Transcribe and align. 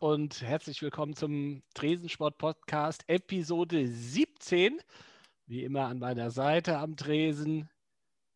und 0.00 0.40
herzlich 0.40 0.80
willkommen 0.80 1.14
zum 1.14 1.62
Tresensport 1.74 2.38
Podcast 2.38 3.04
Episode 3.06 3.86
17. 3.86 4.80
Wie 5.46 5.62
immer 5.62 5.88
an 5.88 5.98
meiner 5.98 6.30
Seite 6.30 6.78
am 6.78 6.96
Tresen 6.96 7.68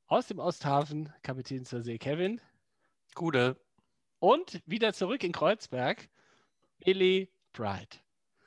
aus 0.06 0.26
dem 0.26 0.40
Osthafen 0.40 1.10
Kapitän 1.22 1.64
zur 1.64 1.80
See 1.80 1.96
Kevin. 1.96 2.38
Gute. 3.14 3.56
Und 4.18 4.60
wieder 4.66 4.92
zurück 4.92 5.24
in 5.24 5.32
Kreuzberg 5.32 6.10
Billy 6.84 7.30
Pride. 7.54 7.96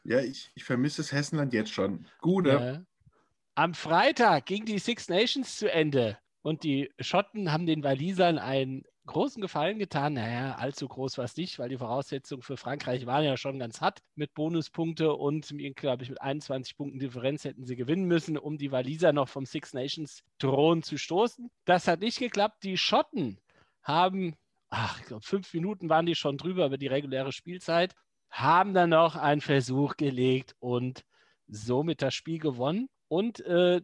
Ja, 0.03 0.19
ich, 0.19 0.51
ich 0.53 0.63
vermisse 0.63 1.01
das 1.01 1.11
Hessenland 1.11 1.53
jetzt 1.53 1.71
schon. 1.71 2.07
Gute. 2.21 2.49
Ja. 2.49 2.85
Am 3.55 3.73
Freitag 3.73 4.45
ging 4.45 4.65
die 4.65 4.77
Six 4.77 5.09
Nations 5.09 5.57
zu 5.57 5.71
Ende 5.71 6.19
und 6.43 6.61
die 6.61 6.93
Schotten 6.99 7.51
haben 7.51 7.65
den 7.65 7.83
Walisern 7.83 8.37
einen 8.37 8.83
großen 9.07 9.41
Gefallen 9.41 9.79
getan. 9.79 10.13
Naja, 10.13 10.55
allzu 10.55 10.87
groß 10.87 11.17
war 11.17 11.25
es 11.25 11.35
nicht, 11.35 11.57
weil 11.57 11.69
die 11.69 11.77
Voraussetzungen 11.77 12.43
für 12.43 12.57
Frankreich 12.57 13.05
waren 13.05 13.23
ja 13.23 13.37
schon 13.37 13.57
ganz 13.57 13.81
hart 13.81 14.01
mit 14.15 14.33
Bonuspunkte 14.33 15.13
und, 15.13 15.51
glaube 15.75 16.03
ich, 16.03 16.09
mit 16.09 16.21
21 16.21 16.77
Punkten 16.77 16.99
Differenz 16.99 17.43
hätten 17.43 17.65
sie 17.65 17.75
gewinnen 17.75 18.05
müssen, 18.05 18.37
um 18.37 18.57
die 18.57 18.71
Waliser 18.71 19.13
noch 19.13 19.29
vom 19.29 19.45
Six 19.45 19.73
Nations 19.73 20.23
Thron 20.37 20.83
zu 20.83 20.97
stoßen. 20.97 21.49
Das 21.65 21.87
hat 21.87 22.01
nicht 22.01 22.19
geklappt. 22.19 22.63
Die 22.63 22.77
Schotten 22.77 23.39
haben, 23.81 24.35
ach, 24.69 24.99
ich 24.99 25.07
glaube, 25.07 25.23
fünf 25.23 25.51
Minuten 25.53 25.89
waren 25.89 26.05
die 26.05 26.15
schon 26.15 26.37
drüber 26.37 26.67
über 26.67 26.77
die 26.77 26.87
reguläre 26.87 27.31
Spielzeit, 27.31 27.95
haben 28.29 28.73
dann 28.73 28.91
noch 28.91 29.15
einen 29.15 29.41
Versuch 29.41 29.95
gelegt 29.95 30.55
und 30.59 31.03
somit 31.47 32.01
das 32.01 32.13
Spiel 32.13 32.39
gewonnen. 32.39 32.89
Und 33.07 33.39
äh, 33.41 33.81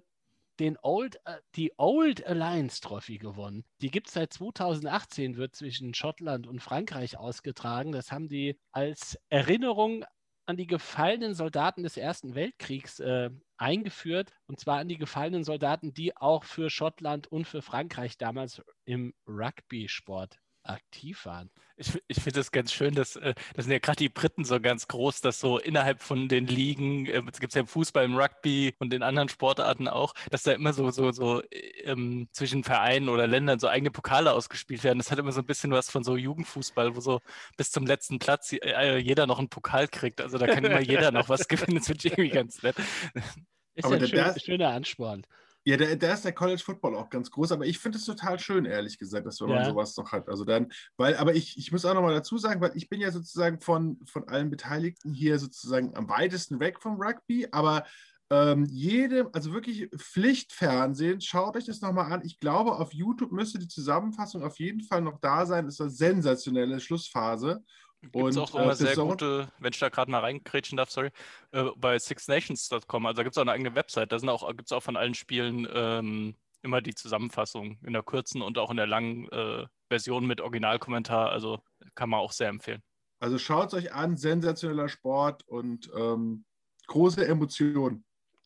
den 0.63 0.77
Old, 0.81 1.17
äh, 1.25 1.39
die 1.55 1.73
Old 1.77 2.25
Alliance 2.25 2.79
Trophy 2.79 3.17
gewonnen. 3.17 3.65
Die 3.81 3.91
gibt 3.91 4.07
es 4.07 4.13
seit 4.13 4.31
2018, 4.31 5.35
wird 5.35 5.55
zwischen 5.55 5.93
Schottland 5.93 6.47
und 6.47 6.61
Frankreich 6.61 7.17
ausgetragen. 7.17 7.91
Das 7.91 8.13
haben 8.13 8.29
die 8.29 8.57
als 8.71 9.19
Erinnerung 9.29 10.05
an 10.45 10.55
die 10.55 10.67
gefallenen 10.67 11.35
Soldaten 11.35 11.83
des 11.83 11.97
Ersten 11.97 12.33
Weltkriegs 12.33 13.01
äh, 13.01 13.29
eingeführt. 13.57 14.31
Und 14.47 14.57
zwar 14.59 14.79
an 14.79 14.87
die 14.87 14.97
gefallenen 14.97 15.43
Soldaten, 15.43 15.93
die 15.93 16.15
auch 16.15 16.45
für 16.45 16.69
Schottland 16.69 17.27
und 17.27 17.45
für 17.45 17.61
Frankreich 17.61 18.17
damals 18.17 18.61
im 18.85 19.13
Rugby-Sport 19.27 20.39
aktiv 20.63 21.25
waren. 21.25 21.49
Ich, 21.75 21.91
ich 22.07 22.21
finde 22.21 22.39
es 22.39 22.51
ganz 22.51 22.71
schön, 22.71 22.93
dass 22.93 23.15
äh, 23.15 23.33
das 23.55 23.65
sind 23.65 23.71
ja 23.71 23.79
gerade 23.79 23.97
die 23.97 24.09
Briten 24.09 24.45
so 24.45 24.59
ganz 24.59 24.87
groß, 24.87 25.21
dass 25.21 25.39
so 25.39 25.57
innerhalb 25.57 26.01
von 26.01 26.27
den 26.29 26.47
Ligen, 26.47 27.07
äh, 27.07 27.21
es 27.31 27.39
gibt 27.39 27.53
ja 27.55 27.61
im 27.61 27.67
Fußball, 27.67 28.05
im 28.05 28.15
Rugby 28.15 28.75
und 28.79 28.91
den 28.91 29.03
anderen 29.03 29.29
Sportarten 29.29 29.87
auch, 29.87 30.13
dass 30.29 30.43
da 30.43 30.51
immer 30.51 30.73
so, 30.73 30.91
so, 30.91 31.11
so 31.11 31.41
ähm, 31.83 32.27
zwischen 32.31 32.63
Vereinen 32.63 33.09
oder 33.09 33.27
Ländern 33.27 33.59
so 33.59 33.67
eigene 33.67 33.91
Pokale 33.91 34.31
ausgespielt 34.33 34.83
werden. 34.83 34.99
Das 34.99 35.11
hat 35.11 35.19
immer 35.19 35.31
so 35.31 35.41
ein 35.41 35.47
bisschen 35.47 35.71
was 35.71 35.89
von 35.89 36.03
so 36.03 36.15
Jugendfußball, 36.15 36.95
wo 36.95 36.99
so 36.99 37.21
bis 37.57 37.71
zum 37.71 37.85
letzten 37.85 38.19
Platz 38.19 38.53
äh, 38.53 38.97
jeder 38.97 39.25
noch 39.27 39.39
einen 39.39 39.49
Pokal 39.49 39.87
kriegt. 39.87 40.21
Also 40.21 40.37
da 40.37 40.47
kann 40.47 40.63
immer 40.63 40.81
jeder 40.81 41.11
noch 41.11 41.29
was 41.29 41.47
gewinnen. 41.47 41.77
Das 41.77 41.87
finde 41.87 42.07
ich 42.07 42.13
irgendwie 42.13 42.29
ganz 42.29 42.61
nett. 42.61 42.75
Ist 43.75 43.85
Aber 43.85 43.97
ja 43.97 44.25
ein 44.25 44.33
schön, 44.33 44.39
schöner 44.39 44.69
Ansporn. 44.69 45.25
Ja, 45.65 45.77
da, 45.77 45.95
da 45.95 46.13
ist 46.13 46.25
der 46.25 46.33
College 46.33 46.61
Football 46.63 46.95
auch 46.95 47.09
ganz 47.09 47.31
groß, 47.31 47.53
aber 47.53 47.65
ich 47.65 47.79
finde 47.79 47.97
es 47.97 48.05
total 48.05 48.37
schön, 48.39 48.65
ehrlich 48.65 48.97
gesagt, 48.97 49.25
dass 49.25 49.39
man 49.39 49.49
ja. 49.49 49.65
sowas 49.65 49.95
noch 49.95 50.11
hat. 50.11 50.27
Also 50.27 50.43
dann, 50.43 50.71
weil, 50.97 51.15
aber 51.15 51.35
ich, 51.35 51.57
ich 51.57 51.71
muss 51.71 51.85
auch 51.85 51.93
nochmal 51.93 52.13
dazu 52.13 52.37
sagen, 52.37 52.59
weil 52.59 52.75
ich 52.75 52.89
bin 52.89 52.99
ja 52.99 53.11
sozusagen 53.11 53.61
von, 53.61 53.99
von 54.05 54.27
allen 54.27 54.49
Beteiligten 54.49 55.13
hier 55.13 55.39
sozusagen 55.39 55.95
am 55.95 56.09
weitesten 56.09 56.59
weg 56.59 56.81
vom 56.81 56.99
Rugby, 57.01 57.47
aber 57.51 57.85
ähm, 58.29 58.65
jede, 58.65 59.29
also 59.33 59.53
wirklich 59.53 59.89
Pflichtfernsehen, 59.95 61.21
schaut 61.21 61.55
euch 61.55 61.65
das 61.65 61.81
nochmal 61.81 62.11
an. 62.11 62.21
Ich 62.25 62.39
glaube, 62.39 62.73
auf 62.73 62.93
YouTube 62.93 63.31
müsste 63.31 63.59
die 63.59 63.67
Zusammenfassung 63.67 64.43
auf 64.43 64.59
jeden 64.59 64.81
Fall 64.81 65.01
noch 65.01 65.19
da 65.19 65.45
sein. 65.45 65.65
Das 65.65 65.75
ist 65.75 65.81
eine 65.81 65.89
sensationelle 65.91 66.79
Schlussphase. 66.79 67.63
Gibt 68.11 68.29
es 68.29 68.37
auch 68.37 68.53
immer 68.53 68.71
äh, 68.71 68.75
sehr 68.75 68.95
gute, 68.95 69.51
wenn 69.59 69.71
ich 69.73 69.79
da 69.79 69.89
gerade 69.89 70.11
mal 70.11 70.19
reingrätschen 70.19 70.77
darf, 70.77 70.91
sorry, 70.91 71.09
äh, 71.51 71.65
bei 71.77 71.97
sixnations.com, 71.97 73.05
also 73.05 73.17
da 73.17 73.23
gibt 73.23 73.33
es 73.33 73.37
auch 73.37 73.43
eine 73.43 73.51
eigene 73.51 73.75
Website, 73.75 74.11
da 74.11 74.17
gibt 74.17 74.65
es 74.65 74.71
auch 74.71 74.83
von 74.83 74.97
allen 74.97 75.13
Spielen 75.13 75.67
ähm, 75.73 76.35
immer 76.61 76.81
die 76.81 76.95
Zusammenfassung 76.95 77.77
in 77.83 77.93
der 77.93 78.03
kurzen 78.03 78.41
und 78.41 78.57
auch 78.57 78.71
in 78.71 78.77
der 78.77 78.87
langen 78.87 79.29
äh, 79.29 79.65
Version 79.89 80.25
mit 80.25 80.41
Originalkommentar, 80.41 81.29
also 81.29 81.59
kann 81.95 82.09
man 82.09 82.19
auch 82.19 82.31
sehr 82.31 82.49
empfehlen. 82.49 82.81
Also 83.19 83.37
schaut 83.37 83.67
es 83.67 83.73
euch 83.73 83.93
an, 83.93 84.17
sensationeller 84.17 84.89
Sport 84.89 85.47
und 85.47 85.89
ähm, 85.95 86.45
große 86.87 87.25
Emotionen. 87.25 88.03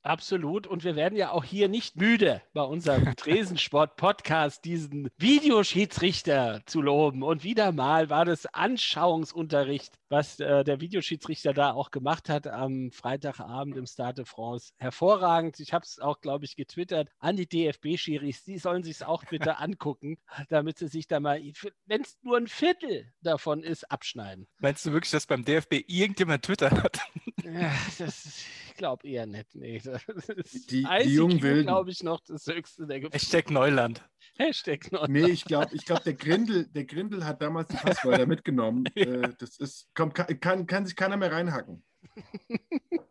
Absolut. 0.07 0.67
Und 0.67 0.85
wir 0.85 0.95
werden 0.95 1.17
ja 1.17 1.31
auch 1.31 1.43
hier 1.43 1.67
nicht 1.67 1.97
müde, 1.97 2.41
bei 2.53 2.61
unserem 2.61 3.13
Tresensport-Podcast 3.17 4.63
diesen 4.63 5.09
Videoschiedsrichter 5.17 6.61
zu 6.65 6.81
loben. 6.81 7.23
Und 7.23 7.43
wieder 7.43 7.73
mal 7.73 8.09
war 8.09 8.23
das 8.23 8.45
Anschauungsunterricht, 8.45 9.99
was 10.07 10.39
äh, 10.39 10.63
der 10.63 10.79
Videoschiedsrichter 10.79 11.53
da 11.53 11.71
auch 11.71 11.91
gemacht 11.91 12.29
hat 12.29 12.47
am 12.47 12.89
Freitagabend 12.91 13.75
im 13.75 13.85
Stade 13.85 14.23
de 14.23 14.25
France. 14.25 14.71
Hervorragend. 14.77 15.59
Ich 15.59 15.73
habe 15.73 15.83
es 15.83 15.99
auch, 15.99 16.21
glaube 16.21 16.45
ich, 16.45 16.55
getwittert 16.55 17.09
an 17.19 17.35
die 17.35 17.45
DFB-Schiris. 17.45 18.45
Die 18.45 18.59
sollen 18.59 18.83
sich 18.83 18.95
es 18.95 19.03
auch 19.03 19.25
bitte 19.25 19.57
angucken, 19.59 20.19
damit 20.47 20.77
sie 20.77 20.87
sich 20.87 21.07
da 21.07 21.19
mal, 21.19 21.41
wenn 21.85 22.01
es 22.01 22.17
nur 22.21 22.37
ein 22.37 22.47
Viertel 22.47 23.11
davon 23.21 23.61
ist, 23.61 23.91
abschneiden. 23.91 24.47
Meinst 24.59 24.85
du 24.85 24.93
wirklich, 24.93 25.11
dass 25.11 25.27
beim 25.27 25.43
DFB 25.43 25.83
irgendjemand 25.87 26.45
Twitter 26.45 26.71
hat? 26.71 27.01
Ja, 27.43 27.71
das 27.97 28.25
ist 28.25 28.45
glaube 28.77 29.07
eher 29.07 29.25
nicht. 29.25 29.53
Nee, 29.55 29.81
die, 30.69 30.87
die 31.03 31.13
jungen 31.13 31.41
Wilden. 31.41 31.63
glaube 31.63 31.91
ich, 31.91 32.03
noch 32.03 32.21
das 32.21 32.47
höchste 32.47 32.87
der 32.87 33.01
Gefühle. 33.01 33.19
Hashtag 33.19 33.51
Neuland. 33.51 34.07
Hashtag 34.37 34.91
Neuland. 34.91 35.11
Nee, 35.11 35.27
ich 35.27 35.43
glaube, 35.43 35.75
ich 35.75 35.85
glaub, 35.85 36.03
der, 36.03 36.13
Grindel, 36.13 36.67
der 36.67 36.85
Grindel 36.85 37.25
hat 37.25 37.41
damals 37.41 37.67
die 37.67 37.77
Passwörter 37.77 38.25
mitgenommen. 38.27 38.85
ja. 38.95 39.05
Äh, 39.05 39.33
das 39.37 39.57
ist, 39.57 39.89
komm, 39.93 40.13
kann, 40.13 40.39
kann, 40.39 40.65
kann 40.67 40.85
sich 40.85 40.95
keiner 40.95 41.17
mehr 41.17 41.31
reinhacken. 41.31 41.83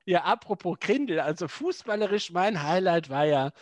ja, 0.06 0.24
apropos 0.24 0.78
Grindel, 0.80 1.20
also 1.20 1.48
fußballerisch 1.48 2.32
mein 2.32 2.62
Highlight 2.62 3.10
war 3.10 3.26
ja 3.26 3.52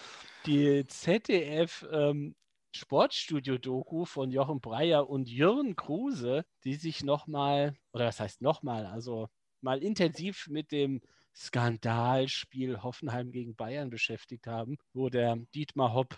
die 0.47 0.85
ZDF 0.87 1.87
ähm, 1.91 2.37
Sportstudio-Doku 2.75 4.05
von 4.05 4.31
Jochen 4.31 4.61
Breyer 4.61 5.09
und 5.09 5.29
Jürgen 5.29 5.77
Kruse, 5.77 6.45
die 6.65 6.75
sich 6.75 7.05
nochmal, 7.05 7.77
oder 7.93 8.07
was 8.07 8.21
heißt 8.21 8.43
nochmal, 8.43 8.87
also 8.87 9.29
mal 9.61 9.83
intensiv 9.83 10.49
mit 10.49 10.73
dem 10.73 11.01
Skandalspiel 11.35 12.83
Hoffenheim 12.83 13.33
gegen 13.33 13.57
Bayern 13.57 13.91
beschäftigt 13.91 14.47
haben, 14.47 14.77
wo 14.93 15.09
der 15.09 15.37
Dietmar 15.55 15.93
Hopp 15.93 16.17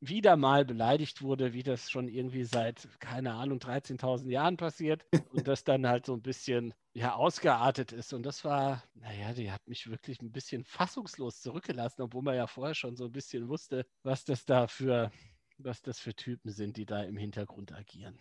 wieder 0.00 0.36
mal 0.36 0.64
beleidigt 0.64 1.22
wurde, 1.22 1.52
wie 1.52 1.62
das 1.62 1.90
schon 1.90 2.08
irgendwie 2.08 2.44
seit, 2.44 2.88
keine 3.00 3.34
Ahnung, 3.34 3.58
13.000 3.58 4.30
Jahren 4.30 4.56
passiert 4.56 5.04
und 5.30 5.48
das 5.48 5.64
dann 5.64 5.86
halt 5.86 6.06
so 6.06 6.14
ein 6.14 6.22
bisschen 6.22 6.74
ja, 6.92 7.14
ausgeartet 7.14 7.92
ist. 7.92 8.12
Und 8.12 8.24
das 8.24 8.44
war, 8.44 8.84
naja, 8.94 9.32
die 9.32 9.50
hat 9.50 9.66
mich 9.66 9.88
wirklich 9.90 10.20
ein 10.20 10.32
bisschen 10.32 10.64
fassungslos 10.64 11.40
zurückgelassen, 11.40 12.02
obwohl 12.02 12.22
man 12.22 12.36
ja 12.36 12.46
vorher 12.46 12.74
schon 12.74 12.96
so 12.96 13.06
ein 13.06 13.12
bisschen 13.12 13.48
wusste, 13.48 13.86
was 14.02 14.24
das 14.24 14.44
da 14.44 14.66
für, 14.66 15.10
was 15.58 15.80
das 15.82 15.98
für 15.98 16.14
Typen 16.14 16.50
sind, 16.50 16.76
die 16.76 16.86
da 16.86 17.02
im 17.02 17.16
Hintergrund 17.16 17.72
agieren. 17.72 18.18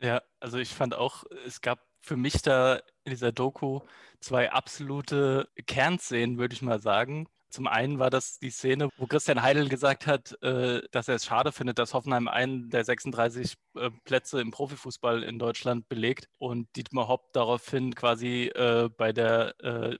Ja, 0.00 0.22
also 0.38 0.58
ich 0.58 0.70
fand 0.70 0.94
auch, 0.94 1.24
es 1.44 1.60
gab 1.60 1.89
für 2.00 2.16
mich 2.16 2.42
da 2.42 2.80
in 3.04 3.10
dieser 3.10 3.32
Doku 3.32 3.80
zwei 4.20 4.52
absolute 4.52 5.48
Kernszenen, 5.66 6.38
würde 6.38 6.54
ich 6.54 6.62
mal 6.62 6.80
sagen. 6.80 7.26
Zum 7.50 7.66
einen 7.66 7.98
war 7.98 8.10
das 8.10 8.38
die 8.38 8.50
Szene, 8.50 8.90
wo 8.96 9.06
Christian 9.06 9.42
Heidel 9.42 9.68
gesagt 9.68 10.06
hat, 10.06 10.40
äh, 10.42 10.82
dass 10.92 11.08
er 11.08 11.16
es 11.16 11.24
schade 11.24 11.50
findet, 11.50 11.80
dass 11.80 11.94
Hoffenheim 11.94 12.28
einen 12.28 12.70
der 12.70 12.84
36 12.84 13.54
äh, 13.74 13.90
Plätze 14.04 14.40
im 14.40 14.52
Profifußball 14.52 15.24
in 15.24 15.40
Deutschland 15.40 15.88
belegt 15.88 16.28
und 16.38 16.68
Dietmar 16.76 17.08
Hopp 17.08 17.32
daraufhin 17.32 17.94
quasi 17.96 18.52
äh, 18.54 18.88
bei 18.96 19.12
der, 19.12 19.54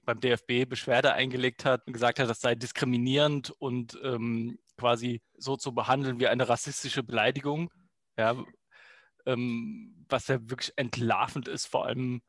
beim 0.05 0.19
DFB 0.21 0.65
Beschwerde 0.67 1.13
eingelegt 1.13 1.65
hat 1.65 1.85
und 1.87 1.93
gesagt 1.93 2.19
hat, 2.19 2.29
das 2.29 2.39
sei 2.39 2.55
diskriminierend 2.55 3.51
und 3.51 3.99
ähm, 4.03 4.57
quasi 4.77 5.21
so 5.37 5.57
zu 5.57 5.73
behandeln 5.73 6.19
wie 6.19 6.27
eine 6.27 6.47
rassistische 6.47 7.03
Beleidigung. 7.03 7.69
Ja, 8.17 8.35
ähm, 9.31 10.05
was 10.09 10.27
ja 10.27 10.39
wirklich 10.49 10.73
entlarvend 10.77 11.47
ist, 11.47 11.67
vor 11.67 11.85
allem, 11.85 12.21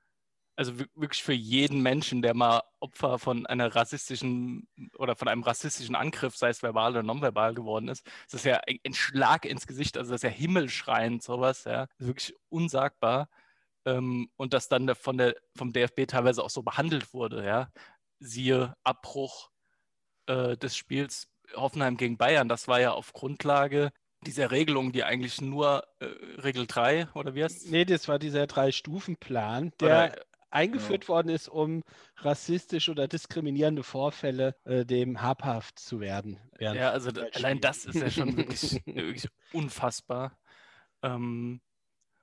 also 0.57 0.79
wirklich 0.95 1.23
für 1.23 1.33
jeden 1.33 1.83
Menschen, 1.83 2.23
der 2.23 2.35
mal 2.35 2.63
Opfer 2.81 3.19
von 3.19 3.47
einer 3.47 3.75
rassistischen 3.75 4.69
oder 4.99 5.17
von 5.17 5.29
einem 5.29 5.43
rassistischen 5.43 5.95
Angriff, 5.97 6.37
sei 6.37 6.51
es 6.51 6.63
verbal 6.63 6.93
oder 6.93 7.03
nonverbal 7.03 7.55
geworden 7.55 7.89
ist, 7.89 8.07
das 8.27 8.35
ist 8.41 8.45
ja 8.45 8.61
ein 8.85 8.95
Schlag 8.95 9.45
ins 9.47 9.67
Gesicht, 9.67 9.97
also 9.99 10.13
das 10.13 10.23
ist 10.23 10.31
ja 10.31 10.37
himmelschreiend, 10.37 11.23
sowas, 11.23 11.65
ja, 11.65 11.89
wirklich 11.99 12.35
unsagbar. 12.51 13.29
Ähm, 13.85 14.31
und 14.37 14.55
das 14.55 14.69
dann 14.69 14.95
von 14.95 15.19
der, 15.19 15.35
vom 15.57 15.73
DFB 15.73 16.07
teilweise 16.07 16.45
auch 16.45 16.51
so 16.51 16.63
behandelt 16.63 17.13
wurde, 17.15 17.45
ja. 17.45 17.71
Siehe 18.21 18.75
Abbruch 18.85 19.51
äh, 20.27 20.57
des 20.57 20.77
Spiels 20.77 21.29
Hoffenheim 21.57 21.97
gegen 21.97 22.17
Bayern, 22.19 22.49
das 22.49 22.69
war 22.69 22.81
ja 22.81 22.93
auf 22.93 23.13
Grundlage 23.13 23.93
dieser 24.27 24.51
Regelung, 24.51 24.93
die 24.93 25.05
eigentlich 25.05 25.41
nur 25.41 25.85
äh, 26.01 26.07
Regel 26.41 26.67
3 26.67 27.09
oder 27.15 27.35
wie 27.35 27.45
heißt 27.45 27.65
es? 27.65 27.71
Nee, 27.71 27.85
das 27.85 28.09
war 28.09 28.19
dieser 28.19 28.47
Drei-Stufen-Plan, 28.47 29.73
der 29.81 29.89
oder, 29.89 30.25
eingeführt 30.51 31.05
ja. 31.05 31.09
worden 31.09 31.29
ist, 31.29 31.49
um 31.49 31.83
rassistische 32.17 32.91
oder 32.91 33.09
diskriminierende 33.09 33.83
Vorfälle 33.83 34.55
äh, 34.65 34.85
dem 34.85 35.23
habhaft 35.23 35.79
zu 35.79 36.01
werden. 36.01 36.39
Ja, 36.61 36.91
also 36.91 37.11
allein 37.33 37.61
das 37.61 37.85
ist 37.85 37.97
ja 37.97 38.11
schon 38.11 38.37
wirklich, 38.37 38.81
wirklich 38.87 39.29
unfassbar. 39.53 40.39
Ähm, 41.03 41.61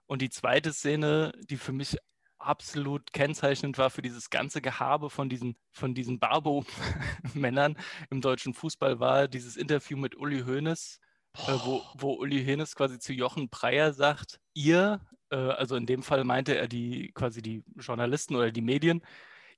und 0.06 0.22
die 0.22 0.30
zweite 0.30 0.74
Szene, 0.74 1.34
die 1.50 1.58
für 1.58 1.74
mich 1.74 1.98
absolut 2.38 3.12
kennzeichnend 3.12 3.78
war 3.78 3.90
für 3.90 4.02
dieses 4.02 4.30
ganze 4.30 4.62
Gehabe 4.62 5.10
von 5.10 5.30
diesen, 5.30 5.58
von 5.72 5.94
diesen 5.94 6.20
Barbo-Männern 6.20 7.78
im 8.10 8.22
deutschen 8.22 8.54
Fußball, 8.54 9.00
war 9.00 9.28
dieses 9.28 9.58
Interview 9.58 9.98
mit 9.98 10.16
Uli 10.16 10.42
Hoeneß, 10.42 11.00
äh, 11.48 11.58
wo, 11.64 11.84
wo 11.96 12.14
Uli 12.14 12.46
Hoeneß 12.46 12.76
quasi 12.76 13.00
zu 13.00 13.14
Jochen 13.14 13.50
Breyer 13.50 13.94
sagt, 13.94 14.40
ihr, 14.54 15.02
äh, 15.30 15.36
also 15.36 15.76
in 15.76 15.86
dem 15.86 16.04
Fall 16.04 16.24
meinte 16.24 16.58
er 16.58 16.68
die 16.68 17.12
quasi 17.14 17.42
die 17.42 17.64
Journalisten 17.78 18.36
oder 18.36 18.52
die 18.52 18.62
Medien, 18.62 19.02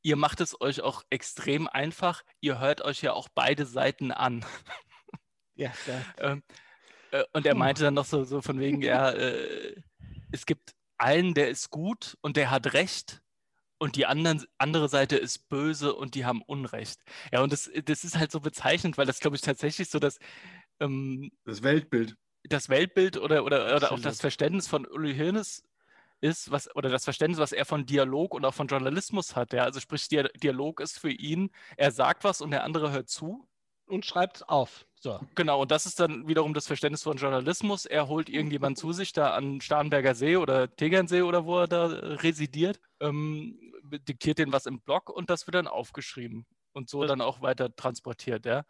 ihr 0.03 0.15
macht 0.15 0.41
es 0.41 0.59
euch 0.59 0.81
auch 0.81 1.03
extrem 1.09 1.67
einfach, 1.67 2.23
ihr 2.39 2.59
hört 2.59 2.81
euch 2.81 3.01
ja 3.01 3.13
auch 3.13 3.29
beide 3.33 3.65
Seiten 3.65 4.11
an. 4.11 4.45
Ja, 5.53 5.71
ähm, 6.17 6.41
äh, 7.11 7.23
und 7.33 7.45
er 7.45 7.53
meinte 7.53 7.83
dann 7.83 7.93
noch 7.93 8.05
so, 8.05 8.23
so 8.23 8.41
von 8.41 8.59
wegen, 8.59 8.81
ja, 8.81 9.11
äh, 9.11 9.75
es 10.31 10.47
gibt 10.47 10.73
einen, 10.97 11.33
der 11.33 11.49
ist 11.49 11.69
gut 11.69 12.17
und 12.21 12.37
der 12.37 12.49
hat 12.49 12.73
Recht 12.73 13.21
und 13.77 13.95
die 13.95 14.05
anderen, 14.05 14.45
andere 14.59 14.89
Seite 14.89 15.17
ist 15.17 15.49
böse 15.49 15.93
und 15.93 16.15
die 16.15 16.25
haben 16.25 16.41
Unrecht. 16.43 16.99
Ja, 17.31 17.41
und 17.41 17.51
das, 17.51 17.69
das 17.85 18.03
ist 18.03 18.17
halt 18.17 18.31
so 18.31 18.39
bezeichnend, 18.39 18.97
weil 18.97 19.07
das, 19.07 19.19
glaube 19.19 19.35
ich, 19.35 19.41
tatsächlich 19.41 19.89
so 19.89 19.99
das, 19.99 20.19
ähm, 20.81 21.31
das 21.45 21.63
Weltbild. 21.63 22.15
Das 22.43 22.69
Weltbild 22.69 23.17
oder, 23.17 23.45
oder, 23.45 23.75
oder 23.75 23.91
auch 23.91 23.99
das 23.99 24.19
Verständnis 24.19 24.67
von 24.67 24.85
Uli 24.85 25.15
Hoeneß 25.15 25.63
ist, 26.21 26.51
was, 26.51 26.73
oder 26.75 26.89
das 26.89 27.03
Verständnis, 27.03 27.39
was 27.39 27.51
er 27.51 27.65
von 27.65 27.85
Dialog 27.85 28.33
und 28.33 28.45
auch 28.45 28.53
von 28.53 28.67
Journalismus 28.67 29.35
hat. 29.35 29.53
Ja? 29.53 29.63
Also 29.63 29.79
sprich, 29.79 30.07
Dialog 30.07 30.79
ist 30.79 30.99
für 30.99 31.11
ihn, 31.11 31.51
er 31.77 31.91
sagt 31.91 32.23
was 32.23 32.41
und 32.41 32.51
der 32.51 32.63
andere 32.63 32.91
hört 32.91 33.09
zu. 33.09 33.47
Und 33.87 34.05
schreibt 34.05 34.37
es 34.37 34.43
auf. 34.43 34.85
So. 35.01 35.19
Genau, 35.35 35.61
und 35.63 35.71
das 35.71 35.85
ist 35.85 35.99
dann 35.99 36.27
wiederum 36.27 36.53
das 36.53 36.65
Verständnis 36.65 37.03
von 37.03 37.17
Journalismus. 37.17 37.85
Er 37.85 38.07
holt 38.07 38.29
irgendjemanden 38.29 38.77
zu 38.77 38.93
sich 38.93 39.11
da 39.11 39.31
an 39.31 39.59
Starnberger 39.59 40.15
See 40.15 40.37
oder 40.37 40.73
Tegernsee 40.73 41.23
oder 41.23 41.45
wo 41.45 41.59
er 41.59 41.67
da 41.67 41.87
residiert, 41.87 42.79
ähm, 43.01 43.59
diktiert 43.83 44.37
den 44.37 44.53
was 44.53 44.65
im 44.65 44.79
Blog 44.79 45.09
und 45.09 45.29
das 45.29 45.45
wird 45.45 45.55
dann 45.55 45.67
aufgeschrieben 45.67 46.45
und 46.71 46.89
so 46.89 47.03
dann 47.05 47.19
auch 47.19 47.41
weiter 47.41 47.75
transportiert. 47.75 48.45
Ja. 48.45 48.63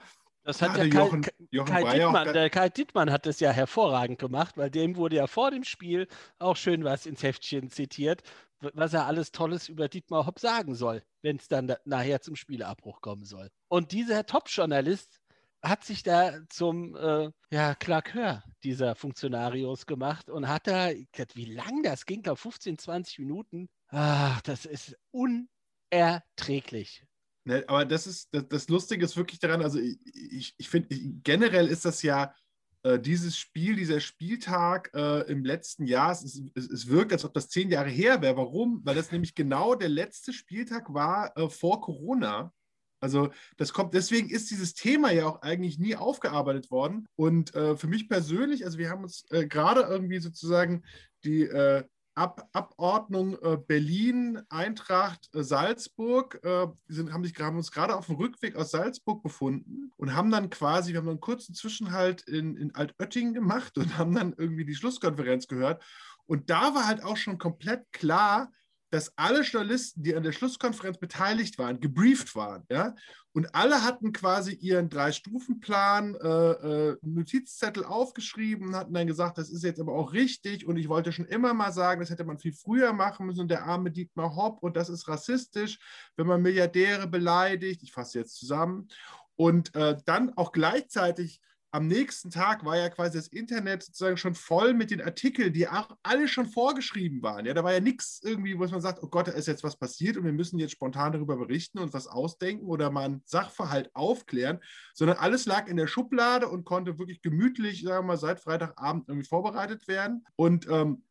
Das 0.43 0.61
hat 0.61 0.77
ja, 0.77 0.83
ja 0.83 0.89
Kai, 0.89 0.97
Jochen, 0.99 1.25
Jochen 1.51 1.73
Kai, 1.73 1.99
Dittmann, 1.99 2.33
der 2.33 2.49
Kai 2.49 2.69
Dittmann 2.69 3.11
hat 3.11 3.25
das 3.25 3.39
ja 3.39 3.51
hervorragend 3.51 4.19
gemacht, 4.19 4.57
weil 4.57 4.71
dem 4.71 4.95
wurde 4.95 5.17
ja 5.17 5.27
vor 5.27 5.51
dem 5.51 5.63
Spiel 5.63 6.07
auch 6.39 6.55
schön 6.55 6.83
was 6.83 7.05
ins 7.05 7.21
Heftchen 7.21 7.69
zitiert, 7.69 8.23
was 8.59 8.93
er 8.93 9.05
alles 9.05 9.31
Tolles 9.31 9.69
über 9.69 9.87
Dietmar 9.87 10.25
Hopp 10.25 10.39
sagen 10.39 10.73
soll, 10.75 11.03
wenn 11.21 11.37
es 11.37 11.47
dann 11.47 11.67
da, 11.67 11.77
nachher 11.85 12.21
zum 12.21 12.35
Spieleabbruch 12.35 13.01
kommen 13.01 13.23
soll. 13.23 13.49
Und 13.67 13.91
dieser 13.91 14.25
Top-Journalist 14.25 15.19
hat 15.63 15.83
sich 15.83 16.01
da 16.01 16.39
zum 16.49 16.95
äh, 16.95 17.29
ja, 17.51 17.75
Klakör 17.75 18.43
dieser 18.63 18.95
Funktionarios 18.95 19.85
gemacht 19.85 20.29
und 20.29 20.47
hat 20.47 20.65
da, 20.65 20.89
wie 20.89 21.53
lang 21.53 21.83
das 21.83 22.05
ging, 22.05 22.23
glaube 22.23 22.39
15, 22.39 22.79
20 22.79 23.19
Minuten. 23.19 23.69
Ach, 23.89 24.41
das 24.41 24.65
ist 24.65 24.97
unerträglich. 25.11 27.05
Ne, 27.43 27.63
aber 27.67 27.85
das 27.85 28.05
ist, 28.05 28.29
das, 28.31 28.47
das, 28.49 28.69
Lustige 28.69 29.03
ist 29.03 29.17
wirklich 29.17 29.39
daran, 29.39 29.63
also 29.63 29.79
ich, 29.79 30.53
ich, 30.57 30.69
finde, 30.69 30.89
generell 31.23 31.67
ist 31.67 31.85
das 31.85 32.03
ja 32.03 32.35
äh, 32.83 32.99
dieses 32.99 33.37
Spiel, 33.37 33.75
dieser 33.75 33.99
Spieltag 33.99 34.91
äh, 34.93 35.21
im 35.31 35.43
letzten 35.43 35.85
Jahr, 35.85 36.11
es, 36.11 36.23
es, 36.53 36.69
es, 36.69 36.87
wirkt, 36.87 37.13
als 37.13 37.25
ob 37.25 37.33
das 37.33 37.49
zehn 37.49 37.69
Jahre 37.69 37.89
her 37.89 38.21
wäre. 38.21 38.37
Warum? 38.37 38.81
Weil 38.83 38.95
das 38.95 39.11
nämlich 39.11 39.33
genau 39.33 39.73
der 39.75 39.89
letzte 39.89 40.33
Spieltag 40.33 40.93
war 40.93 41.35
äh, 41.35 41.49
vor 41.49 41.81
Corona. 41.81 42.53
Also 42.99 43.31
das 43.57 43.73
kommt, 43.73 43.95
deswegen 43.95 44.29
ist 44.29 44.51
dieses 44.51 44.75
Thema 44.75 45.11
ja 45.11 45.25
auch 45.25 45.41
eigentlich 45.41 45.79
nie 45.79 45.95
aufgearbeitet 45.95 46.69
worden. 46.69 47.07
Und 47.15 47.55
äh, 47.55 47.75
für 47.75 47.87
mich 47.87 48.07
persönlich, 48.07 48.65
also 48.65 48.77
wir 48.77 48.89
haben 48.89 49.03
uns 49.03 49.25
äh, 49.31 49.47
gerade 49.47 49.81
irgendwie 49.81 50.19
sozusagen 50.19 50.83
die 51.23 51.41
äh, 51.43 51.83
Ab 52.13 52.49
Abordnung 52.53 53.37
äh, 53.41 53.57
Berlin, 53.57 54.41
Eintracht, 54.49 55.29
äh, 55.33 55.43
Salzburg. 55.43 56.39
Äh, 56.43 56.67
haben, 57.11 57.23
sich, 57.23 57.39
haben 57.39 57.57
uns 57.57 57.71
gerade 57.71 57.95
auf 57.95 58.07
dem 58.07 58.15
Rückweg 58.15 58.55
aus 58.55 58.71
Salzburg 58.71 59.23
befunden 59.23 59.91
und 59.97 60.15
haben 60.15 60.31
dann 60.31 60.49
quasi, 60.49 60.91
wir 60.91 60.99
haben 60.99 61.09
einen 61.09 61.19
kurzen 61.19 61.55
Zwischenhalt 61.55 62.21
in, 62.23 62.57
in 62.57 62.75
Altöttingen 62.75 63.33
gemacht 63.33 63.77
und 63.77 63.97
haben 63.97 64.13
dann 64.13 64.33
irgendwie 64.37 64.65
die 64.65 64.75
Schlusskonferenz 64.75 65.47
gehört. 65.47 65.83
Und 66.25 66.49
da 66.49 66.73
war 66.75 66.87
halt 66.87 67.03
auch 67.03 67.17
schon 67.17 67.37
komplett 67.37 67.91
klar, 67.91 68.51
dass 68.91 69.17
alle 69.17 69.41
Journalisten, 69.41 70.03
die 70.03 70.15
an 70.15 70.23
der 70.23 70.33
Schlusskonferenz 70.33 70.97
beteiligt 70.97 71.57
waren, 71.57 71.79
gebrieft 71.79 72.35
waren. 72.35 72.65
Ja? 72.69 72.93
Und 73.31 73.55
alle 73.55 73.83
hatten 73.83 74.11
quasi 74.11 74.51
ihren 74.51 74.89
Drei-Stufen-Plan, 74.89 76.15
äh, 76.15 76.27
äh, 76.27 76.97
Notizzettel 77.01 77.85
aufgeschrieben, 77.85 78.75
hatten 78.75 78.93
dann 78.93 79.07
gesagt, 79.07 79.37
das 79.37 79.49
ist 79.49 79.63
jetzt 79.63 79.79
aber 79.79 79.93
auch 79.93 80.11
richtig. 80.11 80.67
Und 80.67 80.75
ich 80.75 80.89
wollte 80.89 81.13
schon 81.13 81.25
immer 81.25 81.53
mal 81.53 81.71
sagen, 81.71 82.01
das 82.01 82.09
hätte 82.09 82.25
man 82.25 82.37
viel 82.37 82.53
früher 82.53 82.91
machen 82.91 83.25
müssen. 83.25 83.39
Und 83.39 83.47
der 83.47 83.63
arme 83.63 83.91
Dietmar 83.91 84.35
Hopp, 84.35 84.61
und 84.61 84.75
das 84.75 84.89
ist 84.89 85.07
rassistisch, 85.07 85.79
wenn 86.17 86.27
man 86.27 86.41
Milliardäre 86.41 87.07
beleidigt. 87.07 87.83
Ich 87.83 87.93
fasse 87.93 88.19
jetzt 88.19 88.35
zusammen. 88.35 88.89
Und 89.37 89.73
äh, 89.73 89.97
dann 90.05 90.33
auch 90.35 90.51
gleichzeitig 90.51 91.41
am 91.73 91.87
nächsten 91.87 92.29
Tag 92.29 92.65
war 92.65 92.77
ja 92.77 92.89
quasi 92.89 93.17
das 93.17 93.29
Internet 93.29 93.83
sozusagen 93.83 94.17
schon 94.17 94.35
voll 94.35 94.73
mit 94.73 94.91
den 94.91 95.01
Artikeln, 95.01 95.53
die 95.53 95.67
auch 95.67 95.95
alle 96.03 96.27
schon 96.27 96.45
vorgeschrieben 96.45 97.21
waren. 97.21 97.45
Ja, 97.45 97.53
da 97.53 97.63
war 97.63 97.71
ja 97.71 97.79
nichts 97.79 98.19
irgendwie, 98.23 98.59
wo 98.59 98.67
man 98.67 98.81
sagt, 98.81 99.01
oh 99.01 99.07
Gott, 99.07 99.27
da 99.27 99.31
ist 99.31 99.47
jetzt 99.47 99.63
was 99.63 99.77
passiert 99.77 100.17
und 100.17 100.25
wir 100.25 100.33
müssen 100.33 100.59
jetzt 100.59 100.73
spontan 100.73 101.13
darüber 101.13 101.37
berichten 101.37 101.79
und 101.79 101.93
was 101.93 102.07
ausdenken 102.07 102.65
oder 102.65 102.91
mal 102.91 103.05
einen 103.05 103.21
Sachverhalt 103.25 103.89
aufklären, 103.93 104.59
sondern 104.93 105.17
alles 105.17 105.45
lag 105.45 105.67
in 105.67 105.77
der 105.77 105.87
Schublade 105.87 106.49
und 106.49 106.65
konnte 106.65 106.99
wirklich 106.99 107.21
gemütlich, 107.21 107.83
sagen 107.83 108.05
wir 108.05 108.13
mal, 108.13 108.17
seit 108.17 108.41
Freitagabend 108.41 109.07
irgendwie 109.07 109.27
vorbereitet 109.27 109.87
werden. 109.87 110.25
Und 110.35 110.67
ähm, 110.69 111.03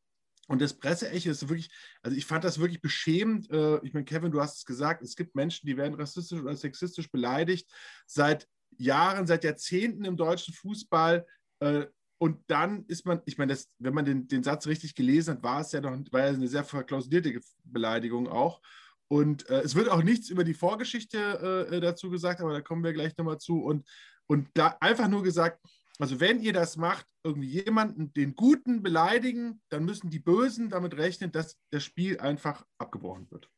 und 0.51 0.61
das 0.61 0.75
Presseecho 0.75 1.31
ist 1.31 1.49
wirklich, 1.49 1.71
also 2.03 2.17
ich 2.17 2.27
fand 2.27 2.43
das 2.43 2.59
wirklich 2.59 2.81
beschämend. 2.83 3.49
Äh, 3.53 3.79
ich 3.85 3.95
meine, 3.95 4.05
Kevin, 4.05 4.33
du 4.33 4.41
hast 4.41 4.57
es 4.57 4.65
gesagt, 4.65 5.01
es 5.01 5.15
gibt 5.15 5.37
Menschen, 5.37 5.69
die 5.69 5.77
werden 5.77 5.95
rassistisch 5.95 6.41
oder 6.41 6.57
sexistisch 6.57 7.09
beleidigt. 7.09 7.71
Seit 8.05 8.49
Jahren, 8.81 9.27
seit 9.27 9.45
Jahrzehnten 9.45 10.05
im 10.05 10.17
deutschen 10.17 10.55
Fußball. 10.55 11.27
Äh, 11.61 11.87
und 12.19 12.39
dann 12.49 12.85
ist 12.87 13.07
man, 13.07 13.23
ich 13.25 13.39
meine, 13.39 13.57
wenn 13.79 13.95
man 13.95 14.05
den, 14.05 14.29
den 14.29 14.43
Satz 14.43 14.67
richtig 14.67 14.95
gelesen 14.95 15.37
hat, 15.37 15.43
war 15.43 15.61
es 15.61 15.73
ja 15.73 15.81
noch 15.81 15.97
war 16.11 16.21
ja 16.21 16.29
eine 16.29 16.49
sehr 16.49 16.65
verklausulierte 16.65 17.41
Beleidigung 17.65 18.29
auch. 18.29 18.61
Und 19.09 19.49
äh, 19.49 19.61
es 19.63 19.75
wird 19.75 19.89
auch 19.89 20.03
nichts 20.03 20.29
über 20.29 20.45
die 20.45 20.55
Vorgeschichte 20.55 21.69
äh, 21.71 21.81
dazu 21.81 22.11
gesagt, 22.11 22.41
aber 22.41 22.53
da 22.53 22.61
kommen 22.61 22.85
wir 22.85 22.93
gleich 22.93 23.17
nochmal 23.17 23.39
zu. 23.39 23.63
Und, 23.63 23.89
und 24.27 24.49
da 24.55 24.77
einfach 24.81 25.09
nur 25.09 25.23
gesagt, 25.23 25.59
also 25.99 26.21
wenn 26.21 26.41
ihr 26.41 26.53
das 26.53 26.77
macht, 26.77 27.07
irgendwie 27.25 27.63
jemanden, 27.63 28.13
den 28.13 28.35
Guten 28.35 28.83
beleidigen, 28.83 29.61
dann 29.69 29.85
müssen 29.85 30.11
die 30.11 30.19
Bösen 30.19 30.71
damit 30.71 30.97
rechnen, 30.97 31.33
dass 31.33 31.59
das 31.71 31.85
Spiel 31.85 32.19
einfach 32.21 32.65
abgebrochen 32.79 33.31
wird. 33.31 33.51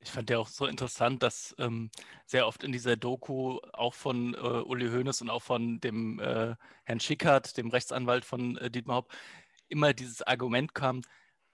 Ich 0.00 0.10
fand 0.10 0.30
ja 0.30 0.38
auch 0.38 0.48
so 0.48 0.66
interessant, 0.66 1.22
dass 1.22 1.54
ähm, 1.58 1.90
sehr 2.24 2.46
oft 2.46 2.62
in 2.62 2.72
dieser 2.72 2.96
Doku 2.96 3.58
auch 3.72 3.94
von 3.94 4.34
äh, 4.34 4.38
Uli 4.38 4.88
Hoeneß 4.88 5.22
und 5.22 5.30
auch 5.30 5.42
von 5.42 5.80
dem 5.80 6.20
äh, 6.20 6.54
Herrn 6.84 7.00
Schickert, 7.00 7.56
dem 7.56 7.68
Rechtsanwalt 7.68 8.24
von 8.24 8.56
äh, 8.58 8.70
Dietmar 8.70 8.98
Hopp, 8.98 9.12
immer 9.68 9.92
dieses 9.92 10.22
Argument 10.22 10.74
kam, 10.74 11.02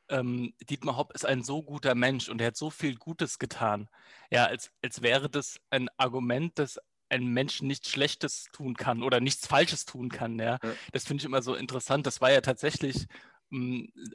ähm, 0.08 0.52
Dietmar 0.68 0.96
Hopp 0.96 1.14
ist 1.14 1.24
ein 1.24 1.42
so 1.42 1.62
guter 1.62 1.94
Mensch 1.94 2.28
und 2.28 2.40
er 2.40 2.48
hat 2.48 2.56
so 2.56 2.70
viel 2.70 2.96
Gutes 2.96 3.38
getan. 3.38 3.88
Ja, 4.30 4.46
als, 4.46 4.70
als 4.82 5.02
wäre 5.02 5.30
das 5.30 5.58
ein 5.70 5.88
Argument, 5.96 6.58
dass 6.58 6.78
ein 7.08 7.26
Mensch 7.26 7.62
nichts 7.62 7.90
Schlechtes 7.90 8.46
tun 8.52 8.74
kann 8.74 9.02
oder 9.02 9.20
nichts 9.20 9.46
Falsches 9.46 9.84
tun 9.84 10.08
kann. 10.08 10.38
Ja? 10.38 10.58
ja. 10.62 10.72
Das 10.92 11.04
finde 11.06 11.22
ich 11.22 11.26
immer 11.26 11.42
so 11.42 11.54
interessant. 11.54 12.06
Das 12.06 12.20
war 12.20 12.32
ja 12.32 12.40
tatsächlich, 12.40 13.06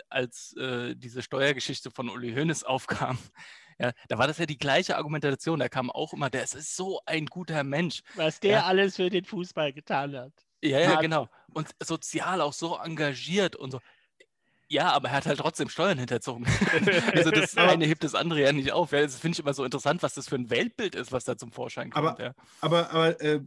als 0.09 0.55
äh, 0.57 0.95
diese 0.95 1.21
Steuergeschichte 1.21 1.91
von 1.91 2.09
Uli 2.09 2.33
Hoeneß 2.33 2.63
aufkam, 2.65 3.17
ja, 3.79 3.93
da 4.09 4.17
war 4.17 4.27
das 4.27 4.37
ja 4.37 4.45
die 4.45 4.57
gleiche 4.57 4.97
Argumentation. 4.97 5.59
Da 5.59 5.69
kam 5.69 5.89
auch 5.89 6.11
immer, 6.13 6.29
der 6.29 6.43
ist 6.43 6.75
so 6.75 6.99
ein 7.05 7.25
guter 7.25 7.63
Mensch. 7.63 8.01
Was 8.15 8.39
der 8.41 8.51
ja. 8.51 8.63
alles 8.65 8.97
für 8.97 9.09
den 9.09 9.23
Fußball 9.23 9.71
getan 9.71 10.15
hat. 10.17 10.33
Ja, 10.61 10.79
ja, 10.79 10.99
genau. 10.99 11.29
Und 11.53 11.69
sozial 11.81 12.41
auch 12.41 12.51
so 12.51 12.77
engagiert 12.77 13.55
und 13.55 13.71
so. 13.71 13.79
Ja, 14.71 14.91
aber 14.91 15.09
er 15.09 15.15
hat 15.15 15.25
halt 15.25 15.39
trotzdem 15.39 15.67
Steuern 15.67 15.97
hinterzogen. 15.97 16.45
also 17.13 17.31
das 17.31 17.57
eine 17.57 17.85
hebt 17.85 18.03
das 18.03 18.13
andere 18.13 18.41
ja 18.41 18.51
nicht 18.51 18.71
auf. 18.71 18.91
Ja, 18.91 19.01
das 19.01 19.17
finde 19.17 19.33
ich 19.33 19.39
immer 19.39 19.55
so 19.55 19.63
interessant, 19.63 20.03
was 20.03 20.13
das 20.13 20.29
für 20.29 20.35
ein 20.35 20.51
Weltbild 20.51 20.93
ist, 20.93 21.11
was 21.11 21.23
da 21.23 21.35
zum 21.37 21.51
Vorschein 21.51 21.89
kommt. 21.89 22.07
Aber, 22.07 22.23
ja. 22.23 22.33
aber, 22.61 22.91
aber 22.91 23.19
äh, 23.19 23.41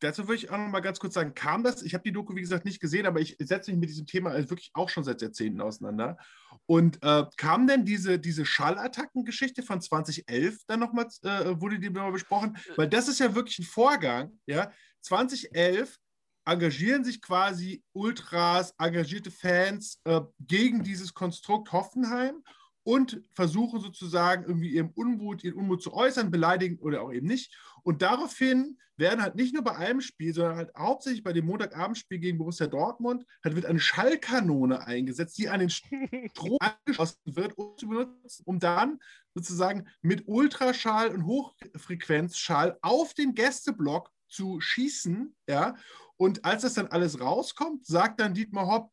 dazu 0.00 0.28
würde 0.28 0.36
ich 0.36 0.50
auch 0.50 0.58
noch 0.58 0.68
mal 0.68 0.80
ganz 0.80 0.98
kurz 0.98 1.14
sagen, 1.14 1.34
kam 1.34 1.64
das, 1.64 1.82
ich 1.82 1.94
habe 1.94 2.04
die 2.04 2.12
Doku, 2.12 2.34
wie 2.36 2.42
gesagt, 2.42 2.66
nicht 2.66 2.80
gesehen, 2.80 3.06
aber 3.06 3.20
ich 3.20 3.36
setze 3.38 3.70
mich 3.70 3.80
mit 3.80 3.88
diesem 3.88 4.06
Thema 4.06 4.34
wirklich 4.34 4.70
auch 4.74 4.90
schon 4.90 5.02
seit 5.02 5.22
Jahrzehnten 5.22 5.62
auseinander. 5.62 6.18
Und 6.66 7.02
äh, 7.02 7.24
kam 7.38 7.66
denn 7.66 7.86
diese, 7.86 8.18
diese 8.18 8.44
Schallattackengeschichte 8.44 9.62
von 9.62 9.80
2011 9.80 10.58
dann 10.66 10.80
nochmal, 10.80 11.06
äh, 11.22 11.58
wurde 11.58 11.78
die 11.78 11.88
nochmal 11.88 12.12
besprochen? 12.12 12.58
Weil 12.76 12.88
das 12.88 13.08
ist 13.08 13.18
ja 13.18 13.34
wirklich 13.34 13.60
ein 13.60 13.64
Vorgang, 13.64 14.38
ja. 14.44 14.70
2011 15.00 15.98
engagieren 16.46 17.04
sich 17.04 17.20
quasi 17.20 17.82
Ultras, 17.92 18.74
engagierte 18.78 19.30
Fans 19.30 20.00
äh, 20.04 20.20
gegen 20.40 20.82
dieses 20.82 21.12
Konstrukt 21.12 21.72
Hoffenheim. 21.72 22.42
und 22.84 23.20
versuchen 23.34 23.80
sozusagen 23.80 24.44
irgendwie 24.44 24.70
ihren 24.70 24.90
Unmut, 24.90 25.42
ihren 25.42 25.56
Unmut 25.56 25.82
zu 25.82 25.92
äußern, 25.92 26.30
beleidigen 26.30 26.78
oder 26.78 27.02
auch 27.02 27.12
eben 27.12 27.26
nicht. 27.26 27.52
Und 27.82 28.00
daraufhin 28.00 28.78
werden 28.96 29.22
halt 29.22 29.34
nicht 29.34 29.52
nur 29.54 29.64
bei 29.64 29.74
einem 29.74 30.00
Spiel, 30.00 30.32
sondern 30.32 30.56
halt 30.56 30.70
hauptsächlich 30.76 31.22
bei 31.22 31.32
dem 31.32 31.46
Montagabendspiel 31.46 32.18
gegen 32.18 32.38
Borussia 32.38 32.66
Dortmund, 32.66 33.26
halt 33.44 33.56
wird 33.56 33.66
eine 33.66 33.80
Schallkanone 33.80 34.86
eingesetzt, 34.86 35.36
die 35.38 35.48
an 35.48 35.60
den 35.60 35.70
Strom 36.30 36.58
angeschlossen 36.60 37.18
wird, 37.24 37.58
um 37.58 37.76
zu 37.76 37.88
benutzen, 37.88 38.42
um 38.46 38.58
dann 38.58 38.98
sozusagen 39.34 39.88
mit 40.00 40.22
Ultraschall 40.26 41.08
und 41.08 41.26
Hochfrequenzschall 41.26 42.78
auf 42.82 43.14
den 43.14 43.34
Gästeblock 43.34 44.10
zu 44.28 44.60
schießen, 44.60 45.34
ja. 45.48 45.74
Und 46.16 46.44
als 46.44 46.62
das 46.62 46.74
dann 46.74 46.88
alles 46.88 47.20
rauskommt, 47.20 47.86
sagt 47.86 48.20
dann 48.20 48.34
Dietmar 48.34 48.66
Hopp 48.66 48.90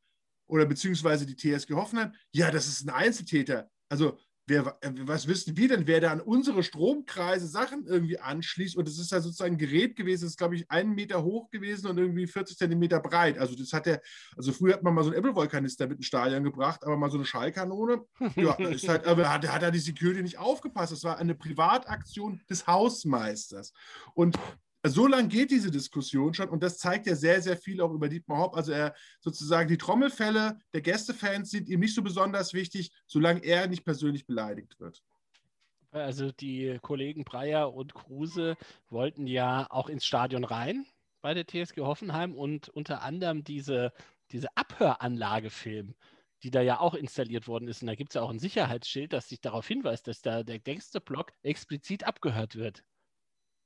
oder 0.48 0.66
beziehungsweise 0.66 1.26
die 1.26 1.36
TSG 1.36 1.74
Hoffenheim, 1.74 2.14
ja, 2.32 2.52
das 2.52 2.68
ist 2.68 2.86
ein 2.86 2.90
Einzeltäter. 2.90 3.70
Also 3.90 4.18
wer, 4.46 4.78
was 5.02 5.28
wissen 5.28 5.56
wir 5.56 5.70
denn, 5.70 5.88
wer 5.88 6.02
da 6.02 6.12
an 6.12 6.20
unsere 6.20 6.64
Stromkreise 6.64 7.48
Sachen 7.48 7.86
irgendwie 7.86 8.20
anschließt? 8.20 8.76
Und 8.76 8.88
das 8.88 8.98
ist 8.98 9.12
ja 9.12 9.22
sozusagen 9.22 9.56
ein 9.56 9.58
Gerät 9.58 9.96
gewesen, 9.96 10.24
das 10.24 10.32
ist, 10.32 10.38
glaube 10.38 10.56
ich, 10.56 10.70
einen 10.70 10.96
Meter 10.96 11.24
hoch 11.24 11.50
gewesen 11.50 11.88
und 11.88 11.98
irgendwie 11.98 12.28
40 12.28 12.58
Zentimeter 12.58 13.00
breit. 13.00 13.38
Also 13.38 13.56
das 13.56 13.72
hat 13.72 13.88
er, 13.88 14.02
also 14.36 14.52
früher 14.52 14.74
hat 14.74 14.84
man 14.84 14.94
mal 14.94 15.04
so 15.04 15.12
einen 15.12 15.20
Apple-Vulkanister 15.20 15.88
mit 15.88 15.98
ins 15.98 16.08
Stadion 16.08 16.44
gebracht, 16.44 16.84
aber 16.84 16.98
mal 16.98 17.10
so 17.10 17.18
eine 17.18 17.26
Schallkanone, 17.26 18.06
ja, 18.36 18.54
ist 18.56 18.88
halt, 18.88 19.06
aber 19.06 19.32
hat, 19.32 19.48
hat 19.48 19.64
er 19.64 19.72
die 19.72 19.80
Security 19.80 20.22
nicht 20.22 20.38
aufgepasst. 20.38 20.92
Das 20.92 21.04
war 21.04 21.18
eine 21.18 21.36
Privataktion 21.36 22.42
des 22.50 22.68
Hausmeisters. 22.68 23.74
Und 24.14 24.38
so 24.84 25.08
lange 25.08 25.30
geht 25.30 25.52
diese 25.52 25.72
Diskussion 25.72 26.34
schon 26.34 26.50
und 26.50 26.62
das 26.62 26.78
zeigt 26.78 27.08
ja 27.08 27.16
sehr, 27.16 27.42
sehr 27.42 27.58
viel 27.58 27.82
auch 27.82 27.92
über 27.92 28.10
Dietmar 28.10 28.40
Hopp. 28.40 28.56
Also 28.58 28.74
er 28.74 28.94
sozusagen 29.22 29.70
die 29.70 29.78
Trommelfälle 29.78 30.58
der 30.74 30.82
Gästefans 30.82 31.52
sind 31.52 31.70
ihm 31.70 31.80
nicht 31.80 31.96
so 31.96 32.02
besonders 32.02 32.54
wichtig, 32.54 32.92
solange 33.08 33.44
er 33.44 33.68
nicht 33.68 33.86
persönlich 33.86 34.26
beleidigt 34.26 34.80
wird. 34.80 35.02
Also 35.92 36.32
die 36.32 36.80
Kollegen 36.82 37.24
Breyer 37.24 37.74
und 37.74 37.94
Kruse 37.94 38.58
wollten 38.90 39.28
ja 39.28 39.68
auch 39.70 39.90
ins 39.90 40.06
Stadion 40.06 40.44
rein 40.44 40.86
bei 41.22 41.34
der 41.34 41.46
TSG 41.46 41.82
Hoffenheim 41.82 42.36
und 42.36 42.70
unter 42.70 43.04
anderem 43.04 43.44
diese, 43.44 43.94
diese 44.32 44.48
Abhöranlage 44.58 45.50
filmen 45.50 45.96
die 46.44 46.52
da 46.52 46.62
ja 46.62 46.80
auch 46.80 46.94
installiert 46.94 47.48
worden 47.48 47.68
ist. 47.70 47.82
Und 47.82 47.88
da 47.88 47.96
gibt 47.96 48.12
es 48.12 48.16
ja 48.16 48.22
auch 48.22 48.30
ein 48.30 48.40
Sicherheitsschild, 48.40 49.14
das 49.14 49.30
sich 49.30 49.40
darauf 49.40 49.66
hinweist, 49.66 50.08
dass 50.08 50.22
da 50.22 50.44
der 50.44 50.60
Gästeblock 50.60 51.32
explizit 51.42 52.04
abgehört 52.04 52.56
wird. 52.56 52.84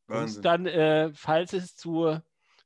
Und 0.07 0.43
dann, 0.45 0.65
äh, 0.65 1.11
falls 1.13 1.53
es 1.53 1.75
zu 1.75 2.19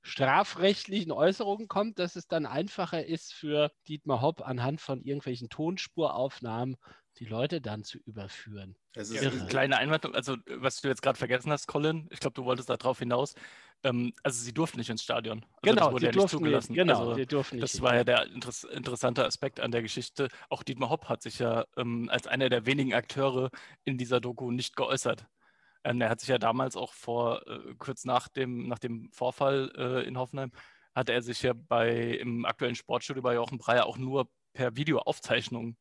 strafrechtlichen 0.04 1.12
Äußerungen 1.12 1.68
kommt, 1.68 2.00
dass 2.00 2.16
es 2.16 2.28
dann 2.28 2.46
einfacher 2.46 3.06
ist 3.06 3.34
für 3.34 3.72
Dietmar 3.88 4.22
Hopp 4.22 4.42
anhand 4.42 4.82
von 4.82 5.02
irgendwelchen 5.02 5.50
Tonspuraufnahmen 5.50 6.78
die 7.18 7.26
Leute 7.26 7.62
dann 7.62 7.84
zu 7.84 8.00
überführen. 8.00 8.76
Das 8.94 9.10
ist 9.10 9.22
eine 9.22 9.46
kleine 9.48 9.78
Einwandung, 9.78 10.16
also 10.16 10.38
was 10.48 10.82
du 10.82 10.88
jetzt 10.88 11.02
gerade 11.02 11.18
vergessen 11.18 11.52
hast, 11.52 11.68
Colin, 11.68 12.08
ich 12.10 12.20
glaube, 12.20 12.34
du 12.34 12.46
wolltest 12.46 12.70
darauf 12.70 13.00
hinaus. 13.00 13.36
Ähm, 13.84 14.14
also 14.24 14.42
sie 14.42 14.54
durften 14.54 14.78
nicht 14.80 14.90
ins 14.90 15.04
Stadion. 15.04 15.44
Also 15.62 15.76
genau, 15.76 15.86
das 15.86 15.94
wurde 15.94 16.06
ja 16.06 16.12
nicht 16.12 16.30
zugelassen. 16.30 16.72
Nicht, 16.72 16.80
genau, 16.80 17.00
also, 17.00 17.16
sie 17.16 17.26
durften 17.26 17.56
nicht. 17.58 17.64
Das 17.64 17.82
war 17.82 17.96
ja 17.96 18.04
der 18.04 18.28
interess 18.28 18.64
interessante 18.64 19.26
Aspekt 19.26 19.60
an 19.60 19.72
der 19.72 19.82
Geschichte. 19.82 20.30
Auch 20.50 20.64
Dietmar 20.64 20.90
Hopp 20.90 21.10
hat 21.10 21.22
sich 21.22 21.40
ja 21.40 21.66
ähm, 21.78 22.10
als 22.10 22.28
einer 22.28 22.50
der 22.50 22.66
wenigen 22.66 22.94
Akteure 22.94 23.50
in 23.84 23.98
dieser 23.98 24.20
Doku 24.20 24.52
nicht 24.52 24.76
geäußert. 24.76 25.26
Ähm, 25.84 26.02
er 26.02 26.10
hat 26.10 26.20
sich 26.20 26.30
ja 26.30 26.38
damals 26.38 26.76
auch 26.76 26.94
vor, 26.94 27.48
äh, 27.48 27.76
kurz 27.78 28.06
nach 28.06 28.28
dem, 28.28 28.68
nach 28.68 28.80
dem 28.80 29.12
Vorfall 29.12 29.72
äh, 29.76 30.08
in 30.08 30.18
Hoffenheim, 30.18 30.52
hat 30.94 31.10
er 31.10 31.22
sich 31.22 31.42
ja 31.42 31.54
bei 31.54 31.92
im 32.18 32.46
aktuellen 32.46 32.76
Sportstudio 32.76 33.22
bei 33.24 33.36
Jochen 33.36 33.58
Breyer 33.58 33.86
auch 33.86 33.98
nur 33.98 34.30
per 34.54 34.76
Videoaufzeichnung 34.76 35.78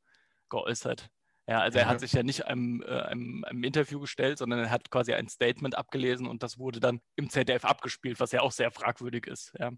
geäußert. 0.49 1.11
Ja, 1.47 1.61
also 1.61 1.81
er 1.81 1.89
hat 1.89 1.99
sich 1.99 2.13
ja 2.13 2.23
nicht 2.23 2.47
einem, 2.47 2.83
äh, 2.83 3.01
einem, 3.01 3.45
einem, 3.45 3.65
Interview 3.65 3.99
gestellt, 3.99 4.39
sondern 4.39 4.61
er 4.61 4.71
hat 4.71 4.89
quasi 4.91 5.15
ein 5.15 5.29
Statement 5.29 5.77
abgelesen 5.77 6.29
und 6.29 6.45
das 6.45 6.59
wurde 6.59 6.79
dann 6.79 7.01
im 7.17 7.29
ZDF 7.29 7.65
abgespielt, 7.65 8.21
was 8.21 8.31
ja 8.31 8.43
auch 8.43 8.53
sehr 8.53 8.71
fragwürdig 8.71 9.27
ist. 9.27 9.53
Ja. 9.59 9.73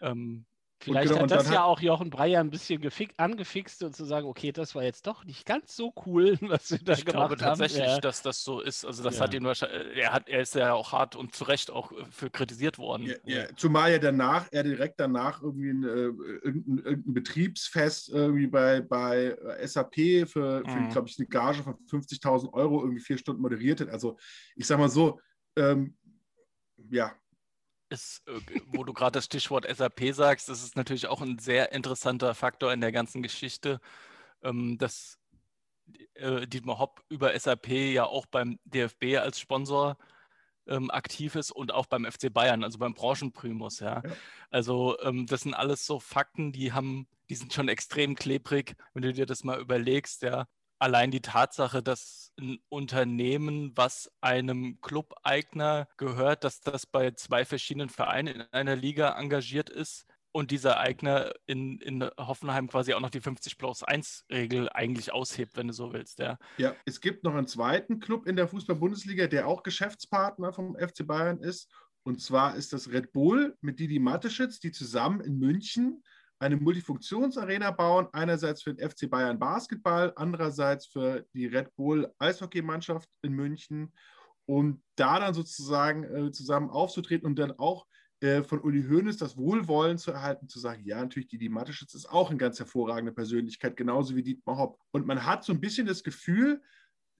Ähm, 0.00 0.46
Vielleicht 0.82 1.10
genau, 1.10 1.22
hat 1.22 1.30
das 1.30 1.46
ja 1.46 1.60
hat... 1.60 1.66
auch 1.66 1.80
Jochen 1.80 2.10
Breyer 2.10 2.40
ein 2.40 2.50
bisschen 2.50 2.82
angefixt 3.16 3.82
und 3.82 3.94
zu 3.94 4.04
sagen, 4.04 4.26
okay, 4.26 4.52
das 4.52 4.74
war 4.74 4.82
jetzt 4.82 5.06
doch 5.06 5.24
nicht 5.24 5.46
ganz 5.46 5.76
so 5.76 5.92
cool, 6.06 6.36
was 6.40 6.70
wir 6.70 6.78
da 6.78 6.94
ich 6.94 7.04
gemacht 7.04 7.16
haben. 7.16 7.32
Ich 7.32 7.38
glaube 7.38 7.56
tatsächlich, 7.58 7.86
ja. 7.86 8.00
dass 8.00 8.22
das 8.22 8.42
so 8.42 8.60
ist. 8.60 8.84
Also 8.84 9.02
das 9.02 9.16
ja. 9.16 9.22
hat 9.22 9.34
ihn 9.34 9.44
wahrscheinlich, 9.44 9.96
er, 9.96 10.12
hat, 10.12 10.28
er 10.28 10.40
ist 10.40 10.54
ja 10.54 10.72
auch 10.72 10.92
hart 10.92 11.14
und 11.14 11.34
zu 11.34 11.44
Recht 11.44 11.70
auch 11.70 11.92
äh, 11.92 12.04
für 12.10 12.30
kritisiert 12.30 12.78
worden. 12.78 13.06
Ja, 13.06 13.16
ja. 13.24 13.44
Zumal 13.56 13.92
ja 13.92 13.98
danach, 13.98 14.46
er 14.50 14.64
direkt 14.64 14.98
danach 14.98 15.42
irgendwie 15.42 15.70
ein, 15.70 15.84
äh, 15.84 15.88
irgendein, 15.88 16.78
irgendein, 16.78 17.14
Betriebsfest 17.14 18.08
irgendwie 18.08 18.48
bei, 18.48 18.80
bei 18.80 19.36
SAP 19.64 19.94
für, 19.94 20.62
für 20.66 20.66
mhm. 20.66 20.88
glaube 20.90 21.08
ich, 21.08 21.18
eine 21.18 21.28
Gage 21.28 21.62
von 21.62 21.74
50.000 21.86 22.52
Euro 22.52 22.80
irgendwie 22.80 23.00
vier 23.00 23.18
Stunden 23.18 23.42
moderiert 23.42 23.80
hat. 23.80 23.88
Also 23.88 24.16
ich 24.56 24.66
sag 24.66 24.78
mal 24.78 24.88
so, 24.88 25.20
ähm, 25.56 25.96
ja, 26.90 27.12
ist, 27.92 28.22
äh, 28.26 28.40
wo 28.66 28.84
du 28.84 28.92
gerade 28.92 29.12
das 29.12 29.26
Stichwort 29.26 29.66
SAP 29.68 30.12
sagst, 30.12 30.48
das 30.48 30.62
ist 30.62 30.76
natürlich 30.76 31.06
auch 31.06 31.20
ein 31.20 31.38
sehr 31.38 31.72
interessanter 31.72 32.34
Faktor 32.34 32.72
in 32.72 32.80
der 32.80 32.92
ganzen 32.92 33.22
Geschichte, 33.22 33.80
ähm, 34.42 34.78
dass 34.78 35.18
äh, 36.14 36.46
Dietmar 36.46 36.78
Hopp 36.78 37.02
über 37.08 37.38
SAP 37.38 37.68
ja 37.68 38.04
auch 38.04 38.26
beim 38.26 38.58
DFB 38.64 39.18
als 39.18 39.38
Sponsor 39.38 39.96
ähm, 40.66 40.90
aktiv 40.90 41.34
ist 41.34 41.52
und 41.52 41.72
auch 41.72 41.86
beim 41.86 42.04
FC 42.10 42.32
Bayern, 42.32 42.64
also 42.64 42.78
beim 42.78 42.94
Branchenprimus. 42.94 43.80
Ja. 43.80 44.02
ja. 44.04 44.12
Also 44.50 44.98
ähm, 45.00 45.26
das 45.26 45.42
sind 45.42 45.54
alles 45.54 45.86
so 45.86 46.00
Fakten, 46.00 46.52
die 46.52 46.72
haben, 46.72 47.06
die 47.28 47.34
sind 47.34 47.52
schon 47.52 47.68
extrem 47.68 48.14
klebrig, 48.14 48.74
wenn 48.94 49.02
du 49.02 49.12
dir 49.12 49.26
das 49.26 49.44
mal 49.44 49.60
überlegst, 49.60 50.22
ja 50.22 50.46
allein 50.82 51.12
die 51.12 51.20
Tatsache, 51.20 51.80
dass 51.80 52.32
ein 52.40 52.58
Unternehmen, 52.68 53.72
was 53.76 54.10
einem 54.20 54.80
Club-Eigner 54.80 55.86
gehört, 55.96 56.42
dass 56.42 56.60
das 56.60 56.86
bei 56.86 57.12
zwei 57.12 57.44
verschiedenen 57.44 57.88
Vereinen 57.88 58.34
in 58.34 58.40
einer 58.50 58.74
Liga 58.74 59.16
engagiert 59.16 59.70
ist 59.70 60.06
und 60.32 60.50
dieser 60.50 60.80
Eigner 60.80 61.32
in, 61.46 61.78
in 61.78 62.02
Hoffenheim 62.18 62.66
quasi 62.66 62.94
auch 62.94 63.00
noch 63.00 63.10
die 63.10 63.20
50 63.20 63.58
plus 63.58 63.84
1 63.84 64.24
Regel 64.28 64.68
eigentlich 64.70 65.12
aushebt, 65.12 65.56
wenn 65.56 65.68
du 65.68 65.72
so 65.72 65.92
willst. 65.92 66.18
Ja. 66.18 66.36
ja, 66.56 66.74
es 66.84 67.00
gibt 67.00 67.22
noch 67.22 67.34
einen 67.34 67.46
zweiten 67.46 68.00
Club 68.00 68.26
in 68.26 68.34
der 68.34 68.48
Fußball-Bundesliga, 68.48 69.28
der 69.28 69.46
auch 69.46 69.62
Geschäftspartner 69.62 70.52
vom 70.52 70.74
FC 70.76 71.06
Bayern 71.06 71.38
ist. 71.38 71.70
Und 72.02 72.20
zwar 72.20 72.56
ist 72.56 72.72
das 72.72 72.90
Red 72.90 73.12
Bull 73.12 73.56
mit 73.60 73.78
Didi 73.78 74.00
Mateschitz, 74.00 74.58
die 74.58 74.72
zusammen 74.72 75.20
in 75.20 75.38
München 75.38 76.02
eine 76.42 76.56
Multifunktionsarena 76.56 77.70
bauen, 77.70 78.08
einerseits 78.12 78.62
für 78.62 78.74
den 78.74 78.90
FC 78.90 79.08
Bayern 79.08 79.38
Basketball, 79.38 80.12
andererseits 80.16 80.86
für 80.86 81.24
die 81.34 81.46
Red 81.46 81.74
Bull 81.76 82.12
Eishockeymannschaft 82.18 83.08
in 83.22 83.32
München, 83.32 83.92
um 84.46 84.82
da 84.96 85.20
dann 85.20 85.34
sozusagen 85.34 86.02
äh, 86.02 86.32
zusammen 86.32 86.68
aufzutreten 86.68 87.26
und 87.26 87.38
dann 87.38 87.52
auch 87.52 87.86
äh, 88.20 88.42
von 88.42 88.60
Uli 88.60 88.82
Hoeneß 88.82 89.18
das 89.18 89.36
Wohlwollen 89.36 89.98
zu 89.98 90.10
erhalten, 90.10 90.48
zu 90.48 90.58
sagen, 90.58 90.82
ja, 90.84 91.00
natürlich, 91.00 91.28
die 91.28 91.48
Matischitz 91.48 91.94
ist 91.94 92.10
auch 92.10 92.30
eine 92.30 92.38
ganz 92.38 92.58
hervorragende 92.58 93.12
Persönlichkeit, 93.12 93.76
genauso 93.76 94.16
wie 94.16 94.24
Dietmar 94.24 94.58
Hopp. 94.58 94.80
Und 94.90 95.06
man 95.06 95.24
hat 95.24 95.44
so 95.44 95.52
ein 95.52 95.60
bisschen 95.60 95.86
das 95.86 96.02
Gefühl, 96.02 96.60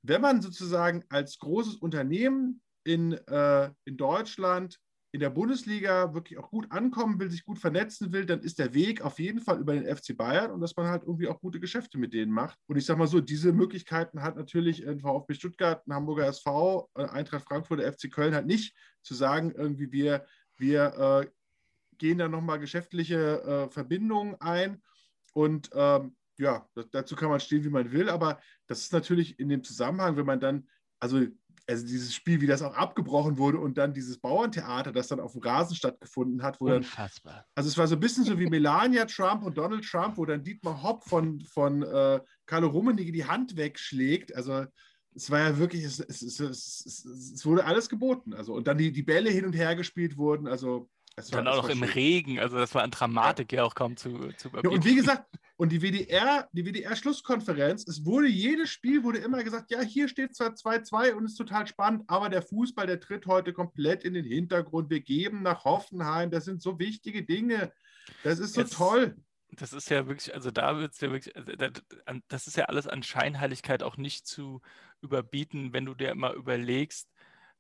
wenn 0.03 0.21
man 0.21 0.43
sozusagen 0.43 1.05
als 1.09 1.39
großes 1.39 1.77
Unternehmen 1.77 2.61
in, 2.83 3.13
äh, 3.13 3.71
in 3.85 3.97
Deutschland 3.97 4.81
in 5.13 5.21
der 5.21 5.29
Bundesliga 5.29 6.15
wirklich 6.15 6.39
auch 6.39 6.51
gut 6.51 6.73
ankommen 6.73 7.21
will, 7.21 7.31
sich 7.31 7.45
gut 7.45 7.59
vernetzen 7.59 8.13
will, 8.13 8.25
dann 8.25 8.41
ist 8.41 8.59
der 8.59 8.73
Weg 8.73 9.03
auf 9.03 9.19
jeden 9.19 9.41
Fall 9.41 9.61
über 9.61 9.75
den 9.75 9.85
FC 9.85 10.17
Bayern 10.17 10.51
und 10.51 10.61
dass 10.63 10.75
man 10.75 10.87
halt 10.87 11.03
irgendwie 11.03 11.29
auch 11.29 11.39
gute 11.39 11.61
Geschäfte 11.61 11.99
mit 11.99 12.15
denen 12.15 12.33
macht. 12.33 12.59
Und 12.67 12.79
ich 12.79 12.87
sage 12.87 12.99
mal 12.99 13.07
so, 13.07 13.21
diese 13.21 13.53
Möglichkeiten 13.53 14.23
hat 14.23 14.37
natürlich 14.37 14.87
ein 14.89 15.01
VfB 15.01 15.35
Stuttgart, 15.35 15.87
ein 15.87 15.93
Hamburger 15.93 16.27
SV, 16.27 16.89
äh, 16.95 17.05
Eintracht 17.05 17.45
Frankfurt, 17.45 17.81
der 17.81 17.93
FC 17.93 18.11
Köln 18.11 18.35
halt 18.35 18.47
nicht, 18.47 18.75
zu 19.03 19.15
sagen, 19.15 19.53
irgendwie 19.55 19.93
wir, 19.93 20.25
wir 20.57 21.25
äh, 21.27 21.31
gehen 21.99 22.17
da 22.17 22.27
nochmal 22.27 22.59
geschäftliche 22.59 23.43
äh, 23.43 23.69
Verbindungen 23.69 24.37
ein 24.41 24.83
und 25.35 25.69
ähm, 25.75 26.17
ja, 26.39 26.67
dazu 26.91 27.17
kann 27.17 27.29
man 27.29 27.41
stehen, 27.41 27.65
wie 27.65 27.71
man 27.71 27.93
will, 27.93 28.09
aber 28.09 28.41
das 28.67 28.81
ist 28.81 28.95
natürlich 28.95 29.39
in 29.39 29.51
dem 29.51 29.63
Zusammenhang, 29.63 30.17
wenn 30.17 30.27
man 30.27 30.41
dann, 30.41 30.67
also 30.99 31.21
also 31.69 31.87
dieses 31.87 32.15
Spiel, 32.15 32.41
wie 32.41 32.47
das 32.47 32.63
auch 32.63 32.75
abgebrochen 32.75 33.39
wurde 33.39 33.59
und 33.59 33.79
dann 33.79 33.95
dieses 33.95 34.19
Bauerntheater, 34.19 34.93
das 34.93 35.09
dann 35.09 35.21
auf 35.21 35.33
dem 35.33 35.43
Rasen 35.43 35.77
stattgefunden 35.77 36.43
hat. 36.43 36.61
Unfassbar. 36.61 37.35
Dann, 37.35 37.45
also 37.55 37.69
es 37.69 37.79
war 37.79 37.87
so 37.87 37.97
ein 37.97 38.01
bisschen 38.01 38.25
so 38.25 38.39
wie 38.39 38.47
Melania 38.47 39.05
Trump 39.05 39.45
und 39.45 39.57
Donald 39.57 39.85
Trump, 39.85 40.17
wo 40.17 40.25
dann 40.25 40.43
Dietmar 40.43 40.83
Hopp 40.83 41.05
von, 41.05 41.41
von 41.41 41.83
äh, 41.83 42.21
Carlo 42.47 42.69
Rummenigge 42.69 43.13
die 43.13 43.25
Hand 43.25 43.57
wegschlägt. 43.57 44.35
Also 44.35 44.67
es 45.15 45.31
war 45.31 45.41
ja 45.41 45.59
wirklich, 45.59 45.85
es, 45.85 46.01
es, 46.01 46.23
es, 46.41 47.05
es, 47.05 47.47
wurde 47.47 47.65
alles 47.65 47.89
geboten. 47.89 48.35
Also 48.35 48.55
und 48.55 48.67
dann 48.67 48.79
die, 48.79 48.93
die 48.93 49.03
Bälle 49.03 49.31
hin 49.31 49.45
und 49.45 49.53
her 49.53 49.77
gespielt 49.77 50.17
wurden. 50.17 50.47
Also 50.47 50.89
es 51.17 51.33
war, 51.33 51.43
dann 51.43 51.53
auch 51.53 51.63
noch 51.63 51.69
im 51.69 51.83
Regen, 51.83 52.39
also 52.39 52.57
das 52.57 52.75
war 52.75 52.83
an 52.83 52.91
Dramatik 52.91 53.53
ja, 53.53 53.59
ja 53.59 53.65
auch 53.65 53.75
kaum 53.75 53.97
zu, 53.97 54.31
zu. 54.37 54.49
Ja, 54.63 54.71
und 54.71 54.85
wie 54.85 54.95
gesagt, 54.95 55.27
und 55.57 55.71
die 55.71 55.83
WDR, 55.83 56.49
die 56.53 56.65
WDR-Schlusskonferenz, 56.65 57.87
es 57.87 58.05
wurde 58.05 58.29
jedes 58.29 58.71
Spiel 58.71 59.03
wurde 59.03 59.19
immer 59.19 59.45
gesagt, 59.45 59.71
ja, 59.71 59.81
hier 59.81 60.09
steht 60.09 60.35
zwar 60.35 60.51
2-2 60.51 61.13
und 61.13 61.25
ist 61.25 61.37
total 61.37 61.67
spannend, 61.67 62.05
aber 62.07 62.29
der 62.29 62.43
Fußball, 62.43 62.87
der 62.87 63.01
tritt 63.01 63.27
heute 63.27 63.53
komplett 63.53 64.05
in 64.05 64.15
den 64.15 64.25
Hintergrund. 64.25 64.91
Wir 64.91 65.01
geben 65.01 65.43
nach 65.43 65.65
Hoffenheim, 65.65 66.31
das 66.31 66.47
sind 66.47 66.63
so 66.63 66.79
wichtige 66.79 67.23
Dinge. 67.23 67.73
Das 68.25 68.39
ist 68.39 68.55
so 68.55 68.63
jetzt, 68.63 68.75
toll. 68.75 69.17
das 69.51 69.73
ist 69.73 69.91
ja 69.91 70.07
wirklich, 70.09 70.35
also 70.35 70.51
da 70.51 70.79
wird 70.79 70.95
es 70.95 71.01
ja 71.01 71.11
wirklich, 71.11 71.37
also 71.37 71.53
das 72.29 72.47
ist 72.47 72.57
ja 72.57 72.65
alles 72.65 72.87
an 72.87 73.03
Scheinheiligkeit 73.03 73.83
auch 73.83 73.97
nicht 73.97 74.27
zu 74.27 74.63
überbieten, 75.03 75.73
wenn 75.73 75.85
du 75.85 75.95
dir 75.95 76.11
immer 76.11 76.33
überlegst, 76.33 77.12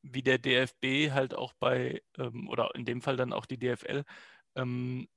wie 0.02 0.22
der 0.22 0.38
DFB 0.38 1.12
halt 1.12 1.34
auch 1.34 1.52
bei, 1.54 2.02
ähm, 2.18 2.48
oder 2.48 2.74
in 2.74 2.84
dem 2.84 3.02
Fall 3.02 3.16
dann 3.16 3.32
auch 3.32 3.46
die 3.46 3.58
DFL, 3.58 4.04
ähm, 4.56 5.08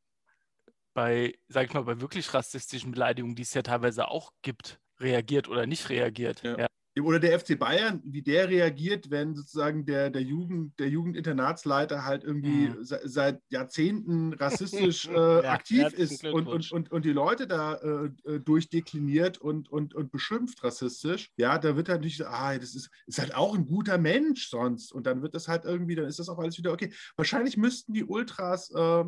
bei, 0.94 1.34
sag 1.50 1.68
ich 1.68 1.74
mal, 1.74 1.84
bei 1.84 2.00
wirklich 2.00 2.34
rassistischen 2.34 2.92
Beleidigungen, 2.92 3.36
die 3.36 3.44
es 3.44 3.54
ja 3.54 3.62
teilweise 3.62 4.08
auch 4.08 4.32
gibt, 4.42 4.80
reagiert 5.00 5.48
oder 5.50 5.65
nicht 5.68 5.89
reagiert. 5.89 6.42
Ja. 6.44 6.58
Ja. 6.58 6.68
Oder 7.02 7.20
der 7.20 7.38
FC 7.38 7.60
Bayern, 7.60 8.02
wie 8.06 8.22
der 8.22 8.50
reagiert, 8.50 9.10
wenn 9.10 9.36
sozusagen 9.36 9.86
der, 9.86 10.10
der, 10.10 10.22
Jugend, 10.22 10.80
der 10.80 10.88
Jugendinternatsleiter 10.88 12.06
halt 12.06 12.24
irgendwie 12.24 12.70
mhm. 12.70 12.84
se, 12.84 13.02
seit 13.04 13.42
Jahrzehnten 13.50 14.34
rassistisch 14.40 15.08
äh, 15.08 15.14
ja, 15.14 15.52
aktiv 15.52 15.92
ist 15.94 16.24
und, 16.24 16.48
und, 16.48 16.72
und, 16.72 16.92
und 16.92 17.04
die 17.04 17.12
Leute 17.12 17.48
da 17.48 17.74
äh, 17.74 18.12
äh, 18.24 18.40
durchdekliniert 18.40 19.38
und, 19.40 19.70
und, 19.70 19.94
und 19.94 20.10
beschimpft 20.12 20.64
rassistisch. 20.64 21.32
Ja, 21.36 21.58
da 21.58 21.75
wird 21.75 21.90
halt 21.90 22.02
nicht 22.02 22.18
so, 22.18 22.25
ah, 22.25 22.58
das 22.58 22.75
ist, 22.75 22.90
ist 23.08 23.20
halt 23.20 23.36
auch 23.36 23.56
ein 23.56 23.66
guter 23.66 23.98
Mensch 23.98 24.48
sonst. 24.48 24.94
Und 24.94 25.06
dann 25.06 25.22
wird 25.22 25.36
das 25.36 25.50
halt 25.50 25.66
irgendwie, 25.66 25.96
dann 25.96 26.06
ist 26.06 26.20
das 26.20 26.30
auch 26.30 26.40
alles 26.40 26.58
wieder 26.58 26.72
okay. 26.72 26.94
Wahrscheinlich 27.18 27.58
müssten 27.58 27.94
die 27.94 28.06
Ultras. 28.06 28.72
Äh, 28.72 29.04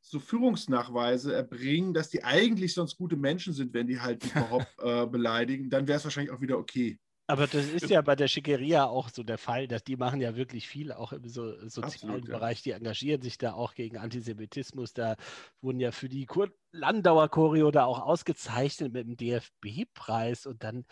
so 0.00 0.20
Führungsnachweise 0.20 1.34
erbringen, 1.34 1.92
dass 1.92 2.08
die 2.08 2.24
eigentlich 2.24 2.72
sonst 2.72 2.96
gute 2.96 3.16
Menschen 3.16 3.52
sind, 3.52 3.74
wenn 3.74 3.86
die 3.86 4.00
halt 4.00 4.24
überhaupt 4.34 4.68
äh, 4.78 5.06
beleidigen, 5.06 5.70
dann 5.70 5.86
wäre 5.86 5.98
es 5.98 6.04
wahrscheinlich 6.04 6.32
auch 6.32 6.40
wieder 6.40 6.58
okay. 6.58 6.98
Aber 7.30 7.46
das 7.46 7.66
ist 7.66 7.90
ja 7.90 8.00
bei 8.00 8.16
der 8.16 8.26
Schickeria 8.26 8.86
auch 8.86 9.10
so 9.10 9.22
der 9.22 9.36
Fall, 9.36 9.68
dass 9.68 9.84
die 9.84 9.96
machen 9.96 10.22
ja 10.22 10.34
wirklich 10.34 10.66
viel, 10.66 10.92
auch 10.92 11.12
im 11.12 11.28
so, 11.28 11.52
sozialen 11.68 11.84
Absolut, 11.84 12.24
Bereich. 12.24 12.62
Die 12.62 12.70
engagieren 12.70 13.20
sich 13.20 13.36
da 13.36 13.52
auch 13.52 13.74
gegen 13.74 13.98
Antisemitismus. 13.98 14.94
Da 14.94 15.14
wurden 15.60 15.78
ja 15.78 15.92
für 15.92 16.08
die 16.08 16.24
Kurt 16.24 16.54
Landauer 16.72 17.28
Choreo 17.28 17.70
da 17.70 17.84
auch 17.84 18.00
ausgezeichnet 18.00 18.94
mit 18.94 19.06
dem 19.06 19.16
DFB-Preis 19.18 20.46
und 20.46 20.64
dann 20.64 20.86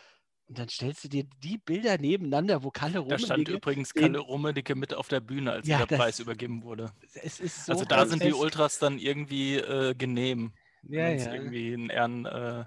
und 0.49 0.61
dann 0.61 0.69
stellst 0.69 1.03
du 1.03 1.09
dir 1.09 1.25
die 1.43 1.59
Bilder 1.59 1.99
nebeneinander, 1.99 2.63
wo 2.63 2.71
Kalle 2.71 3.01
Rummenigge... 3.01 3.27
Da 3.27 3.35
stand 3.35 3.49
übrigens 3.49 3.93
Kalle 3.93 4.21
Rummenigge 4.21 4.77
mit 4.77 4.95
auf 4.95 5.09
der 5.09 5.19
Bühne, 5.19 5.51
als 5.51 5.67
ja, 5.67 5.85
der 5.85 5.97
Preis 5.97 6.21
übergeben 6.21 6.63
wurde. 6.63 6.93
Es 7.15 7.41
ist 7.41 7.67
so 7.67 7.73
also 7.73 7.85
da 7.85 8.07
sind 8.07 8.23
die 8.23 8.33
Ultras 8.33 8.79
dann 8.79 8.99
irgendwie 8.99 9.57
äh, 9.57 9.95
genehm. 9.95 10.53
Ja, 10.85 11.07
wenn 11.07 11.17
es 11.17 11.25
ja. 11.25 11.35
irgendwie 11.35 11.75
einen 11.75 11.91
Ehren... 11.91 12.27
Äh, 12.27 12.65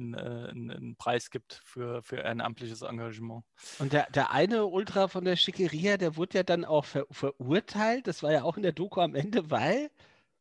einen, 0.00 0.14
äh, 0.14 0.50
einen, 0.50 0.96
Preis 0.96 1.30
gibt 1.30 1.60
für, 1.64 2.02
für 2.02 2.16
ehrenamtliches 2.16 2.82
Engagement. 2.82 3.44
Und 3.78 3.92
der, 3.92 4.10
der 4.10 4.30
eine 4.32 4.66
Ultra 4.66 5.08
von 5.08 5.24
der 5.24 5.36
Schickeria, 5.36 5.96
der 5.96 6.16
wurde 6.16 6.38
ja 6.38 6.42
dann 6.42 6.64
auch 6.64 6.84
ver, 6.84 7.06
verurteilt. 7.10 8.06
Das 8.06 8.22
war 8.22 8.32
ja 8.32 8.42
auch 8.42 8.56
in 8.56 8.62
der 8.62 8.72
Doku 8.72 9.00
am 9.00 9.14
Ende, 9.14 9.50
weil 9.50 9.90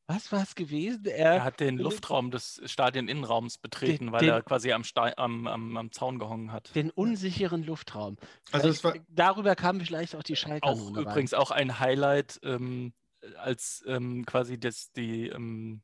was 0.10 0.32
war 0.32 0.42
es 0.42 0.56
gewesen? 0.56 1.06
Er, 1.06 1.36
er, 1.36 1.44
hat 1.44 1.60
den 1.60 1.78
Luftraum 1.78 2.32
des 2.32 2.60
Stadioninnenraums 2.66 3.60
betreten, 3.60 4.06
den, 4.06 4.12
weil 4.12 4.22
den, 4.22 4.30
er 4.30 4.42
quasi 4.42 4.72
am, 4.72 4.82
am, 5.18 5.48
am, 5.48 5.78
am, 5.78 5.92
Zaun 5.92 6.18
gehangen 6.18 6.52
hat. 6.52 6.76
Den 6.76 6.90
unsicheren 6.90 7.64
Luftraum. 7.64 8.18
Also 8.52 8.84
war, 8.84 8.96
darüber 9.08 9.56
kam 9.56 9.80
vielleicht 9.80 10.16
auch 10.16 10.24
die 10.24 10.36
Schaltkanone. 10.36 10.98
Auch 10.98 11.02
übrigens 11.02 11.36
auch 11.36 11.52
ein 11.52 11.80
Highlight, 11.80 12.40
ähm, 12.44 12.94
als 13.38 13.84
ähm, 13.86 14.26
quasi 14.26 14.60
das, 14.60 14.92
die, 14.94 15.28
ähm, 15.28 15.84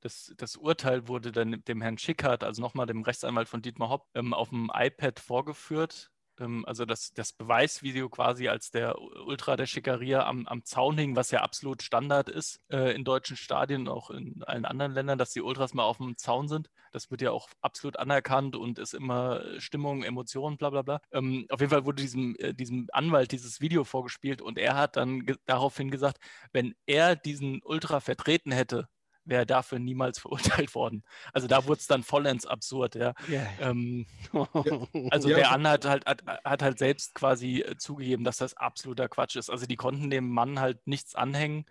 das, 0.00 0.32
das 0.36 0.56
Urteil 0.56 1.08
wurde 1.08 1.32
dann 1.32 1.62
dem 1.66 1.82
Herrn 1.82 1.98
Schickert, 1.98 2.44
also 2.44 2.60
nochmal 2.62 2.86
dem 2.86 3.02
Rechtsanwalt 3.02 3.48
von 3.48 3.62
Dietmar 3.62 3.90
Hopp, 3.90 4.08
ähm, 4.14 4.34
auf 4.34 4.50
dem 4.50 4.70
iPad 4.74 5.20
vorgeführt. 5.20 6.10
Ähm, 6.40 6.64
also 6.66 6.84
das, 6.84 7.12
das 7.12 7.32
Beweisvideo 7.32 8.08
quasi, 8.08 8.48
als 8.48 8.70
der 8.70 8.98
Ultra 8.98 9.56
der 9.56 9.66
Schickeria 9.66 10.26
am, 10.26 10.46
am 10.46 10.64
Zaun 10.64 10.98
hing, 10.98 11.16
was 11.16 11.30
ja 11.30 11.42
absolut 11.42 11.82
Standard 11.82 12.28
ist 12.28 12.60
äh, 12.70 12.94
in 12.94 13.04
deutschen 13.04 13.36
Stadien, 13.36 13.88
auch 13.88 14.10
in 14.10 14.42
allen 14.44 14.64
anderen 14.64 14.92
Ländern, 14.92 15.18
dass 15.18 15.32
die 15.32 15.42
Ultras 15.42 15.74
mal 15.74 15.84
auf 15.84 15.98
dem 15.98 16.16
Zaun 16.16 16.48
sind. 16.48 16.70
Das 16.92 17.10
wird 17.10 17.22
ja 17.22 17.30
auch 17.30 17.48
absolut 17.60 17.98
anerkannt 17.98 18.56
und 18.56 18.78
ist 18.78 18.94
immer 18.94 19.42
Stimmung, 19.60 20.02
Emotionen, 20.02 20.56
bla 20.56 20.70
bla 20.70 20.82
bla. 20.82 21.00
Ähm, 21.12 21.46
auf 21.50 21.60
jeden 21.60 21.70
Fall 21.70 21.84
wurde 21.84 22.02
diesem, 22.02 22.34
äh, 22.38 22.54
diesem 22.54 22.88
Anwalt 22.92 23.32
dieses 23.32 23.60
Video 23.60 23.84
vorgespielt 23.84 24.42
und 24.42 24.58
er 24.58 24.76
hat 24.76 24.96
dann 24.96 25.26
daraufhin 25.46 25.90
gesagt, 25.90 26.18
wenn 26.52 26.74
er 26.86 27.16
diesen 27.16 27.60
Ultra 27.62 28.00
vertreten 28.00 28.52
hätte, 28.52 28.88
wäre 29.30 29.46
dafür 29.46 29.78
niemals 29.78 30.18
verurteilt 30.20 30.74
worden. 30.74 31.02
Also 31.32 31.48
da 31.48 31.64
wurde 31.64 31.80
es 31.80 31.86
dann 31.86 32.02
vollends 32.02 32.44
absurd, 32.44 32.96
ja. 32.96 33.14
Yeah. 33.28 33.48
Ähm, 33.60 34.06
also 35.10 35.30
ja. 35.30 35.36
der 35.36 35.52
Anne 35.52 35.70
hat 35.70 35.86
halt, 35.86 36.04
hat, 36.04 36.22
hat, 36.44 36.62
halt 36.62 36.78
selbst 36.78 37.14
quasi 37.14 37.60
äh, 37.60 37.76
zugegeben, 37.78 38.24
dass 38.24 38.36
das 38.36 38.54
absoluter 38.56 39.08
Quatsch 39.08 39.36
ist. 39.36 39.48
Also 39.48 39.64
die 39.64 39.76
konnten 39.76 40.10
dem 40.10 40.28
Mann 40.28 40.60
halt 40.60 40.86
nichts 40.86 41.14
anhängen 41.14 41.64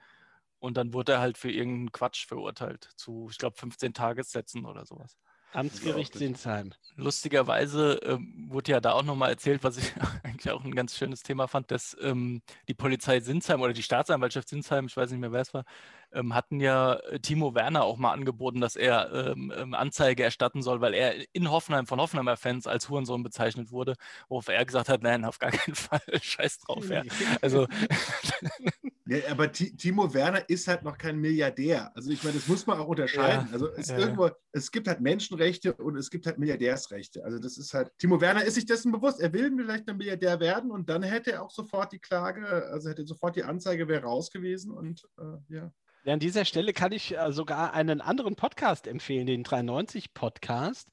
und 0.57 0.77
dann 0.77 0.93
wurde 0.93 1.13
er 1.13 1.19
halt 1.19 1.37
für 1.37 1.51
irgendeinen 1.51 1.91
Quatsch 1.91 2.25
verurteilt 2.25 2.89
zu, 2.95 3.27
ich 3.29 3.37
glaube, 3.37 3.57
15 3.57 3.93
Tagessätzen 3.93 4.65
oder 4.65 4.85
sowas. 4.85 5.17
Amtsgericht 5.53 6.13
Sinsheim. 6.13 6.73
Lustigerweise 6.95 7.99
ähm, 8.03 8.45
wurde 8.49 8.71
ja 8.71 8.81
da 8.81 8.91
auch 8.91 9.03
nochmal 9.03 9.29
erzählt, 9.31 9.63
was 9.63 9.77
ich 9.77 9.93
eigentlich 10.23 10.51
auch 10.51 10.63
ein 10.63 10.75
ganz 10.75 10.97
schönes 10.97 11.23
Thema 11.23 11.47
fand, 11.47 11.71
dass 11.71 11.95
ähm, 12.01 12.41
die 12.67 12.73
Polizei 12.73 13.19
Sinsheim 13.19 13.61
oder 13.61 13.73
die 13.73 13.83
Staatsanwaltschaft 13.83 14.49
Sinsheim, 14.49 14.85
ich 14.85 14.97
weiß 14.97 15.11
nicht 15.11 15.19
mehr, 15.19 15.31
wer 15.31 15.41
es 15.41 15.53
war, 15.53 15.65
ähm, 16.11 16.35
hatten 16.35 16.59
ja 16.59 16.93
äh, 16.93 17.19
Timo 17.19 17.55
Werner 17.55 17.83
auch 17.83 17.97
mal 17.97 18.11
angeboten, 18.11 18.61
dass 18.61 18.75
er 18.75 19.11
ähm, 19.13 19.53
ähm, 19.55 19.73
Anzeige 19.73 20.23
erstatten 20.23 20.61
soll, 20.61 20.81
weil 20.81 20.93
er 20.93 21.15
in 21.33 21.49
Hoffenheim 21.49 21.87
von 21.87 21.99
Hoffenheimer 21.99 22.37
Fans 22.37 22.67
als 22.67 22.89
Hurensohn 22.89 23.23
bezeichnet 23.23 23.71
wurde, 23.71 23.95
worauf 24.27 24.47
er 24.47 24.65
gesagt 24.65 24.89
hat, 24.89 25.03
nein, 25.03 25.25
auf 25.25 25.39
gar 25.39 25.51
keinen 25.51 25.75
Fall, 25.75 26.01
scheiß 26.21 26.59
drauf. 26.59 26.89
Ja. 26.89 27.03
Also 27.41 27.67
Ja, 29.09 29.31
aber 29.31 29.51
Timo 29.51 30.13
Werner 30.13 30.47
ist 30.49 30.67
halt 30.67 30.83
noch 30.83 30.95
kein 30.95 31.17
Milliardär. 31.17 31.91
Also 31.95 32.11
ich 32.11 32.23
meine, 32.23 32.35
das 32.35 32.47
muss 32.47 32.67
man 32.67 32.77
auch 32.77 32.87
unterscheiden. 32.87 33.47
Ja, 33.47 33.53
also 33.53 33.67
es, 33.69 33.87
ja. 33.87 33.97
irgendwo, 33.97 34.29
es 34.51 34.71
gibt 34.71 34.87
halt 34.87 35.01
Menschenrechte 35.01 35.73
und 35.73 35.95
es 35.95 36.11
gibt 36.11 36.27
halt 36.27 36.37
Milliardärsrechte. 36.37 37.25
Also 37.25 37.39
das 37.39 37.57
ist 37.57 37.73
halt, 37.73 37.91
Timo 37.97 38.21
Werner 38.21 38.43
ist 38.43 38.53
sich 38.53 38.67
dessen 38.67 38.91
bewusst, 38.91 39.19
er 39.19 39.33
will 39.33 39.51
vielleicht 39.57 39.89
ein 39.89 39.97
Milliardär 39.97 40.39
werden 40.39 40.69
und 40.69 40.91
dann 40.91 41.01
hätte 41.01 41.31
er 41.31 41.43
auch 41.43 41.49
sofort 41.49 41.91
die 41.91 41.97
Klage, 41.97 42.45
also 42.71 42.87
hätte 42.87 43.07
sofort 43.07 43.35
die 43.35 43.43
Anzeige 43.43 43.87
wäre 43.87 44.03
raus 44.03 44.29
gewesen 44.29 44.71
und 44.71 45.07
äh, 45.17 45.55
ja. 45.55 45.71
Ja, 46.05 46.13
an 46.13 46.19
dieser 46.19 46.45
Stelle 46.45 46.71
kann 46.71 46.91
ich 46.91 47.17
äh, 47.17 47.31
sogar 47.31 47.73
einen 47.73 48.01
anderen 48.01 48.35
Podcast 48.35 48.85
empfehlen, 48.85 49.25
den 49.25 49.43
93 49.43 50.13
Podcast. 50.13 50.87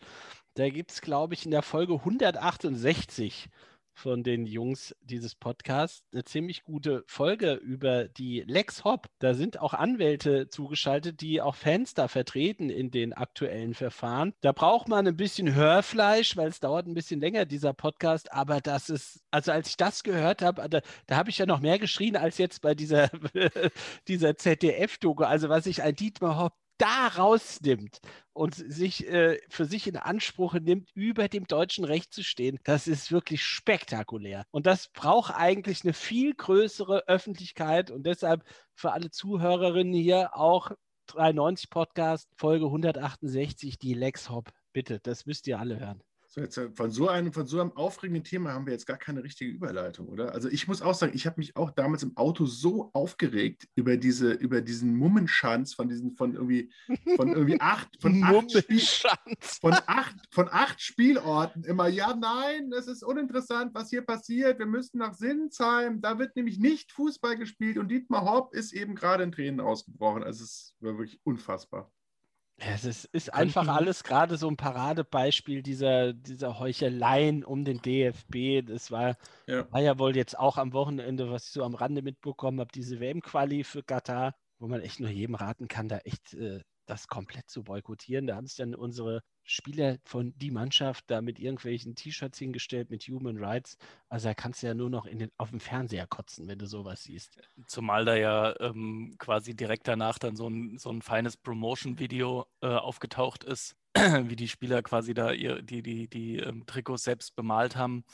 Da 0.54 0.70
gibt 0.70 0.90
es, 0.90 1.02
glaube 1.02 1.34
ich, 1.34 1.44
in 1.44 1.50
der 1.50 1.62
Folge 1.62 1.94
168 1.94 3.50
von 3.96 4.22
den 4.22 4.46
Jungs 4.46 4.94
dieses 5.00 5.34
Podcasts 5.34 6.04
eine 6.12 6.24
ziemlich 6.24 6.64
gute 6.64 7.02
Folge 7.06 7.54
über 7.54 8.08
die 8.08 8.44
Lex 8.46 8.84
Hop. 8.84 9.06
Da 9.20 9.32
sind 9.32 9.58
auch 9.58 9.72
Anwälte 9.72 10.48
zugeschaltet, 10.48 11.22
die 11.22 11.40
auch 11.40 11.54
Fans 11.54 11.94
da 11.94 12.06
vertreten 12.06 12.68
in 12.68 12.90
den 12.90 13.14
aktuellen 13.14 13.72
Verfahren. 13.72 14.34
Da 14.42 14.52
braucht 14.52 14.88
man 14.88 15.06
ein 15.06 15.16
bisschen 15.16 15.54
Hörfleisch, 15.54 16.36
weil 16.36 16.48
es 16.48 16.60
dauert 16.60 16.86
ein 16.86 16.94
bisschen 16.94 17.20
länger, 17.20 17.46
dieser 17.46 17.72
Podcast. 17.72 18.32
Aber 18.32 18.60
das 18.60 18.90
ist, 18.90 19.24
also 19.30 19.50
als 19.50 19.70
ich 19.70 19.76
das 19.78 20.02
gehört 20.02 20.42
habe, 20.42 20.68
da, 20.68 20.80
da 21.06 21.16
habe 21.16 21.30
ich 21.30 21.38
ja 21.38 21.46
noch 21.46 21.60
mehr 21.60 21.78
geschrien 21.78 22.16
als 22.16 22.36
jetzt 22.36 22.60
bei 22.60 22.74
dieser, 22.74 23.08
dieser 24.08 24.36
ZDF-Doku. 24.36 25.24
Also 25.24 25.48
was 25.48 25.66
ich 25.66 25.82
ein 25.82 25.96
Dietmar 25.96 26.38
Hopp 26.38 26.52
da 26.78 27.08
rausnimmt 27.08 28.00
und 28.32 28.54
sich 28.54 29.06
äh, 29.08 29.38
für 29.48 29.64
sich 29.64 29.86
in 29.86 29.96
Anspruch 29.96 30.54
nimmt, 30.54 30.90
über 30.94 31.28
dem 31.28 31.46
deutschen 31.46 31.84
Recht 31.84 32.12
zu 32.12 32.22
stehen, 32.22 32.58
das 32.64 32.86
ist 32.86 33.12
wirklich 33.12 33.44
spektakulär. 33.44 34.44
Und 34.50 34.66
das 34.66 34.88
braucht 34.88 35.34
eigentlich 35.34 35.84
eine 35.84 35.92
viel 35.92 36.34
größere 36.34 37.08
Öffentlichkeit 37.08 37.90
und 37.90 38.04
deshalb 38.04 38.44
für 38.74 38.92
alle 38.92 39.10
Zuhörerinnen 39.10 39.94
hier 39.94 40.36
auch 40.36 40.72
93 41.06 41.70
Podcast 41.70 42.28
Folge 42.36 42.66
168 42.66 43.78
die 43.78 43.94
Lex 43.94 44.28
Hop. 44.28 44.50
Bitte, 44.72 45.00
das 45.00 45.26
müsst 45.26 45.46
ihr 45.46 45.58
alle 45.58 45.78
hören. 45.78 46.02
So, 46.36 46.42
jetzt, 46.42 46.58
äh, 46.58 46.68
von, 46.70 46.90
so 46.90 47.08
einem, 47.08 47.32
von 47.32 47.46
so 47.46 47.60
einem 47.62 47.72
aufregenden 47.72 48.22
Thema 48.22 48.52
haben 48.52 48.66
wir 48.66 48.74
jetzt 48.74 48.86
gar 48.86 48.98
keine 48.98 49.24
richtige 49.24 49.50
Überleitung, 49.50 50.06
oder? 50.08 50.32
Also 50.32 50.50
ich 50.50 50.68
muss 50.68 50.82
auch 50.82 50.92
sagen, 50.92 51.12
ich 51.14 51.24
habe 51.24 51.40
mich 51.40 51.56
auch 51.56 51.70
damals 51.70 52.02
im 52.02 52.14
Auto 52.14 52.44
so 52.44 52.90
aufgeregt 52.92 53.66
über 53.74 53.96
diese, 53.96 54.32
über 54.32 54.60
diesen 54.60 54.96
Mummenschanz 54.96 55.72
von 55.72 55.88
diesen, 55.88 56.14
von 56.14 56.34
irgendwie, 56.34 56.70
von 57.16 57.32
irgendwie 57.32 57.58
acht, 57.60 57.88
von 58.02 58.22
acht, 58.22 58.52
Spiel, 58.52 58.82
von 59.62 59.72
acht, 59.86 60.14
von 60.30 60.48
acht 60.50 60.82
Spielorten 60.82 61.64
immer. 61.64 61.88
Ja, 61.88 62.14
nein, 62.14 62.70
es 62.76 62.86
ist 62.86 63.02
uninteressant, 63.02 63.74
was 63.74 63.88
hier 63.88 64.02
passiert. 64.02 64.58
Wir 64.58 64.66
müssen 64.66 64.98
nach 64.98 65.14
Sinsheim. 65.14 66.02
Da 66.02 66.18
wird 66.18 66.36
nämlich 66.36 66.58
nicht 66.58 66.92
Fußball 66.92 67.38
gespielt 67.38 67.78
und 67.78 67.88
Dietmar 67.88 68.26
Hopp 68.26 68.54
ist 68.54 68.74
eben 68.74 68.94
gerade 68.94 69.24
in 69.24 69.32
Tränen 69.32 69.60
ausgebrochen. 69.60 70.22
Also 70.22 70.44
es 70.44 70.74
war 70.80 70.98
wirklich 70.98 71.18
unfassbar. 71.24 71.90
Ja, 72.58 72.68
es 72.72 72.84
ist, 72.84 73.04
ist 73.06 73.34
einfach 73.34 73.68
alles 73.68 74.02
gerade 74.02 74.38
so 74.38 74.48
ein 74.48 74.56
Paradebeispiel 74.56 75.62
dieser, 75.62 76.14
dieser 76.14 76.58
Heucheleien 76.58 77.44
um 77.44 77.64
den 77.64 77.82
DFB. 77.82 78.66
Das 78.66 78.90
war 78.90 79.16
ja. 79.46 79.70
war 79.70 79.80
ja 79.82 79.98
wohl 79.98 80.16
jetzt 80.16 80.38
auch 80.38 80.56
am 80.56 80.72
Wochenende, 80.72 81.30
was 81.30 81.46
ich 81.46 81.52
so 81.52 81.64
am 81.64 81.74
Rande 81.74 82.00
mitbekommen 82.00 82.60
habe, 82.60 82.70
diese 82.74 82.98
WM-Quali 82.98 83.62
für 83.62 83.82
Katar, 83.82 84.34
wo 84.58 84.68
man 84.68 84.80
echt 84.80 85.00
nur 85.00 85.10
jedem 85.10 85.34
raten 85.34 85.68
kann, 85.68 85.88
da 85.88 85.98
echt 85.98 86.32
äh, 86.32 86.60
das 86.86 87.08
komplett 87.08 87.50
zu 87.50 87.62
boykottieren. 87.62 88.26
Da 88.26 88.36
haben 88.36 88.46
sich 88.46 88.56
dann 88.56 88.74
unsere 88.74 89.22
Spieler 89.46 89.98
von 90.04 90.34
die 90.36 90.50
Mannschaft 90.50 91.04
da 91.06 91.22
mit 91.22 91.38
irgendwelchen 91.38 91.94
T-Shirts 91.94 92.38
hingestellt 92.38 92.90
mit 92.90 93.04
Human 93.04 93.42
Rights. 93.42 93.78
Also 94.08 94.28
da 94.28 94.34
kannst 94.34 94.62
du 94.62 94.66
ja 94.66 94.74
nur 94.74 94.90
noch 94.90 95.06
den, 95.06 95.30
auf 95.38 95.50
dem 95.50 95.60
Fernseher 95.60 96.06
kotzen, 96.08 96.48
wenn 96.48 96.58
du 96.58 96.66
sowas 96.66 97.04
siehst. 97.04 97.38
Zumal 97.66 98.04
da 98.04 98.16
ja 98.16 98.58
ähm, 98.60 99.14
quasi 99.18 99.54
direkt 99.54 99.86
danach 99.86 100.18
dann 100.18 100.34
so 100.34 100.48
ein, 100.48 100.78
so 100.78 100.90
ein 100.90 101.00
feines 101.00 101.36
Promotion-Video 101.36 102.46
äh, 102.60 102.66
aufgetaucht 102.66 103.44
ist, 103.44 103.76
wie 103.94 104.36
die 104.36 104.48
Spieler 104.48 104.82
quasi 104.82 105.14
da 105.14 105.30
ihr, 105.30 105.62
die, 105.62 105.82
die, 105.82 106.08
die 106.08 106.38
ähm, 106.38 106.66
Trikots 106.66 107.04
selbst 107.04 107.36
bemalt 107.36 107.76
haben. 107.76 108.04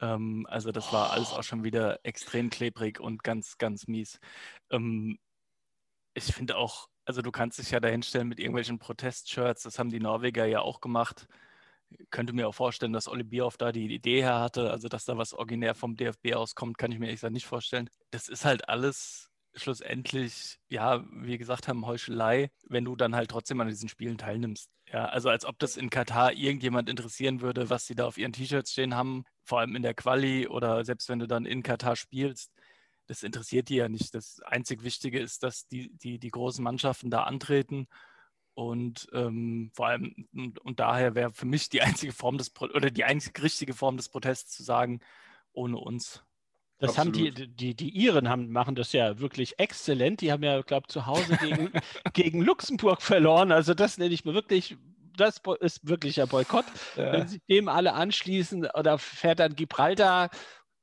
Ähm, 0.00 0.46
also 0.50 0.70
das 0.70 0.92
war 0.92 1.12
alles 1.12 1.32
auch 1.32 1.42
schon 1.42 1.64
wieder 1.64 2.00
extrem 2.04 2.50
klebrig 2.50 3.00
und 3.00 3.24
ganz, 3.24 3.56
ganz 3.56 3.86
mies. 3.86 4.20
Ähm, 4.70 5.18
ich 6.14 6.24
finde 6.24 6.56
auch, 6.56 6.88
also 7.04 7.22
du 7.22 7.30
kannst 7.30 7.58
dich 7.58 7.70
ja 7.70 7.80
dahinstellen 7.80 8.28
mit 8.28 8.38
irgendwelchen 8.38 8.78
Protestshirts, 8.78 9.62
das 9.62 9.78
haben 9.78 9.90
die 9.90 10.00
Norweger 10.00 10.46
ja 10.46 10.60
auch 10.60 10.80
gemacht. 10.80 11.26
Ich 11.90 12.10
könnte 12.10 12.32
mir 12.32 12.48
auch 12.48 12.54
vorstellen, 12.54 12.92
dass 12.92 13.08
Oli 13.08 13.24
Bierhoff 13.24 13.56
da 13.56 13.70
die 13.70 13.92
Idee 13.94 14.22
her 14.22 14.40
hatte, 14.40 14.70
also 14.70 14.88
dass 14.88 15.04
da 15.04 15.16
was 15.16 15.32
originär 15.34 15.74
vom 15.74 15.96
DFB 15.96 16.34
auskommt, 16.34 16.78
kann 16.78 16.90
ich 16.90 16.98
mir 16.98 17.06
ehrlich 17.06 17.20
gesagt 17.20 17.34
nicht 17.34 17.46
vorstellen. 17.46 17.88
Das 18.10 18.28
ist 18.28 18.44
halt 18.44 18.68
alles 18.68 19.30
schlussendlich, 19.54 20.58
ja, 20.68 21.04
wie 21.12 21.38
gesagt 21.38 21.68
haben, 21.68 21.86
Heuchelei, 21.86 22.50
wenn 22.68 22.84
du 22.84 22.96
dann 22.96 23.14
halt 23.14 23.30
trotzdem 23.30 23.60
an 23.60 23.68
diesen 23.68 23.88
Spielen 23.88 24.18
teilnimmst. 24.18 24.68
Ja, 24.92 25.06
also 25.06 25.28
als 25.28 25.44
ob 25.44 25.58
das 25.58 25.76
in 25.76 25.90
Katar 25.90 26.32
irgendjemand 26.32 26.88
interessieren 26.88 27.40
würde, 27.40 27.70
was 27.70 27.86
sie 27.86 27.94
da 27.94 28.06
auf 28.06 28.18
ihren 28.18 28.32
T-Shirts 28.32 28.72
stehen 28.72 28.94
haben, 28.94 29.24
vor 29.44 29.60
allem 29.60 29.76
in 29.76 29.82
der 29.82 29.94
Quali 29.94 30.48
oder 30.48 30.84
selbst 30.84 31.08
wenn 31.08 31.20
du 31.20 31.26
dann 31.26 31.46
in 31.46 31.62
Katar 31.62 31.96
spielst 31.96 32.52
das 33.06 33.22
interessiert 33.22 33.68
die 33.68 33.76
ja 33.76 33.88
nicht. 33.88 34.14
Das 34.14 34.40
einzig 34.40 34.82
Wichtige 34.82 35.20
ist, 35.20 35.42
dass 35.42 35.66
die, 35.68 35.90
die, 35.98 36.18
die 36.18 36.30
großen 36.30 36.62
Mannschaften 36.62 37.10
da 37.10 37.24
antreten. 37.24 37.86
Und 38.54 39.08
ähm, 39.12 39.70
vor 39.74 39.88
allem, 39.88 40.28
und, 40.32 40.58
und 40.60 40.80
daher 40.80 41.14
wäre 41.14 41.32
für 41.32 41.46
mich 41.46 41.68
die 41.68 41.82
einzige 41.82 42.12
Form 42.12 42.38
des 42.38 42.52
oder 42.60 42.90
die 42.90 43.04
einzig 43.04 43.42
richtige 43.42 43.74
Form 43.74 43.96
des 43.96 44.08
Protests 44.08 44.56
zu 44.56 44.62
sagen, 44.62 45.00
ohne 45.52 45.76
uns. 45.76 46.22
Das 46.78 46.98
Absolut. 46.98 47.16
haben 47.16 47.34
die, 47.34 47.48
die, 47.48 47.74
die 47.74 47.90
Iren 47.90 48.28
haben, 48.28 48.50
machen 48.50 48.74
das 48.74 48.92
ja 48.92 49.18
wirklich 49.18 49.58
exzellent. 49.58 50.20
Die 50.20 50.32
haben 50.32 50.42
ja, 50.42 50.60
glaube 50.62 50.86
ich, 50.88 50.92
zu 50.92 51.06
Hause 51.06 51.36
gegen, 51.36 51.70
gegen 52.12 52.42
Luxemburg 52.42 53.02
verloren. 53.02 53.52
Also 53.52 53.74
das 53.74 53.98
nenne 53.98 54.14
ich 54.14 54.24
mir 54.24 54.34
wirklich 54.34 54.76
das 55.16 55.40
ist 55.60 55.86
wirklich 55.86 56.20
ein 56.20 56.28
Boykott. 56.28 56.64
Ja. 56.96 57.12
Wenn 57.12 57.28
sich 57.28 57.40
dem 57.48 57.68
alle 57.68 57.92
anschließen, 57.94 58.68
oder 58.74 58.98
fährt 58.98 59.38
dann 59.38 59.54
Gibraltar 59.54 60.30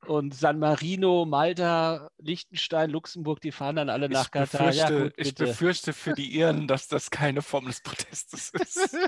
und 0.06 0.34
San 0.34 0.58
Marino, 0.58 1.24
Malta, 1.24 2.10
Liechtenstein, 2.18 2.90
Luxemburg, 2.90 3.40
die 3.40 3.52
fahren 3.52 3.76
dann 3.76 3.90
alle 3.90 4.08
nach 4.08 4.30
Katar. 4.30 4.72
Ja, 4.72 4.90
gut, 4.90 5.12
ich 5.16 5.34
befürchte 5.34 5.92
für 5.92 6.12
die 6.12 6.36
Iren, 6.36 6.66
dass 6.66 6.88
das 6.88 7.10
keine 7.10 7.42
Form 7.42 7.66
des 7.66 7.80
Protestes 7.80 8.50
ist. 8.50 8.96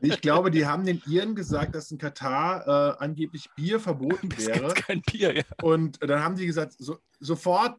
Ich 0.00 0.20
glaube, 0.20 0.50
die 0.50 0.66
haben 0.66 0.84
den 0.84 1.00
Iren 1.06 1.36
gesagt, 1.36 1.76
dass 1.76 1.92
in 1.92 1.98
Katar 1.98 2.66
äh, 2.66 2.96
angeblich 2.98 3.48
Bier 3.54 3.78
verboten 3.78 4.28
es 4.36 4.46
wäre. 4.46 4.74
kein 4.74 5.00
Bier, 5.00 5.32
ja. 5.36 5.44
Und 5.62 6.02
dann 6.02 6.20
haben 6.20 6.34
die 6.34 6.44
gesagt, 6.44 6.74
so, 6.76 6.98
sofort 7.20 7.78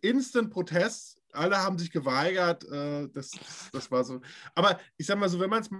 Instant 0.00 0.50
Protest. 0.50 1.20
Alle 1.32 1.58
haben 1.58 1.78
sich 1.78 1.90
geweigert. 1.90 2.64
Äh, 2.64 3.08
das, 3.08 3.30
das 3.72 3.90
war 3.90 4.04
so. 4.04 4.20
Aber 4.54 4.80
ich 4.96 5.06
sag 5.06 5.18
mal 5.18 5.28
so, 5.28 5.38
wenn 5.38 5.50
man 5.50 5.62
es 5.62 5.70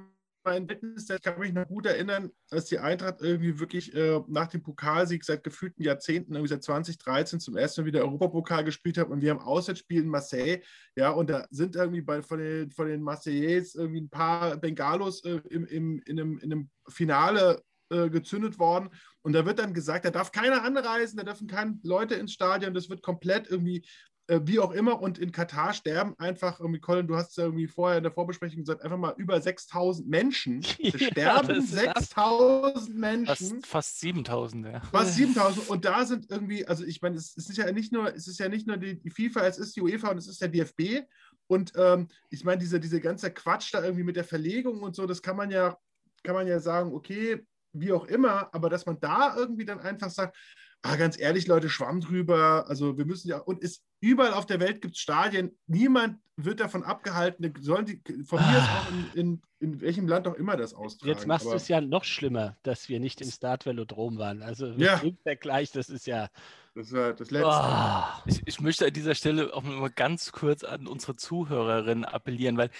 mein 0.44 0.68
Fitness, 0.68 1.08
ich 1.08 1.22
kann 1.22 1.38
mich 1.38 1.52
noch 1.52 1.66
gut 1.66 1.86
erinnern, 1.86 2.30
als 2.50 2.66
die 2.66 2.78
Eintracht 2.78 3.20
irgendwie 3.20 3.58
wirklich 3.58 3.94
äh, 3.94 4.20
nach 4.28 4.48
dem 4.48 4.62
Pokalsieg 4.62 5.24
seit 5.24 5.42
gefühlten 5.42 5.82
Jahrzehnten, 5.82 6.34
irgendwie 6.34 6.50
seit 6.50 6.62
2013 6.62 7.40
zum 7.40 7.56
ersten 7.56 7.82
Mal 7.82 7.86
wieder 7.86 8.02
Europapokal 8.02 8.64
gespielt 8.64 8.98
hat 8.98 9.08
und 9.08 9.22
wir 9.22 9.30
haben 9.30 9.40
Auswärtsspiel 9.40 10.02
in 10.02 10.08
Marseille, 10.08 10.60
ja, 10.96 11.10
und 11.10 11.30
da 11.30 11.46
sind 11.50 11.76
irgendwie 11.76 12.02
bei, 12.02 12.22
von, 12.22 12.38
den, 12.38 12.70
von 12.70 12.86
den 12.86 13.02
Marseillais 13.02 13.74
irgendwie 13.74 14.02
ein 14.02 14.10
paar 14.10 14.56
Bengalos 14.56 15.24
äh, 15.24 15.40
im, 15.50 15.66
im, 15.66 16.02
in, 16.06 16.20
einem, 16.20 16.38
in 16.38 16.52
einem 16.52 16.70
Finale 16.88 17.62
äh, 17.90 18.08
gezündet 18.08 18.58
worden. 18.58 18.88
Und 19.22 19.34
da 19.34 19.44
wird 19.44 19.58
dann 19.58 19.74
gesagt, 19.74 20.04
da 20.04 20.10
darf 20.10 20.32
keiner 20.32 20.62
anreisen, 20.62 21.18
da 21.18 21.24
dürfen 21.24 21.46
keine 21.46 21.78
Leute 21.82 22.14
ins 22.14 22.32
Stadion, 22.32 22.74
das 22.74 22.88
wird 22.88 23.02
komplett 23.02 23.50
irgendwie 23.50 23.86
äh, 24.26 24.40
wie 24.44 24.58
auch 24.58 24.72
immer. 24.72 25.00
Und 25.00 25.18
in 25.18 25.32
Katar 25.32 25.74
sterben 25.74 26.14
einfach, 26.18 26.60
irgendwie, 26.60 26.80
Colin, 26.80 27.06
du 27.06 27.16
hast 27.16 27.30
es 27.30 27.36
ja 27.36 27.44
irgendwie 27.44 27.66
vorher 27.66 27.98
in 27.98 28.04
der 28.04 28.12
Vorbesprechung 28.12 28.60
gesagt, 28.60 28.82
einfach 28.82 28.96
mal 28.96 29.14
über 29.16 29.40
6000 29.40 30.08
Menschen. 30.08 30.64
Es 30.78 31.02
sterben 31.02 31.60
6000 31.60 32.96
Menschen. 32.96 33.26
Fast, 33.26 33.66
fast 33.66 34.00
7000, 34.00 34.66
ja. 34.66 34.80
Fast 34.80 35.14
7000. 35.16 35.68
Und 35.68 35.84
da 35.84 36.04
sind 36.06 36.30
irgendwie, 36.30 36.66
also 36.66 36.84
ich 36.84 37.02
meine, 37.02 37.16
es 37.16 37.36
ist 37.36 37.56
ja 37.56 37.70
nicht 37.70 37.92
nur, 37.92 38.14
es 38.14 38.26
ist 38.26 38.38
ja 38.38 38.48
nicht 38.48 38.66
nur 38.66 38.76
die, 38.76 38.98
die 38.98 39.10
FIFA, 39.10 39.46
es 39.46 39.58
ist 39.58 39.76
die 39.76 39.82
UEFA 39.82 40.08
und 40.08 40.18
es 40.18 40.28
ist 40.28 40.40
der 40.40 40.48
DFB. 40.48 41.06
Und 41.46 41.72
ähm, 41.76 42.08
ich 42.30 42.44
meine, 42.44 42.58
diese, 42.58 42.80
diese 42.80 43.00
ganze 43.00 43.30
Quatsch 43.30 43.74
da 43.74 43.82
irgendwie 43.82 44.04
mit 44.04 44.16
der 44.16 44.24
Verlegung 44.24 44.80
und 44.82 44.96
so, 44.96 45.06
das 45.06 45.20
kann 45.20 45.36
man 45.36 45.50
ja, 45.50 45.76
kann 46.22 46.34
man 46.34 46.46
ja 46.46 46.58
sagen, 46.60 46.94
okay, 46.94 47.44
wie 47.74 47.92
auch 47.92 48.06
immer, 48.06 48.48
aber 48.54 48.70
dass 48.70 48.86
man 48.86 48.98
da 49.00 49.36
irgendwie 49.36 49.64
dann 49.64 49.80
einfach 49.80 50.10
sagt, 50.10 50.36
ah, 50.84 50.96
ganz 50.96 51.18
ehrlich, 51.18 51.46
Leute, 51.46 51.68
schwamm 51.68 52.00
drüber. 52.00 52.66
Also 52.68 52.98
wir 52.98 53.06
müssen 53.06 53.28
ja, 53.28 53.38
und 53.38 53.62
es, 53.62 53.82
überall 54.00 54.34
auf 54.34 54.46
der 54.46 54.60
Welt 54.60 54.82
gibt 54.82 54.94
es 54.94 55.00
Stadien, 55.00 55.56
niemand 55.66 56.18
wird 56.36 56.60
davon 56.60 56.82
abgehalten, 56.82 57.52
sollen 57.60 57.86
die 57.86 58.00
von 58.24 58.40
mir 58.40 58.58
ah. 58.58 58.78
auch 58.78 58.90
in, 58.90 59.10
in, 59.14 59.42
in, 59.60 59.80
welchem 59.80 60.06
Land 60.08 60.28
auch 60.28 60.34
immer 60.34 60.56
das 60.56 60.74
austragen. 60.74 61.12
Jetzt 61.12 61.26
machst 61.26 61.46
du 61.46 61.52
es 61.52 61.68
ja 61.68 61.80
noch 61.80 62.04
schlimmer, 62.04 62.56
dass 62.62 62.88
wir 62.88 63.00
nicht 63.00 63.20
im 63.20 63.30
Start 63.30 63.66
Velodrom 63.66 64.18
waren. 64.18 64.42
Also 64.42 64.66
ja. 64.72 64.98
im 64.98 65.16
Vergleich, 65.22 65.72
das 65.72 65.88
ist 65.88 66.06
ja. 66.06 66.28
Das 66.74 66.92
war 66.92 67.14
das 67.14 67.30
Letzte. 67.30 67.48
Oh. 67.48 68.02
Ich, 68.26 68.42
ich, 68.44 68.60
möchte 68.60 68.86
an 68.86 68.92
dieser 68.92 69.14
Stelle 69.14 69.54
auch 69.54 69.62
mal 69.62 69.90
ganz 69.90 70.32
kurz 70.32 70.64
an 70.64 70.88
unsere 70.88 71.14
Zuhörerinnen 71.14 72.04
appellieren, 72.04 72.56
weil 72.56 72.70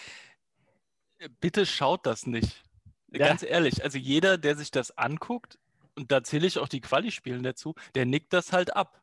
äh, 1.19 1.29
bitte 1.41 1.65
schaut 1.65 2.05
das 2.07 2.27
nicht. 2.27 2.65
Ja. 3.13 3.29
Ganz 3.29 3.45
ehrlich, 3.45 3.85
also 3.85 3.97
jeder, 3.97 4.37
der 4.37 4.57
sich 4.57 4.73
das 4.73 4.99
anguckt, 4.99 5.59
und 5.97 6.11
da 6.11 6.23
zähle 6.23 6.47
ich 6.47 6.59
auch 6.59 6.69
die 6.69 6.81
Quali-Spielen 6.81 7.43
dazu, 7.43 7.75
der 7.95 8.07
nickt 8.07 8.33
das 8.33 8.53
halt 8.53 8.75
ab. 8.75 9.03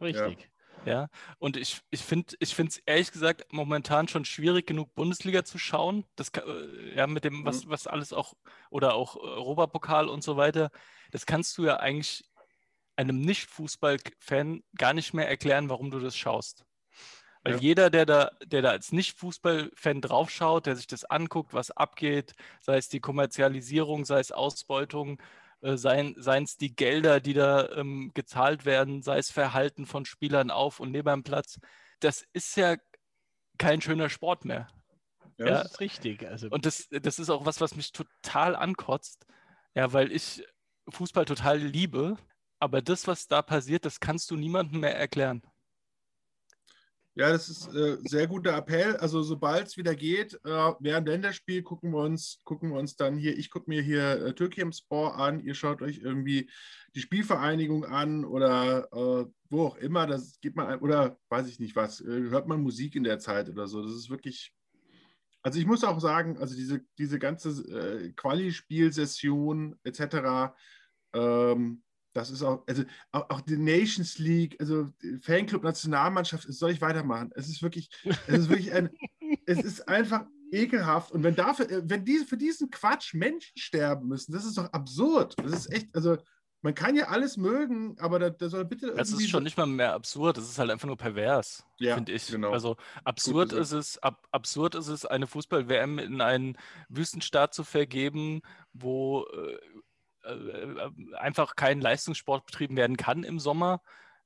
Richtig. 0.00 0.50
Ja, 0.84 0.92
ja. 0.92 1.08
und 1.38 1.56
ich, 1.56 1.80
ich 1.90 2.02
finde 2.02 2.36
es 2.40 2.78
ehrlich 2.78 3.12
gesagt 3.12 3.52
momentan 3.52 4.08
schon 4.08 4.24
schwierig 4.24 4.66
genug, 4.66 4.94
Bundesliga 4.94 5.44
zu 5.44 5.58
schauen. 5.58 6.04
Das 6.16 6.28
äh, 6.30 6.94
ja, 6.94 7.06
mit 7.06 7.24
dem, 7.24 7.44
was, 7.44 7.64
mhm. 7.64 7.70
was 7.70 7.86
alles 7.86 8.12
auch, 8.12 8.34
oder 8.70 8.94
auch 8.94 9.16
Europapokal 9.16 10.08
und 10.08 10.22
so 10.22 10.36
weiter, 10.36 10.70
das 11.10 11.26
kannst 11.26 11.56
du 11.58 11.64
ja 11.64 11.76
eigentlich 11.78 12.24
einem 12.96 13.20
Nicht-Fußball-Fan 13.20 14.62
gar 14.76 14.94
nicht 14.94 15.12
mehr 15.12 15.28
erklären, 15.28 15.68
warum 15.68 15.90
du 15.90 16.00
das 16.00 16.16
schaust. 16.16 16.64
Weil 17.42 17.54
ja. 17.54 17.60
jeder, 17.60 17.90
der 17.90 18.06
da, 18.06 18.30
der 18.44 18.62
da 18.62 18.70
als 18.70 18.90
Nicht-Fußball-Fan 18.90 20.00
draufschaut, 20.00 20.66
der 20.66 20.76
sich 20.76 20.86
das 20.88 21.04
anguckt, 21.04 21.54
was 21.54 21.70
abgeht, 21.70 22.34
sei 22.60 22.76
es 22.76 22.88
die 22.88 23.00
Kommerzialisierung, 23.00 24.04
sei 24.04 24.18
es 24.18 24.32
Ausbeutung, 24.32 25.22
äh, 25.66 25.76
seien 25.76 26.14
es 26.16 26.56
die 26.56 26.74
Gelder, 26.74 27.20
die 27.20 27.34
da 27.34 27.68
ähm, 27.72 28.12
gezahlt 28.14 28.64
werden, 28.64 29.02
sei 29.02 29.18
es 29.18 29.30
Verhalten 29.30 29.86
von 29.86 30.04
Spielern 30.04 30.50
auf 30.50 30.80
und 30.80 30.92
neben 30.92 31.08
dem 31.08 31.24
Platz. 31.24 31.58
Das 32.00 32.24
ist 32.32 32.56
ja 32.56 32.76
kein 33.58 33.80
schöner 33.80 34.08
Sport 34.08 34.44
mehr. 34.44 34.68
Ja, 35.38 35.46
ja. 35.46 35.52
das 35.62 35.72
ist 35.72 35.80
richtig. 35.80 36.26
Also. 36.26 36.48
Und 36.48 36.66
das, 36.66 36.88
das 36.90 37.18
ist 37.18 37.30
auch 37.30 37.44
was, 37.44 37.60
was 37.60 37.74
mich 37.74 37.92
total 37.92 38.54
ankotzt. 38.54 39.26
Ja, 39.74 39.92
weil 39.92 40.12
ich 40.12 40.42
Fußball 40.88 41.24
total 41.24 41.58
liebe, 41.58 42.16
aber 42.60 42.80
das, 42.80 43.06
was 43.06 43.26
da 43.26 43.42
passiert, 43.42 43.84
das 43.84 44.00
kannst 44.00 44.30
du 44.30 44.36
niemandem 44.36 44.80
mehr 44.80 44.96
erklären. 44.96 45.42
Ja, 47.18 47.30
das 47.30 47.48
ist 47.48 47.74
äh, 47.74 47.96
sehr 48.04 48.26
guter 48.26 48.54
Appell. 48.54 48.94
Also 48.98 49.22
sobald 49.22 49.68
es 49.68 49.78
wieder 49.78 49.94
geht, 49.94 50.34
äh, 50.44 50.72
während 50.80 51.08
Länderspiel 51.08 51.62
gucken 51.62 51.92
wir 51.92 52.00
uns, 52.00 52.42
gucken 52.44 52.68
wir 52.68 52.78
uns 52.78 52.94
dann 52.94 53.16
hier, 53.16 53.38
ich 53.38 53.48
gucke 53.48 53.70
mir 53.70 53.80
hier 53.80 54.26
äh, 54.26 54.34
Türkei 54.34 54.70
Sport 54.70 55.16
an, 55.16 55.40
ihr 55.40 55.54
schaut 55.54 55.80
euch 55.80 56.00
irgendwie 56.00 56.50
die 56.94 57.00
Spielvereinigung 57.00 57.86
an 57.86 58.26
oder 58.26 58.88
äh, 58.92 59.24
wo 59.48 59.62
auch 59.64 59.76
immer, 59.78 60.06
das 60.06 60.38
geht 60.42 60.56
man 60.56 60.78
oder 60.80 61.18
weiß 61.30 61.48
ich 61.48 61.58
nicht 61.58 61.74
was, 61.74 62.02
äh, 62.02 62.04
hört 62.04 62.48
man 62.48 62.60
Musik 62.60 62.94
in 62.94 63.04
der 63.04 63.18
Zeit 63.18 63.48
oder 63.48 63.66
so. 63.66 63.82
Das 63.82 63.92
ist 63.92 64.10
wirklich. 64.10 64.52
Also 65.42 65.58
ich 65.58 65.64
muss 65.64 65.84
auch 65.84 66.00
sagen, 66.00 66.36
also 66.36 66.54
diese, 66.54 66.82
diese 66.98 67.18
ganze 67.18 67.50
äh, 67.62 68.12
Quali-Spielsession 68.12 69.78
etc., 69.84 70.52
ähm, 71.14 71.82
das 72.16 72.30
ist 72.30 72.42
auch, 72.42 72.64
also 72.66 72.82
auch, 73.12 73.28
auch, 73.28 73.40
die 73.42 73.58
Nations 73.58 74.18
League, 74.18 74.56
also 74.58 74.90
Fanclub 75.20 75.62
Nationalmannschaft, 75.62 76.46
soll 76.52 76.70
ich 76.70 76.80
weitermachen? 76.80 77.30
Es 77.34 77.48
ist 77.48 77.62
wirklich, 77.62 77.90
es 78.26 78.38
ist 78.38 78.48
wirklich 78.48 78.72
ein, 78.72 78.90
es 79.46 79.58
ist 79.58 79.86
einfach 79.86 80.24
ekelhaft. 80.50 81.12
Und 81.12 81.22
wenn 81.22 81.34
dafür, 81.34 81.70
äh, 81.70 81.82
wenn 81.84 82.04
diese 82.04 82.24
für 82.24 82.38
diesen 82.38 82.70
Quatsch 82.70 83.14
Menschen 83.14 83.56
sterben 83.58 84.08
müssen, 84.08 84.32
das 84.32 84.46
ist 84.46 84.56
doch 84.56 84.72
absurd. 84.72 85.34
Das 85.42 85.52
ist 85.52 85.72
echt, 85.72 85.94
also 85.94 86.16
man 86.62 86.74
kann 86.74 86.96
ja 86.96 87.08
alles 87.08 87.36
mögen, 87.36 87.96
aber 88.00 88.18
da, 88.18 88.30
da 88.30 88.48
soll 88.48 88.64
bitte. 88.64 88.92
Das 88.94 89.12
ist 89.12 89.28
schon 89.28 89.44
nicht 89.44 89.56
mal 89.56 89.66
mehr 89.66 89.92
absurd, 89.92 90.38
das 90.38 90.48
ist 90.48 90.58
halt 90.58 90.70
einfach 90.70 90.86
nur 90.88 90.96
pervers, 90.96 91.64
ja, 91.78 91.94
finde 91.94 92.12
ich. 92.12 92.26
Genau. 92.26 92.50
Also 92.50 92.76
absurd 93.04 93.52
ist 93.52 93.72
es, 93.72 93.98
ab, 93.98 94.26
absurd 94.32 94.74
ist 94.74 94.88
es, 94.88 95.04
eine 95.04 95.26
Fußball-WM 95.26 95.98
in 95.98 96.20
einen 96.20 96.56
Wüstenstaat 96.88 97.54
zu 97.54 97.62
vergeben, 97.62 98.40
wo 98.72 99.26
äh, 99.26 99.58
einfach 101.14 101.56
kein 101.56 101.80
Leistungssport 101.80 102.46
betrieben 102.46 102.76
werden 102.76 102.96
kann 102.96 103.22
im 103.24 103.38
Sommer. 103.38 103.80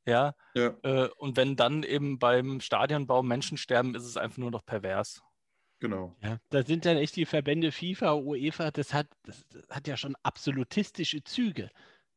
Ja. 0.07 0.35
ja. 0.55 0.75
Äh, 0.83 1.09
und 1.19 1.37
wenn 1.37 1.57
dann 1.57 1.83
eben 1.83 2.19
beim 2.19 2.61
Stadionbau 2.61 3.23
Menschen 3.23 3.59
sterben, 3.59 3.95
ist 3.95 4.05
es 4.05 4.17
einfach 4.17 4.39
nur 4.39 4.51
noch 4.51 4.65
pervers. 4.65 5.23
Genau. 5.79 6.15
Ja, 6.23 6.39
da 6.51 6.63
sind 6.63 6.85
dann 6.85 6.99
echt 6.99 7.17
die 7.17 7.25
Verbände 7.25 7.73
FIFA, 7.73 8.15
UEFA, 8.15 8.71
das 8.71 8.93
hat, 8.93 9.09
das, 9.25 9.47
hat 9.71 9.89
ja 9.89 9.97
schon 9.97 10.15
absolutistische 10.23 11.25
Züge, 11.25 11.71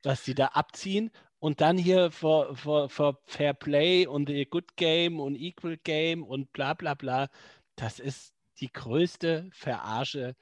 was 0.03 0.25
sie 0.25 0.35
da 0.35 0.47
abziehen. 0.47 1.11
Und 1.39 1.61
dann 1.61 1.77
hier 1.77 2.11
für, 2.11 2.55
für, 2.55 2.89
für 2.89 3.19
Fair 3.25 3.53
Play 3.53 4.05
und 4.07 4.29
Good 4.49 4.75
Game 4.75 5.19
und 5.19 5.35
Equal 5.35 5.77
Game 5.77 6.23
und 6.23 6.51
bla 6.53 6.73
bla 6.73 6.93
bla. 6.93 7.29
Das 7.75 7.99
ist 7.99 8.33
die 8.59 8.71
größte 8.71 9.49
Verarsche, 9.51 10.35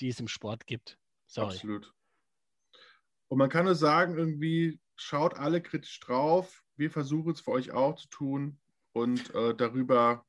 die 0.00 0.08
es 0.08 0.20
im 0.20 0.28
Sport 0.28 0.66
gibt. 0.66 0.98
Sorry. 1.26 1.54
Absolut. 1.54 1.92
Und 3.28 3.38
man 3.38 3.50
kann 3.50 3.64
nur 3.64 3.74
sagen, 3.74 4.16
irgendwie 4.16 4.80
schaut 4.96 5.34
alle 5.34 5.60
kritisch 5.60 6.00
drauf. 6.00 6.62
Wir 6.76 6.90
versuchen 6.90 7.32
es 7.32 7.40
für 7.40 7.52
euch 7.52 7.72
auch 7.72 7.96
zu 7.96 8.08
tun 8.08 8.58
und 8.92 9.34
äh, 9.34 9.54
darüber 9.54 10.24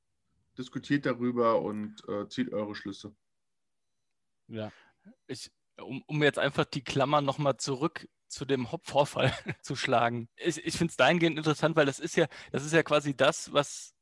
diskutiert 0.57 1.05
darüber 1.05 1.61
und 1.61 2.01
äh, 2.07 2.27
zieht 2.27 2.51
eure 2.51 2.75
Schlüsse. 2.75 3.15
Ja. 4.47 4.71
Ich, 5.27 5.51
um, 5.79 6.03
um 6.07 6.23
jetzt 6.23 6.39
einfach 6.39 6.65
die 6.65 6.83
Klammer 6.83 7.21
nochmal 7.21 7.57
zurück 7.57 8.07
zu 8.27 8.45
dem 8.45 8.71
Hauptvorfall 8.71 9.31
zu 9.61 9.75
schlagen. 9.75 10.29
Ich, 10.35 10.57
ich 10.65 10.77
finde 10.77 10.91
es 10.91 10.97
dahingehend 10.97 11.37
interessant, 11.37 11.75
weil 11.75 11.85
das 11.85 11.99
ist 11.99 12.15
ja, 12.15 12.27
das 12.51 12.65
ist 12.65 12.73
ja 12.73 12.83
quasi 12.83 13.15
das, 13.15 13.53
was 13.53 13.93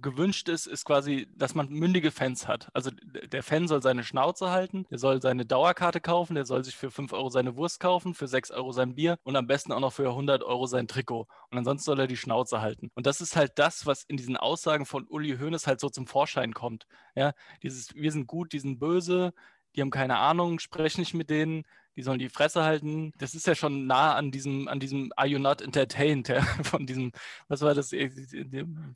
gewünscht 0.00 0.48
ist, 0.48 0.66
ist 0.66 0.84
quasi, 0.84 1.28
dass 1.36 1.54
man 1.54 1.68
mündige 1.68 2.10
Fans 2.10 2.48
hat. 2.48 2.68
Also 2.72 2.90
der 2.90 3.42
Fan 3.42 3.68
soll 3.68 3.82
seine 3.82 4.04
Schnauze 4.04 4.50
halten, 4.50 4.86
der 4.90 4.98
soll 4.98 5.20
seine 5.20 5.44
Dauerkarte 5.44 6.00
kaufen, 6.00 6.34
der 6.34 6.46
soll 6.46 6.64
sich 6.64 6.76
für 6.76 6.90
5 6.90 7.12
Euro 7.12 7.28
seine 7.28 7.56
Wurst 7.56 7.80
kaufen, 7.80 8.14
für 8.14 8.28
6 8.28 8.50
Euro 8.52 8.72
sein 8.72 8.94
Bier 8.94 9.18
und 9.22 9.36
am 9.36 9.46
besten 9.46 9.72
auch 9.72 9.80
noch 9.80 9.92
für 9.92 10.08
100 10.08 10.42
Euro 10.42 10.66
sein 10.66 10.88
Trikot. 10.88 11.26
Und 11.50 11.58
ansonsten 11.58 11.84
soll 11.84 12.00
er 12.00 12.06
die 12.06 12.16
Schnauze 12.16 12.60
halten. 12.60 12.90
Und 12.94 13.06
das 13.06 13.20
ist 13.20 13.36
halt 13.36 13.52
das, 13.56 13.86
was 13.86 14.04
in 14.04 14.16
diesen 14.16 14.36
Aussagen 14.36 14.86
von 14.86 15.06
Uli 15.06 15.36
Hoeneß 15.38 15.66
halt 15.66 15.80
so 15.80 15.88
zum 15.88 16.06
Vorschein 16.06 16.54
kommt. 16.54 16.86
Ja, 17.14 17.32
dieses, 17.62 17.94
wir 17.94 18.12
sind 18.12 18.26
gut, 18.26 18.52
die 18.52 18.60
sind 18.60 18.78
böse, 18.78 19.32
die 19.76 19.80
haben 19.80 19.90
keine 19.90 20.18
Ahnung, 20.18 20.58
spreche 20.58 21.00
nicht 21.00 21.14
mit 21.14 21.30
denen, 21.30 21.64
die 21.96 22.02
sollen 22.02 22.18
die 22.18 22.28
Fresse 22.28 22.64
halten. 22.64 23.12
Das 23.18 23.34
ist 23.34 23.46
ja 23.46 23.54
schon 23.54 23.86
nah 23.86 24.14
an 24.14 24.30
diesem, 24.30 24.68
an 24.68 24.80
diesem 24.80 25.12
Are 25.16 25.28
You 25.28 25.38
Not 25.38 25.60
Entertained, 25.60 26.28
ja, 26.28 26.42
von 26.64 26.86
diesem, 26.86 27.12
was 27.48 27.60
war 27.60 27.74
das, 27.74 27.92
irgendeinem 27.92 28.94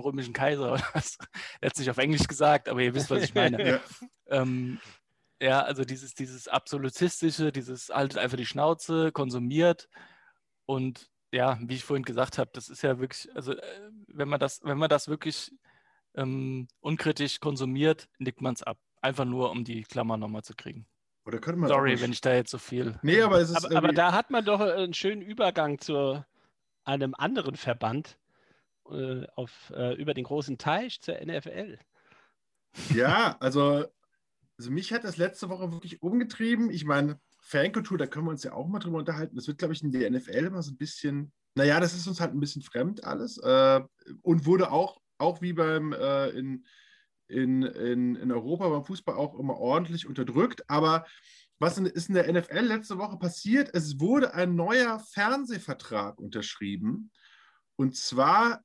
römischen 0.00 0.32
Kaiser 0.32 0.72
oder 0.72 0.84
was? 0.92 1.18
Er 1.60 1.66
hat 1.66 1.74
es 1.74 1.78
nicht 1.80 1.90
auf 1.90 1.98
Englisch 1.98 2.26
gesagt, 2.26 2.68
aber 2.68 2.80
ihr 2.82 2.94
wisst, 2.94 3.10
was 3.10 3.22
ich 3.22 3.34
meine. 3.34 3.68
ja. 3.68 3.80
Ähm, 4.28 4.80
ja, 5.40 5.62
also 5.62 5.84
dieses, 5.84 6.14
dieses 6.14 6.48
absolutistische, 6.48 7.52
dieses 7.52 7.88
haltet 7.90 8.18
einfach 8.18 8.36
die 8.36 8.46
Schnauze, 8.46 9.12
konsumiert 9.12 9.88
und 10.66 11.10
ja, 11.32 11.58
wie 11.60 11.74
ich 11.74 11.84
vorhin 11.84 12.04
gesagt 12.04 12.38
habe, 12.38 12.50
das 12.54 12.68
ist 12.68 12.82
ja 12.82 13.00
wirklich, 13.00 13.28
also 13.34 13.52
äh, 13.52 13.90
wenn 14.06 14.28
man 14.28 14.38
das, 14.38 14.60
wenn 14.62 14.78
man 14.78 14.88
das 14.88 15.08
wirklich 15.08 15.50
ähm, 16.14 16.68
unkritisch 16.80 17.40
konsumiert, 17.40 18.08
nickt 18.18 18.40
man 18.40 18.54
es 18.54 18.62
ab. 18.62 18.78
Einfach 19.02 19.24
nur, 19.24 19.50
um 19.50 19.64
die 19.64 19.82
Klammer 19.82 20.16
nochmal 20.16 20.44
zu 20.44 20.54
kriegen. 20.54 20.86
Oder 21.26 21.38
könnte 21.38 21.60
man 21.60 21.68
Sorry, 21.68 22.00
wenn 22.00 22.12
ich 22.12 22.20
da 22.20 22.34
jetzt 22.34 22.50
so 22.50 22.58
viel. 22.58 22.98
Nee, 23.02 23.22
aber 23.22 23.40
es 23.40 23.50
ist. 23.50 23.64
Aber, 23.64 23.76
aber 23.76 23.92
da 23.92 24.12
hat 24.12 24.30
man 24.30 24.44
doch 24.44 24.60
einen 24.60 24.92
schönen 24.92 25.22
Übergang 25.22 25.78
zu 25.78 26.22
einem 26.84 27.14
anderen 27.14 27.56
Verband 27.56 28.18
äh, 28.90 29.26
auf, 29.34 29.72
äh, 29.74 29.94
über 29.94 30.12
den 30.12 30.24
großen 30.24 30.58
Teich 30.58 31.00
zur 31.00 31.14
NFL. 31.14 31.78
Ja, 32.94 33.36
also, 33.40 33.86
also 34.58 34.70
mich 34.70 34.92
hat 34.92 35.04
das 35.04 35.16
letzte 35.16 35.48
Woche 35.48 35.72
wirklich 35.72 36.02
umgetrieben. 36.02 36.70
Ich 36.70 36.84
meine, 36.84 37.18
Fankultur, 37.40 37.96
da 37.96 38.06
können 38.06 38.26
wir 38.26 38.30
uns 38.32 38.42
ja 38.42 38.52
auch 38.52 38.66
mal 38.66 38.78
drüber 38.78 38.98
unterhalten. 38.98 39.36
Das 39.36 39.46
wird, 39.46 39.58
glaube 39.58 39.74
ich, 39.74 39.82
in 39.82 39.92
der 39.92 40.10
NFL 40.10 40.46
immer 40.46 40.62
so 40.62 40.72
ein 40.72 40.76
bisschen, 40.76 41.32
naja, 41.54 41.80
das 41.80 41.94
ist 41.94 42.06
uns 42.06 42.20
halt 42.20 42.34
ein 42.34 42.40
bisschen 42.40 42.62
fremd 42.62 43.04
alles. 43.04 43.38
Äh, 43.38 43.80
und 44.22 44.44
wurde 44.44 44.70
auch, 44.70 45.00
auch 45.18 45.40
wie 45.40 45.54
beim 45.54 45.92
äh, 45.92 46.28
in 46.30 46.66
in, 47.28 47.62
in, 47.62 48.16
in 48.16 48.32
Europa 48.32 48.68
beim 48.68 48.84
Fußball 48.84 49.16
auch 49.16 49.38
immer 49.38 49.56
ordentlich 49.56 50.06
unterdrückt. 50.06 50.68
Aber 50.68 51.06
was 51.58 51.78
ist 51.78 52.08
in 52.08 52.14
der 52.14 52.32
NFL 52.32 52.60
letzte 52.60 52.98
Woche 52.98 53.16
passiert? 53.16 53.70
Es 53.72 54.00
wurde 54.00 54.34
ein 54.34 54.54
neuer 54.54 54.98
Fernsehvertrag 54.98 56.18
unterschrieben. 56.18 57.10
Und 57.76 57.96
zwar 57.96 58.62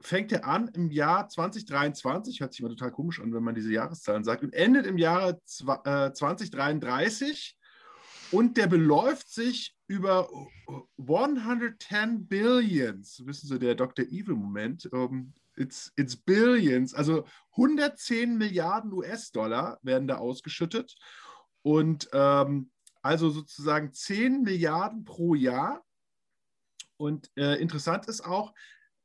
fängt 0.00 0.32
er 0.32 0.46
an 0.46 0.68
im 0.68 0.90
Jahr 0.90 1.28
2023, 1.28 2.40
hört 2.40 2.52
sich 2.52 2.60
immer 2.60 2.70
total 2.70 2.92
komisch 2.92 3.20
an, 3.20 3.34
wenn 3.34 3.42
man 3.42 3.54
diese 3.54 3.72
Jahreszahlen 3.72 4.24
sagt, 4.24 4.44
und 4.44 4.54
endet 4.54 4.86
im 4.86 4.98
Jahre 4.98 5.40
2033. 5.44 7.56
Und 8.30 8.56
der 8.56 8.66
beläuft 8.66 9.30
sich 9.30 9.74
über 9.86 10.28
110 10.98 12.28
Billions, 12.28 13.24
wissen 13.24 13.48
Sie, 13.48 13.58
der 13.58 13.74
Dr. 13.74 14.04
Evil-Moment, 14.04 14.88
ähm, 14.92 15.32
It's, 15.58 15.92
it's 15.96 16.16
Billions, 16.16 16.94
also 16.94 17.24
110 17.52 18.36
Milliarden 18.38 18.92
US-Dollar 18.92 19.78
werden 19.82 20.08
da 20.08 20.16
ausgeschüttet 20.16 20.94
und 21.62 22.08
ähm, 22.12 22.70
also 23.02 23.30
sozusagen 23.30 23.92
10 23.92 24.42
Milliarden 24.42 25.04
pro 25.04 25.34
Jahr. 25.34 25.84
Und 26.96 27.30
äh, 27.36 27.60
interessant 27.60 28.06
ist 28.06 28.24
auch, 28.24 28.52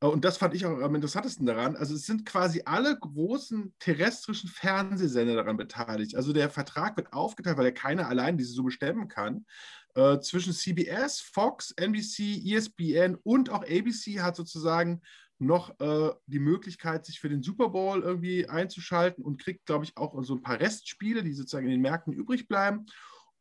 äh, 0.00 0.06
und 0.06 0.24
das 0.24 0.36
fand 0.36 0.54
ich 0.54 0.66
auch 0.66 0.80
am 0.80 0.94
interessantesten 0.94 1.46
daran, 1.46 1.76
also 1.76 1.94
es 1.94 2.06
sind 2.06 2.26
quasi 2.26 2.62
alle 2.64 2.98
großen 2.98 3.74
terrestrischen 3.78 4.50
Fernsehsender 4.50 5.36
daran 5.36 5.56
beteiligt. 5.56 6.16
Also 6.16 6.32
der 6.32 6.50
Vertrag 6.50 6.96
wird 6.96 7.12
aufgeteilt, 7.12 7.56
weil 7.56 7.66
er 7.66 7.72
keiner 7.72 8.08
allein 8.08 8.36
diese 8.36 8.52
Summe 8.52 8.70
stemmen 8.70 9.08
kann. 9.08 9.46
Äh, 9.94 10.18
zwischen 10.20 10.52
CBS, 10.52 11.20
Fox, 11.20 11.70
NBC, 11.70 12.42
ESPN 12.44 13.16
und 13.22 13.50
auch 13.50 13.62
ABC 13.62 14.20
hat 14.20 14.34
sozusagen 14.34 15.02
noch 15.38 15.78
äh, 15.80 16.10
die 16.26 16.38
Möglichkeit, 16.38 17.04
sich 17.04 17.20
für 17.20 17.28
den 17.28 17.42
Super 17.42 17.68
Bowl 17.68 18.02
irgendwie 18.02 18.48
einzuschalten 18.48 19.24
und 19.24 19.40
kriegt, 19.40 19.66
glaube 19.66 19.84
ich, 19.84 19.96
auch 19.96 20.22
so 20.22 20.34
ein 20.34 20.42
paar 20.42 20.60
Restspiele, 20.60 21.22
die 21.22 21.32
sozusagen 21.32 21.66
in 21.66 21.72
den 21.72 21.82
Märkten 21.82 22.12
übrig 22.12 22.48
bleiben. 22.48 22.86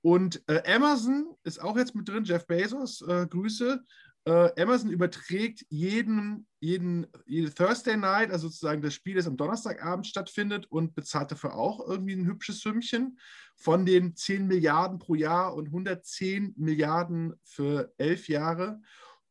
Und 0.01 0.43
äh, 0.47 0.61
Amazon 0.69 1.33
ist 1.43 1.61
auch 1.61 1.77
jetzt 1.77 1.95
mit 1.95 2.09
drin, 2.09 2.25
Jeff 2.25 2.45
Bezos, 2.45 3.01
äh, 3.01 3.25
Grüße. 3.27 3.83
Äh, 4.25 4.61
Amazon 4.61 4.89
überträgt 4.89 5.65
jeden, 5.69 6.47
jeden, 6.59 7.07
jede 7.25 7.53
Thursday 7.53 7.97
Night, 7.97 8.31
also 8.31 8.47
sozusagen 8.47 8.81
das 8.81 8.93
Spiel, 8.93 9.15
das 9.15 9.27
am 9.27 9.37
Donnerstagabend 9.37 10.07
stattfindet 10.07 10.65
und 10.69 10.95
bezahlt 10.95 11.31
dafür 11.31 11.55
auch 11.55 11.85
irgendwie 11.87 12.13
ein 12.13 12.25
hübsches 12.25 12.61
Sümmchen 12.61 13.17
von 13.55 13.85
den 13.85 14.15
10 14.15 14.47
Milliarden 14.47 14.99
pro 14.99 15.15
Jahr 15.15 15.53
und 15.53 15.67
110 15.67 16.53
Milliarden 16.57 17.33
für 17.43 17.93
elf 17.97 18.27
Jahre. 18.27 18.81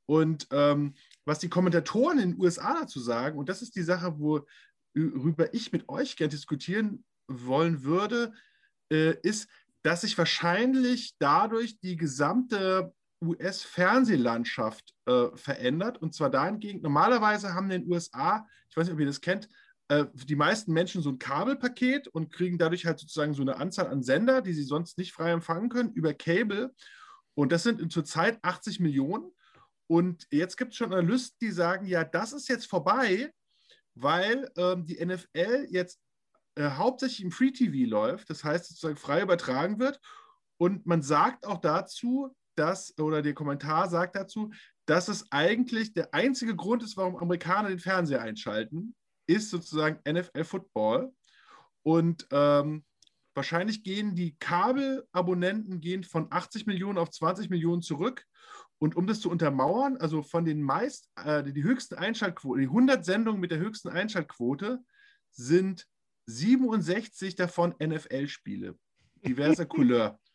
Und 0.07 0.47
ähm, 0.51 0.95
was 1.25 1.39
die 1.39 1.49
Kommentatoren 1.49 2.19
in 2.19 2.33
den 2.33 2.41
USA 2.41 2.75
dazu 2.81 3.01
sagen, 3.01 3.39
und 3.39 3.49
das 3.49 3.63
ist 3.63 3.77
die 3.77 3.83
Sache, 3.83 4.19
worüber 4.19 5.55
ich 5.55 5.73
mit 5.73 5.89
euch 5.89 6.17
gerne 6.17 6.31
diskutieren 6.31 7.05
wollen 7.29 7.85
würde, 7.85 8.33
äh, 8.91 9.15
ist, 9.23 9.49
dass 9.83 10.03
sich 10.03 10.17
wahrscheinlich 10.19 11.15
dadurch 11.19 11.79
die 11.81 11.97
gesamte 11.97 12.93
US-Fernsehlandschaft 13.23 14.95
äh, 15.07 15.29
verändert. 15.35 15.99
Und 15.99 16.15
zwar 16.15 16.31
dahingehend, 16.31 16.83
normalerweise 16.83 17.55
haben 17.55 17.71
in 17.71 17.83
den 17.83 17.91
USA, 17.91 18.47
ich 18.69 18.77
weiß 18.77 18.87
nicht, 18.87 18.95
ob 18.95 19.01
ihr 19.01 19.07
das 19.07 19.21
kennt, 19.21 19.49
äh, 19.89 20.07
die 20.15 20.37
meisten 20.37 20.73
Menschen 20.73 21.03
so 21.03 21.11
ein 21.11 21.19
Kabelpaket 21.19 22.09
und 22.09 22.33
kriegen 22.33 22.59
dadurch 22.59 22.87
halt 22.87 22.99
sozusagen 22.99 23.35
so 23.35 23.43
eine 23.43 23.57
Anzahl 23.57 23.87
an 23.89 24.03
Sender, 24.03 24.43
die 24.43 24.53
sie 24.53 24.65
sonst 24.65 24.99
nicht 24.99 25.13
frei 25.13 25.31
empfangen 25.31 25.69
können, 25.69 25.93
über 25.93 26.15
Cable. 26.15 26.75
Und 27.35 27.53
das 27.53 27.63
sind 27.63 27.93
zurzeit 27.93 28.39
80 28.43 28.81
Millionen. 28.81 29.31
Und 29.89 30.27
jetzt 30.31 30.57
gibt 30.57 30.73
es 30.73 30.79
schon 30.79 30.93
Analysten, 30.93 31.37
die 31.41 31.51
sagen, 31.51 31.87
ja, 31.87 32.05
das 32.05 32.33
ist 32.33 32.49
jetzt 32.49 32.67
vorbei, 32.67 33.33
weil 33.95 34.51
ähm, 34.57 34.87
die 34.87 35.05
NFL 35.05 35.67
jetzt 35.71 36.01
äh, 36.55 36.71
hauptsächlich 36.71 37.23
im 37.23 37.31
Free 37.31 37.51
TV 37.51 37.89
läuft, 37.89 38.31
das 38.31 38.45
heißt 38.45 38.67
sozusagen 38.69 38.97
frei 38.97 39.23
übertragen 39.23 39.79
wird. 39.79 40.01
Und 40.59 40.87
man 40.87 41.03
sagt 41.03 41.47
auch 41.47 41.59
dazu, 41.59 42.35
dass, 42.57 42.97
oder 42.99 43.23
der 43.23 43.35
Kommentar 43.35 43.89
sagt 43.89 44.17
dazu, 44.17 44.51
dass 44.87 45.09
es 45.09 45.31
eigentlich 45.31 45.93
der 45.95 46.13
einzige 46.13 46.55
Grund 46.55 46.83
ist, 46.83 46.97
warum 46.97 47.17
Amerikaner 47.17 47.69
den 47.69 47.79
Fernseher 47.79 48.23
einschalten, 48.23 48.95
ist 49.27 49.51
sozusagen 49.51 50.01
NFL 50.09 50.45
Football. 50.45 51.13
Und 51.83 52.27
ähm, 52.31 52.85
wahrscheinlich 53.35 53.83
gehen 53.83 54.15
die 54.15 54.37
Kabelabonnenten 54.39 55.81
gehen 55.81 56.05
von 56.05 56.27
80 56.31 56.67
Millionen 56.67 56.99
auf 56.99 57.11
20 57.11 57.51
Millionen 57.51 57.83
zurück. 57.83 58.25
Und 58.83 58.97
um 58.97 59.07
das 59.07 59.21
zu 59.21 59.31
untermauern, 59.31 59.97
also 59.99 60.25
von 60.25 60.45
den 60.45 60.61
meist, 60.61 61.09
äh, 61.15 61.45
die 61.45 61.63
höchsten 61.63 61.95
Einschaltquoten, 61.95 62.63
die 62.63 62.67
100 62.67 63.05
Sendungen 63.05 63.41
mit 63.41 63.53
der 63.53 63.61
höchsten 63.61 63.89
Einschaltquote 63.91 64.81
sind 65.31 65.87
67 66.27 67.37
davon 67.37 67.77
NFL-Spiele, 67.81 68.77
diverser 69.25 69.67
Couleur. 69.67 70.19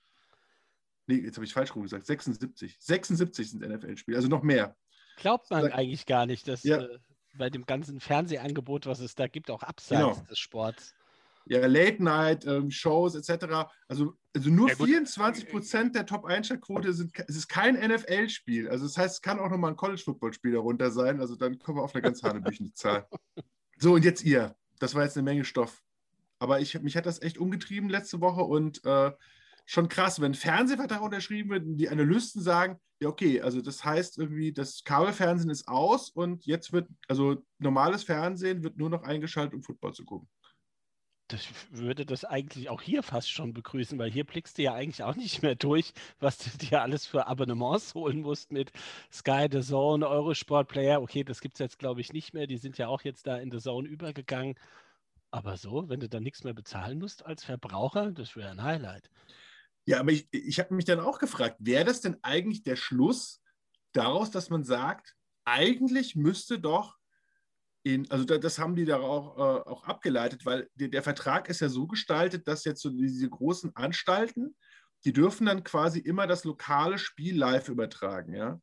Nee, 1.10 1.20
jetzt 1.20 1.38
habe 1.38 1.46
ich 1.46 1.54
falsch 1.54 1.74
rum 1.74 1.84
gesagt, 1.84 2.06
76. 2.06 2.78
76 2.80 3.52
sind 3.52 3.66
NFL-Spiele, 3.66 4.18
also 4.18 4.28
noch 4.28 4.44
mehr. 4.44 4.76
Glaubt 5.16 5.50
man 5.50 5.72
eigentlich 5.72 6.06
gar 6.06 6.26
nicht, 6.26 6.50
dass 6.50 6.64
ja. 6.64 6.82
äh, 6.82 7.00
bei 7.38 7.50
dem 7.50 7.66
ganzen 7.66 8.02
Fernsehangebot, 8.02 8.88
was 8.88 9.00
es 9.00 9.16
da 9.16 9.28
gibt, 9.28 9.50
auch 9.50 9.64
abseits 9.64 10.18
genau. 10.18 10.28
des 10.30 10.38
Sports 10.38 10.94
ja, 11.50 11.66
Late-Night-Shows 11.66 13.16
ähm, 13.16 13.22
etc. 13.22 13.70
Also, 13.88 14.14
also 14.36 14.50
nur 14.50 14.70
ja, 14.70 14.76
24 14.76 15.50
Prozent 15.50 15.96
der 15.96 16.06
Top-Einschaltquote 16.06 16.94
sind, 16.94 17.12
es 17.28 17.36
ist 17.36 17.48
kein 17.48 17.76
NFL-Spiel. 17.76 18.70
Also 18.70 18.86
das 18.86 18.98
heißt, 18.98 19.16
es 19.16 19.22
kann 19.22 19.40
auch 19.40 19.50
nochmal 19.50 19.72
ein 19.72 19.78
College-Football-Spiel 19.78 20.54
darunter 20.54 20.92
sein. 20.92 21.20
Also 21.20 21.36
dann 21.36 21.60
kommen 21.60 21.78
wir 21.78 21.84
auf 21.84 21.96
eine 21.96 22.02
ganz 22.02 22.24
hanebüchene 22.24 22.74
Zahl. 22.74 23.08
So, 23.80 23.94
und 23.94 24.04
jetzt 24.04 24.24
ihr. 24.24 24.56
Das 24.80 24.96
war 24.96 25.04
jetzt 25.04 25.18
eine 25.18 25.24
Menge 25.24 25.46
Stoff. 25.46 25.84
aber 26.40 26.60
ich, 26.62 26.82
mich 26.82 26.98
hat 26.98 27.06
das 27.06 27.22
echt 27.22 27.38
umgetrieben 27.38 27.90
letzte 27.90 28.22
Woche 28.22 28.42
und 28.42 28.84
äh, 28.86 29.12
schon 29.68 29.90
krass, 29.90 30.20
wenn 30.20 30.32
ein 30.32 30.36
Fernsehvertrag 30.36 31.02
unterschrieben 31.02 31.52
wird 31.52 31.66
und 31.66 31.78
die 31.78 31.90
Analysten 31.90 32.42
sagen, 32.42 32.80
ja, 33.00 33.10
okay, 33.10 33.42
also 33.42 33.62
das 33.62 33.84
heißt 33.84 34.18
irgendwie, 34.18 34.54
das 34.54 34.84
Kabelfernsehen 34.84 35.52
ist 35.52 35.68
aus 35.68 36.10
und 36.10 36.46
jetzt 36.46 36.72
wird, 36.74 36.90
also 37.08 37.44
normales 37.60 38.04
Fernsehen 38.04 38.64
wird 38.64 38.78
nur 38.78 38.90
noch 38.90 39.04
eingeschaltet, 39.04 39.54
um 39.54 39.62
Football 39.62 39.94
zu 39.94 40.06
gucken. 40.06 40.28
Das 41.28 41.46
würde 41.72 42.06
das 42.06 42.24
eigentlich 42.24 42.70
auch 42.70 42.82
hier 42.82 43.04
fast 43.04 43.30
schon 43.30 43.54
begrüßen, 43.54 44.00
weil 44.00 44.10
hier 44.10 44.24
blickst 44.24 44.58
du 44.58 44.62
ja 44.62 44.74
eigentlich 44.74 45.04
auch 45.04 45.16
nicht 45.16 45.42
mehr 45.42 45.56
durch, 45.56 45.94
was 46.20 46.38
du 46.38 46.50
dir 46.58 46.82
alles 46.82 47.06
für 47.06 47.28
Abonnements 47.28 47.94
holen 47.96 48.22
musst 48.22 48.52
mit 48.52 48.72
Sky, 49.12 49.48
The 49.52 49.62
Zone, 49.62 50.08
Eurosport 50.08 50.70
Player. 50.70 51.02
Okay, 51.02 51.24
das 51.24 51.42
gibt 51.42 51.56
es 51.56 51.60
jetzt, 51.60 51.80
glaube 51.80 52.00
ich, 52.00 52.13
nicht 52.13 52.34
mehr. 52.34 52.48
Die 52.48 52.58
sind 52.58 52.78
ja 52.78 52.88
auch 52.88 53.02
jetzt 53.02 53.28
da 53.28 53.38
in 53.38 53.52
The 53.52 53.60
Zone 53.60 53.88
übergegangen. 53.88 54.56
Aber 55.30 55.58
so, 55.58 55.90
wenn 55.90 56.00
du 56.00 56.08
dann 56.08 56.24
nichts 56.24 56.44
mehr 56.44 56.54
bezahlen 56.54 57.00
musst 57.00 57.26
als 57.26 57.44
Verbraucher, 57.44 58.12
das 58.12 58.36
wäre 58.36 58.50
ein 58.50 58.63
Highlight. 58.63 59.10
Ja, 59.86 60.00
aber 60.00 60.12
ich, 60.12 60.28
ich 60.32 60.60
habe 60.60 60.74
mich 60.74 60.86
dann 60.86 61.00
auch 61.00 61.20
gefragt, 61.20 61.58
wäre 61.60 61.86
das 61.86 62.02
denn 62.02 62.18
eigentlich 62.22 62.63
der 62.63 62.76
Schluss 62.76 63.42
daraus, 63.92 64.32
dass 64.32 64.50
man 64.50 64.63
sagt, 64.63 65.16
eigentlich 65.46 66.16
müsste 66.16 66.60
doch 66.60 66.97
in, 67.93 68.10
also 68.12 68.26
das 68.26 68.60
haben 68.60 68.76
die 68.76 68.86
da 68.86 69.00
auch, 69.00 69.38
äh, 69.38 69.69
auch 69.69 69.84
abgeleitet, 69.86 70.45
weil 70.45 70.69
der, 70.76 70.89
der, 70.89 71.04
Vertrag 71.04 71.50
ist 71.50 71.62
ja 71.62 71.69
so 71.69 71.88
gestaltet, 71.88 72.47
dass 72.47 72.65
jetzt 72.65 72.82
so 72.82 72.89
diese 72.89 73.30
großen 73.30 73.76
Anstalten, 73.76 74.56
die 75.06 75.13
dürfen 75.13 75.45
dann 75.45 75.63
quasi 75.63 76.00
immer 76.00 76.28
das 76.28 76.43
lokale 76.43 76.97
Spiel 76.97 77.38
live 77.38 77.69
übertragen, 77.69 78.34
ja. 78.34 78.60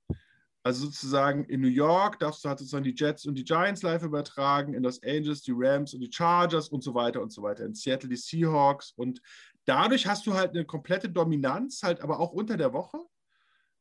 Also 0.66 0.87
sozusagen 0.87 1.44
in 1.44 1.60
New 1.60 1.68
York 1.68 2.18
darfst 2.18 2.42
du 2.42 2.48
halt 2.48 2.58
sozusagen 2.58 2.84
die 2.84 2.94
Jets 2.96 3.26
und 3.26 3.34
die 3.34 3.44
Giants 3.44 3.82
live 3.82 4.02
übertragen, 4.02 4.72
in 4.72 4.82
Los 4.82 5.02
Angeles 5.02 5.42
die 5.42 5.52
Rams 5.54 5.92
und 5.92 6.00
die 6.00 6.10
Chargers 6.10 6.70
und 6.70 6.82
so 6.82 6.94
weiter 6.94 7.20
und 7.20 7.30
so 7.30 7.42
weiter, 7.42 7.66
in 7.66 7.74
Seattle 7.74 8.08
die 8.08 8.16
Seahawks 8.16 8.92
und 8.96 9.20
dadurch 9.66 10.06
hast 10.06 10.26
du 10.26 10.34
halt 10.34 10.50
eine 10.50 10.64
komplette 10.64 11.10
Dominanz, 11.10 11.82
halt 11.82 12.00
aber 12.00 12.18
auch 12.18 12.32
unter 12.32 12.56
der 12.56 12.72
Woche. 12.72 12.98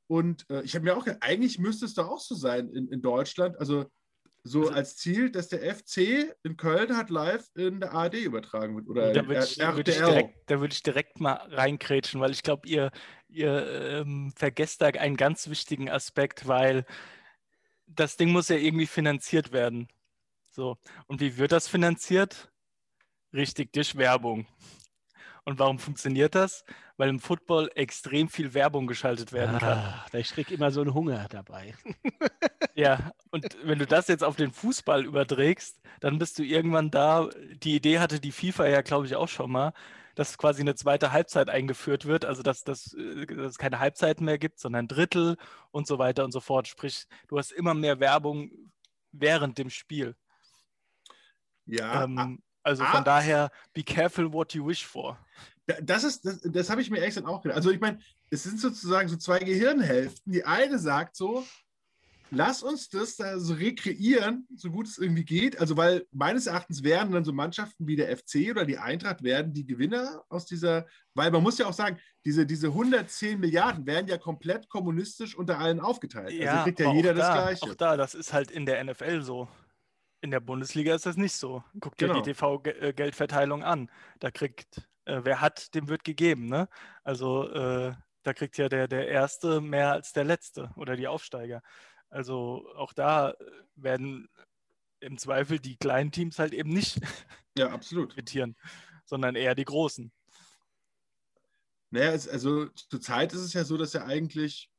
Und 0.08 0.49
äh, 0.49 0.62
ich 0.63 0.75
habe 0.75 0.84
mir 0.84 0.95
auch 0.95 1.06
gedacht, 1.06 1.23
eigentlich 1.23 1.58
müsste 1.58 1.86
es 1.86 1.93
doch 1.93 2.10
auch 2.10 2.19
so 2.19 2.36
sein 2.36 2.69
in, 2.69 2.89
in 2.89 3.01
Deutschland. 3.01 3.58
Also 3.58 3.86
so 4.45 4.63
also, 4.63 4.73
als 4.73 4.97
Ziel, 4.97 5.32
dass 5.32 5.47
der 5.47 5.73
FC 5.73 6.36
in 6.43 6.58
Köln 6.58 6.97
hat 6.97 7.10
live 7.10 7.49
in 7.56 7.79
der 7.79 7.93
ARD 7.93 8.15
übertragen 8.15 8.75
wird. 8.75 8.89
Oder 8.89 9.13
da 9.13 9.25
würde 9.25 9.45
ich, 9.45 9.58
würd 9.58 9.88
ich, 9.88 9.95
direkt, 9.95 10.49
würd 10.49 10.73
ich 10.73 10.84
direkt 10.84 11.19
mal 11.21 11.36
reinkrätschen, 11.36 12.19
weil 12.19 12.32
ich 12.32 12.43
glaube, 12.43 12.67
ihr, 12.67 12.91
ihr 13.29 14.01
ähm, 14.01 14.34
vergesst 14.36 14.82
da 14.82 14.88
einen 14.88 15.15
ganz 15.15 15.49
wichtigen 15.49 15.89
Aspekt, 15.89 16.45
weil 16.47 16.86
das 17.88 18.17
Ding 18.17 18.32
muss 18.32 18.49
ja 18.49 18.58
irgendwie 18.58 18.86
finanziert 18.86 19.53
werden. 19.53 19.88
So. 20.49 20.77
Und 21.08 21.21
wie 21.21 21.38
wird 21.38 21.53
das 21.53 21.69
finanziert? 21.69 22.51
Richtig, 23.34 23.71
durch 23.71 23.95
Werbung. 23.95 24.45
Und 25.45 25.60
warum 25.60 25.77
funktioniert 25.77 26.36
das? 26.36 26.63
Weil 26.95 27.10
im 27.10 27.19
Football 27.19 27.69
extrem 27.75 28.29
viel 28.29 28.53
Werbung 28.53 28.88
geschaltet 28.88 29.34
werden 29.34 29.60
kann. 29.60 29.77
Ah, 29.77 30.06
ich 30.13 30.29
kriege 30.29 30.53
immer 30.53 30.71
so 30.71 30.82
einen 30.82 30.93
Hunger 30.93 31.27
dabei. 31.29 31.73
ja, 32.75 33.12
und 33.32 33.58
wenn 33.63 33.79
du 33.79 33.86
das 33.86 34.08
jetzt 34.08 34.23
auf 34.23 34.38
den 34.38 34.51
Fußball 34.51 35.03
überträgst, 35.03 35.82
dann 35.99 36.17
bist 36.17 36.39
du 36.39 36.43
irgendwann 36.43 36.91
da. 36.91 37.29
Die 37.62 37.75
Idee 37.75 37.99
hatte 37.99 38.21
die 38.21 38.32
FIFA 38.32 38.67
ja, 38.67 38.82
glaube 38.82 39.06
ich, 39.06 39.15
auch 39.15 39.27
schon 39.27 39.51
mal, 39.51 39.73
dass 40.15 40.38
quasi 40.38 40.62
eine 40.62 40.75
zweite 40.75 41.12
Halbzeit 41.12 41.49
eingeführt 41.49 42.06
wird, 42.06 42.23
also 42.23 42.41
dass, 42.41 42.63
dass, 42.63 42.93
äh, 42.93 43.25
dass 43.25 43.51
es 43.51 43.58
keine 43.58 43.79
Halbzeiten 43.79 44.25
mehr 44.25 44.38
gibt, 44.38 44.60
sondern 44.60 44.88
Drittel 44.88 45.38
und 45.71 45.88
so 45.88 45.99
weiter 45.99 46.23
und 46.23 46.32
so 46.32 46.39
fort. 46.39 46.67
Sprich, 46.67 47.06
du 47.27 47.38
hast 47.38 47.51
immer 47.51 47.73
mehr 47.73 47.99
Werbung 47.99 48.51
während 49.12 49.58
dem 49.58 49.69
Spiel. 49.69 50.15
Ja. 51.65 52.03
Ähm, 52.03 52.41
also 52.63 52.84
von 52.86 53.02
ah, 53.02 53.04
daher, 53.04 53.52
be 53.73 53.84
careful 53.84 54.32
what 54.32 54.54
you 54.54 54.65
wish 54.65 54.86
for. 54.86 55.17
Das 55.82 56.04
ist, 56.04 56.26
das, 56.26 56.41
das 56.41 56.69
habe 56.69 56.82
ich 56.82 56.89
mir 56.89 57.02
echt 57.02 57.23
auch 57.23 57.41
gedacht. 57.41 57.58
Also 57.58 57.71
ich 57.71 57.80
meine, 57.80 57.99
es 58.30 58.43
sind 58.43 58.60
sozusagen 58.60 59.08
so 59.08 59.15
zwei 59.15 59.39
Gehirnhälften. 59.39 60.34
Die 60.34 60.43
eine 60.43 60.78
sagt 60.78 61.15
so, 61.15 61.45
lass 62.34 62.63
uns 62.63 62.89
das 62.89 63.15
da 63.15 63.39
so 63.39 63.54
rekreieren, 63.54 64.47
so 64.56 64.71
gut 64.71 64.88
es 64.88 64.97
irgendwie 64.97 65.23
geht. 65.23 65.60
Also 65.60 65.78
weil 65.78 66.06
meines 66.12 66.47
Erachtens 66.47 66.84
werden 66.84 67.13
dann 67.13 67.23
so 67.23 67.32
Mannschaften 67.32 67.88
wie 67.88 67.95
der 67.95 68.15
FC 68.17 68.52
oder 68.52 68.65
die 68.65 68.78
Eintracht 68.78 69.23
werden 69.23 69.54
die 69.54 69.65
Gewinner 69.65 70.23
aus 70.30 70.45
dieser, 70.45 70.86
weil 71.13 71.32
man 71.32 71.43
muss 71.43 71.58
ja 71.58 71.67
auch 71.67 71.73
sagen, 71.73 71.97
diese, 72.26 72.45
diese 72.45 72.67
110 72.67 73.39
Milliarden 73.39 73.86
werden 73.86 74.08
ja 74.08 74.17
komplett 74.17 74.67
kommunistisch 74.67 75.36
unter 75.36 75.60
allen 75.60 75.80
aufgeteilt. 75.80 76.28
Also 76.28 76.41
ja, 76.41 76.52
also 76.52 76.63
kriegt 76.63 76.80
ja 76.80 76.93
jeder 76.93 77.13
da, 77.13 77.19
das 77.19 77.34
Gleiche. 77.34 77.71
Auch 77.71 77.76
da, 77.76 77.97
das 77.97 78.15
ist 78.15 78.34
halt 78.34 78.52
in 78.52 78.65
der 78.65 78.84
NFL 78.84 79.21
so. 79.21 79.47
In 80.24 80.32
der 80.32 80.40
Bundesliga 80.40 80.96
ist 80.96 81.06
das 81.06 81.18
nicht 81.18 81.34
so. 81.34 81.66
Guck 81.82 81.98
dir 81.98 82.08
genau. 82.08 82.22
die 82.22 82.32
TV-Geldverteilung 82.32 83.62
an. 83.62 83.92
Da 84.22 84.32
kriegt, 84.32 84.78
äh, 85.04 85.20
wer 85.22 85.42
hat, 85.42 85.76
dem 85.76 85.90
wird 85.90 86.06
gegeben. 86.06 86.48
Ne? 86.48 86.70
Also 87.04 87.50
äh, 87.50 87.94
da 88.24 88.34
kriegt 88.34 88.58
ja 88.58 88.70
der, 88.70 88.88
der 88.88 89.10
Erste 89.10 89.60
mehr 89.60 89.92
als 89.92 90.14
der 90.14 90.24
Letzte 90.24 90.72
oder 90.78 90.96
die 90.96 91.10
Aufsteiger. 91.10 91.62
Also 92.10 92.66
auch 92.78 92.94
da 92.94 93.32
äh, 93.32 93.36
werden 93.76 94.30
im 95.02 95.18
Zweifel 95.18 95.60
die 95.60 95.76
kleinen 95.76 96.14
Teams 96.14 96.40
halt 96.40 96.54
eben 96.54 96.70
nicht 96.70 97.02
ja, 97.58 97.68
absolut. 97.72 98.12
profitieren, 98.12 98.56
sondern 99.04 99.36
eher 99.36 99.56
die 99.56 99.66
großen. 99.66 100.10
Naja, 101.90 102.14
es, 102.14 102.30
also 102.30 102.68
zurzeit 102.70 103.34
ist 103.34 103.42
es 103.42 103.52
ja 103.52 103.66
so, 103.66 103.76
dass 103.76 103.92
ja 103.92 104.06
eigentlich 104.06 104.70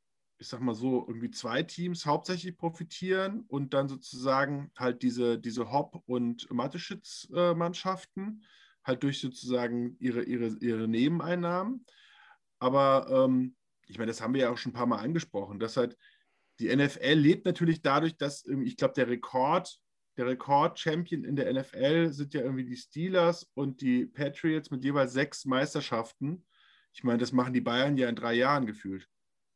ich 0.45 0.51
sag 0.51 0.61
mal 0.61 0.75
so, 0.75 1.07
irgendwie 1.09 1.31
zwei 1.31 1.63
Teams 1.63 2.05
hauptsächlich 2.05 2.59
profitieren 2.59 3.45
und 3.49 3.73
dann 3.73 3.89
sozusagen 3.89 4.71
halt 4.77 5.03
diese, 5.03 5.39
diese 5.39 5.73
Hop- 5.73 6.03
und 6.05 6.51
Mateschitz-Mannschaften 6.51 8.45
halt 8.85 9.03
durch 9.03 9.23
sozusagen 9.23 9.97
ihre, 10.01 10.23
ihre, 10.23 10.49
ihre 10.61 10.87
Nebeneinnahmen. 10.87 11.87
Aber 12.59 13.07
ähm, 13.11 13.57
ich 13.87 13.97
meine, 13.97 14.11
das 14.11 14.21
haben 14.21 14.35
wir 14.35 14.43
ja 14.43 14.51
auch 14.51 14.59
schon 14.59 14.73
ein 14.73 14.75
paar 14.75 14.85
Mal 14.85 14.99
angesprochen, 14.99 15.59
dass 15.59 15.79
halt 15.79 15.97
die 16.61 16.75
NFL 16.75 17.15
lebt 17.15 17.47
natürlich 17.47 17.81
dadurch, 17.81 18.19
dass 18.19 18.45
ich 18.45 18.77
glaube, 18.77 18.93
der 18.93 19.09
Rekord, 19.09 19.81
der 20.19 20.27
Rekord-Champion 20.27 21.25
in 21.25 21.37
der 21.37 21.51
NFL 21.55 22.13
sind 22.13 22.35
ja 22.35 22.43
irgendwie 22.43 22.67
die 22.67 22.77
Steelers 22.77 23.51
und 23.55 23.81
die 23.81 24.05
Patriots 24.05 24.71
mit 24.71 24.85
jeweils 24.85 25.15
sechs 25.15 25.47
Meisterschaften. 25.47 26.45
Ich 26.93 27.03
meine, 27.03 27.19
das 27.19 27.33
machen 27.33 27.55
die 27.55 27.63
Bayern 27.63 27.97
ja 27.97 28.11
in 28.11 28.15
drei 28.15 28.35
Jahren 28.35 28.67
gefühlt. 28.67 29.09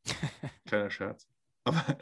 Kleiner 0.65 0.89
Scherz. 0.89 1.27
Aber, 1.63 1.97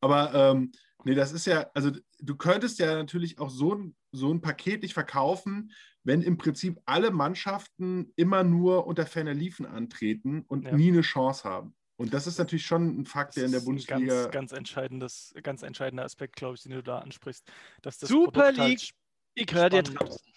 aber 0.00 0.34
ähm, 0.34 0.72
nee, 1.04 1.14
das 1.14 1.32
ist 1.32 1.46
ja, 1.46 1.70
also 1.74 1.90
du 2.20 2.36
könntest 2.36 2.78
ja 2.78 2.94
natürlich 2.94 3.38
auch 3.38 3.50
so 3.50 3.74
ein, 3.74 3.96
so 4.12 4.32
ein 4.32 4.40
Paket 4.40 4.82
nicht 4.82 4.94
verkaufen, 4.94 5.72
wenn 6.04 6.22
im 6.22 6.38
Prinzip 6.38 6.80
alle 6.86 7.10
Mannschaften 7.10 8.12
immer 8.16 8.42
nur 8.42 8.86
unter 8.86 9.06
ferner 9.06 9.34
Liefen 9.34 9.66
antreten 9.66 10.44
und 10.48 10.64
ja. 10.64 10.72
nie 10.72 10.88
eine 10.88 11.02
Chance 11.02 11.44
haben. 11.44 11.74
Und 11.96 12.14
das 12.14 12.26
ist 12.26 12.38
natürlich 12.38 12.64
schon 12.64 13.00
ein 13.00 13.04
Fakt, 13.04 13.36
der 13.36 13.44
in 13.44 13.52
der 13.52 13.60
Bundesliga. 13.60 13.98
Ganz, 13.98 14.30
ganz, 14.32 14.52
entscheidendes, 14.52 15.34
ganz 15.42 15.62
entscheidender 15.62 16.04
Aspekt, 16.04 16.36
glaube 16.36 16.54
ich, 16.54 16.62
den 16.62 16.72
du 16.72 16.82
da 16.82 17.00
ansprichst. 17.00 17.46
Dass 17.82 17.98
das 17.98 18.08
Super 18.08 18.52
Produkt 18.52 18.56
League, 18.56 18.78
halt 18.78 18.94
ich 19.34 19.54
höre 19.54 19.68
dir 19.68 19.82
draußen. 19.82 20.32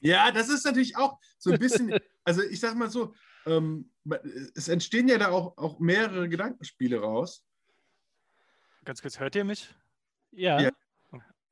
Ja, 0.00 0.32
das 0.32 0.48
ist 0.48 0.64
natürlich 0.64 0.96
auch 0.96 1.18
so 1.38 1.52
ein 1.52 1.58
bisschen, 1.58 1.92
also 2.24 2.42
ich 2.42 2.58
sag 2.60 2.76
mal 2.76 2.90
so, 2.90 3.14
ähm, 3.46 3.90
es 4.54 4.68
entstehen 4.68 5.08
ja 5.08 5.18
da 5.18 5.30
auch, 5.30 5.56
auch 5.56 5.78
mehrere 5.78 6.28
Gedankenspiele 6.28 7.00
raus. 7.00 7.44
Ganz 8.84 9.00
kurz, 9.00 9.20
hört 9.20 9.36
ihr 9.36 9.44
mich? 9.44 9.74
Ja. 10.32 10.60
ja. 10.60 10.70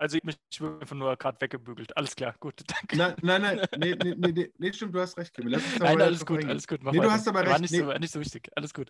Also 0.01 0.17
ich, 0.17 0.23
bin 0.23 0.35
einfach 0.81 0.97
nur 0.97 1.15
gerade 1.17 1.39
weggebügelt. 1.43 1.95
Alles 1.95 2.17
klar, 2.17 2.35
gut, 2.41 2.55
danke. 2.67 2.97
Nein, 2.97 3.15
nein, 3.21 3.43
nein, 3.43 3.69
nee, 3.77 3.95
nee, 4.03 4.15
nee, 4.17 4.33
nee, 4.33 4.53
nee 4.57 4.73
stimmt, 4.73 4.95
du 4.95 5.01
hast 5.01 5.19
recht, 5.19 5.35
Kim. 5.35 5.47
nein, 5.47 6.01
alles 6.01 6.25
gut, 6.25 6.43
alles 6.47 6.67
gut. 6.67 6.83
Mach 6.83 6.93
nee, 6.93 7.01
du 7.01 7.11
hast 7.11 7.29
aber 7.29 7.41
recht. 7.41 7.51
War 7.51 7.59
nicht, 7.59 7.71
nee. 7.71 7.81
so, 7.81 7.93
nicht 7.93 8.13
so 8.13 8.19
wichtig, 8.19 8.49
alles 8.57 8.73
gut. 8.73 8.89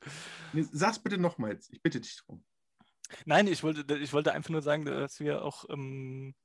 Nee, 0.53 0.65
sag's 0.71 1.01
bitte 1.01 1.19
nochmal 1.19 1.51
jetzt, 1.53 1.73
ich 1.73 1.83
bitte 1.83 2.01
dich 2.01 2.17
darum. 2.17 2.45
Nein, 3.25 3.49
ich 3.49 3.65
wollte, 3.65 3.97
ich 3.97 4.13
wollte 4.13 4.33
einfach 4.33 4.51
nur 4.51 4.63
sagen, 4.63 4.85
dass 4.85 5.19
wir 5.19 5.45
auch 5.45 5.65
ähm, 5.69 6.37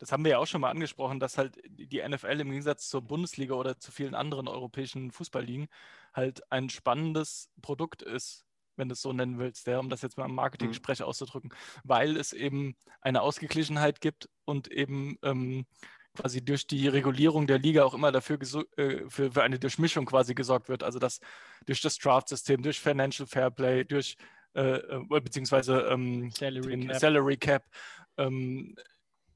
das 0.00 0.12
haben 0.12 0.24
wir 0.24 0.32
ja 0.32 0.38
auch 0.38 0.46
schon 0.46 0.62
mal 0.62 0.70
angesprochen, 0.70 1.20
dass 1.20 1.36
halt 1.36 1.60
die 1.68 2.02
NFL 2.02 2.40
im 2.40 2.48
Gegensatz 2.48 2.88
zur 2.88 3.02
Bundesliga 3.02 3.54
oder 3.54 3.78
zu 3.78 3.92
vielen 3.92 4.14
anderen 4.14 4.48
europäischen 4.48 5.12
Fußballligen 5.12 5.68
halt 6.14 6.50
ein 6.50 6.70
spannendes 6.70 7.50
Produkt 7.60 8.00
ist, 8.02 8.46
wenn 8.76 8.88
du 8.88 8.94
es 8.94 9.02
so 9.02 9.12
nennen 9.12 9.38
willst, 9.38 9.66
ja, 9.66 9.78
um 9.78 9.90
das 9.90 10.00
jetzt 10.00 10.16
mal 10.16 10.24
im 10.24 10.34
Marketing-Sprech 10.34 11.00
mhm. 11.00 11.04
auszudrücken, 11.04 11.50
weil 11.84 12.16
es 12.16 12.32
eben 12.32 12.76
eine 13.02 13.20
Ausgeglichenheit 13.20 14.00
gibt 14.00 14.30
und 14.46 14.68
eben 14.72 15.18
ähm, 15.22 15.66
quasi 16.16 16.42
durch 16.42 16.66
die 16.66 16.88
Regulierung 16.88 17.46
der 17.46 17.58
Liga 17.58 17.84
auch 17.84 17.92
immer 17.92 18.10
dafür 18.10 18.38
äh, 18.76 19.04
für, 19.08 19.32
für, 19.32 19.42
eine 19.42 19.58
Durchmischung 19.58 20.06
quasi 20.06 20.34
gesorgt 20.34 20.70
wird. 20.70 20.82
Also 20.82 20.98
dass 20.98 21.20
durch 21.66 21.82
das 21.82 21.98
Draft-System, 21.98 22.62
durch 22.62 22.80
Financial 22.80 23.26
Fairplay, 23.28 23.84
durch 23.84 24.16
äh, 24.54 24.78
äh 24.78 25.20
beziehungsweise 25.20 25.82
ähm, 25.90 26.30
Salary 26.30 26.86
Cap, 26.86 26.98
Salary 26.98 27.36
Cap 27.36 27.64
ähm, 28.16 28.74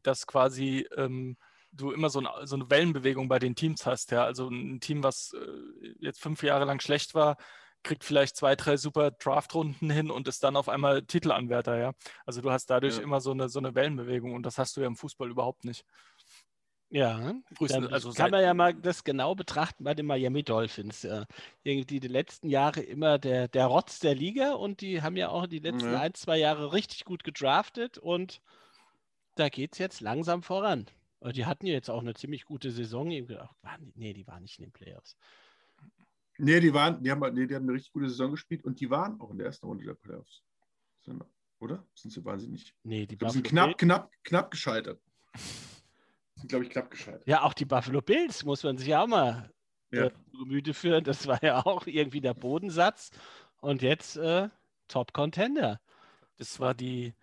dass 0.06 0.26
quasi 0.26 0.86
ähm, 0.96 1.36
du 1.72 1.90
immer 1.90 2.10
so, 2.10 2.20
ein, 2.20 2.28
so, 2.46 2.56
eine 2.56 2.70
Wellenbewegung 2.70 3.28
bei 3.28 3.38
den 3.38 3.54
Teams 3.54 3.86
hast. 3.86 4.10
Ja? 4.10 4.24
Also 4.24 4.48
ein 4.48 4.80
Team, 4.80 5.02
was 5.02 5.32
äh, 5.34 5.94
jetzt 5.98 6.20
fünf 6.20 6.42
Jahre 6.42 6.64
lang 6.64 6.80
schlecht 6.80 7.14
war, 7.14 7.36
kriegt 7.82 8.04
vielleicht 8.04 8.36
zwei, 8.36 8.56
drei 8.56 8.76
super 8.76 9.10
Draft-Runden 9.10 9.90
hin 9.90 10.10
und 10.10 10.26
ist 10.26 10.42
dann 10.42 10.56
auf 10.56 10.68
einmal 10.68 11.02
Titelanwärter. 11.02 11.78
Ja? 11.78 11.92
Also 12.24 12.40
du 12.40 12.50
hast 12.50 12.66
dadurch 12.66 12.96
ja. 12.96 13.02
immer 13.02 13.20
so 13.20 13.32
eine, 13.32 13.48
so 13.48 13.58
eine 13.58 13.74
Wellenbewegung 13.74 14.34
und 14.34 14.44
das 14.44 14.58
hast 14.58 14.76
du 14.76 14.80
ja 14.80 14.86
im 14.86 14.96
Fußball 14.96 15.30
überhaupt 15.30 15.64
nicht. 15.64 15.84
Ja, 16.90 17.34
Frühestens, 17.56 17.90
also 17.92 18.12
kann 18.12 18.30
man 18.30 18.42
ja 18.42 18.54
mal 18.54 18.72
das 18.72 19.02
genau 19.02 19.34
betrachten 19.34 19.82
bei 19.82 19.94
den 19.94 20.06
Miami 20.06 20.44
Dolphins. 20.44 21.02
Ja. 21.02 21.24
Irgendwie 21.64 21.98
die 21.98 22.08
letzten 22.08 22.48
Jahre 22.48 22.82
immer 22.82 23.18
der, 23.18 23.48
der 23.48 23.66
Rotz 23.66 23.98
der 23.98 24.14
Liga 24.14 24.52
und 24.52 24.80
die 24.80 25.02
haben 25.02 25.16
ja 25.16 25.28
auch 25.28 25.48
die 25.48 25.58
letzten 25.58 25.92
ja. 25.92 26.00
ein, 26.00 26.14
zwei 26.14 26.38
Jahre 26.38 26.72
richtig 26.72 27.04
gut 27.04 27.24
gedraftet 27.24 27.98
und 27.98 28.40
da 29.34 29.48
geht 29.48 29.72
es 29.72 29.78
jetzt 29.78 30.00
langsam 30.00 30.42
voran. 30.42 30.86
Und 31.20 31.36
die 31.36 31.46
hatten 31.46 31.66
ja 31.66 31.72
jetzt 31.72 31.90
auch 31.90 32.00
eine 32.00 32.14
ziemlich 32.14 32.44
gute 32.44 32.70
Saison. 32.70 33.08
Nee, 33.08 33.22
die 34.12 34.26
waren 34.26 34.42
nicht 34.42 34.58
in 34.58 34.66
den 34.66 34.72
Playoffs. 34.72 35.16
Nee, 36.36 36.60
die 36.60 36.74
waren, 36.74 37.02
die 37.02 37.10
haben, 37.10 37.34
nee, 37.34 37.46
die 37.46 37.54
haben 37.54 37.62
eine 37.62 37.72
richtig 37.72 37.92
gute 37.92 38.08
Saison 38.08 38.32
gespielt 38.32 38.64
und 38.64 38.80
die 38.80 38.90
waren 38.90 39.20
auch 39.20 39.30
in 39.30 39.38
der 39.38 39.46
ersten 39.46 39.66
Runde 39.66 39.84
der 39.84 39.94
Playoffs. 39.94 40.42
Oder? 41.60 41.86
Sind 41.94 42.10
sie 42.10 42.24
wahnsinnig? 42.24 42.74
Nee, 42.82 43.06
die 43.06 43.16
sind 43.28 43.44
knapp, 43.44 43.78
knapp, 43.78 44.10
knapp 44.22 44.50
gescheitert 44.50 45.00
sind, 46.44 46.48
glaube 46.48 46.64
ich, 46.64 46.70
knapp 46.70 46.90
gescheitert. 46.90 47.26
Ja, 47.26 47.42
auch 47.42 47.54
die 47.54 47.64
Buffalo 47.64 48.02
Bills 48.02 48.44
muss 48.44 48.62
man 48.62 48.76
sich 48.76 48.88
ja 48.88 49.02
auch 49.02 49.06
mal 49.06 49.50
ja. 49.90 50.06
Äh, 50.06 50.10
Gemüte 50.32 50.74
führen. 50.74 51.04
Das 51.04 51.26
war 51.26 51.42
ja 51.42 51.64
auch 51.64 51.86
irgendwie 51.86 52.20
der 52.20 52.34
Bodensatz. 52.34 53.10
Und 53.60 53.82
jetzt 53.82 54.16
äh, 54.16 54.48
Top 54.88 55.12
Contender. 55.12 55.80
Das 56.36 56.60
war 56.60 56.74
die, 56.74 57.14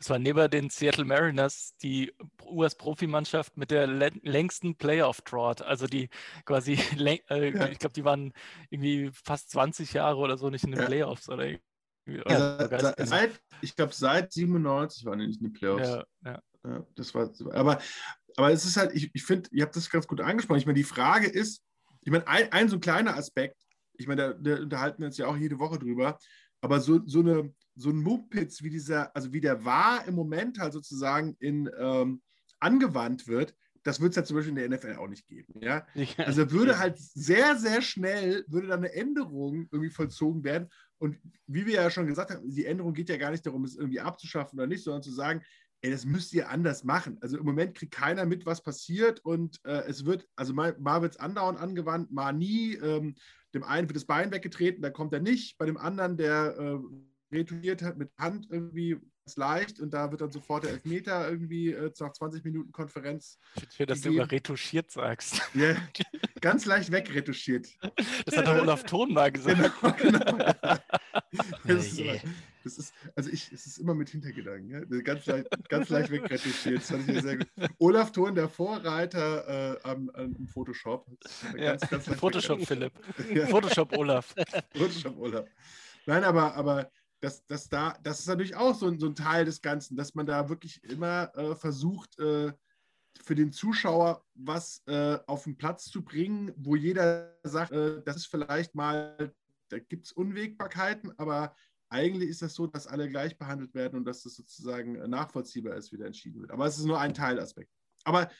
das 0.00 0.08
war 0.08 0.18
neben 0.18 0.50
den 0.50 0.70
Seattle 0.70 1.04
Mariners 1.04 1.74
die 1.82 2.10
US-Profimannschaft 2.42 3.58
mit 3.58 3.70
der 3.70 3.86
längsten 3.86 4.74
Playoff-Drought. 4.74 5.60
Also 5.60 5.86
die 5.86 6.08
quasi, 6.46 6.72
äh, 6.98 7.20
ja. 7.54 7.68
ich 7.68 7.78
glaube, 7.78 7.92
die 7.92 8.04
waren 8.04 8.32
irgendwie 8.70 9.10
fast 9.12 9.50
20 9.50 9.92
Jahre 9.92 10.16
oder 10.16 10.38
so 10.38 10.48
nicht 10.48 10.64
in 10.64 10.70
den 10.70 10.80
ja. 10.80 10.86
Playoffs. 10.86 11.28
Oder 11.28 11.58
also, 12.24 12.94
seit, 13.04 13.42
ich 13.60 13.76
glaube, 13.76 13.92
seit 13.94 14.32
97 14.32 15.04
waren 15.04 15.18
die 15.18 15.26
nicht 15.26 15.42
in 15.42 15.48
den 15.48 15.52
Playoffs. 15.52 15.88
Ja, 15.88 16.04
ja. 16.24 16.42
Ja, 16.64 16.86
das 16.94 17.14
war, 17.14 17.30
aber, 17.52 17.80
aber 18.36 18.52
es 18.52 18.64
ist 18.64 18.76
halt, 18.76 18.94
ich, 18.94 19.10
ich 19.14 19.24
finde, 19.24 19.48
ihr 19.52 19.64
habt 19.64 19.76
das 19.76 19.88
ganz 19.88 20.06
gut 20.06 20.20
angesprochen. 20.20 20.58
Ich 20.58 20.66
meine, 20.66 20.78
die 20.78 20.84
Frage 20.84 21.26
ist, 21.26 21.62
ich 22.02 22.10
meine, 22.10 22.26
ein, 22.26 22.52
ein 22.52 22.68
so 22.68 22.76
ein 22.76 22.80
kleiner 22.80 23.16
Aspekt, 23.16 23.56
ich 23.94 24.06
meine, 24.06 24.34
da, 24.34 24.56
da, 24.56 24.62
unterhalten 24.62 25.00
wir 25.00 25.06
uns 25.06 25.16
ja 25.16 25.26
auch 25.26 25.36
jede 25.36 25.58
Woche 25.58 25.78
drüber, 25.78 26.18
aber 26.60 26.80
so, 26.80 27.00
so, 27.06 27.20
eine, 27.20 27.54
so 27.80 27.90
ein 27.90 28.02
Mumpitz, 28.02 28.62
wie 28.62 28.70
dieser, 28.70 29.14
also 29.14 29.32
wie 29.32 29.40
der 29.40 29.64
war 29.64 30.06
im 30.06 30.14
Moment 30.14 30.58
halt 30.58 30.72
sozusagen 30.72 31.36
in, 31.40 31.70
ähm, 31.78 32.22
angewandt 32.58 33.26
wird, 33.26 33.54
das 33.82 34.00
wird 34.00 34.10
es 34.10 34.16
ja 34.16 34.24
zum 34.24 34.36
Beispiel 34.36 34.56
in 34.56 34.70
der 34.70 34.78
NFL 34.78 34.96
auch 34.96 35.08
nicht 35.08 35.26
geben. 35.26 35.54
Ja? 35.60 35.86
Also 36.18 36.50
würde 36.50 36.78
halt 36.78 36.98
sehr, 36.98 37.56
sehr 37.56 37.80
schnell, 37.82 38.44
würde 38.48 38.68
da 38.68 38.74
eine 38.74 38.92
Änderung 38.92 39.68
irgendwie 39.70 39.90
vollzogen 39.90 40.44
werden. 40.44 40.68
Und 40.98 41.18
wie 41.46 41.64
wir 41.64 41.74
ja 41.74 41.90
schon 41.90 42.06
gesagt 42.06 42.30
haben, 42.30 42.50
die 42.50 42.66
Änderung 42.66 42.92
geht 42.92 43.08
ja 43.08 43.16
gar 43.16 43.30
nicht 43.30 43.46
darum, 43.46 43.64
es 43.64 43.76
irgendwie 43.76 44.00
abzuschaffen 44.00 44.58
oder 44.58 44.66
nicht, 44.66 44.84
sondern 44.84 45.02
zu 45.02 45.12
sagen, 45.12 45.42
ey, 45.82 45.90
das 45.90 46.04
müsst 46.04 46.34
ihr 46.34 46.50
anders 46.50 46.84
machen. 46.84 47.16
Also 47.22 47.38
im 47.38 47.46
Moment 47.46 47.74
kriegt 47.74 47.94
keiner 47.94 48.26
mit, 48.26 48.44
was 48.44 48.62
passiert 48.62 49.20
und 49.24 49.64
äh, 49.64 49.82
es 49.88 50.04
wird, 50.04 50.28
also 50.36 50.52
mal, 50.52 50.76
mal 50.78 51.00
wird 51.00 51.14
es 51.14 51.20
andauernd 51.20 51.58
angewandt, 51.58 52.12
mal 52.12 52.32
nie. 52.32 52.74
Ähm, 52.74 53.14
dem 53.54 53.64
einen 53.64 53.88
wird 53.88 53.96
das 53.96 54.04
Bein 54.04 54.30
weggetreten, 54.30 54.82
da 54.82 54.90
kommt 54.90 55.12
er 55.14 55.20
nicht. 55.20 55.56
Bei 55.56 55.66
dem 55.66 55.78
anderen, 55.78 56.16
der 56.18 56.56
äh, 56.58 56.78
retourniert 57.32 57.82
hat 57.82 57.96
mit 57.96 58.10
Hand 58.18 58.46
irgendwie 58.50 58.98
ganz 59.30 59.36
leicht 59.36 59.80
und 59.80 59.90
da 59.92 60.10
wird 60.10 60.20
dann 60.20 60.30
sofort 60.30 60.64
der 60.64 60.72
Elfmeter 60.72 61.30
irgendwie 61.30 61.72
äh, 61.72 61.90
nach 62.00 62.12
20 62.12 62.44
Minuten 62.44 62.72
Konferenz. 62.72 63.38
Schön, 63.76 63.86
dass 63.86 63.98
gegeben. 63.98 64.16
du 64.16 64.22
immer 64.22 64.32
retuschiert 64.32 64.90
sagst. 64.90 65.40
Ja, 65.54 65.76
ganz 66.40 66.64
leicht 66.64 66.90
wegretuschiert. 66.90 67.68
Das 68.26 68.36
hat 68.36 68.46
doch 68.46 68.60
Olaf 68.60 68.84
Thon 68.84 69.12
mal 69.12 69.30
gesagt. 69.30 69.72
Genau, 69.80 69.94
genau. 69.96 70.76
Das 71.64 71.86
ist, 71.86 72.00
immer, 72.00 72.14
das 72.64 72.78
ist, 72.78 72.94
also 73.14 73.30
ich, 73.30 73.52
es 73.52 73.66
ist 73.66 73.78
immer 73.78 73.94
mit 73.94 74.10
Hintergedanken, 74.10 74.68
ja? 74.68 75.00
ganz, 75.02 75.26
leicht, 75.26 75.48
ganz 75.68 75.88
leicht 75.88 76.10
wegretuschiert. 76.10 76.82
Ich. 76.82 77.68
Olaf 77.78 78.10
Thon, 78.10 78.34
der 78.34 78.48
Vorreiter 78.48 79.76
äh, 79.76 79.88
am, 79.88 80.10
am, 80.10 80.48
Photoshop. 80.48 81.06
Ja, 81.56 81.76
ganz, 81.76 81.88
ganz 81.88 82.08
Photoshop 82.18 82.66
Philipp. 82.66 82.92
Ja. 83.32 83.46
Photoshop 83.46 83.96
Olaf. 83.96 84.34
Photoshop 84.74 85.18
Olaf. 85.18 85.46
Nein, 86.06 86.24
aber, 86.24 86.54
aber 86.54 86.90
das, 87.20 87.44
das, 87.46 87.68
da, 87.68 87.94
das 88.02 88.20
ist 88.20 88.28
natürlich 88.28 88.56
auch 88.56 88.74
so 88.74 88.86
ein, 88.86 88.98
so 88.98 89.06
ein 89.06 89.14
Teil 89.14 89.44
des 89.44 89.60
Ganzen, 89.60 89.96
dass 89.96 90.14
man 90.14 90.26
da 90.26 90.48
wirklich 90.48 90.82
immer 90.84 91.34
äh, 91.36 91.54
versucht, 91.54 92.18
äh, 92.18 92.52
für 93.22 93.34
den 93.34 93.52
Zuschauer 93.52 94.24
was 94.34 94.82
äh, 94.86 95.18
auf 95.26 95.44
den 95.44 95.56
Platz 95.56 95.84
zu 95.84 96.02
bringen, 96.02 96.52
wo 96.56 96.76
jeder 96.76 97.36
sagt, 97.42 97.72
äh, 97.72 98.02
das 98.04 98.16
ist 98.16 98.26
vielleicht 98.26 98.74
mal, 98.74 99.34
da 99.68 99.78
gibt 99.78 100.06
es 100.06 100.12
Unwägbarkeiten, 100.12 101.12
aber 101.18 101.54
eigentlich 101.90 102.30
ist 102.30 102.42
das 102.42 102.54
so, 102.54 102.66
dass 102.66 102.86
alle 102.86 103.08
gleich 103.08 103.36
behandelt 103.36 103.74
werden 103.74 103.96
und 103.96 104.04
dass 104.04 104.22
das 104.22 104.34
sozusagen 104.34 104.92
nachvollziehbar 105.10 105.74
ist, 105.74 105.92
wie 105.92 105.98
da 105.98 106.06
entschieden 106.06 106.40
wird. 106.40 106.52
Aber 106.52 106.66
es 106.66 106.78
ist 106.78 106.84
nur 106.84 107.00
ein 107.00 107.14
Teilaspekt. 107.14 107.70
Aber 108.04 108.30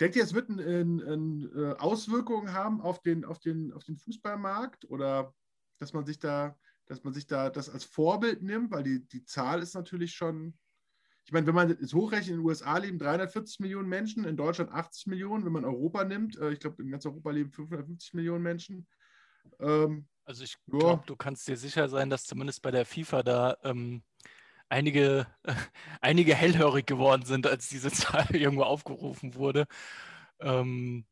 denkt 0.00 0.16
ihr, 0.16 0.22
es 0.22 0.32
wird 0.32 0.48
ein, 0.48 0.60
ein 1.00 1.50
äh, 1.56 1.74
Auswirkungen 1.78 2.52
haben 2.52 2.80
auf 2.80 3.02
den, 3.02 3.24
auf, 3.24 3.40
den, 3.40 3.72
auf 3.72 3.84
den 3.84 3.96
Fußballmarkt 3.96 4.88
oder 4.88 5.34
dass 5.80 5.92
man 5.92 6.06
sich 6.06 6.18
da, 6.18 6.56
dass 6.86 7.04
man 7.04 7.12
sich 7.12 7.26
da 7.26 7.50
das 7.50 7.68
als 7.68 7.84
Vorbild 7.84 8.42
nimmt, 8.42 8.70
weil 8.70 8.82
die, 8.82 9.06
die 9.06 9.24
Zahl 9.24 9.62
ist 9.62 9.74
natürlich 9.74 10.14
schon. 10.14 10.58
Ich 11.26 11.32
meine, 11.32 11.46
wenn 11.46 11.54
man 11.54 11.70
es 11.70 11.94
hochrechnet, 11.94 12.30
in 12.30 12.36
den 12.36 12.46
USA 12.46 12.76
leben 12.76 12.98
340 12.98 13.60
Millionen 13.60 13.88
Menschen, 13.88 14.24
in 14.24 14.36
Deutschland 14.36 14.70
80 14.70 15.06
Millionen, 15.06 15.44
wenn 15.44 15.52
man 15.52 15.64
Europa 15.64 16.04
nimmt, 16.04 16.36
äh, 16.36 16.52
ich 16.52 16.60
glaube, 16.60 16.82
in 16.82 16.90
ganz 16.90 17.06
Europa 17.06 17.30
leben 17.30 17.50
550 17.50 18.12
Millionen 18.12 18.42
Menschen. 18.42 18.86
Ähm, 19.58 20.06
also 20.26 20.44
ich 20.44 20.56
glaube, 20.66 21.02
du 21.06 21.16
kannst 21.16 21.48
dir 21.48 21.56
sicher 21.56 21.88
sein, 21.88 22.10
dass 22.10 22.24
zumindest 22.24 22.62
bei 22.62 22.70
der 22.70 22.84
FIFA 22.84 23.22
da 23.22 23.56
ähm, 23.62 24.02
einige, 24.68 25.26
äh, 25.42 25.54
einige 26.00 26.34
hellhörig 26.34 26.86
geworden 26.86 27.24
sind, 27.24 27.46
als 27.46 27.68
diese 27.68 27.90
Zahl 27.92 28.34
irgendwo 28.34 28.64
aufgerufen 28.64 29.34
wurde. 29.34 29.66
Ähm, 30.40 31.06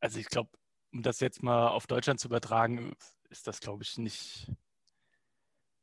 also 0.00 0.18
ich 0.18 0.26
glaube, 0.26 0.50
um 0.92 1.02
das 1.02 1.20
jetzt 1.20 1.42
mal 1.42 1.68
auf 1.68 1.86
Deutschland 1.86 2.20
zu 2.20 2.28
übertragen, 2.28 2.94
ist 3.28 3.46
das, 3.46 3.60
glaube 3.60 3.82
ich, 3.82 3.98
nicht. 3.98 4.50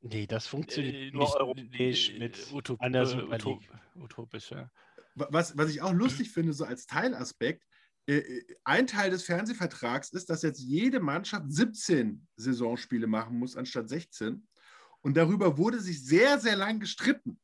Nee, 0.03 0.27
das 0.27 0.47
funktioniert 0.47 0.95
äh, 0.95 1.11
nur 1.11 1.33
europäisch 1.39 2.11
äh, 2.11 2.19
mit 2.19 2.51
Utop 2.51 2.79
einer 2.81 3.03
Utop 3.31 3.63
utopisch. 3.95 4.51
Ja. 4.51 4.69
Was, 5.15 5.57
was 5.57 5.69
ich 5.69 5.81
auch 5.81 5.93
lustig 5.93 6.31
finde, 6.31 6.51
so 6.51 6.65
als 6.65 6.85
Teilaspekt, 6.85 7.63
äh, 8.05 8.17
äh, 8.17 8.45
ein 8.65 8.85
Teil 8.85 9.11
des 9.11 9.23
Fernsehvertrags 9.23 10.09
ist, 10.09 10.29
dass 10.29 10.41
jetzt 10.41 10.59
jede 10.59 10.99
Mannschaft 10.99 11.45
17 11.47 12.27
Saisonspiele 12.35 13.07
machen 13.07 13.39
muss, 13.39 13.55
anstatt 13.55 13.87
16. 13.87 14.45
Und 15.01 15.15
darüber 15.15 15.57
wurde 15.57 15.79
sich 15.79 16.03
sehr, 16.05 16.37
sehr 16.37 16.57
lang 16.57 16.79
gestritten. 16.81 17.39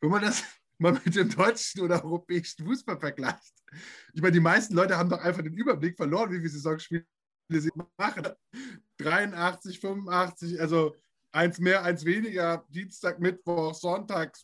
Wenn 0.00 0.10
man 0.10 0.22
das 0.22 0.42
mal 0.78 1.00
mit 1.04 1.14
dem 1.14 1.30
deutschen 1.30 1.82
oder 1.82 2.04
europäischen 2.04 2.64
Fußball 2.64 2.98
vergleicht. 2.98 3.54
Ich 4.14 4.20
meine, 4.20 4.32
die 4.32 4.40
meisten 4.40 4.74
Leute 4.74 4.96
haben 4.96 5.10
doch 5.10 5.20
einfach 5.20 5.42
den 5.42 5.54
Überblick 5.54 5.96
verloren, 5.96 6.32
wie 6.32 6.38
viele 6.38 6.48
Saisonspiele 6.48 7.06
sie 7.50 7.70
machen. 7.96 8.26
83, 8.98 9.78
85, 9.78 10.60
also 10.60 10.96
eins 11.32 11.58
mehr, 11.58 11.82
eins 11.82 12.04
weniger, 12.04 12.64
Dienstag, 12.68 13.20
Mittwoch, 13.20 13.74
Sonntag, 13.74 14.36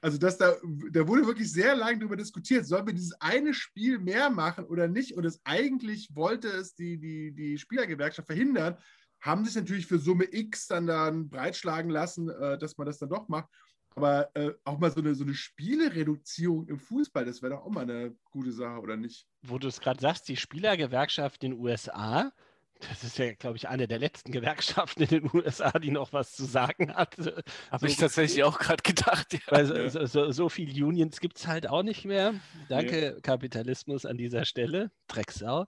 also 0.00 0.18
dass 0.18 0.38
da, 0.38 0.56
da 0.92 1.06
wurde 1.06 1.26
wirklich 1.26 1.52
sehr 1.52 1.76
lange 1.76 1.98
darüber 1.98 2.16
diskutiert, 2.16 2.66
sollen 2.66 2.86
wir 2.86 2.94
dieses 2.94 3.20
eine 3.20 3.54
Spiel 3.54 3.98
mehr 3.98 4.30
machen 4.30 4.64
oder 4.64 4.88
nicht? 4.88 5.14
Und 5.14 5.24
es 5.24 5.40
eigentlich 5.44 6.08
wollte 6.14 6.48
es 6.48 6.74
die, 6.74 6.98
die, 6.98 7.32
die 7.32 7.58
Spielergewerkschaft 7.58 8.26
verhindern, 8.26 8.76
haben 9.20 9.44
sich 9.44 9.56
natürlich 9.56 9.86
für 9.86 9.98
Summe 9.98 10.26
X 10.30 10.68
dann, 10.68 10.86
dann 10.86 11.28
breitschlagen 11.28 11.90
lassen, 11.90 12.28
äh, 12.28 12.58
dass 12.58 12.76
man 12.76 12.86
das 12.86 12.98
dann 12.98 13.08
doch 13.08 13.28
macht. 13.28 13.48
Aber 13.96 14.30
äh, 14.36 14.52
auch 14.64 14.78
mal 14.78 14.92
so 14.92 15.00
eine, 15.00 15.14
so 15.14 15.24
eine 15.24 15.34
Spielereduzierung 15.34 16.68
im 16.68 16.78
Fußball, 16.78 17.24
das 17.24 17.42
wäre 17.42 17.54
doch 17.54 17.64
auch 17.64 17.70
mal 17.70 17.82
eine 17.82 18.14
gute 18.30 18.52
Sache, 18.52 18.80
oder 18.80 18.96
nicht? 18.96 19.26
Wo 19.42 19.58
du 19.58 19.66
es 19.66 19.80
gerade 19.80 20.00
sagst, 20.00 20.28
die 20.28 20.36
Spielergewerkschaft 20.36 21.42
in 21.42 21.52
den 21.52 21.60
USA, 21.60 22.30
das 22.80 23.04
ist 23.04 23.18
ja, 23.18 23.32
glaube 23.32 23.56
ich, 23.56 23.68
eine 23.68 23.88
der 23.88 23.98
letzten 23.98 24.32
Gewerkschaften 24.32 25.02
in 25.02 25.08
den 25.08 25.30
USA, 25.32 25.70
die 25.78 25.90
noch 25.90 26.12
was 26.12 26.32
zu 26.34 26.44
sagen 26.44 26.94
hat. 26.94 27.16
Habe 27.18 27.42
so, 27.80 27.86
ich 27.86 27.96
tatsächlich 27.96 28.44
auch 28.44 28.58
gerade 28.58 28.82
gedacht. 28.82 29.32
Ja. 29.32 29.40
Weil 29.48 29.90
so, 29.90 30.06
so, 30.06 30.30
so 30.30 30.48
viele 30.48 30.84
Unions 30.84 31.20
gibt 31.20 31.38
es 31.38 31.46
halt 31.46 31.68
auch 31.68 31.82
nicht 31.82 32.04
mehr. 32.04 32.34
Danke, 32.68 33.14
nee. 33.14 33.20
Kapitalismus 33.20 34.06
an 34.06 34.16
dieser 34.16 34.44
Stelle. 34.44 34.90
Drecksau. 35.08 35.66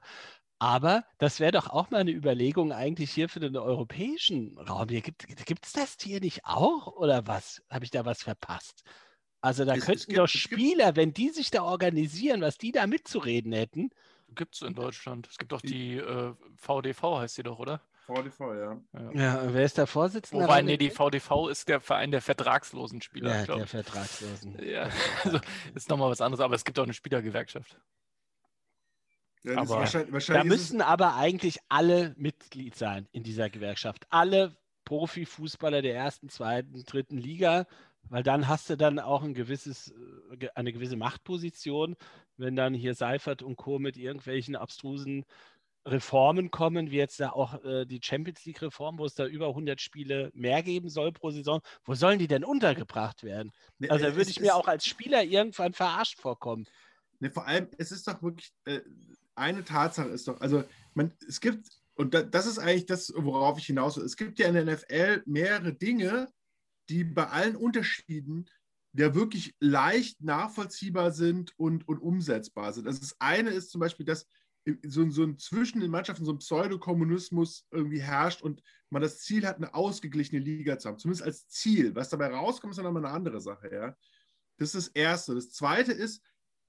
Aber 0.59 1.05
das 1.17 1.41
wäre 1.41 1.53
doch 1.53 1.71
auch 1.71 1.91
mal 1.91 1.99
eine 1.99 2.11
Überlegung 2.11 2.71
eigentlich 2.73 3.11
hier 3.11 3.31
für 3.31 3.41
den 3.41 3.57
europäischen 3.57 4.59
Raum. 4.59 4.89
Gibt 4.89 5.65
es 5.65 5.73
das 5.73 5.97
hier 6.01 6.21
nicht 6.21 6.45
auch 6.45 6.87
oder 6.89 7.27
was? 7.27 7.63
Habe 7.71 7.87
ich 7.87 7.91
da 7.91 8.05
was 8.05 8.23
verpasst? 8.23 8.83
Also 9.41 9.65
da 9.65 9.75
es, 9.75 9.87
könnten 9.87 10.01
es 10.01 10.07
gibt, 10.07 10.19
doch 10.19 10.29
Spieler, 10.29 10.97
wenn 10.97 11.15
die 11.15 11.31
sich 11.31 11.51
da 11.51 11.63
organisieren, 11.63 12.43
was 12.43 12.59
die 12.59 12.73
da 12.73 12.87
mitzureden 12.87 13.53
hätten, 13.53 13.89
Gibt 14.35 14.55
es 14.55 14.63
in 14.63 14.75
Deutschland. 14.75 15.29
Es 15.29 15.39
gibt 15.39 15.53
doch 15.53 15.61
die 15.61 15.97
äh, 15.97 16.35
VDV, 16.57 17.19
heißt 17.19 17.35
sie 17.37 17.43
doch, 17.43 17.59
oder? 17.59 17.81
VDV, 18.07 18.41
ja. 18.41 18.81
ja. 18.93 19.11
ja. 19.13 19.55
wer 19.55 19.65
ist 19.65 19.79
der 19.79 19.87
Vorsitzende? 19.87 20.45
Wobei, 20.45 20.63
nee, 20.63 20.77
die 20.77 20.91
VDV 20.91 21.49
ist 21.49 21.69
der 21.69 21.81
Verein 21.81 22.11
der 22.11 22.21
vertragslosen 22.21 23.03
Spieler. 23.03 23.45
Ja, 23.45 23.57
der 23.57 23.67
Vertragslosen. 23.67 24.59
Ja, 24.65 24.89
also 25.25 25.41
ist 25.75 25.89
nochmal 25.89 26.11
was 26.11 26.21
anderes, 26.21 26.41
aber 26.41 26.55
es 26.55 26.65
gibt 26.65 26.79
auch 26.79 26.85
eine 26.85 26.95
Spielergewerkschaft. 26.95 27.79
Ja, 29.43 29.59
aber 29.59 29.71
wahrscheinlich, 29.71 30.13
wahrscheinlich 30.13 30.43
da 30.43 30.49
müssen 30.49 30.83
aber 30.83 31.15
eigentlich 31.17 31.59
alle 31.69 32.15
Mitglied 32.17 32.75
sein 32.75 33.09
in 33.13 33.23
dieser 33.23 33.49
Gewerkschaft. 33.49 34.07
Alle 34.11 34.57
Profifußballer 34.85 35.83
der 35.83 35.95
ersten, 35.95 36.29
zweiten, 36.29 36.85
dritten 36.85 37.17
Liga 37.17 37.67
weil 38.11 38.23
dann 38.23 38.49
hast 38.49 38.69
du 38.69 38.77
dann 38.77 38.99
auch 38.99 39.23
ein 39.23 39.35
gewisses, 39.35 39.95
äh, 40.39 40.49
eine 40.55 40.73
gewisse 40.73 40.97
Machtposition, 40.97 41.97
wenn 42.37 42.57
dann 42.57 42.75
hier 42.75 42.95
Seifert 42.95 43.43
und 43.43 43.57
Co. 43.57 43.79
mit 43.79 43.97
irgendwelchen 43.97 44.57
abstrusen 44.57 45.25
Reformen 45.87 46.51
kommen, 46.51 46.91
wie 46.91 46.97
jetzt 46.97 47.21
da 47.21 47.31
auch 47.31 47.65
äh, 47.65 47.87
die 47.87 48.01
Champions 48.03 48.45
League-Reform, 48.45 48.99
wo 48.99 49.07
es 49.07 49.15
da 49.15 49.27
über 49.27 49.49
100 49.49 49.81
Spiele 49.81 50.31
mehr 50.35 50.63
geben 50.63 50.91
soll 50.91 51.11
pro 51.13 51.31
Saison. 51.31 51.63
Wo 51.85 51.95
sollen 51.95 52.19
die 52.19 52.29
denn 52.29 52.45
untergebracht 52.45 53.23
werden? 53.23 53.51
Also 53.89 54.05
da 54.05 54.15
würde 54.15 54.31
ich 54.31 54.41
mir 54.41 54.55
auch 54.55 54.69
als 54.69 54.85
Spieler 54.85 55.23
irgendwann 55.23 55.73
verarscht 55.73 56.19
vorkommen. 56.19 56.67
Ne, 57.21 57.31
vor 57.31 57.47
allem, 57.47 57.69
es 57.79 57.93
ist 57.93 58.07
doch 58.09 58.23
wirklich, 58.23 58.53
äh, 58.65 58.81
eine 59.35 59.65
Tatsache 59.65 60.09
ist 60.09 60.29
doch, 60.29 60.41
also 60.41 60.65
man, 60.95 61.13
es 61.27 61.41
gibt, 61.41 61.67
und 61.95 62.13
da, 62.13 62.23
das 62.23 62.47
ist 62.47 62.59
eigentlich 62.59 62.87
das, 62.87 63.13
worauf 63.17 63.59
ich 63.59 63.67
hinaus 63.67 63.97
will, 63.97 64.05
es 64.05 64.17
gibt 64.17 64.39
ja 64.39 64.49
in 64.49 64.55
der 64.55 64.65
NFL 64.65 65.23
mehrere 65.25 65.73
Dinge, 65.73 66.29
die 66.91 67.05
bei 67.05 67.29
allen 67.29 67.57
Unterschieden 67.57 68.51
ja 68.93 69.15
wirklich 69.15 69.55
leicht 69.61 70.21
nachvollziehbar 70.21 71.13
sind 71.13 71.57
und, 71.59 71.87
und 71.87 71.99
umsetzbar 71.99 72.73
sind. 72.73 72.87
Also 72.87 73.01
das 73.01 73.17
eine 73.21 73.51
ist 73.51 73.71
zum 73.71 73.81
Beispiel, 73.81 74.05
dass 74.05 74.27
so, 74.87 75.09
so 75.09 75.23
ein 75.23 75.39
zwischen 75.39 75.81
den 75.81 75.91
Mannschaften 75.91 76.25
so 76.25 76.33
ein 76.33 76.39
Pseudokommunismus 76.39 77.67
irgendwie 77.71 78.03
herrscht 78.03 78.43
und 78.43 78.63
man 78.91 79.03
das 79.03 79.21
Ziel 79.21 79.47
hat, 79.47 79.57
eine 79.57 79.75
ausgeglichene 79.75 80.41
Liga 80.41 80.79
zu 80.79 80.89
haben. 80.89 80.99
Zumindest 80.99 81.25
als 81.25 81.49
Ziel. 81.49 81.95
Was 81.95 82.11
dabei 82.11 82.29
rauskommt, 82.29 82.73
ist 82.73 82.77
dann 82.77 82.85
nochmal 82.85 83.05
eine 83.05 83.15
andere 83.15 83.41
Sache. 83.41 83.73
Ja? 83.73 83.97
Das 84.59 84.75
ist 84.75 84.89
das 84.89 84.89
Erste. 84.89 85.35
Das 85.35 85.51
Zweite 85.51 85.93
ist, 85.93 86.23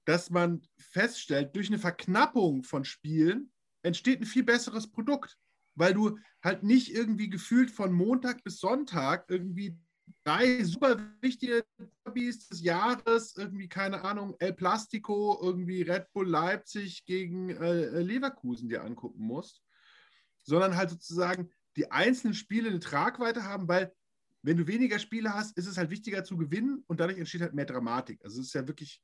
dass 0.04 0.30
man 0.30 0.62
feststellt, 0.78 1.54
durch 1.54 1.68
eine 1.68 1.78
Verknappung 1.78 2.62
von 2.62 2.84
Spielen 2.84 3.52
entsteht 3.82 4.20
ein 4.20 4.26
viel 4.26 4.44
besseres 4.44 4.90
Produkt, 4.90 5.36
weil 5.74 5.94
du 5.94 6.18
halt 6.42 6.62
nicht 6.62 6.94
irgendwie 6.94 7.28
gefühlt 7.28 7.70
von 7.70 7.92
Montag 7.92 8.42
bis 8.42 8.58
Sonntag 8.58 9.26
irgendwie 9.28 9.78
drei 10.24 10.62
super 10.64 10.98
wichtige 11.20 11.64
Derbys 12.04 12.48
des 12.48 12.62
Jahres, 12.62 13.36
irgendwie, 13.36 13.68
keine 13.68 14.02
Ahnung, 14.04 14.34
El 14.38 14.52
Plastico, 14.52 15.38
irgendwie 15.42 15.82
Red 15.82 16.12
Bull 16.12 16.28
Leipzig 16.28 17.04
gegen 17.04 17.50
äh, 17.50 18.00
Leverkusen 18.00 18.68
dir 18.68 18.84
angucken 18.84 19.22
musst, 19.22 19.62
sondern 20.42 20.76
halt 20.76 20.90
sozusagen 20.90 21.50
die 21.76 21.90
einzelnen 21.90 22.34
Spiele 22.34 22.68
eine 22.68 22.80
Tragweite 22.80 23.44
haben, 23.44 23.68
weil 23.68 23.92
wenn 24.42 24.56
du 24.56 24.66
weniger 24.66 24.98
Spiele 24.98 25.32
hast, 25.32 25.56
ist 25.56 25.66
es 25.66 25.78
halt 25.78 25.90
wichtiger 25.90 26.24
zu 26.24 26.36
gewinnen 26.36 26.84
und 26.88 27.00
dadurch 27.00 27.18
entsteht 27.18 27.42
halt 27.42 27.54
mehr 27.54 27.64
Dramatik. 27.64 28.20
Also 28.24 28.40
es 28.40 28.48
ist 28.48 28.54
ja 28.54 28.66
wirklich, 28.66 29.00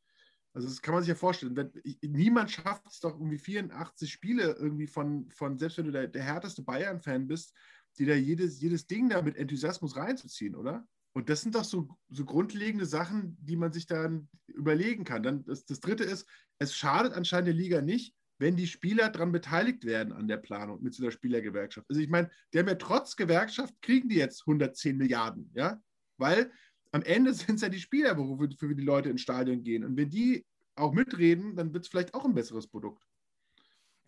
also 0.53 0.67
das 0.67 0.83
kann 0.83 0.95
man 0.95 1.03
sich 1.03 1.09
ja 1.09 1.15
vorstellen. 1.15 1.57
Wenn, 1.57 1.71
niemand 2.03 2.51
schafft 2.51 2.87
es 2.87 2.99
doch 2.99 3.13
irgendwie 3.13 3.39
84 3.39 4.11
Spiele 4.11 4.57
irgendwie 4.59 4.89
von, 4.89 5.31
von 5.31 5.57
selbst 5.57 5.79
wenn 5.79 5.87
du 5.87 5.93
der, 5.93 6.09
der 6.09 6.25
härteste 6.25 6.63
Bayern-Fan 6.63 7.29
bist, 7.29 7.55
die 7.99 8.07
da 8.07 8.14
jedes, 8.14 8.61
jedes 8.61 8.86
Ding 8.86 9.09
da 9.09 9.22
mit 9.22 9.36
Enthusiasmus 9.36 9.97
reinzuziehen, 9.97 10.55
oder? 10.55 10.86
Und 11.12 11.28
das 11.28 11.41
sind 11.41 11.55
doch 11.55 11.64
so, 11.64 11.89
so 12.11 12.24
grundlegende 12.24 12.86
Sachen, 12.86 13.36
die 13.41 13.57
man 13.57 13.72
sich 13.72 13.86
dann 13.86 14.28
überlegen 14.47 15.05
kann. 15.05 15.22
Dann 15.22 15.45
das, 15.45 15.64
das 15.64 15.80
Dritte 15.80 16.05
ist, 16.05 16.28
es 16.59 16.74
schadet 16.76 17.12
anscheinend 17.12 17.49
der 17.49 17.55
Liga 17.55 17.80
nicht, 17.80 18.14
wenn 18.39 18.57
die 18.57 18.66
Spieler 18.66 19.09
daran 19.11 19.32
beteiligt 19.32 19.84
werden 19.84 20.12
an 20.12 20.28
der 20.28 20.36
Planung 20.36 20.82
mit 20.82 20.95
so 20.95 21.03
einer 21.03 21.11
Spielergewerkschaft. 21.11 21.89
Also 21.89 22.01
ich 22.01 22.09
meine, 22.09 22.30
die 22.53 22.59
haben 22.59 22.68
ja 22.68 22.76
trotz 22.76 23.16
Gewerkschaft, 23.16 23.74
kriegen 23.82 24.09
die 24.09 24.16
jetzt 24.16 24.43
110 24.43 24.97
Milliarden, 24.97 25.51
ja? 25.55 25.80
Weil 26.18 26.53
am 26.93 27.03
Ende 27.03 27.34
sind 27.34 27.57
es 27.57 27.62
ja 27.62 27.68
die 27.68 27.80
Spieler, 27.80 28.16
für 28.57 28.74
die 28.74 28.82
Leute 28.82 29.11
ins 29.11 29.22
Stadion 29.22 29.62
gehen. 29.62 29.84
Und 29.84 29.97
wenn 29.97 30.11
die 30.11 30.47
auch 30.76 30.93
mitreden, 30.93 31.57
dann 31.57 31.72
wird 31.72 31.84
es 31.84 31.91
vielleicht 31.91 32.14
auch 32.14 32.24
ein 32.24 32.34
besseres 32.34 32.68
Produkt. 32.68 33.08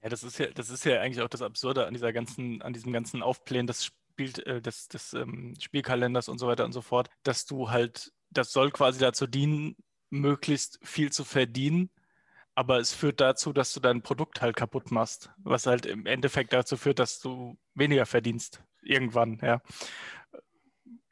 Ja, 0.03 0.09
das 0.09 0.23
ist 0.23 0.39
ja, 0.39 0.47
das 0.47 0.71
ist 0.71 0.85
ja 0.85 1.01
eigentlich 1.01 1.23
auch 1.23 1.29
das 1.29 1.43
Absurde 1.43 1.87
an 1.87 1.95
dieser 1.95 2.13
ganzen, 2.13 2.63
an 2.63 2.73
diesem 2.73 2.93
ganzen 2.93 3.23
Aufblähen 3.23 3.67
des 3.67 3.85
Spiel, 3.85 4.33
äh, 4.47 4.61
des, 4.61 4.89
des 4.89 5.13
ähm, 5.13 5.55
Spielkalenders 5.61 6.29
und 6.29 6.39
so 6.39 6.47
weiter 6.47 6.65
und 6.65 6.73
so 6.73 6.81
fort, 6.81 7.11
dass 7.23 7.45
du 7.45 7.71
halt, 7.71 8.13
das 8.31 8.53
soll 8.53 8.71
quasi 8.71 8.99
dazu 8.99 9.27
dienen, 9.27 9.77
möglichst 10.09 10.79
viel 10.83 11.13
zu 11.13 11.25
verdienen, 11.25 11.91
aber 12.55 12.79
es 12.79 12.93
führt 12.93 13.21
dazu, 13.21 13.53
dass 13.53 13.73
du 13.73 13.81
dein 13.81 14.03
Produkt 14.03 14.41
halt 14.43 14.57
kaputt 14.57 14.91
machst, 14.91 15.31
was 15.39 15.67
halt 15.67 15.87
im 15.87 16.07
Endeffekt 16.07 16.53
dazu 16.53 16.77
führt, 16.77 16.99
dass 16.99 17.21
du 17.21 17.57
weniger 17.75 18.07
verdienst 18.07 18.63
irgendwann, 18.83 19.39
ja. 19.43 19.63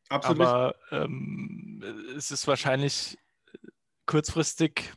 Absolut. 0.08 0.40
Aber 0.40 0.74
ähm, 0.90 1.82
es 2.16 2.30
ist 2.30 2.46
wahrscheinlich 2.46 3.18
kurzfristig 4.06 4.94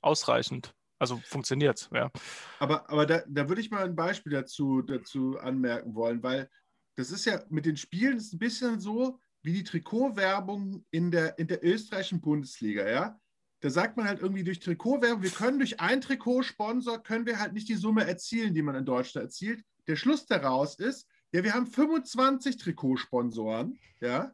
ausreichend. 0.00 0.74
Also 1.00 1.16
funktioniert 1.24 1.80
es, 1.80 1.90
ja. 1.94 2.12
Aber, 2.58 2.88
aber 2.90 3.06
da, 3.06 3.22
da 3.26 3.48
würde 3.48 3.62
ich 3.62 3.70
mal 3.70 3.84
ein 3.84 3.96
Beispiel 3.96 4.32
dazu, 4.32 4.82
dazu 4.82 5.38
anmerken 5.38 5.94
wollen, 5.94 6.22
weil 6.22 6.48
das 6.96 7.10
ist 7.10 7.24
ja 7.24 7.42
mit 7.48 7.64
den 7.64 7.78
Spielen 7.78 8.18
ist 8.18 8.34
ein 8.34 8.38
bisschen 8.38 8.78
so 8.80 9.18
wie 9.42 9.54
die 9.54 9.64
Trikotwerbung 9.64 10.84
in 10.90 11.10
der, 11.10 11.38
in 11.38 11.48
der 11.48 11.64
österreichischen 11.64 12.20
Bundesliga, 12.20 12.86
ja. 12.86 13.18
Da 13.60 13.70
sagt 13.70 13.96
man 13.96 14.06
halt 14.06 14.20
irgendwie 14.20 14.44
durch 14.44 14.60
Trikotwerbung, 14.60 15.22
wir 15.22 15.30
können 15.30 15.58
durch 15.58 15.80
einen 15.80 16.02
Trikotsponsor, 16.02 17.02
können 17.02 17.24
wir 17.24 17.38
halt 17.38 17.54
nicht 17.54 17.68
die 17.70 17.76
Summe 17.76 18.06
erzielen, 18.06 18.52
die 18.52 18.62
man 18.62 18.74
in 18.74 18.84
Deutschland 18.84 19.26
erzielt. 19.26 19.64
Der 19.86 19.96
Schluss 19.96 20.26
daraus 20.26 20.78
ist, 20.78 21.08
ja, 21.32 21.42
wir 21.42 21.54
haben 21.54 21.66
25 21.66 22.58
Trikotsponsoren, 22.58 23.78
ja. 24.00 24.32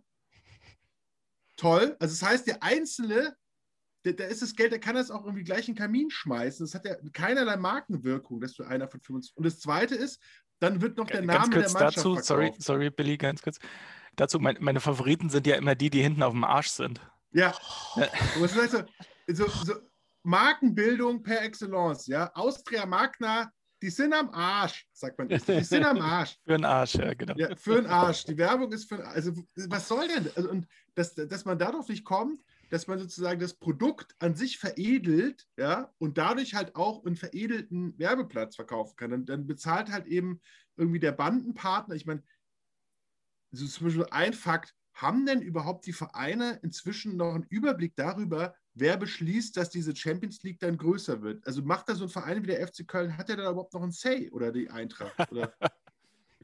Toll. 1.56 1.96
Also 2.00 2.12
das 2.18 2.22
heißt, 2.22 2.46
der 2.48 2.62
Einzelne, 2.64 3.36
da 4.12 4.24
ist 4.24 4.42
das 4.42 4.54
Geld, 4.54 4.72
der 4.72 4.78
kann 4.78 4.94
das 4.94 5.11
auch 5.11 5.24
irgendwie 5.24 5.44
gleich 5.44 5.68
in 5.68 5.74
den 5.74 5.80
Kamin 5.80 6.11
schmeißen. 6.11 6.64
Das 6.64 6.74
hat 6.74 6.84
ja 6.84 6.96
keinerlei 7.12 7.57
Markenwirkung, 7.57 8.40
dass 8.40 8.54
du 8.54 8.64
einer 8.64 8.88
von 8.88 9.00
25. 9.00 9.36
Und 9.36 9.46
das 9.46 9.61
Zweite 9.61 9.94
ist, 9.94 10.20
dann 10.61 10.80
wird 10.80 10.96
noch 10.96 11.07
der 11.07 11.22
ganz 11.22 11.48
Name 11.48 11.54
kurz 11.54 11.72
der 11.72 11.82
Mannschaft 11.82 11.96
dazu, 11.98 12.16
sorry, 12.22 12.52
sorry, 12.59 12.90
Billy, 12.90 13.16
ganz 13.16 13.42
kurz. 13.42 13.59
Dazu, 14.16 14.38
mein, 14.38 14.57
meine 14.61 14.80
Favoriten 14.80 15.28
sind 15.28 15.46
ja 15.46 15.57
immer 15.57 15.74
die, 15.74 15.90
die 15.90 16.02
hinten 16.02 16.22
auf 16.22 16.32
dem 16.32 16.44
Arsch 16.44 16.68
sind. 16.68 17.00
Ja. 17.32 17.54
ja. 17.96 18.09
So, 18.38 18.84
so, 19.28 19.48
so, 19.64 19.74
Markenbildung 20.22 21.22
per 21.22 21.42
Excellence, 21.42 22.07
ja. 22.07 22.30
Austria 22.34 22.86
Magna, 22.86 23.50
die 23.82 23.90
sind 23.90 24.14
am 24.14 24.30
Arsch, 24.30 24.86
sagt 24.92 25.18
man. 25.18 25.28
Die 25.28 25.38
sind 25.38 25.84
am 25.84 26.00
Arsch. 26.00 26.38
für 26.44 26.52
den 26.52 26.64
Arsch, 26.64 26.94
ja, 26.94 27.12
genau. 27.12 27.34
Ja, 27.36 27.54
für 27.57 27.74
den 27.76 27.86
Arsch. 27.86 28.24
Die 28.24 28.38
Werbung 28.38 28.72
ist 28.72 28.88
für 28.88 29.07
Also, 29.07 29.32
was 29.54 29.86
soll 29.86 30.09
denn? 30.09 30.30
Also, 30.34 30.50
und 30.50 30.66
dass, 30.94 31.14
dass 31.14 31.44
man 31.44 31.59
darauf 31.59 31.88
nicht 31.88 32.04
kommt, 32.04 32.42
dass 32.68 32.86
man 32.86 32.98
sozusagen 32.98 33.40
das 33.40 33.54
Produkt 33.54 34.14
an 34.18 34.34
sich 34.34 34.58
veredelt, 34.58 35.46
ja, 35.56 35.92
und 35.98 36.18
dadurch 36.18 36.54
halt 36.54 36.74
auch 36.76 37.04
einen 37.04 37.16
veredelten 37.16 37.98
Werbeplatz 37.98 38.56
verkaufen 38.56 38.96
kann. 38.96 39.12
Und 39.12 39.28
dann 39.28 39.46
bezahlt 39.46 39.90
halt 39.90 40.06
eben 40.06 40.40
irgendwie 40.76 41.00
der 41.00 41.12
Bandenpartner. 41.12 41.94
Ich 41.94 42.06
meine, 42.06 42.22
so 43.52 43.66
zum 43.66 43.86
Beispiel 43.86 44.06
ein 44.10 44.32
Fakt, 44.32 44.74
haben 44.96 45.26
denn 45.26 45.42
überhaupt 45.42 45.86
die 45.86 45.92
Vereine 45.92 46.58
inzwischen 46.62 47.16
noch 47.16 47.34
einen 47.34 47.46
Überblick 47.50 47.94
darüber, 47.96 48.54
wer 48.72 48.96
beschließt, 48.96 49.56
dass 49.56 49.68
diese 49.68 49.94
Champions 49.94 50.42
League 50.42 50.58
dann 50.58 50.78
größer 50.78 51.20
wird? 51.20 51.46
Also 51.46 51.62
macht 51.62 51.88
da 51.88 51.94
so 51.94 52.04
ein 52.04 52.10
Verein 52.10 52.42
wie 52.42 52.46
der 52.46 52.66
FC 52.66 52.86
Köln, 52.88 53.16
hat 53.16 53.28
der 53.28 53.36
da 53.36 53.50
überhaupt 53.50 53.74
noch 53.74 53.82
ein 53.82 53.92
Say 53.92 54.30
oder 54.30 54.52
die 54.52 54.70
Eintracht? 54.70 55.30
Oder? 55.30 55.52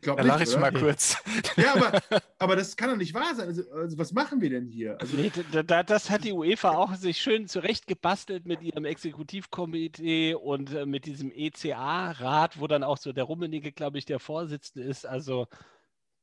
da 0.02 0.22
lache 0.22 0.42
ich 0.42 0.56
mal 0.56 0.72
kurz. 0.72 1.16
Ja, 1.56 1.74
aber, 1.74 2.00
aber 2.38 2.56
das 2.56 2.76
kann 2.76 2.90
doch 2.90 2.96
nicht 2.96 3.14
wahr 3.14 3.34
sein. 3.34 3.48
Also, 3.48 3.62
also 3.72 3.98
was 3.98 4.12
machen 4.12 4.40
wir 4.40 4.50
denn 4.50 4.66
hier? 4.66 5.00
Also, 5.00 5.16
nee, 5.16 5.30
da, 5.50 5.82
das 5.82 6.10
hat 6.10 6.24
die 6.24 6.32
UEFA 6.32 6.70
auch 6.70 6.94
sich 6.94 7.20
schön 7.20 7.46
zurechtgebastelt 7.46 8.46
mit 8.46 8.62
ihrem 8.62 8.84
Exekutivkomitee 8.84 10.34
und 10.34 10.72
äh, 10.72 10.86
mit 10.86 11.06
diesem 11.06 11.30
ECA-Rat, 11.30 12.58
wo 12.60 12.66
dann 12.66 12.82
auch 12.82 12.98
so 12.98 13.12
der 13.12 13.24
Rummenigge, 13.24 13.72
glaube 13.72 13.98
ich, 13.98 14.04
der 14.04 14.18
Vorsitzende 14.18 14.86
ist. 14.86 15.06
Also 15.06 15.46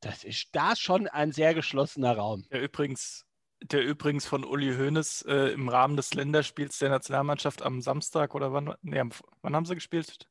das 0.02 0.24
ist 0.24 0.50
da 0.54 0.76
schon 0.76 1.08
ein 1.08 1.32
sehr 1.32 1.54
geschlossener 1.54 2.16
Raum. 2.16 2.46
Der 2.52 2.62
übrigens, 2.62 3.26
der 3.62 3.84
übrigens 3.84 4.26
von 4.26 4.44
Uli 4.44 4.76
Hoeneß 4.76 5.24
äh, 5.24 5.52
im 5.54 5.70
Rahmen 5.70 5.98
des 5.98 6.14
Länderspiels 6.14 6.80
der 6.80 6.90
Nationalmannschaft 6.90 7.62
am 7.62 7.82
Samstag 7.82 8.36
oder 8.36 8.54
wann, 8.54 8.74
nee, 8.82 9.04
wann 9.42 9.56
haben 9.56 9.66
sie 9.66 9.76
gespielt? 9.76 10.28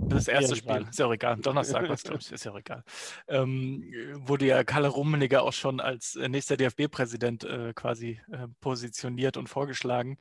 Das 0.00 0.28
erste 0.28 0.56
Spiel, 0.56 0.86
ist 0.88 0.98
ja 0.98 1.06
auch 1.06 1.12
egal. 1.12 1.36
Donnerstag 1.36 1.84
war 1.84 1.90
es, 1.90 2.02
glaube 2.04 2.20
ich, 2.20 2.32
ist 2.32 2.44
ja 2.44 2.52
auch 2.52 2.58
egal. 2.58 2.82
Ähm, 3.28 3.84
wurde 4.26 4.46
ja 4.46 4.64
Kalle 4.64 4.88
Rummeniger 4.88 5.42
auch 5.42 5.52
schon 5.52 5.80
als 5.80 6.16
äh, 6.16 6.28
nächster 6.28 6.56
DFB-Präsident 6.56 7.44
äh, 7.44 7.72
quasi 7.74 8.20
äh, 8.30 8.48
positioniert 8.60 9.36
und 9.36 9.48
vorgeschlagen. 9.48 10.18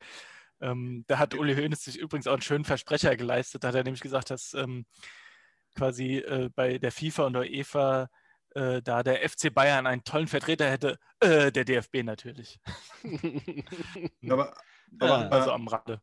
Ähm, 0.62 1.04
da 1.08 1.20
hat 1.20 1.36
Uli 1.36 1.56
Hoeneß 1.56 1.84
sich 1.84 1.98
übrigens 1.98 2.28
auch 2.28 2.34
einen 2.34 2.42
schönen 2.42 2.66
Versprecher 2.66 3.16
geleistet. 3.16 3.64
Da 3.64 3.70
hat 3.70 3.76
er 3.76 3.84
nämlich 3.84 4.02
gesagt, 4.02 4.30
dass 4.30 4.54
ähm, 4.54 4.86
quasi 5.76 6.18
äh, 6.18 6.50
bei 6.56 6.78
der 6.78 6.92
FIFA 6.92 7.26
und 7.26 7.34
der 7.34 7.52
EFA 7.52 8.10
äh, 8.56 8.82
da 8.82 9.04
der 9.04 9.28
FC 9.28 9.54
Bayern 9.54 9.86
einen 9.86 10.04
tollen 10.04 10.28
Vertreter 10.28 10.70
hätte. 10.70 10.98
Äh, 11.20 11.52
der 11.52 11.66
DFB 11.66 12.04
natürlich. 12.04 12.60
aber, 14.30 14.56
aber, 15.00 15.32
also 15.32 15.52
am 15.52 15.68
Rande. 15.68 16.02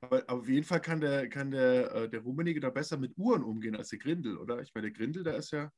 Aber 0.00 0.24
auf 0.28 0.48
jeden 0.48 0.64
Fall 0.64 0.80
kann 0.80 1.00
der, 1.00 1.28
kann 1.28 1.50
der, 1.50 1.94
äh, 1.94 2.08
der 2.08 2.20
Rummenigge 2.20 2.60
da 2.60 2.70
besser 2.70 2.96
mit 2.96 3.16
Uhren 3.16 3.42
umgehen 3.42 3.76
als 3.76 3.90
der 3.90 3.98
Grindel, 3.98 4.38
oder? 4.38 4.60
Ich 4.62 4.74
meine, 4.74 4.90
der 4.90 4.96
Grindel, 4.96 5.24
der 5.24 5.36
ist 5.36 5.50
ja 5.50 5.70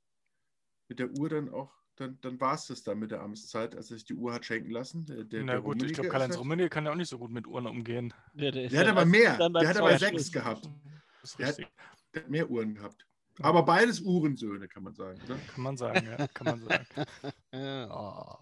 mit 0.89 0.99
der 0.99 1.11
Uhr 1.11 1.29
dann 1.29 1.49
auch, 1.49 1.73
dann, 1.97 2.18
dann 2.20 2.41
war 2.41 2.55
es 2.55 2.66
das 2.66 2.83
dann 2.83 2.99
mit 2.99 3.11
der 3.11 3.20
Amtszeit, 3.20 3.75
als 3.75 3.91
er 3.91 3.97
sich 3.97 4.05
die 4.05 4.14
Uhr 4.14 4.33
hat 4.33 4.45
schenken 4.45 4.70
lassen. 4.70 5.07
Der, 5.07 5.25
der, 5.25 5.43
Na 5.43 5.53
der 5.55 5.62
gut, 5.62 5.83
ich 5.83 5.93
glaube, 5.93 6.09
Karl-Heinz 6.09 6.39
Rummenigge 6.39 6.68
kann 6.68 6.85
ja 6.85 6.93
auch 6.93 6.97
nicht 6.97 7.09
so 7.09 7.18
gut 7.18 7.31
mit 7.31 7.47
Uhren 7.47 7.66
umgehen. 7.66 8.14
Der, 8.33 8.53
der, 8.53 8.68
der 8.68 8.81
hat 8.81 8.89
aber 8.89 9.05
mehr. 9.05 9.37
Der 9.37 9.68
hat 9.68 9.77
aber 9.77 9.99
sechs 9.99 10.31
gehabt. 10.31 10.68
Der 11.39 11.49
hat, 11.49 11.59
der 11.59 12.23
hat 12.23 12.31
mehr 12.31 12.49
Uhren 12.49 12.75
gehabt. 12.75 13.07
Aber 13.41 13.62
beides 13.64 14.01
Uhrensöhne, 14.01 14.68
kann 14.68 14.83
man 14.83 14.95
sagen. 14.95 15.20
Oder? 15.25 15.37
Kann 15.37 15.62
man 15.62 15.77
sagen, 15.77 16.07
ja. 16.07 16.29
Kann 16.29 16.47
man 16.47 16.61
sagen. 16.61 16.87
oh. 17.91 18.37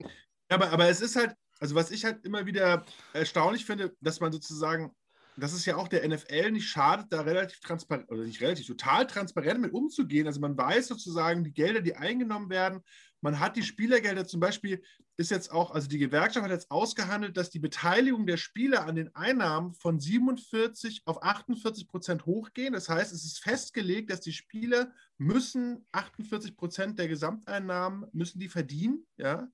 ja 0.00 0.08
aber, 0.48 0.70
aber 0.70 0.88
es 0.88 1.00
ist 1.00 1.16
halt, 1.16 1.34
also 1.58 1.74
was 1.74 1.90
ich 1.90 2.04
halt 2.04 2.24
immer 2.24 2.46
wieder 2.46 2.84
erstaunlich 3.12 3.64
finde, 3.64 3.96
dass 4.00 4.20
man 4.20 4.32
sozusagen, 4.32 4.94
dass 5.36 5.52
es 5.52 5.64
ja 5.64 5.76
auch 5.76 5.88
der 5.88 6.06
NFL 6.06 6.50
nicht 6.50 6.68
schadet, 6.68 7.06
da 7.10 7.22
relativ 7.22 7.60
transparent, 7.60 8.10
oder 8.10 8.24
nicht 8.24 8.40
relativ, 8.40 8.66
total 8.66 9.06
transparent 9.06 9.60
mit 9.60 9.72
umzugehen. 9.72 10.26
Also 10.26 10.40
man 10.40 10.56
weiß 10.56 10.88
sozusagen 10.88 11.44
die 11.44 11.52
Gelder, 11.52 11.80
die 11.80 11.96
eingenommen 11.96 12.50
werden. 12.50 12.80
Man 13.20 13.38
hat 13.38 13.56
die 13.56 13.62
Spielergelder 13.62 14.26
zum 14.26 14.40
Beispiel, 14.40 14.82
ist 15.16 15.30
jetzt 15.30 15.52
auch, 15.52 15.70
also 15.70 15.88
die 15.88 15.98
Gewerkschaft 15.98 16.44
hat 16.44 16.50
jetzt 16.50 16.70
ausgehandelt, 16.70 17.36
dass 17.36 17.50
die 17.50 17.60
Beteiligung 17.60 18.26
der 18.26 18.36
Spieler 18.36 18.84
an 18.84 18.96
den 18.96 19.14
Einnahmen 19.14 19.74
von 19.74 20.00
47 20.00 21.02
auf 21.06 21.22
48 21.22 21.86
Prozent 21.88 22.26
hochgehen. 22.26 22.72
Das 22.72 22.88
heißt, 22.88 23.12
es 23.12 23.24
ist 23.24 23.38
festgelegt, 23.38 24.10
dass 24.10 24.20
die 24.20 24.32
Spieler 24.32 24.92
müssen 25.18 25.86
48 25.92 26.56
Prozent 26.56 26.98
der 26.98 27.08
Gesamteinnahmen 27.08 28.06
müssen 28.12 28.40
die 28.40 28.48
verdienen, 28.48 29.06
ja 29.16 29.48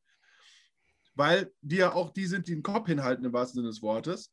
weil 1.19 1.53
die 1.63 1.79
ja 1.79 1.93
auch 1.95 2.11
die 2.11 2.27
sind, 2.27 2.47
die 2.47 2.55
den 2.55 2.63
Kopf 2.63 2.87
hinhalten 2.87 3.25
im 3.25 3.33
wahrsten 3.33 3.57
Sinne 3.57 3.71
des 3.71 3.83
Wortes. 3.83 4.33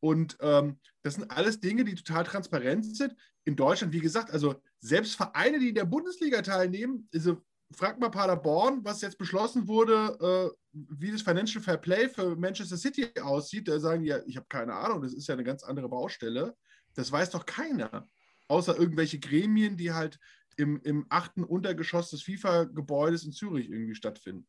Und 0.00 0.36
ähm, 0.40 0.78
das 1.02 1.14
sind 1.14 1.30
alles 1.30 1.60
Dinge, 1.60 1.84
die 1.84 1.94
total 1.94 2.24
transparent 2.24 2.96
sind. 2.96 3.14
In 3.44 3.56
Deutschland, 3.56 3.92
wie 3.92 4.00
gesagt, 4.00 4.30
also 4.30 4.54
selbst 4.80 5.14
Vereine, 5.14 5.58
die 5.58 5.68
in 5.68 5.74
der 5.74 5.84
Bundesliga 5.84 6.42
teilnehmen, 6.42 7.08
also 7.14 7.42
frag 7.72 7.98
mal 8.00 8.10
Paderborn, 8.10 8.84
was 8.84 9.00
jetzt 9.00 9.18
beschlossen 9.18 9.68
wurde, 9.68 10.16
äh, 10.20 10.56
wie 10.72 11.12
das 11.12 11.22
Financial 11.22 11.62
Fair 11.62 11.76
Play 11.76 12.08
für 12.08 12.36
Manchester 12.36 12.76
City 12.76 13.08
aussieht. 13.20 13.68
Da 13.68 13.78
sagen 13.78 14.02
die 14.02 14.08
ja, 14.08 14.20
ich 14.26 14.36
habe 14.36 14.46
keine 14.48 14.74
Ahnung, 14.74 15.02
das 15.02 15.14
ist 15.14 15.28
ja 15.28 15.34
eine 15.34 15.44
ganz 15.44 15.62
andere 15.62 15.88
Baustelle. 15.88 16.56
Das 16.94 17.10
weiß 17.12 17.30
doch 17.30 17.46
keiner. 17.46 18.08
Außer 18.48 18.76
irgendwelche 18.76 19.20
Gremien, 19.20 19.76
die 19.76 19.92
halt 19.92 20.18
im, 20.56 20.80
im 20.82 21.06
achten 21.08 21.44
Untergeschoss 21.44 22.10
des 22.10 22.22
FIFA-Gebäudes 22.22 23.24
in 23.24 23.32
Zürich 23.32 23.70
irgendwie 23.70 23.94
stattfinden. 23.94 24.46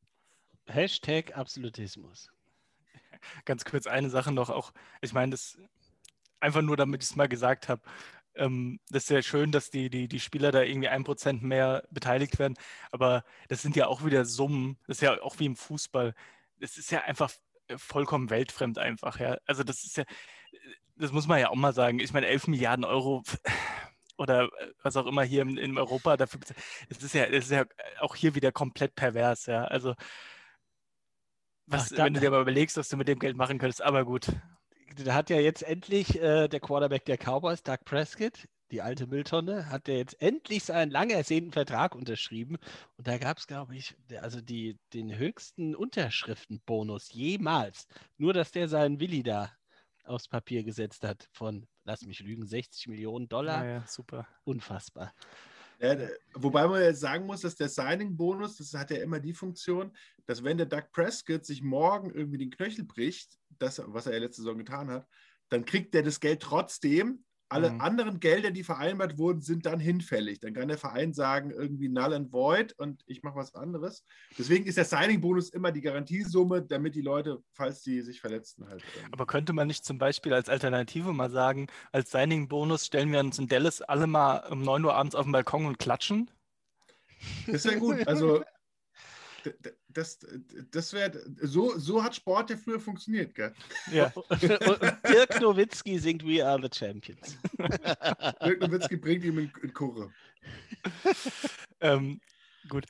Hashtag 0.66 1.38
Absolutismus. 1.38 2.30
Ganz 3.46 3.66
kurz 3.66 3.88
eine 3.88 4.10
Sache 4.10 4.32
noch, 4.32 4.50
auch, 4.50 4.72
ich 5.02 5.14
meine, 5.14 5.32
das 5.32 5.58
einfach 6.40 6.62
nur, 6.62 6.78
damit 6.78 7.04
ich 7.04 7.10
es 7.10 7.16
mal 7.16 7.28
gesagt 7.28 7.70
habe. 7.70 7.82
Ähm, 8.36 8.80
das 8.90 9.04
ist 9.04 9.10
ja 9.10 9.22
schön, 9.22 9.52
dass 9.52 9.70
die, 9.70 9.90
die, 9.90 10.08
die 10.08 10.20
Spieler 10.20 10.52
da 10.52 10.62
irgendwie 10.62 10.88
ein 10.88 11.04
Prozent 11.04 11.44
mehr 11.44 11.84
beteiligt 11.92 12.40
werden, 12.40 12.56
aber 12.92 13.24
das 13.50 13.62
sind 13.62 13.76
ja 13.76 13.88
auch 13.88 14.06
wieder 14.06 14.26
Summen, 14.26 14.78
das 14.88 14.98
ist 14.98 15.02
ja 15.02 15.22
auch 15.22 15.40
wie 15.40 15.46
im 15.46 15.56
Fußball. 15.56 16.16
Das 16.60 16.78
ist 16.78 16.92
ja 16.92 17.02
einfach 17.02 17.32
vollkommen 17.78 18.30
weltfremd 18.30 18.78
einfach, 18.78 19.20
ja. 19.20 19.38
Also 19.46 19.64
das 19.64 19.84
ist 19.84 19.98
ja, 19.98 20.06
das 20.96 21.12
muss 21.12 21.28
man 21.28 21.40
ja 21.40 21.50
auch 21.50 21.56
mal 21.56 21.74
sagen. 21.74 22.00
Ich 22.00 22.14
meine, 22.14 22.28
11 22.28 22.48
Milliarden 22.48 22.86
Euro 22.86 23.24
oder 24.18 24.50
was 24.84 24.96
auch 24.98 25.08
immer 25.08 25.24
hier 25.24 25.42
in, 25.42 25.58
in 25.58 25.78
Europa 25.78 26.18
dafür, 26.18 26.40
es 26.90 27.04
ist 27.04 27.14
ja, 27.14 27.26
es 27.26 27.46
ist 27.46 27.52
ja 27.52 27.66
auch 28.00 28.16
hier 28.16 28.36
wieder 28.36 28.52
komplett 28.52 28.96
pervers, 28.96 29.46
ja. 29.48 29.66
Also 29.66 29.96
was, 31.66 31.94
Ach, 31.94 31.98
wenn 31.98 32.14
du 32.14 32.20
dir 32.20 32.32
mal 32.32 32.42
überlegst, 32.42 32.78
was 32.78 32.90
du 32.90 32.98
mit 32.98 33.08
dem 33.08 33.20
Geld 33.20 33.38
machen 33.38 33.60
könntest, 33.60 33.82
aber 33.82 34.06
gut. 34.06 34.28
Da 35.04 35.14
hat 35.14 35.30
ja 35.30 35.40
jetzt 35.40 35.64
endlich 35.64 36.20
äh, 36.22 36.48
der 36.48 36.60
Quarterback 36.60 37.06
der 37.06 37.18
Cowboys, 37.18 37.64
Doug 37.64 37.80
Prescott, 37.86 38.48
die 38.72 38.82
alte 38.82 39.08
Mülltonne, 39.08 39.70
hat 39.70 39.88
der 39.88 39.98
jetzt 39.98 40.22
endlich 40.22 40.64
seinen 40.64 40.92
lang 40.92 41.10
ersehnten 41.10 41.52
Vertrag 41.52 41.96
unterschrieben. 41.96 42.58
Und 42.98 43.08
da 43.08 43.18
gab 43.18 43.38
es, 43.38 43.48
glaube 43.48 43.76
ich, 43.76 43.96
also 44.20 44.42
die, 44.42 44.78
den 44.94 45.16
höchsten 45.16 45.76
Unterschriftenbonus 45.76 47.12
jemals. 47.14 47.88
Nur, 48.18 48.34
dass 48.34 48.52
der 48.52 48.68
seinen 48.68 49.00
Willi 49.00 49.24
da 49.24 49.52
aufs 50.04 50.28
Papier 50.28 50.64
gesetzt 50.64 51.04
hat 51.04 51.30
von, 51.32 51.68
lass 51.84 52.06
mich 52.06 52.20
lügen, 52.20 52.46
60 52.46 52.88
Millionen 52.88 53.30
Dollar. 53.30 53.66
Ja, 53.66 53.72
ja, 53.72 53.84
super. 53.88 54.28
Unfassbar. 54.44 55.14
Ja, 55.82 55.98
wobei 56.36 56.68
man 56.68 56.84
jetzt 56.84 57.00
sagen 57.00 57.26
muss, 57.26 57.42
dass 57.42 57.56
der 57.56 57.68
Signing-Bonus, 57.68 58.58
das 58.58 58.74
hat 58.76 58.92
ja 58.92 58.98
immer 58.98 59.20
die 59.20 59.34
Funktion, 59.34 59.92
dass 60.28 60.44
wenn 60.44 60.58
der 60.58 60.68
Doug 60.68 60.92
Prescott 60.92 61.44
sich 61.44 61.64
morgen 61.64 62.12
irgendwie 62.12 62.38
den 62.38 62.52
Knöchel 62.52 62.86
bricht, 62.86 63.40
das, 63.58 63.82
was 63.88 64.06
er 64.06 64.14
ja 64.14 64.20
letzte 64.20 64.44
Saison 64.44 64.60
getan 64.60 64.92
hat, 64.92 65.08
dann 65.50 65.66
kriegt 65.66 65.96
er 65.96 66.04
das 66.04 66.20
Geld 66.20 66.44
trotzdem, 66.44 67.26
alle 67.52 67.72
mhm. 67.72 67.82
anderen 67.82 68.20
Gelder, 68.20 68.52
die 68.52 68.64
vereinbart 68.64 69.18
wurden, 69.18 69.42
sind 69.42 69.66
dann 69.66 69.80
hinfällig. 69.80 70.40
Dann 70.40 70.54
kann 70.54 70.70
der 70.70 70.78
Verein 70.78 71.14
sagen, 71.14 71.52
irgendwie 71.52 71.90
null 71.90 72.14
and 72.14 72.32
void 72.32 72.74
und 72.80 73.04
ich 73.08 73.24
mache 73.24 73.36
was 73.36 73.54
anderes. 73.56 74.06
Deswegen 74.38 74.66
ist 74.66 74.78
der 74.78 74.86
Signing-Bonus 74.86 75.50
immer 75.50 75.72
die 75.72 75.82
Garantiesumme, 75.82 76.62
damit 76.62 76.96
die 76.96 77.02
Leute, 77.02 77.44
falls 77.54 77.82
die 77.82 78.02
sich 78.02 78.22
verletzten, 78.22 78.68
halt. 78.68 78.84
Ähm 78.98 79.10
Aber 79.12 79.26
könnte 79.26 79.54
man 79.54 79.68
nicht 79.68 79.84
zum 79.84 79.98
Beispiel 79.98 80.34
als 80.34 80.50
Alternative 80.50 81.12
mal 81.14 81.30
sagen, 81.30 81.68
als 81.92 82.12
Signing-Bonus 82.12 82.86
stellen 82.86 83.12
wir 83.12 83.20
uns 83.20 83.38
in 83.38 83.48
Dallas 83.48 83.82
alle 83.82 84.08
mal 84.08 84.48
um 84.50 84.62
9 84.62 84.86
Uhr 84.86 84.96
abends 84.96 85.16
auf 85.16 85.26
den 85.26 85.34
Balkon 85.34 85.66
und 85.66 85.78
klatschen? 85.78 86.32
Das 87.48 87.66
wäre 87.66 87.78
gut. 87.78 88.08
Also 88.08 88.44
das, 89.94 90.20
das 90.72 90.94
wäre, 90.94 91.22
so, 91.42 91.78
so 91.78 92.04
hat 92.04 92.16
Sport 92.16 92.50
ja 92.50 92.58
früher 92.58 92.80
funktioniert, 92.80 93.36
gell? 93.36 93.54
Ja. 93.92 94.12
Dirk 95.08 95.42
Nowitzki 95.42 96.00
singt 96.00 96.26
We 96.26 96.46
Are 96.46 96.62
the 96.62 96.70
Champions. 96.74 97.38
Dirk 97.58 98.62
Nowitzki 98.62 98.98
bringt 98.98 99.24
ihm 99.24 99.40
in, 99.40 99.52
in 99.62 99.74
Chore. 99.74 100.12
ähm, 101.82 102.22
gut, 102.70 102.86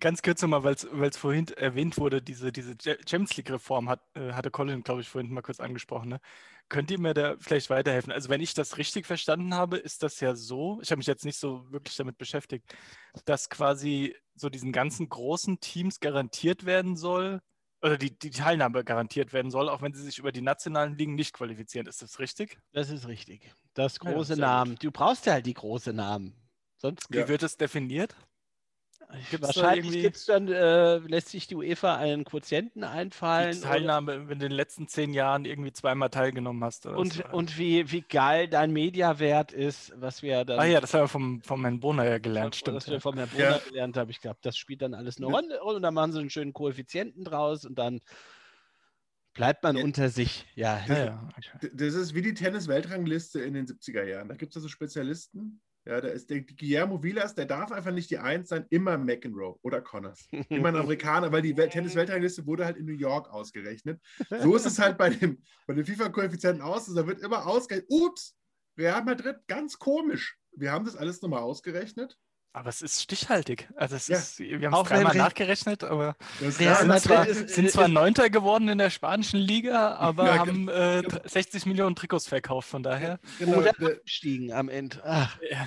ganz 0.00 0.22
kurz 0.22 0.42
nochmal, 0.42 0.64
weil 0.64 1.08
es 1.08 1.16
vorhin 1.16 1.48
erwähnt 1.48 1.98
wurde, 1.98 2.22
diese, 2.22 2.52
diese 2.52 2.76
Champions 2.80 3.36
League-Reform 3.36 3.88
hat, 3.88 4.00
äh, 4.14 4.32
hatte 4.32 4.50
Colin, 4.50 4.82
glaube 4.82 5.00
ich, 5.00 5.08
vorhin 5.08 5.32
mal 5.32 5.42
kurz 5.42 5.60
angesprochen. 5.60 6.10
Ne? 6.10 6.20
Könnt 6.68 6.90
ihr 6.90 6.98
mir 6.98 7.12
da 7.12 7.36
vielleicht 7.38 7.68
weiterhelfen? 7.68 8.12
Also 8.12 8.28
wenn 8.28 8.40
ich 8.40 8.54
das 8.54 8.78
richtig 8.78 9.06
verstanden 9.06 9.54
habe, 9.54 9.76
ist 9.76 10.02
das 10.02 10.20
ja 10.20 10.34
so, 10.34 10.80
ich 10.82 10.90
habe 10.90 10.98
mich 10.98 11.06
jetzt 11.06 11.24
nicht 11.24 11.38
so 11.38 11.70
wirklich 11.70 11.96
damit 11.96 12.16
beschäftigt, 12.16 12.74
dass 13.24 13.50
quasi 13.50 14.16
so 14.34 14.48
diesen 14.48 14.72
ganzen 14.72 15.08
großen 15.08 15.60
Teams 15.60 16.00
garantiert 16.00 16.64
werden 16.64 16.96
soll, 16.96 17.40
oder 17.82 17.98
die, 17.98 18.16
die 18.16 18.30
Teilnahme 18.30 18.84
garantiert 18.84 19.32
werden 19.32 19.50
soll, 19.50 19.68
auch 19.68 19.82
wenn 19.82 19.92
sie 19.92 20.02
sich 20.02 20.18
über 20.18 20.30
die 20.30 20.40
nationalen 20.40 20.96
Ligen 20.96 21.14
nicht 21.16 21.32
qualifizieren. 21.32 21.86
Ist 21.86 22.00
das 22.00 22.18
richtig? 22.20 22.58
Das 22.72 22.90
ist 22.90 23.08
richtig. 23.08 23.52
Das 23.74 23.98
große 23.98 24.34
ja, 24.34 24.40
Namen. 24.40 24.76
Du 24.80 24.92
brauchst 24.92 25.26
ja 25.26 25.32
halt 25.32 25.46
die 25.46 25.54
großen 25.54 25.94
Namen. 25.94 26.34
Sonst 26.76 27.06
Wie 27.10 27.18
ja. 27.18 27.28
wird 27.28 27.42
es 27.42 27.56
definiert? 27.56 28.14
Gibt's 29.30 29.56
Wahrscheinlich 29.56 30.02
gibt's 30.02 30.26
dann, 30.26 30.48
äh, 30.48 30.98
lässt 30.98 31.28
sich 31.28 31.46
die 31.46 31.54
UEFA 31.54 31.96
einen 31.96 32.24
Quotienten 32.24 32.84
einfallen. 32.84 33.52
Die 33.52 33.60
Teilnahme, 33.60 34.28
wenn 34.28 34.38
du 34.38 34.46
in 34.46 34.50
den 34.50 34.52
letzten 34.52 34.88
zehn 34.88 35.12
Jahren 35.12 35.44
irgendwie 35.44 35.72
zweimal 35.72 36.10
teilgenommen 36.10 36.64
hast. 36.64 36.86
und 36.86 37.14
so. 37.14 37.22
und 37.32 37.58
wie, 37.58 37.90
wie 37.90 38.02
geil 38.02 38.48
dein 38.48 38.72
Mediawert 38.72 39.52
ist, 39.52 39.92
was 39.96 40.22
wir 40.22 40.44
dann. 40.44 40.58
Ah 40.58 40.64
ja, 40.64 40.80
das 40.80 40.94
haben 40.94 41.02
wir 41.02 41.08
vom, 41.08 41.42
vom 41.42 41.62
Herrn 41.62 41.80
Bohner 41.80 42.04
ja 42.04 42.18
gelernt, 42.18 42.56
stimmt. 42.56 42.76
Was 42.76 42.88
wir 42.88 43.00
vom 43.00 43.16
Herrn 43.16 43.28
Bohner 43.28 43.50
ja. 43.50 43.58
gelernt 43.58 43.96
haben, 43.96 44.10
ich 44.10 44.20
glaube, 44.20 44.38
das 44.42 44.56
spielt 44.56 44.82
dann 44.82 44.94
alles 44.94 45.18
eine 45.18 45.26
Rolle 45.26 45.62
und 45.62 45.82
dann 45.82 45.94
machen 45.94 46.12
sie 46.12 46.20
einen 46.20 46.30
schönen 46.30 46.52
Koeffizienten 46.52 47.24
draus 47.24 47.64
und 47.64 47.78
dann 47.78 48.00
bleibt 49.34 49.62
man 49.62 49.76
ja. 49.76 49.84
unter 49.84 50.08
sich. 50.08 50.46
Ja. 50.54 50.84
ja, 50.86 51.30
Das 51.72 51.94
ist 51.94 52.14
wie 52.14 52.22
die 52.22 52.34
Tennis-Weltrangliste 52.34 53.40
in 53.40 53.54
den 53.54 53.66
70er 53.66 54.04
Jahren. 54.04 54.28
Da 54.28 54.36
gibt 54.36 54.52
es 54.52 54.56
also 54.56 54.68
Spezialisten, 54.68 55.60
ja, 55.84 56.00
da 56.00 56.08
ist 56.08 56.30
der 56.30 56.42
Guillermo 56.42 57.02
Vilas, 57.02 57.34
der 57.34 57.46
darf 57.46 57.72
einfach 57.72 57.90
nicht 57.90 58.10
die 58.10 58.18
Eins 58.18 58.48
sein, 58.48 58.66
immer 58.70 58.98
McEnroe 58.98 59.58
oder 59.62 59.80
Connors. 59.80 60.28
Immer 60.48 60.68
ein 60.68 60.76
Amerikaner, 60.76 61.32
weil 61.32 61.42
die 61.42 61.54
Tennis-Weltrangliste 61.54 62.46
wurde 62.46 62.64
halt 62.64 62.76
in 62.76 62.86
New 62.86 62.92
York 62.92 63.28
ausgerechnet. 63.30 64.00
So 64.42 64.54
ist 64.54 64.66
es 64.66 64.78
halt 64.78 64.96
bei 64.96 65.10
dem, 65.10 65.42
bei 65.66 65.74
dem 65.74 65.84
FIFA-Koeffizienten 65.84 66.62
aus. 66.62 66.86
Da 66.86 67.06
wird 67.06 67.20
immer 67.20 67.46
ausgerechnet. 67.46 67.90
Ups, 67.90 68.36
Real 68.78 69.02
Madrid, 69.04 69.36
ganz 69.48 69.78
komisch. 69.78 70.38
Wir 70.52 70.70
haben 70.70 70.84
das 70.84 70.96
alles 70.96 71.20
nochmal 71.20 71.42
ausgerechnet. 71.42 72.16
Aber 72.54 72.68
es 72.68 72.82
ist 72.82 73.00
stichhaltig. 73.00 73.68
Also 73.76 73.96
es 73.96 74.08
ja. 74.08 74.18
ist, 74.18 74.38
wir 74.38 74.70
haben 74.70 74.82
es 74.82 74.88
dreimal 74.88 75.16
nachgerechnet, 75.16 75.84
aber 75.84 76.16
Real 76.40 76.52
sind, 76.52 77.00
zwar, 77.00 77.26
sind 77.26 77.70
zwar 77.70 77.88
Neunter 77.88 78.28
geworden 78.28 78.68
in 78.68 78.76
der 78.76 78.90
spanischen 78.90 79.40
Liga, 79.40 79.94
aber 79.96 80.26
ja, 80.26 80.38
haben 80.38 80.68
äh, 80.68 81.02
60 81.24 81.64
Millionen 81.64 81.96
Trikots 81.96 82.26
verkauft, 82.26 82.68
von 82.68 82.82
daher. 82.82 83.18
Genau, 83.38 83.58
Oder 83.58 83.70
abgestiegen 83.70 84.52
am 84.52 84.68
Ende. 84.68 85.00
Ach. 85.04 85.38
Ja. 85.50 85.66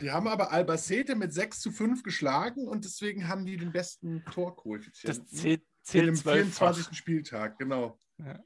Die 0.00 0.10
haben 0.10 0.26
aber 0.26 0.50
Albacete 0.50 1.14
mit 1.14 1.32
6 1.32 1.60
zu 1.60 1.70
5 1.70 2.02
geschlagen 2.02 2.66
und 2.66 2.84
deswegen 2.84 3.28
haben 3.28 3.46
die 3.46 3.56
den 3.56 3.70
besten 3.70 4.24
Torkoeffizienten. 4.32 5.24
Das 5.24 5.40
zählt, 5.40 5.62
zählt 5.82 6.08
im 6.08 6.16
24. 6.16 6.96
Spieltag, 6.96 7.56
genau. 7.56 8.00
Ja. 8.18 8.40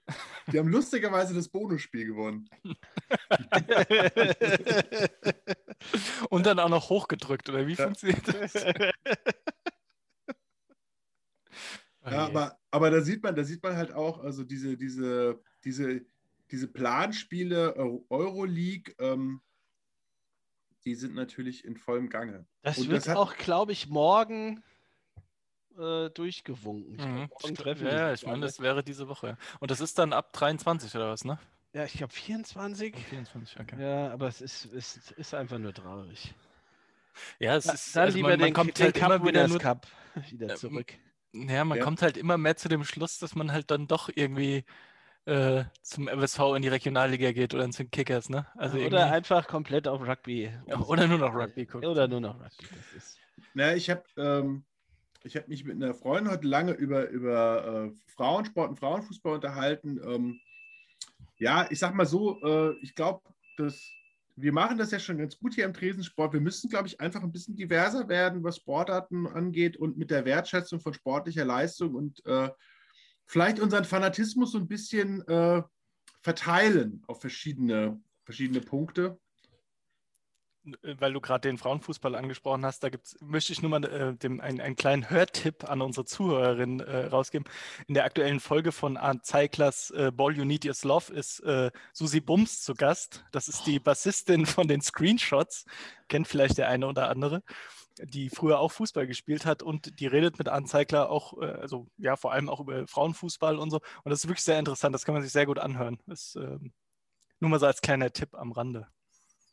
Die 0.52 0.58
haben 0.58 0.68
lustigerweise 0.68 1.32
das 1.32 1.48
Bonusspiel 1.48 2.04
gewonnen. 2.04 2.46
Und 6.28 6.46
dann 6.46 6.58
auch 6.58 6.68
noch 6.68 6.90
hochgedrückt, 6.90 7.48
oder 7.48 7.66
wie 7.66 7.74
ja. 7.74 7.84
funktioniert 7.84 8.28
das? 8.28 8.54
ja, 12.04 12.26
aber, 12.26 12.58
aber 12.70 12.90
da 12.90 13.00
sieht 13.00 13.22
man, 13.22 13.34
da 13.34 13.44
sieht 13.44 13.62
man 13.62 13.76
halt 13.76 13.92
auch, 13.92 14.22
also 14.22 14.44
diese, 14.44 14.76
diese, 14.76 15.40
diese, 15.64 16.04
diese 16.50 16.68
Planspiele 16.68 17.74
Euroleague, 18.08 18.94
ähm, 18.98 19.40
die 20.84 20.94
sind 20.94 21.14
natürlich 21.14 21.64
in 21.64 21.76
vollem 21.76 22.08
Gange. 22.08 22.46
Das 22.62 22.78
Und 22.78 22.88
wird 22.88 23.06
das 23.06 23.16
auch, 23.16 23.36
glaube 23.36 23.72
ich, 23.72 23.88
morgen 23.88 24.62
äh, 25.78 26.10
durchgewunken. 26.10 26.94
Ich 27.42 27.50
mhm. 27.50 27.54
glaub, 27.54 27.80
ja, 27.80 28.12
ich 28.12 28.26
meine, 28.26 28.40
das 28.40 28.60
wäre 28.60 28.82
diese 28.82 29.08
Woche. 29.08 29.36
Und 29.60 29.70
das 29.70 29.80
ist 29.80 29.98
dann 29.98 30.12
ab 30.12 30.32
23 30.32 30.94
oder 30.94 31.10
was, 31.10 31.24
ne? 31.24 31.38
Ja, 31.72 31.84
ich 31.84 31.92
glaube 31.92 32.12
24. 32.12 32.96
24, 32.96 33.60
okay. 33.60 33.80
Ja, 33.80 34.10
aber 34.10 34.26
es 34.26 34.40
ist, 34.40 34.72
es 34.72 35.12
ist 35.12 35.34
einfach 35.34 35.58
nur 35.58 35.72
traurig. 35.72 36.34
Ja, 37.38 37.56
es 37.56 37.66
ist. 37.66 37.94
Dann 37.94 38.04
also 38.04 38.16
lieber 38.16 38.30
man, 38.30 38.40
man 38.40 38.46
den, 38.48 38.54
kommt 38.54 38.78
den 38.78 38.84
halt 38.86 38.94
Cup 38.96 39.12
immer 39.12 39.26
wieder 39.26 39.48
nur, 39.48 39.58
Cup 39.58 39.86
wieder 40.30 40.56
zurück. 40.56 40.94
Ja, 41.32 41.64
man 41.64 41.78
ja. 41.78 41.84
kommt 41.84 42.02
halt 42.02 42.16
immer 42.16 42.38
mehr 42.38 42.56
zu 42.56 42.68
dem 42.68 42.84
Schluss, 42.84 43.18
dass 43.18 43.36
man 43.36 43.52
halt 43.52 43.70
dann 43.70 43.86
doch 43.86 44.10
irgendwie 44.12 44.64
äh, 45.26 45.64
zum 45.82 46.08
MSV 46.08 46.40
in 46.56 46.62
die 46.62 46.68
Regionalliga 46.68 47.30
geht 47.30 47.54
oder 47.54 47.70
zu 47.70 47.84
den 47.84 47.90
Kickers, 47.90 48.28
ne? 48.30 48.46
Also 48.56 48.78
oder 48.78 48.84
irgendwie... 48.86 49.02
einfach 49.14 49.46
komplett 49.46 49.86
auf 49.86 50.00
Rugby. 50.00 50.52
Ja, 50.66 50.80
oder 50.80 51.06
nur 51.06 51.18
noch 51.18 51.34
Rugby 51.34 51.66
guckt. 51.66 51.86
Oder 51.86 52.08
nur 52.08 52.20
noch 52.20 52.34
Rugby. 52.34 52.66
Ist... 52.96 53.18
Na, 53.54 53.74
ich 53.74 53.90
habe 53.90 54.02
ähm, 54.16 54.64
hab 55.24 55.46
mich 55.46 55.64
mit 55.64 55.76
einer 55.76 55.94
Freundin 55.94 56.32
heute 56.32 56.48
lange 56.48 56.72
über, 56.72 57.08
über 57.10 57.86
äh, 57.86 57.90
Frauensport 58.16 58.70
und 58.70 58.80
Frauenfußball 58.80 59.34
unterhalten. 59.34 60.00
Ähm, 60.04 60.40
ja, 61.40 61.66
ich 61.70 61.78
sag 61.78 61.94
mal 61.94 62.06
so, 62.06 62.40
äh, 62.42 62.74
ich 62.82 62.94
glaube, 62.94 63.22
dass 63.56 63.90
wir 64.36 64.52
machen 64.52 64.78
das 64.78 64.90
ja 64.90 64.98
schon 64.98 65.18
ganz 65.18 65.38
gut 65.38 65.54
hier 65.54 65.64
im 65.64 65.74
Tresensport. 65.74 66.32
Wir 66.32 66.40
müssen, 66.40 66.70
glaube 66.70 66.86
ich, 66.86 67.00
einfach 67.00 67.22
ein 67.22 67.32
bisschen 67.32 67.56
diverser 67.56 68.08
werden, 68.08 68.42
was 68.42 68.56
Sportarten 68.56 69.26
angeht 69.26 69.76
und 69.76 69.98
mit 69.98 70.10
der 70.10 70.24
Wertschätzung 70.24 70.80
von 70.80 70.94
sportlicher 70.94 71.44
Leistung 71.44 71.94
und 71.94 72.24
äh, 72.26 72.48
vielleicht 73.26 73.60
unseren 73.60 73.84
Fanatismus 73.84 74.52
so 74.52 74.58
ein 74.58 74.68
bisschen 74.68 75.26
äh, 75.28 75.62
verteilen 76.22 77.02
auf 77.06 77.20
verschiedene, 77.20 78.00
verschiedene 78.24 78.60
Punkte. 78.60 79.18
Äh, 80.64 80.96
weil 80.98 81.12
du 81.12 81.20
gerade 81.20 81.48
den 81.48 81.58
Frauenfußball 81.58 82.14
angesprochen 82.14 82.64
hast, 82.64 82.82
da 82.82 82.88
gibt's, 82.88 83.16
möchte 83.20 83.52
ich 83.52 83.62
nur 83.62 83.70
mal 83.70 83.84
äh, 83.84 84.14
dem, 84.14 84.40
einen, 84.40 84.60
einen 84.60 84.76
kleinen 84.76 85.08
Hörtipp 85.08 85.68
an 85.68 85.80
unsere 85.80 86.04
Zuhörerin 86.04 86.80
äh, 86.80 87.06
rausgeben. 87.06 87.48
In 87.86 87.94
der 87.94 88.04
aktuellen 88.04 88.40
Folge 88.40 88.72
von 88.72 88.96
Arndt 88.96 89.24
Zeiglers 89.24 89.90
äh, 89.90 90.10
Ball 90.12 90.36
You 90.36 90.44
Need 90.44 90.64
Is 90.64 90.84
Love 90.84 91.12
ist 91.12 91.40
äh, 91.40 91.70
Susi 91.92 92.20
Bums 92.20 92.62
zu 92.62 92.74
Gast. 92.74 93.24
Das 93.32 93.48
ist 93.48 93.66
die 93.66 93.78
Bassistin 93.78 94.46
von 94.46 94.68
den 94.68 94.80
Screenshots, 94.80 95.64
kennt 96.08 96.28
vielleicht 96.28 96.58
der 96.58 96.68
eine 96.68 96.86
oder 96.86 97.08
andere, 97.08 97.42
die 98.02 98.30
früher 98.30 98.58
auch 98.60 98.72
Fußball 98.72 99.06
gespielt 99.06 99.46
hat 99.46 99.62
und 99.62 99.98
die 100.00 100.06
redet 100.06 100.38
mit 100.38 100.48
Arndt 100.48 100.68
Zeigler 100.68 101.10
auch, 101.10 101.40
äh, 101.40 101.46
also 101.46 101.88
ja, 101.96 102.16
vor 102.16 102.32
allem 102.32 102.48
auch 102.48 102.60
über 102.60 102.86
Frauenfußball 102.86 103.58
und 103.58 103.70
so. 103.70 103.80
Und 104.04 104.10
das 104.10 104.20
ist 104.20 104.28
wirklich 104.28 104.44
sehr 104.44 104.58
interessant, 104.58 104.94
das 104.94 105.04
kann 105.04 105.14
man 105.14 105.22
sich 105.22 105.32
sehr 105.32 105.46
gut 105.46 105.58
anhören. 105.58 105.98
Das, 106.06 106.36
ähm, 106.36 106.72
nur 107.38 107.48
mal 107.48 107.58
so 107.58 107.66
als 107.66 107.80
kleiner 107.80 108.12
Tipp 108.12 108.34
am 108.34 108.52
Rande. 108.52 108.86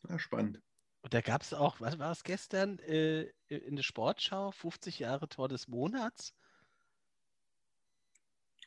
Ja, 0.10 0.20
spannend. 0.20 0.62
Und 1.08 1.14
da 1.14 1.22
gab 1.22 1.42
es 1.42 1.54
auch, 1.54 1.80
was 1.80 2.00
war 2.00 2.12
es 2.12 2.26
gestern 2.26 2.80
äh, 2.80 3.32
in 3.48 3.78
der 3.78 3.84
Sportschau, 3.84 4.52
50 4.52 5.00
Jahre 5.00 5.30
Tor 5.30 5.48
des 5.48 5.70
Monats? 5.70 6.34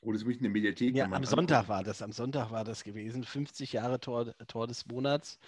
Oh, 0.00 0.10
das 0.10 0.22
ist 0.22 0.26
wirklich 0.26 0.40
eine 0.40 0.48
Mediathek. 0.48 0.96
Ja, 0.96 1.04
am 1.04 1.24
Sonntag 1.24 1.68
war 1.68 1.84
das, 1.84 2.00
am 2.00 2.12
Sonntag 2.12 2.50
war 2.50 2.64
das 2.64 2.82
gewesen, 2.82 3.24
50 3.24 3.74
Jahre 3.74 4.00
Tor, 4.00 4.34
Tor 4.48 4.66
des 4.66 4.86
Monats. 4.86 5.38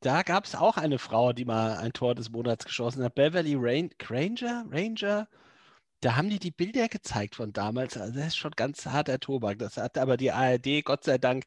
Da 0.00 0.24
gab 0.24 0.46
es 0.46 0.56
auch 0.56 0.76
eine 0.76 0.98
Frau, 0.98 1.32
die 1.32 1.44
mal 1.44 1.76
ein 1.76 1.92
Tor 1.92 2.16
des 2.16 2.30
Monats 2.30 2.64
geschossen 2.64 3.04
hat, 3.04 3.14
Beverly 3.14 3.54
Rain 3.56 3.90
Ranger, 4.02 4.66
Ranger. 4.72 5.28
Da 6.00 6.16
haben 6.16 6.30
die 6.30 6.40
die 6.40 6.50
Bilder 6.50 6.88
gezeigt 6.88 7.36
von 7.36 7.52
damals. 7.52 7.96
Also 7.96 8.18
das 8.18 8.28
ist 8.28 8.38
schon 8.38 8.56
ganz 8.56 8.86
harter 8.86 9.20
Tobak. 9.20 9.60
Das 9.60 9.76
hat 9.76 9.98
aber 9.98 10.16
die 10.16 10.32
ARD, 10.32 10.84
Gott 10.84 11.04
sei 11.04 11.18
Dank, 11.18 11.44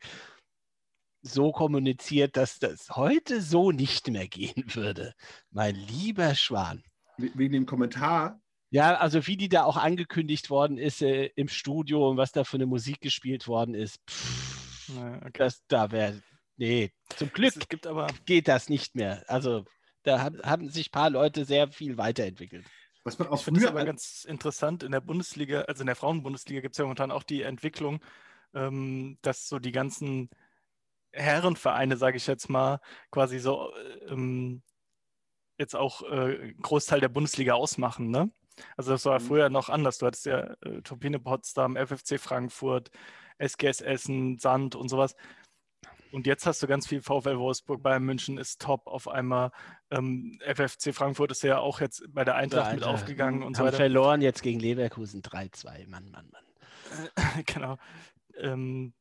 so 1.24 1.52
kommuniziert, 1.52 2.38
dass 2.38 2.60
das 2.60 2.90
heute 2.92 3.42
so 3.42 3.72
nicht 3.72 4.08
mehr 4.10 4.28
gehen 4.28 4.64
würde. 4.68 5.14
Mein 5.50 5.76
lieber 5.76 6.36
Schwan. 6.36 6.84
Wegen 7.18 7.54
dem 7.54 7.66
Kommentar. 7.66 8.40
Ja, 8.70 8.96
also 8.96 9.26
wie 9.28 9.38
die 9.38 9.50
da 9.50 9.64
auch 9.64 9.78
angekündigt 9.78 10.50
worden 10.50 10.78
ist 10.78 11.02
äh, 11.02 11.28
im 11.36 11.48
Studio 11.48 12.10
und 12.10 12.18
was 12.18 12.32
da 12.32 12.44
für 12.44 12.58
eine 12.58 12.66
Musik 12.66 13.02
gespielt 13.02 13.48
worden 13.48 13.76
ist. 13.76 14.00
Pff, 14.10 14.90
ja, 14.96 15.18
okay. 15.18 15.32
das, 15.34 15.64
da 15.68 15.92
wäre, 15.92 16.22
nee, 16.58 16.92
zum 17.16 17.32
Glück 17.32 17.70
gibt 17.70 17.88
aber 17.88 18.08
geht 18.26 18.48
das 18.48 18.70
nicht 18.70 18.96
mehr. 18.96 19.24
Also 19.28 19.64
da 20.02 20.22
haben, 20.22 20.42
haben 20.42 20.70
sich 20.70 20.88
ein 20.88 20.92
paar 20.92 21.10
Leute 21.10 21.46
sehr 21.46 21.72
viel 21.72 21.98
weiterentwickelt. 21.98 22.66
Was 23.04 23.20
man 23.20 23.28
auch 23.28 23.38
ich 23.38 23.44
finde 23.44 23.60
es 23.60 23.68
aber 23.68 23.86
ganz 23.86 24.26
interessant, 24.28 24.82
in 24.82 24.92
der 24.92 25.02
Bundesliga, 25.02 25.62
also 25.62 25.82
in 25.82 25.88
der 25.88 25.96
Frauenbundesliga 25.96 26.62
gibt 26.62 26.74
es 26.74 26.80
ja 26.80 26.86
momentan 26.86 27.12
auch 27.12 27.24
die 27.24 27.44
Entwicklung, 27.44 28.00
ähm, 28.54 29.18
dass 29.22 29.48
so 29.48 29.60
die 29.60 29.72
ganzen 29.72 30.30
Herrenvereine, 31.14 31.98
sage 31.98 32.18
ich 32.18 32.28
jetzt 32.28 32.50
mal, 32.50 32.80
quasi 33.12 33.40
so 33.40 33.72
ähm, 34.10 34.64
jetzt 35.58 35.76
auch 35.76 36.02
äh, 36.04 36.54
Großteil 36.62 37.00
der 37.00 37.10
Bundesliga 37.10 37.54
ausmachen. 37.54 38.10
Ne? 38.10 38.32
Also 38.78 38.92
das 38.92 39.06
war 39.06 39.20
mhm. 39.20 39.26
früher 39.26 39.50
noch 39.50 39.70
anders. 39.70 40.00
Du 40.00 40.06
hattest 40.06 40.26
ja 40.26 40.56
äh, 40.62 40.82
Turbine 40.82 41.20
Potsdam, 41.20 41.76
FFC 41.76 42.20
Frankfurt, 42.20 42.90
SGS 43.38 43.82
Essen, 43.82 44.38
Sand 44.40 44.76
und 44.76 44.90
sowas. 44.90 45.16
Und 46.12 46.28
jetzt 46.28 46.46
hast 46.46 46.62
du 46.62 46.68
ganz 46.68 46.88
viel 46.88 47.02
VfL 47.02 47.40
Wolfsburg, 47.40 47.82
Bayern 47.82 48.04
München 48.04 48.38
ist 48.38 48.62
top 48.62 48.86
auf 48.86 49.08
einmal. 49.08 49.50
Ähm, 49.90 50.40
FFC 50.46 50.94
Frankfurt 50.94 51.32
ist 51.32 51.42
ja 51.42 51.58
auch 51.58 51.82
jetzt 51.82 52.04
bei 52.10 52.24
der 52.24 52.36
Eintracht 52.36 52.68
der 52.68 52.76
mit 52.76 52.84
aufgegangen 52.84 53.42
und 53.42 53.58
so 53.58 53.64
weiter. 53.64 53.78
verloren 53.78 54.22
jetzt 54.22 54.44
gegen 54.44 54.60
Leverkusen 54.60 55.24
3-2. 55.24 55.88
Mann, 55.88 56.12
Mann, 56.12 56.30
Mann. 56.32 57.10
genau. 57.48 57.78
Ähm, 58.38 58.94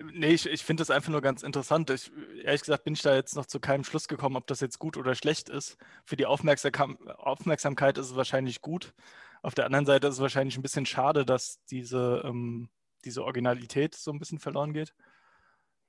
Nee, 0.00 0.34
ich, 0.34 0.46
ich 0.46 0.64
finde 0.64 0.82
das 0.82 0.90
einfach 0.90 1.10
nur 1.10 1.20
ganz 1.20 1.42
interessant. 1.42 1.90
Ich, 1.90 2.12
ehrlich 2.44 2.60
gesagt 2.60 2.84
bin 2.84 2.94
ich 2.94 3.02
da 3.02 3.14
jetzt 3.14 3.34
noch 3.34 3.46
zu 3.46 3.58
keinem 3.58 3.82
Schluss 3.82 4.06
gekommen, 4.06 4.36
ob 4.36 4.46
das 4.46 4.60
jetzt 4.60 4.78
gut 4.78 4.96
oder 4.96 5.14
schlecht 5.16 5.48
ist. 5.48 5.76
Für 6.04 6.16
die 6.16 6.26
Aufmerksam 6.26 6.98
Aufmerksamkeit 7.16 7.98
ist 7.98 8.10
es 8.10 8.16
wahrscheinlich 8.16 8.60
gut. 8.60 8.94
Auf 9.42 9.54
der 9.54 9.66
anderen 9.66 9.86
Seite 9.86 10.06
ist 10.06 10.14
es 10.14 10.20
wahrscheinlich 10.20 10.56
ein 10.56 10.62
bisschen 10.62 10.86
schade, 10.86 11.24
dass 11.24 11.64
diese, 11.70 12.22
ähm, 12.24 12.68
diese 13.04 13.24
Originalität 13.24 13.94
so 13.94 14.12
ein 14.12 14.20
bisschen 14.20 14.38
verloren 14.38 14.72
geht. 14.72 14.94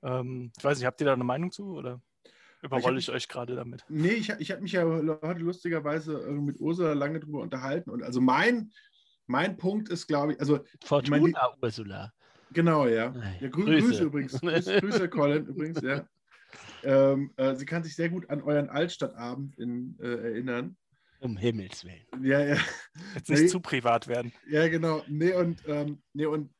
Ähm, 0.02 0.52
ich 0.56 0.64
weiß 0.64 0.78
nicht, 0.78 0.86
habt 0.86 1.00
ihr 1.00 1.06
da 1.06 1.12
eine 1.12 1.24
Meinung 1.24 1.52
zu 1.52 1.76
oder 1.76 2.00
überrolle 2.62 2.98
ich, 2.98 3.08
ich 3.08 3.14
euch 3.14 3.28
gerade 3.28 3.54
damit? 3.54 3.84
Nee, 3.88 4.10
ich, 4.10 4.30
ich 4.30 4.50
habe 4.50 4.62
mich 4.62 4.72
ja 4.72 4.84
heute 4.84 5.40
lustigerweise 5.40 6.18
mit 6.32 6.58
Ursula 6.58 6.94
lange 6.94 7.20
drüber 7.20 7.42
unterhalten. 7.42 7.90
Und 7.90 8.02
also 8.02 8.20
mein, 8.20 8.72
mein 9.26 9.56
Punkt 9.56 9.88
ist, 9.88 10.08
glaube 10.08 10.32
ich, 10.32 10.40
also. 10.40 10.64
Fortuna 10.82 11.16
ich 11.16 11.22
mein, 11.22 11.34
Ursula. 11.62 12.12
Genau, 12.52 12.86
ja. 12.86 13.14
ja 13.40 13.48
grü 13.48 13.64
Grüße. 13.64 13.86
Grüße 13.86 14.04
übrigens. 14.04 14.32
Grüße, 14.40 14.80
Grüße, 14.80 15.08
Colin 15.08 15.46
übrigens, 15.46 15.80
ja. 15.82 16.06
Ähm, 16.82 17.32
äh, 17.36 17.54
sie 17.54 17.66
kann 17.66 17.82
sich 17.82 17.94
sehr 17.94 18.08
gut 18.08 18.28
an 18.30 18.42
euren 18.42 18.68
Altstadtabend 18.68 19.58
in, 19.58 19.96
äh, 20.00 20.30
erinnern. 20.30 20.76
Um 21.20 21.36
Himmels 21.36 21.84
Willen. 21.84 22.06
Ja, 22.22 22.40
ja. 22.40 22.56
Jetzt 23.14 23.28
nicht 23.28 23.42
nee, 23.42 23.46
zu 23.46 23.60
privat 23.60 24.08
werden. 24.08 24.32
Ja, 24.48 24.66
genau. 24.68 25.04
Nee, 25.06 25.34
und, 25.34 25.62
ähm, 25.66 26.02
nee, 26.14 26.24
und 26.24 26.50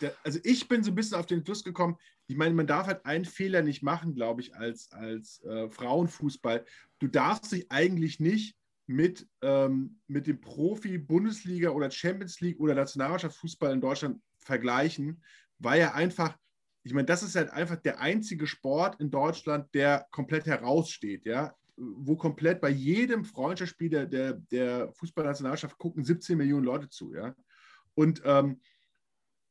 der, 0.00 0.14
also 0.22 0.38
ich 0.44 0.68
bin 0.68 0.84
so 0.84 0.92
ein 0.92 0.94
bisschen 0.94 1.18
auf 1.18 1.26
den 1.26 1.44
Schluss 1.44 1.64
gekommen, 1.64 1.96
ich 2.28 2.36
meine, 2.36 2.54
man 2.54 2.66
darf 2.66 2.86
halt 2.86 3.04
einen 3.04 3.24
Fehler 3.24 3.62
nicht 3.62 3.82
machen, 3.82 4.14
glaube 4.14 4.40
ich, 4.40 4.54
als, 4.54 4.90
als 4.92 5.42
äh, 5.44 5.68
Frauenfußball. 5.68 6.64
Du 7.00 7.08
darfst 7.08 7.52
dich 7.52 7.70
eigentlich 7.70 8.20
nicht 8.20 8.56
mit, 8.86 9.26
ähm, 9.42 10.00
mit 10.06 10.26
dem 10.26 10.40
Profi-Bundesliga 10.40 11.70
oder 11.70 11.90
Champions 11.90 12.40
League 12.40 12.60
oder 12.60 12.74
Nationalmannschaftsfußball 12.74 13.72
in 13.72 13.80
Deutschland 13.80 14.20
vergleichen, 14.44 15.22
weil 15.58 15.80
er 15.80 15.94
einfach, 15.94 16.36
ich 16.82 16.94
meine, 16.94 17.06
das 17.06 17.22
ist 17.22 17.36
halt 17.36 17.50
einfach 17.50 17.76
der 17.76 18.00
einzige 18.00 18.46
Sport 18.46 19.00
in 19.00 19.10
Deutschland, 19.10 19.72
der 19.74 20.06
komplett 20.10 20.46
heraussteht, 20.46 21.26
ja, 21.26 21.54
wo 21.76 22.16
komplett 22.16 22.60
bei 22.60 22.70
jedem 22.70 23.24
Freundschaftsspiel 23.24 23.88
der, 23.88 24.06
der, 24.06 24.34
der 24.34 24.92
Fußballnationalmannschaft 24.94 25.78
gucken 25.78 26.04
17 26.04 26.36
Millionen 26.36 26.64
Leute 26.64 26.88
zu, 26.88 27.14
ja. 27.14 27.34
Und 27.94 28.22
ähm, 28.24 28.60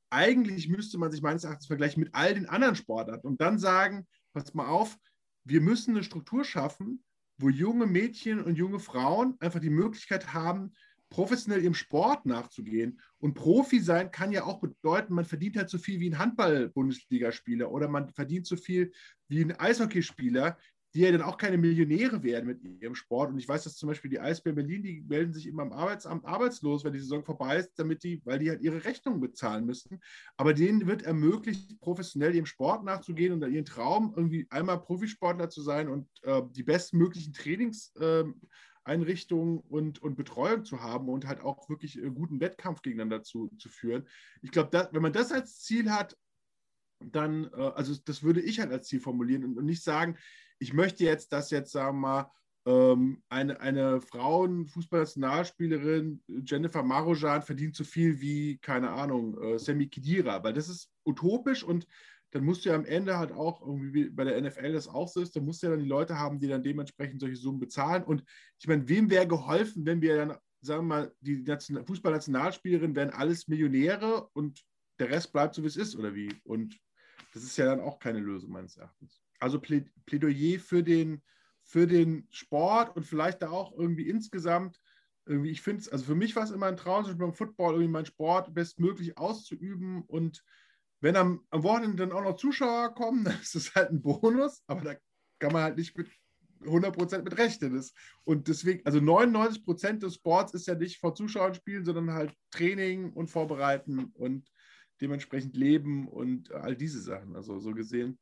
eigentlich 0.10 0.68
müsste 0.68 0.98
man 0.98 1.12
sich 1.12 1.22
meines 1.22 1.44
Erachtens 1.44 1.68
vergleichen 1.68 2.04
mit 2.04 2.14
all 2.14 2.34
den 2.34 2.48
anderen 2.48 2.76
Sportarten 2.76 3.28
und 3.28 3.40
dann 3.40 3.58
sagen, 3.58 4.08
pass 4.34 4.54
mal 4.54 4.68
auf, 4.68 4.98
wir 5.44 5.62
müssen 5.62 5.92
eine 5.92 6.04
Struktur 6.04 6.44
schaffen, 6.44 7.04
wo 7.38 7.50
junge 7.50 7.88
Mädchen 7.88 8.44
und 8.44 8.56
junge 8.56 8.80
Frauen 8.80 9.36
einfach 9.40 9.60
die 9.60 9.70
Möglichkeit 9.70 10.34
haben, 10.34 10.74
professionell 11.12 11.62
ihrem 11.62 11.76
Sport 11.76 12.26
nachzugehen. 12.26 13.00
Und 13.20 13.36
Profi 13.36 13.80
sein 13.80 14.10
kann 14.10 14.32
ja 14.32 14.46
auch 14.46 14.60
bedeuten, 14.60 15.14
man 15.14 15.26
verdient 15.26 15.58
halt 15.58 15.70
so 15.70 15.78
viel 15.78 16.00
wie 16.00 16.10
ein 16.10 16.18
Handball-Bundesligaspieler 16.18 17.72
oder 17.72 17.88
man 17.88 18.10
verdient 18.10 18.48
so 18.48 18.56
viel 18.56 18.92
wie 19.28 19.44
ein 19.44 19.52
Eishockeyspieler, 19.52 20.58
die 20.94 21.02
ja 21.02 21.12
dann 21.12 21.22
auch 21.22 21.38
keine 21.38 21.58
Millionäre 21.58 22.24
werden 22.24 22.48
mit 22.48 22.82
ihrem 22.82 22.96
Sport. 22.96 23.30
Und 23.32 23.40
ich 23.40 23.48
weiß, 23.48 23.64
dass 23.64 23.76
zum 23.76 23.88
Beispiel 23.88 24.10
die 24.10 24.20
Eisbären 24.20 24.56
Berlin, 24.56 24.84
die 24.84 25.02
melden 25.08 25.34
sich 25.34 25.48
immer 25.48 25.62
am 25.64 25.72
Arbeitsamt 25.72 26.26
arbeitslos, 26.26 26.84
wenn 26.84 26.94
die 26.94 27.00
Saison 27.00 27.24
vorbei 27.24 27.58
ist, 27.58 27.72
damit 27.78 28.04
die, 28.04 28.22
weil 28.26 28.40
die 28.40 28.50
halt 28.50 28.62
ihre 28.62 28.84
Rechnungen 28.84 29.22
bezahlen 29.22 29.66
müssen. 29.66 30.02
Aber 30.36 30.54
denen 30.54 30.88
wird 30.88 31.04
ermöglicht, 31.04 31.80
professionell 31.80 32.36
ihrem 32.36 32.46
Sport 32.46 32.84
nachzugehen 32.84 33.34
und 33.34 33.50
ihren 33.50 33.66
Traum, 33.66 34.14
irgendwie 34.16 34.48
einmal 34.50 34.82
Profisportler 34.82 35.50
zu 35.50 35.62
sein 35.62 35.88
und 35.88 36.08
äh, 36.24 36.42
die 36.52 36.64
bestmöglichen 36.64 37.32
Trainings 37.32 37.94
äh, 37.96 38.26
Einrichtungen 38.92 39.60
und, 39.70 40.02
und 40.02 40.18
Betreuung 40.18 40.66
zu 40.66 40.82
haben 40.82 41.08
und 41.08 41.26
halt 41.26 41.42
auch 41.42 41.70
wirklich 41.70 41.98
äh, 41.98 42.10
guten 42.10 42.42
Wettkampf 42.42 42.82
gegeneinander 42.82 43.24
zu, 43.24 43.50
zu 43.58 43.70
führen. 43.70 44.06
Ich 44.42 44.52
glaube, 44.52 44.90
wenn 44.92 45.02
man 45.02 45.14
das 45.14 45.32
als 45.32 45.62
Ziel 45.62 45.92
hat, 45.92 46.18
dann, 47.00 47.50
äh, 47.54 47.72
also 47.76 47.96
das 48.06 48.22
würde 48.22 48.42
ich 48.42 48.60
halt 48.60 48.72
als 48.72 48.88
Ziel 48.88 49.00
formulieren 49.00 49.46
und, 49.46 49.58
und 49.58 49.66
nicht 49.66 49.84
sagen, 49.84 50.18
ich 50.60 50.74
möchte 50.74 51.06
jetzt, 51.06 51.32
dass 51.32 51.52
jetzt, 51.52 51.72
sagen 51.72 52.02
wir 52.02 52.08
mal, 52.08 52.30
ähm, 52.66 53.24
eine, 53.30 53.60
eine 53.60 54.02
Frauenfußballnationalspielerin, 54.02 56.22
Jennifer 56.46 56.84
Marojan, 56.84 57.42
verdient 57.42 57.76
so 57.76 57.84
viel 57.84 58.22
wie, 58.22 58.58
keine 58.58 58.92
Ahnung, 58.92 59.42
äh, 59.42 59.58
Sammy 59.58 59.88
Kidira, 59.88 60.44
weil 60.44 60.54
das 60.54 60.70
ist 60.70 60.92
utopisch 61.04 61.64
und 61.64 61.88
dann 62.32 62.44
musst 62.44 62.66
du 62.66 62.70
ja 62.70 62.76
am 62.76 62.86
Ende 62.86 63.18
halt 63.18 63.32
auch, 63.32 63.62
irgendwie 63.62 64.10
bei 64.10 64.24
der 64.24 64.42
NFL 64.42 64.74
das 64.74 64.88
auch 64.88 65.08
so 65.08 65.22
ist, 65.22 65.36
dann 65.36 65.46
musst 65.46 65.62
du 65.62 65.68
ja 65.68 65.72
dann 65.72 65.84
die 65.84 65.90
Leute 65.90 66.18
haben, 66.18 66.40
die 66.40 66.48
dann 66.48 66.64
dementsprechend 66.64 67.20
solche 67.20 67.36
Summen 67.36 67.60
bezahlen. 67.60 68.04
Und 68.04 68.24
ich 68.60 68.68
meine, 68.68 68.88
wem 68.88 69.10
wäre 69.10 69.28
geholfen, 69.28 69.86
wenn 69.86 70.02
wir 70.02 70.16
dann 70.16 70.38
sagen 70.62 70.88
wir 70.88 70.96
mal, 70.96 71.16
die 71.22 71.44
Fußballnationalspielerinnen 71.86 72.96
werden 72.96 73.10
alles 73.12 73.48
Millionäre 73.48 74.30
und 74.34 74.64
der 75.00 75.10
Rest 75.10 75.34
bleibt 75.34 75.56
so, 75.56 75.64
wie 75.64 75.68
es 75.68 75.76
ist, 75.76 75.96
oder 75.96 76.14
wie? 76.14 76.32
Und 76.44 76.80
das 77.34 77.44
ist 77.44 77.58
ja 77.58 77.66
dann 77.66 77.80
auch 77.80 78.00
keine 78.00 78.20
Lösung 78.20 78.52
meines 78.52 78.78
Erachtens. 78.78 79.22
Also 79.40 79.60
Plädoyer 79.60 80.60
für 80.60 80.84
den, 80.84 81.24
für 81.64 81.88
den 81.88 82.28
Sport 82.30 82.96
und 82.96 83.06
vielleicht 83.06 83.42
da 83.42 83.50
auch 83.50 83.76
irgendwie 83.76 84.08
insgesamt, 84.08 84.80
irgendwie, 85.26 85.50
ich 85.50 85.62
finde 85.62 85.82
es, 85.82 85.90
also 85.90 86.06
für 86.06 86.16
mich 86.16 86.36
war 86.36 86.44
es 86.44 86.52
immer 86.52 86.68
ein 86.68 86.78
Traum, 86.78 87.06
beim 87.18 87.34
Football 87.34 87.74
irgendwie 87.74 87.92
meinen 87.92 88.06
Sport 88.06 88.54
bestmöglich 88.54 89.18
auszuüben 89.18 90.04
und 90.04 90.44
wenn 91.02 91.16
am, 91.16 91.44
am 91.50 91.64
Wochenende 91.64 91.98
dann 91.98 92.12
auch 92.12 92.24
noch 92.24 92.38
Zuschauer 92.38 92.94
kommen, 92.94 93.24
dann 93.26 93.40
ist 93.42 93.56
das 93.56 93.76
halt 93.76 93.90
ein 93.92 94.02
Bonus, 94.02 94.64
aber 94.68 94.82
da 94.82 94.96
kann 95.40 95.52
man 95.52 95.64
halt 95.64 95.78
nicht 95.78 95.98
mit 95.98 96.08
100% 96.62 97.24
mit 97.24 97.38
rechnen. 97.38 97.84
Und 98.24 98.48
deswegen, 98.48 98.86
also 98.86 99.00
99% 99.00 100.00
des 100.00 100.16
Sports 100.16 100.54
ist 100.54 100.68
ja 100.68 100.76
nicht 100.76 101.00
vor 101.00 101.16
Zuschauern 101.16 101.56
spielen, 101.56 101.86
sondern 101.86 102.12
halt 102.12 102.34
Training 102.52 103.12
und 103.14 103.30
Vorbereiten 103.30 104.06
und 104.14 104.48
dementsprechend 105.02 105.58
leben 105.58 106.08
und 106.08 106.52
all 106.52 106.76
diese 106.76 107.02
Sachen. 107.02 107.36
Also 107.36 107.60
so 107.60 107.74
gesehen. 107.74 108.20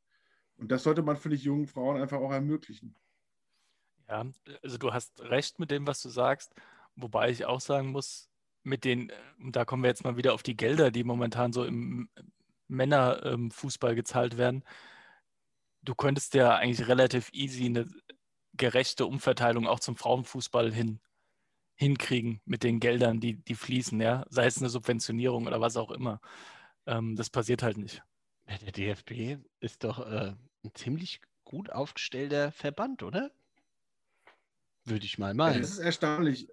Und 0.56 0.70
das 0.72 0.82
sollte 0.82 1.02
man, 1.02 1.16
finde 1.16 1.36
ich, 1.36 1.44
jungen 1.44 1.66
Frauen 1.66 2.00
einfach 2.00 2.18
auch 2.18 2.32
ermöglichen. 2.32 2.96
Ja, 4.08 4.26
also 4.62 4.78
du 4.78 4.92
hast 4.92 5.20
recht 5.20 5.58
mit 5.58 5.70
dem, 5.70 5.86
was 5.86 6.00
du 6.00 6.08
sagst. 6.08 6.54
Wobei 6.96 7.30
ich 7.30 7.44
auch 7.44 7.60
sagen 7.60 7.92
muss, 7.92 8.28
mit 8.62 8.84
den, 8.84 9.12
da 9.38 9.64
kommen 9.64 9.82
wir 9.82 9.88
jetzt 9.88 10.04
mal 10.04 10.16
wieder 10.16 10.34
auf 10.34 10.42
die 10.42 10.56
Gelder, 10.56 10.90
die 10.90 11.04
momentan 11.04 11.52
so 11.52 11.64
im 11.64 12.08
Männerfußball 12.70 13.94
gezahlt 13.94 14.38
werden. 14.38 14.64
Du 15.82 15.94
könntest 15.94 16.34
ja 16.34 16.56
eigentlich 16.56 16.88
relativ 16.88 17.30
easy 17.32 17.66
eine 17.66 17.86
gerechte 18.54 19.06
Umverteilung 19.06 19.66
auch 19.66 19.80
zum 19.80 19.96
Frauenfußball 19.96 20.72
hin, 20.72 21.00
hinkriegen 21.74 22.40
mit 22.44 22.62
den 22.62 22.80
Geldern, 22.80 23.20
die, 23.20 23.36
die 23.36 23.54
fließen, 23.54 24.00
ja, 24.00 24.26
sei 24.28 24.46
es 24.46 24.58
eine 24.58 24.68
Subventionierung 24.68 25.46
oder 25.46 25.60
was 25.60 25.76
auch 25.76 25.90
immer. 25.90 26.20
Ähm, 26.86 27.16
das 27.16 27.30
passiert 27.30 27.62
halt 27.62 27.78
nicht. 27.78 28.02
Der 28.46 28.72
DFB 28.72 29.42
ist 29.60 29.84
doch 29.84 30.00
äh, 30.00 30.34
ein 30.64 30.74
ziemlich 30.74 31.20
gut 31.44 31.70
aufgestellter 31.70 32.52
Verband, 32.52 33.02
oder? 33.02 33.30
Würde 34.84 35.04
ich 35.04 35.18
mal 35.18 35.34
meinen. 35.34 35.54
Ja, 35.54 35.60
das 35.60 35.70
ist 35.70 35.78
erstaunlich. 35.78 36.48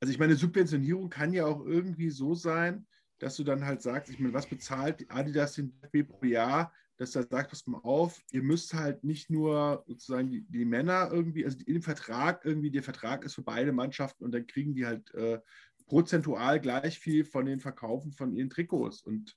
Also 0.00 0.12
ich 0.12 0.18
meine, 0.18 0.36
Subventionierung 0.36 1.10
kann 1.10 1.32
ja 1.32 1.46
auch 1.46 1.64
irgendwie 1.64 2.10
so 2.10 2.34
sein, 2.34 2.86
dass 3.18 3.36
du 3.36 3.44
dann 3.44 3.64
halt 3.64 3.82
sagst, 3.82 4.10
ich 4.10 4.18
meine, 4.18 4.34
was 4.34 4.46
bezahlt 4.46 5.04
Adidas 5.08 5.54
den 5.54 5.72
DFB 5.80 6.08
pro 6.08 6.26
Jahr, 6.26 6.72
dass 6.98 7.14
er 7.14 7.24
sagt, 7.24 7.50
pass 7.50 7.66
mal 7.66 7.80
auf, 7.82 8.22
ihr 8.30 8.42
müsst 8.42 8.74
halt 8.74 9.04
nicht 9.04 9.30
nur 9.30 9.84
sozusagen 9.86 10.30
die, 10.30 10.46
die 10.48 10.64
Männer 10.64 11.10
irgendwie, 11.12 11.44
also 11.44 11.58
in 11.66 11.74
dem 11.74 11.82
Vertrag 11.82 12.44
irgendwie, 12.44 12.70
der 12.70 12.82
Vertrag 12.82 13.24
ist 13.24 13.34
für 13.34 13.42
beide 13.42 13.72
Mannschaften 13.72 14.24
und 14.24 14.32
dann 14.32 14.46
kriegen 14.46 14.74
die 14.74 14.86
halt 14.86 15.12
äh, 15.14 15.40
prozentual 15.86 16.60
gleich 16.60 16.98
viel 16.98 17.24
von 17.24 17.46
den 17.46 17.60
Verkaufen 17.60 18.12
von 18.12 18.32
ihren 18.32 18.50
Trikots 18.50 19.02
und 19.02 19.36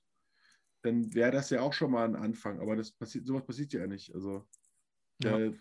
dann 0.82 1.14
wäre 1.14 1.32
das 1.32 1.50
ja 1.50 1.62
auch 1.62 1.74
schon 1.74 1.92
mal 1.92 2.06
ein 2.06 2.16
Anfang, 2.16 2.62
aber 2.62 2.76
das 2.76 2.92
passiert, 2.92 3.28
sowas 3.28 3.46
passiert 3.46 3.74
ja 3.74 3.86
nicht. 3.86 4.14
Also 4.16 4.48
ja. 5.22 5.38
äh, 5.38 5.54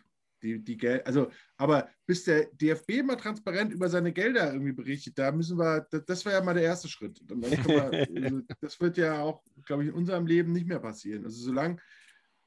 die, 0.43 0.63
die 0.63 0.77
Geld, 0.77 1.07
also, 1.07 1.31
aber 1.57 1.89
bis 2.07 2.25
der 2.25 2.47
DFB 2.53 3.03
mal 3.05 3.17
transparent 3.17 3.73
über 3.73 3.89
seine 3.89 4.13
Gelder 4.13 4.53
irgendwie 4.53 4.73
berichtet, 4.73 5.19
da 5.19 5.33
müssen 5.33 5.59
wir, 5.59 5.87
das, 5.91 6.05
das 6.05 6.25
wäre 6.25 6.37
ja 6.37 6.45
mal 6.45 6.55
der 6.55 6.65
erste 6.65 6.89
Schritt. 6.89 7.21
Wir, 7.27 8.03
also, 8.25 8.43
das 8.61 8.81
wird 8.81 8.97
ja 8.97 9.21
auch, 9.21 9.43
glaube 9.65 9.85
ich, 9.85 9.89
in 9.91 9.95
unserem 9.95 10.27
Leben 10.27 10.53
nicht 10.53 10.67
mehr 10.67 10.81
passieren. 10.81 11.25
Also 11.25 11.41
solange 11.41 11.79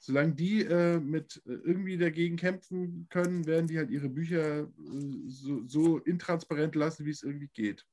solange 0.02 0.34
die 0.34 0.64
äh, 0.64 1.00
mit 1.00 1.42
äh, 1.46 1.52
irgendwie 1.52 1.98
dagegen 1.98 2.36
kämpfen 2.36 3.08
können, 3.10 3.46
werden 3.46 3.68
die 3.68 3.78
halt 3.78 3.92
ihre 3.92 4.10
Bücher 4.10 4.62
äh, 4.62 4.68
so, 5.28 5.62
so, 5.68 6.00
intransparent 6.00 6.76
lassen, 6.76 7.06
wie 7.06 7.12
es 7.12 7.24
irgendwie 7.24 7.50
geht. 7.54 7.86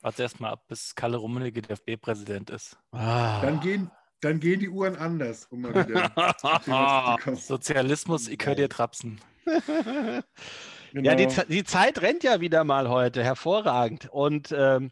Warte 0.00 0.22
erst 0.22 0.40
mal 0.40 0.50
ab, 0.50 0.64
bis 0.68 0.94
Kalle 0.94 1.16
Rummenigge 1.16 1.62
DFB-Präsident 1.62 2.50
ist. 2.50 2.78
Ah. 2.92 3.40
Dann, 3.42 3.60
gehen, 3.60 3.90
dann 4.20 4.38
gehen 4.38 4.60
die 4.60 4.68
Uhren 4.68 4.94
anders. 4.96 5.46
Um 5.46 5.64
Sozialismus, 7.34 8.28
ich 8.28 8.38
höre 8.46 8.54
dir 8.54 8.68
trapsen. 8.68 9.20
Genau. 9.46 10.22
Ja, 10.92 11.14
die, 11.14 11.26
die, 11.48 11.64
Zeit 11.64 12.00
rennt 12.00 12.24
ja 12.24 12.40
wieder 12.40 12.64
mal 12.64 12.88
heute. 12.88 13.22
Hervorragend. 13.22 14.08
Und 14.10 14.54
ähm, 14.56 14.90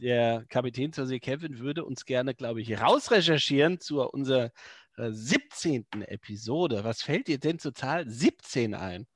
der 0.00 0.44
Kapitän 0.48 0.92
zur 0.92 1.06
See 1.06 1.18
Kevin 1.18 1.58
würde 1.58 1.84
uns 1.84 2.04
gerne, 2.04 2.34
glaube 2.34 2.60
ich, 2.60 2.80
rausrecherchieren 2.80 3.80
zu 3.80 4.02
unserer 4.02 4.52
17. 4.96 5.86
Äh, 5.94 6.04
Episode. 6.04 6.84
Was 6.84 7.02
fällt 7.02 7.28
dir 7.28 7.38
denn 7.38 7.58
zur 7.58 7.74
Zahl 7.74 8.08
17 8.08 8.74
ein? 8.74 9.06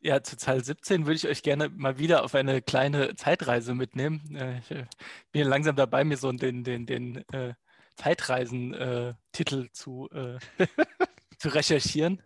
Ja, 0.00 0.22
zur 0.22 0.38
Zahl 0.38 0.62
17 0.62 1.06
würde 1.06 1.16
ich 1.16 1.26
euch 1.26 1.42
gerne 1.42 1.68
mal 1.68 1.98
wieder 1.98 2.24
auf 2.24 2.34
eine 2.34 2.62
kleine 2.62 3.14
Zeitreise 3.16 3.74
mitnehmen. 3.74 4.36
Äh, 4.36 4.58
ich 4.58 4.70
äh, 4.70 4.86
bin 5.32 5.48
langsam 5.48 5.76
dabei, 5.76 6.04
mir 6.04 6.16
so 6.16 6.30
den, 6.30 6.64
den, 6.64 6.86
den 6.86 7.24
äh, 7.32 7.54
Zeitreisen-Titel 7.96 9.68
zu, 9.72 10.08
äh, 10.12 10.38
zu 11.38 11.48
recherchieren. 11.48 12.22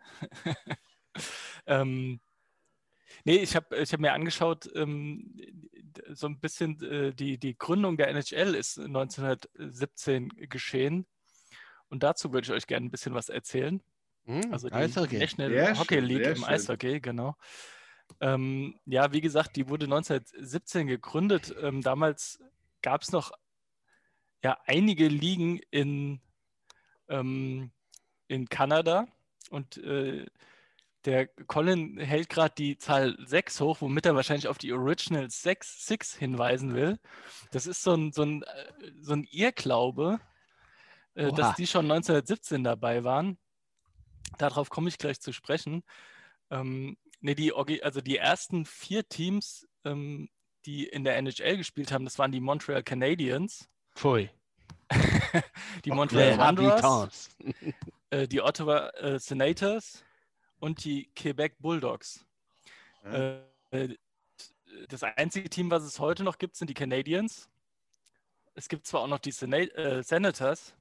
ähm, 1.66 2.20
nee, 3.24 3.36
ich 3.36 3.56
habe 3.56 3.76
ich 3.76 3.92
hab 3.92 4.00
mir 4.00 4.12
angeschaut, 4.12 4.68
ähm, 4.74 5.36
so 6.08 6.26
ein 6.26 6.40
bisschen 6.40 6.80
äh, 6.82 7.12
die, 7.14 7.38
die 7.38 7.56
Gründung 7.56 7.96
der 7.96 8.08
NHL 8.08 8.54
ist 8.54 8.78
1917 8.78 10.28
geschehen. 10.48 11.06
Und 11.88 12.02
dazu 12.02 12.32
würde 12.32 12.46
ich 12.46 12.52
euch 12.52 12.66
gerne 12.66 12.86
ein 12.86 12.90
bisschen 12.90 13.14
was 13.14 13.28
erzählen. 13.28 13.82
Hm, 14.24 14.52
also 14.52 14.68
die 14.68 14.74
Eishockey. 14.74 15.18
National 15.18 15.50
sehr 15.50 15.78
Hockey 15.78 15.94
schön, 15.96 16.04
League 16.04 16.26
im 16.26 16.36
schön. 16.36 16.44
Eishockey, 16.44 17.00
genau. 17.00 17.36
Ähm, 18.20 18.78
ja, 18.86 19.12
wie 19.12 19.20
gesagt, 19.20 19.56
die 19.56 19.68
wurde 19.68 19.86
1917 19.86 20.86
gegründet. 20.86 21.54
Ähm, 21.61 21.82
damals 21.82 22.40
gab 22.82 23.02
es 23.02 23.12
noch 23.12 23.32
ja, 24.42 24.58
einige 24.66 25.08
Ligen 25.08 25.61
in, 25.70 26.20
ähm, 27.08 27.72
in 28.28 28.48
Kanada 28.48 29.06
und 29.50 29.76
äh, 29.78 30.26
der 31.05 31.26
Colin 31.26 31.98
hält 31.98 32.28
gerade 32.28 32.55
die 32.57 32.76
Zahl 32.76 33.16
6 33.24 33.61
hoch, 33.61 33.80
womit 33.80 34.07
er 34.07 34.14
wahrscheinlich 34.14 34.48
auf 34.48 34.59
die 34.59 34.72
Original 34.72 35.30
6, 35.30 35.86
6 35.86 36.16
hinweisen 36.16 36.74
will. 36.74 36.98
Das 37.51 37.66
ist 37.66 37.82
so 37.82 37.94
ein, 37.94 38.12
so 38.12 38.22
ein, 38.22 38.42
äh, 38.42 38.92
so 39.01 39.14
ein 39.14 39.24
Irrglaube, 39.30 40.20
äh, 41.14 41.32
dass 41.32 41.57
die 41.57 41.66
schon 41.66 41.90
1917 41.90 42.64
dabei 42.64 43.05
waren. 43.05 43.38
Darauf 44.38 44.68
komme 44.68 44.88
ich 44.88 44.98
gleich 44.98 45.20
zu 45.20 45.32
sprechen. 45.32 45.82
Ähm, 46.51 46.96
nee, 47.20 47.34
die, 47.34 47.53
also 47.82 48.01
die 48.01 48.16
ersten 48.16 48.66
vier 48.66 49.09
Teams, 49.09 49.66
ähm, 49.84 50.28
die 50.66 50.86
in 50.86 51.05
der 51.05 51.16
NHL 51.16 51.57
gespielt 51.57 51.92
haben, 51.92 52.05
das 52.05 52.18
waren 52.18 52.32
die 52.32 52.40
Montreal 52.40 52.82
Canadiens. 52.82 53.68
Pfui. 53.94 54.30
die 55.84 55.92
Montreal 55.92 56.36
Wanderers, 56.36 57.30
äh, 58.11 58.26
die 58.26 58.40
Ottawa 58.40 58.88
äh, 58.90 59.18
Senators 59.20 60.05
und 60.61 60.84
die 60.84 61.11
Quebec 61.14 61.56
Bulldogs. 61.58 62.24
Ja. 63.04 63.42
Äh, 63.70 63.96
das 64.88 65.02
einzige 65.02 65.50
Team, 65.50 65.70
was 65.70 65.82
es 65.82 65.98
heute 65.98 66.22
noch 66.22 66.38
gibt, 66.38 66.56
sind 66.56 66.70
die 66.70 66.74
Canadiens. 66.74 67.48
Es 68.54 68.68
gibt 68.68 68.86
zwar 68.86 69.02
auch 69.02 69.08
noch 69.08 69.18
die 69.18 69.32
Senat 69.32 69.74
äh, 69.74 70.02
Senators, 70.02 70.74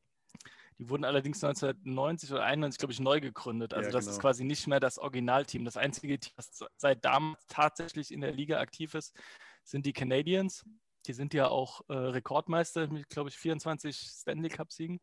die 0.79 0.89
wurden 0.89 1.03
allerdings 1.03 1.43
1990 1.43 2.31
oder 2.31 2.43
91, 2.43 2.79
glaube 2.79 2.93
ich, 2.93 3.01
neu 3.01 3.19
gegründet. 3.19 3.73
Also 3.73 3.89
ja, 3.89 3.91
das 3.93 4.05
genau. 4.05 4.15
ist 4.15 4.21
quasi 4.21 4.45
nicht 4.45 4.65
mehr 4.65 4.79
das 4.79 4.97
Originalteam. 4.97 5.65
Das 5.65 5.75
einzige 5.75 6.17
Team, 6.17 6.33
das 6.37 6.63
seit 6.77 7.03
damals 7.03 7.45
tatsächlich 7.47 8.13
in 8.13 8.21
der 8.21 8.31
Liga 8.31 8.59
aktiv 8.59 8.93
ist, 8.93 9.13
sind 9.63 9.85
die 9.85 9.91
Canadiens. 9.91 10.63
Die 11.05 11.13
sind 11.13 11.33
ja 11.33 11.49
auch 11.49 11.81
äh, 11.89 11.93
Rekordmeister 11.93 12.87
mit, 12.87 13.09
glaube 13.09 13.29
ich, 13.29 13.37
24 13.37 13.95
Stanley 13.97 14.49
Cup-Siegen. 14.49 15.01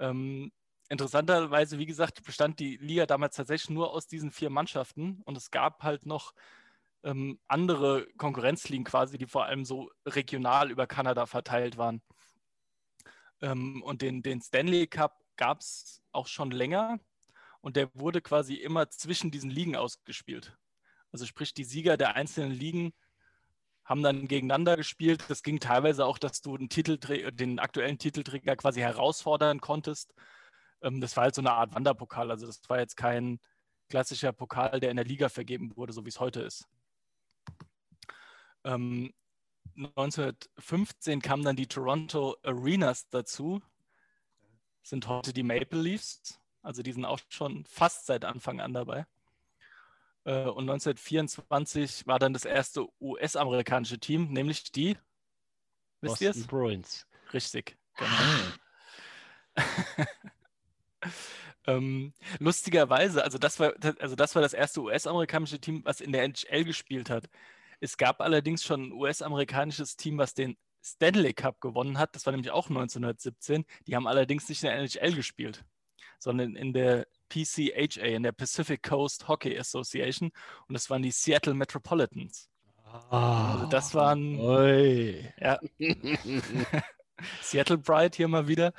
Ähm, 0.00 0.50
interessanterweise, 0.88 1.78
wie 1.78 1.86
gesagt, 1.86 2.22
bestand 2.24 2.58
die 2.60 2.76
Liga 2.76 3.06
damals 3.06 3.36
tatsächlich 3.36 3.70
nur 3.70 3.92
aus 3.92 4.06
diesen 4.06 4.30
vier 4.30 4.50
Mannschaften 4.50 5.22
und 5.24 5.36
es 5.36 5.50
gab 5.50 5.82
halt 5.82 6.06
noch 6.06 6.34
ähm, 7.02 7.38
andere 7.46 8.06
Konkurrenzligen 8.16 8.84
quasi, 8.84 9.18
die 9.18 9.26
vor 9.26 9.44
allem 9.44 9.64
so 9.64 9.90
regional 10.06 10.70
über 10.70 10.86
Kanada 10.86 11.26
verteilt 11.26 11.76
waren. 11.76 12.02
Ähm, 13.40 13.82
und 13.82 14.02
den, 14.02 14.22
den 14.22 14.40
Stanley 14.40 14.86
Cup 14.86 15.22
gab 15.36 15.60
es 15.60 16.02
auch 16.12 16.26
schon 16.26 16.50
länger 16.50 16.98
und 17.60 17.76
der 17.76 17.94
wurde 17.94 18.20
quasi 18.20 18.54
immer 18.54 18.90
zwischen 18.90 19.30
diesen 19.30 19.50
Ligen 19.50 19.76
ausgespielt. 19.76 20.56
Also 21.12 21.26
sprich, 21.26 21.54
die 21.54 21.64
Sieger 21.64 21.96
der 21.96 22.16
einzelnen 22.16 22.52
Ligen 22.52 22.92
haben 23.84 24.02
dann 24.02 24.28
gegeneinander 24.28 24.76
gespielt. 24.76 25.24
Das 25.28 25.42
ging 25.42 25.60
teilweise 25.60 26.04
auch, 26.04 26.18
dass 26.18 26.42
du 26.42 26.58
den, 26.58 26.68
den 26.68 27.58
aktuellen 27.58 27.98
Titelträger 27.98 28.56
quasi 28.56 28.80
herausfordern 28.80 29.60
konntest. 29.60 30.12
Ähm, 30.82 31.00
das 31.00 31.16
war 31.16 31.24
halt 31.24 31.34
so 31.34 31.42
eine 31.42 31.52
Art 31.52 31.74
Wanderpokal. 31.74 32.30
Also 32.30 32.46
das 32.46 32.60
war 32.68 32.78
jetzt 32.78 32.96
kein 32.96 33.40
klassischer 33.88 34.32
Pokal, 34.32 34.80
der 34.80 34.90
in 34.90 34.96
der 34.96 35.04
Liga 35.04 35.28
vergeben 35.28 35.76
wurde, 35.76 35.92
so 35.92 36.04
wie 36.04 36.10
es 36.10 36.20
heute 36.20 36.42
ist. 36.42 36.66
Ähm, 38.64 39.12
1915 39.76 41.22
kamen 41.22 41.44
dann 41.44 41.56
die 41.56 41.66
Toronto 41.66 42.36
Arenas 42.42 43.08
dazu, 43.08 43.62
sind 44.82 45.06
heute 45.06 45.32
die 45.32 45.42
Maple 45.42 45.80
Leafs. 45.80 46.40
Also 46.62 46.82
die 46.82 46.92
sind 46.92 47.04
auch 47.04 47.20
schon 47.28 47.64
fast 47.64 48.06
seit 48.06 48.24
Anfang 48.24 48.60
an 48.60 48.72
dabei. 48.72 49.06
Äh, 50.24 50.48
und 50.48 50.68
1924 50.68 52.06
war 52.06 52.18
dann 52.18 52.32
das 52.32 52.44
erste 52.44 52.86
US-amerikanische 53.00 53.98
Team, 53.98 54.32
nämlich 54.32 54.72
die, 54.72 54.98
wisst 56.00 56.22
es? 56.22 56.46
Bruins. 56.46 57.06
Richtig, 57.32 57.78
genau. 57.96 58.10
ähm, 61.66 62.12
lustigerweise, 62.38 63.22
also 63.22 63.38
das, 63.38 63.60
war, 63.60 63.74
also 64.00 64.16
das 64.16 64.34
war 64.34 64.42
das 64.42 64.54
erste 64.54 64.80
US-amerikanische 64.80 65.60
Team, 65.60 65.82
was 65.84 66.00
in 66.00 66.12
der 66.12 66.24
NHL 66.24 66.64
gespielt 66.64 67.10
hat. 67.10 67.28
Es 67.80 67.96
gab 67.96 68.20
allerdings 68.20 68.64
schon 68.64 68.88
ein 68.88 68.92
US-amerikanisches 68.92 69.96
Team, 69.96 70.18
was 70.18 70.34
den 70.34 70.56
Stanley 70.82 71.34
Cup 71.34 71.60
gewonnen 71.60 71.98
hat. 71.98 72.14
Das 72.14 72.26
war 72.26 72.32
nämlich 72.32 72.50
auch 72.50 72.68
1917. 72.68 73.64
Die 73.86 73.94
haben 73.94 74.06
allerdings 74.06 74.48
nicht 74.48 74.62
in 74.62 74.68
der 74.68 74.78
NHL 74.78 75.14
gespielt, 75.14 75.64
sondern 76.18 76.56
in 76.56 76.72
der 76.72 77.06
PCHA, 77.28 78.02
in 78.02 78.22
der 78.22 78.32
Pacific 78.32 78.82
Coast 78.82 79.28
Hockey 79.28 79.58
Association. 79.58 80.30
Und 80.66 80.74
das 80.74 80.88
waren 80.88 81.02
die 81.02 81.10
Seattle 81.10 81.54
Metropolitans. 81.54 82.48
Ah, 83.10 83.52
also 83.52 83.66
das 83.66 83.94
waren. 83.94 84.40
Oi. 84.40 85.32
Ja. 85.38 85.60
Seattle 87.42 87.78
Pride 87.78 88.16
hier 88.16 88.28
mal 88.28 88.48
wieder. 88.48 88.72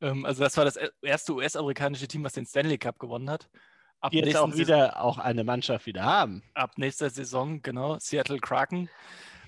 Ähm, 0.00 0.24
also 0.24 0.42
das 0.42 0.56
war 0.56 0.64
das 0.64 0.78
erste 1.02 1.34
US-amerikanische 1.34 2.08
Team, 2.08 2.24
was 2.24 2.32
den 2.32 2.46
Stanley 2.46 2.78
Cup 2.78 2.98
gewonnen 2.98 3.30
hat. 3.30 3.48
Ab 4.00 4.12
die 4.12 4.18
jetzt 4.18 4.36
auch 4.36 4.54
wieder 4.54 5.00
auch 5.00 5.18
eine 5.18 5.44
Mannschaft 5.44 5.86
wieder 5.86 6.02
haben. 6.02 6.42
Ab 6.52 6.72
nächster 6.76 7.08
Saison, 7.08 7.62
genau. 7.62 7.98
Seattle 7.98 8.38
Kraken. 8.38 8.90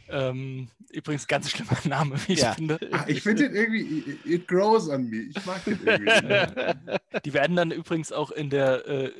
Ähm, 0.09 0.70
übrigens 0.90 1.26
ganz 1.26 1.51
schlimmer 1.51 1.76
Name, 1.84 2.16
wie 2.26 2.34
ich 2.34 2.40
ja. 2.40 2.55
finde. 2.55 2.78
Ach, 2.92 3.07
ich 3.07 3.22
finde 3.22 3.49
den 3.49 3.57
irgendwie, 3.57 4.18
it 4.24 4.47
grows 4.47 4.88
on 4.88 5.11
me. 5.11 5.28
Ich 5.34 5.44
mag 5.44 5.64
den 5.64 5.78
irgendwie. 5.84 6.99
Die 7.24 7.34
werden 7.34 7.57
dann 7.57 7.70
übrigens 7.70 8.12
auch 8.12 8.30
in 8.30 8.51
der, 8.51 8.86
äh, 8.86 9.12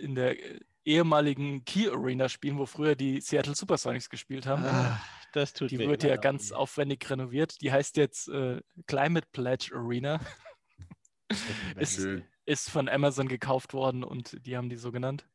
in 0.00 0.14
der 0.14 0.36
ehemaligen 0.84 1.64
Key 1.64 1.90
Arena 1.90 2.28
spielen, 2.28 2.58
wo 2.58 2.66
früher 2.66 2.94
die 2.94 3.20
Seattle 3.20 3.54
Supersonics 3.54 4.08
gespielt 4.08 4.46
haben. 4.46 4.64
Ah, 4.64 5.00
das 5.32 5.52
tut 5.52 5.70
Die 5.70 5.78
wird 5.78 6.02
ja 6.02 6.16
ganz 6.16 6.52
aufwendig 6.52 7.08
renoviert. 7.10 7.60
Die 7.60 7.70
heißt 7.70 7.96
jetzt 7.96 8.28
äh, 8.28 8.60
Climate 8.86 9.26
Pledge 9.32 9.72
Arena. 9.74 10.20
Ist, 11.76 12.06
ist 12.44 12.70
von 12.70 12.88
Amazon 12.88 13.28
gekauft 13.28 13.74
worden 13.74 14.04
und 14.04 14.46
die 14.46 14.56
haben 14.56 14.68
die 14.68 14.76
so 14.76 14.92
genannt. 14.92 15.26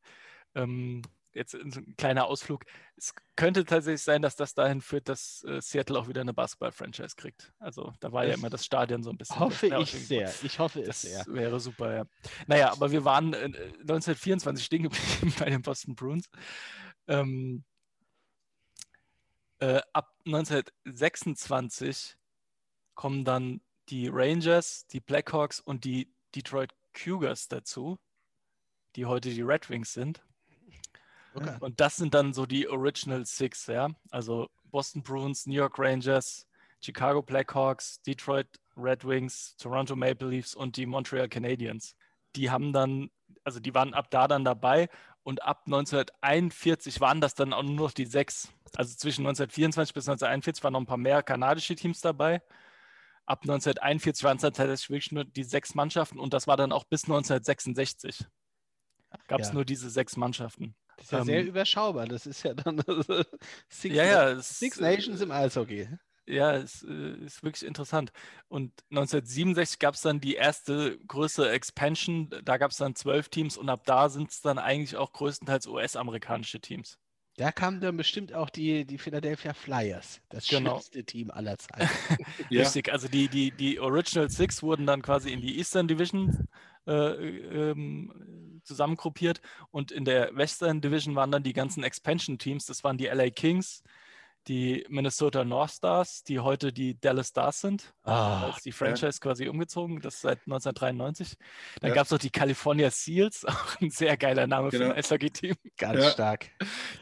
Ähm, 0.56 1.02
jetzt 1.34 1.56
ein 1.56 1.96
kleiner 1.98 2.26
Ausflug. 2.26 2.66
Es 2.96 3.14
könnte 3.36 3.66
tatsächlich 3.66 4.04
sein, 4.04 4.22
dass 4.22 4.36
das 4.36 4.54
dahin 4.54 4.82
führt, 4.82 5.10
dass 5.10 5.44
äh, 5.44 5.62
Seattle 5.62 5.98
auch 5.98 6.08
wieder 6.08 6.22
eine 6.22 6.34
Basketball-Franchise 6.34 7.16
kriegt. 7.16 7.52
Also 7.60 7.94
da 8.00 8.12
war 8.12 8.24
das 8.24 8.32
ja 8.32 8.38
immer 8.38 8.50
das 8.50 8.66
Stadion 8.66 9.04
so 9.04 9.10
ein 9.10 9.18
bisschen. 9.18 9.40
Hoffe 9.40 9.68
ich 9.68 9.92
sehr. 9.92 10.32
Ich 10.44 10.60
hoffe 10.60 10.82
es 10.82 11.02
sehr. 11.02 11.20
Das 11.20 11.34
wäre 11.34 11.60
super, 11.60 11.96
ja. 11.96 12.06
Naja, 12.48 12.72
aber 12.72 12.92
wir 12.92 13.04
waren 13.06 13.34
äh, 13.34 13.46
1924 13.46 14.64
stehen 14.64 14.84
geblieben 14.84 15.34
bei 15.40 15.50
den 15.50 15.62
Boston 15.62 15.96
Bruins. 15.96 16.30
Ähm, 17.08 17.64
äh, 19.60 19.82
ab 19.92 20.14
1926 20.26 22.18
kommen 22.96 23.26
dann 23.26 23.62
die 23.90 24.08
Rangers, 24.08 24.88
die 24.88 25.00
Blackhawks 25.00 25.60
und 25.60 25.84
die 25.84 26.14
Detroit 26.36 26.74
Cougars 26.94 27.48
dazu, 27.48 28.00
die 28.96 29.06
heute 29.06 29.30
die 29.30 29.42
Red 29.42 29.70
Wings 29.70 29.94
sind. 29.94 30.22
Okay. 31.34 31.58
Und 31.60 31.80
das 31.80 31.96
sind 31.96 32.14
dann 32.14 32.34
so 32.34 32.46
die 32.46 32.68
Original 32.68 33.26
Six, 33.26 33.68
ja. 33.68 33.90
Also 34.12 34.50
Boston 34.66 35.02
Bruins, 35.02 35.46
New 35.46 35.56
York 35.56 35.80
Rangers, 35.80 36.48
Chicago 36.80 37.22
Blackhawks, 37.22 38.02
Detroit 38.02 38.48
Red 38.78 39.06
Wings, 39.06 39.56
Toronto 39.58 39.96
Maple 39.96 40.30
Leafs 40.30 40.56
und 40.56 40.78
die 40.78 40.86
Montreal 40.86 41.30
Canadiens. 41.30 41.96
Die 42.36 42.50
haben 42.50 42.74
dann, 42.74 43.10
also 43.44 43.60
die 43.60 43.74
waren 43.74 43.94
ab 43.94 44.10
da 44.10 44.28
dann 44.28 44.44
dabei 44.44 44.90
und 45.24 45.44
ab 45.44 45.64
1941 45.66 47.00
waren 47.00 47.22
das 47.22 47.36
dann 47.36 47.54
auch 47.54 47.64
nur 47.64 47.76
noch 47.76 47.92
die 47.92 48.06
sechs. 48.06 48.50
Also 48.76 48.96
zwischen 48.96 49.22
1924 49.22 49.94
bis 49.94 50.08
1941 50.08 50.64
waren 50.64 50.74
noch 50.74 50.82
ein 50.82 50.86
paar 50.86 50.98
mehr 50.98 51.24
kanadische 51.24 51.76
Teams 51.76 52.02
dabei. 52.02 52.42
Ab 53.26 53.44
1941 53.44 54.24
waren 54.24 54.36
es 54.36 54.42
dann 54.42 54.54
tatsächlich 54.54 54.90
wirklich 54.90 55.12
nur 55.12 55.24
die 55.24 55.44
sechs 55.44 55.76
Mannschaften 55.76 56.20
und 56.20 56.34
das 56.34 56.48
war 56.48 56.58
dann 56.58 56.72
auch 56.72 56.84
bis 56.84 57.04
1966. 57.06 58.26
Gab 59.28 59.42
es 59.42 59.50
ja. 59.50 59.54
nur 59.54 59.66
diese 59.66 59.90
sechs 59.90 60.18
Mannschaften. 60.18 60.76
Das 60.98 61.06
ist 61.06 61.12
ja 61.12 61.20
ähm, 61.20 61.26
sehr 61.26 61.46
überschaubar. 61.46 62.08
Das 62.08 62.26
ist 62.26 62.44
ja 62.44 62.54
dann 62.54 62.78
Six, 63.70 63.96
ja, 63.96 64.04
ja, 64.04 64.42
Six 64.42 64.80
Nations 64.80 65.22
im 65.22 65.32
Eishockey. 65.32 65.88
Ja, 66.26 66.56
es 66.56 66.84
äh, 66.84 67.26
ist 67.26 67.44
wirklich 67.44 67.68
interessant. 67.68 68.12
Und 68.48 68.72
1967 68.92 69.80
gab 69.80 69.96
es 69.96 70.02
dann 70.02 70.22
die 70.22 70.36
erste 70.36 70.98
größere 71.08 71.52
Expansion. 71.52 72.30
Da 72.44 72.58
gab 72.58 72.72
es 72.72 72.78
dann 72.78 72.96
zwölf 72.96 73.30
Teams 73.30 73.58
und 73.58 73.70
ab 73.70 73.84
da 73.86 74.10
sind 74.10 74.32
es 74.32 74.42
dann 74.42 74.58
eigentlich 74.58 74.96
auch 74.96 75.12
größtenteils 75.12 75.68
US-amerikanische 75.68 76.62
Teams. 76.62 76.98
Da 77.38 77.52
kamen 77.52 77.82
dann 77.82 77.98
bestimmt 77.98 78.34
auch 78.34 78.50
die, 78.50 78.86
die 78.86 79.00
Philadelphia 79.00 79.54
Flyers, 79.54 80.22
das 80.30 80.48
genau. 80.48 80.72
schlimmste 80.72 81.04
Team 81.04 81.32
aller 81.32 81.58
Zeiten. 81.58 81.90
ja. 82.50 82.62
Richtig, 82.62 82.92
also 82.92 83.08
die, 83.08 83.28
die, 83.28 83.50
die 83.52 83.80
Original 83.80 84.30
Six 84.30 84.62
wurden 84.62 84.86
dann 84.86 85.02
quasi 85.02 85.32
in 85.32 85.42
die 85.42 85.58
Eastern 85.58 85.88
Division 85.88 86.48
äh, 86.86 86.92
ähm, 86.92 88.62
zusammengruppiert 88.64 89.42
und 89.72 89.92
in 89.92 90.06
der 90.06 90.36
Western 90.36 90.80
Division 90.80 91.16
waren 91.16 91.32
dann 91.32 91.44
die 91.44 91.54
ganzen 91.54 91.84
Expansion 91.84 92.38
Teams, 92.38 92.66
das 92.66 92.84
waren 92.84 92.98
die 92.98 93.08
LA 93.08 93.32
Kings, 93.32 93.84
die 94.48 94.86
Minnesota 94.90 95.44
North 95.44 95.72
Stars, 95.72 96.24
die 96.24 96.40
heute 96.40 96.74
die 96.74 97.00
Dallas 97.00 97.30
Stars 97.30 97.62
sind. 97.62 97.94
Ah, 98.04 98.42
da 98.42 98.50
ist 98.50 98.66
die 98.66 98.72
Franchise 98.72 99.20
ja. 99.20 99.20
quasi 99.22 99.48
umgezogen, 99.48 100.02
das 100.02 100.22
seit 100.22 100.40
1993. 100.40 101.36
Dann 101.80 101.90
ja. 101.90 101.96
gab 101.96 102.06
es 102.06 102.12
noch 102.12 102.20
die 102.20 102.30
California 102.30 102.90
Seals, 102.90 103.46
auch 103.46 103.80
ein 103.82 103.90
sehr 103.90 104.18
geiler 104.18 104.48
Name 104.48 104.70
genau. 104.70 104.86
für 104.86 104.92
ein 104.92 104.98
Eishockey-Team. 104.98 105.56
Ganz 105.78 106.00
ja. 106.00 106.10
stark. 106.12 106.50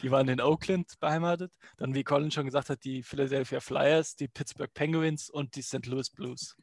Die 0.01 0.11
waren 0.11 0.27
in 0.27 0.39
Oakland 0.41 0.99
beheimatet. 0.99 1.53
Dann, 1.77 1.95
wie 1.95 2.03
Colin 2.03 2.31
schon 2.31 2.45
gesagt 2.45 2.69
hat, 2.69 2.83
die 2.83 3.03
Philadelphia 3.03 3.59
Flyers, 3.59 4.15
die 4.15 4.27
Pittsburgh 4.27 4.73
Penguins 4.73 5.29
und 5.29 5.55
die 5.55 5.61
St. 5.61 5.85
Louis 5.85 6.09
Blues. 6.09 6.55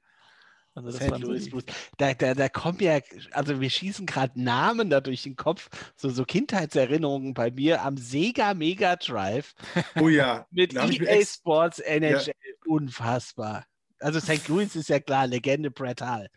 Also 0.84 0.98
das 0.98 1.08
St. 1.08 1.18
Louis 1.18 1.50
Blues. 1.50 1.64
Da, 1.96 2.14
da, 2.14 2.34
da 2.34 2.48
kommen 2.48 2.78
ja, 2.80 3.00
also 3.32 3.60
wir 3.60 3.70
schießen 3.70 4.06
gerade 4.06 4.40
Namen 4.40 4.90
da 4.90 5.00
durch 5.00 5.22
den 5.22 5.36
Kopf, 5.36 5.68
so, 5.96 6.08
so 6.08 6.24
Kindheitserinnerungen 6.24 7.34
bei 7.34 7.50
mir 7.50 7.82
am 7.82 7.96
Sega 7.96 8.54
Mega 8.54 8.96
Drive. 8.96 9.54
Oh 10.00 10.08
ja. 10.08 10.46
Mit 10.50 10.74
EA 10.74 11.24
Sports 11.24 11.80
NHL. 11.80 12.26
Ja. 12.26 12.32
Unfassbar. 12.66 13.64
Also 14.00 14.20
St. 14.20 14.46
Louis 14.48 14.76
ist 14.76 14.88
ja 14.88 15.00
klar, 15.00 15.26
Legende 15.26 15.70
Brett 15.70 16.00
Hall. 16.00 16.28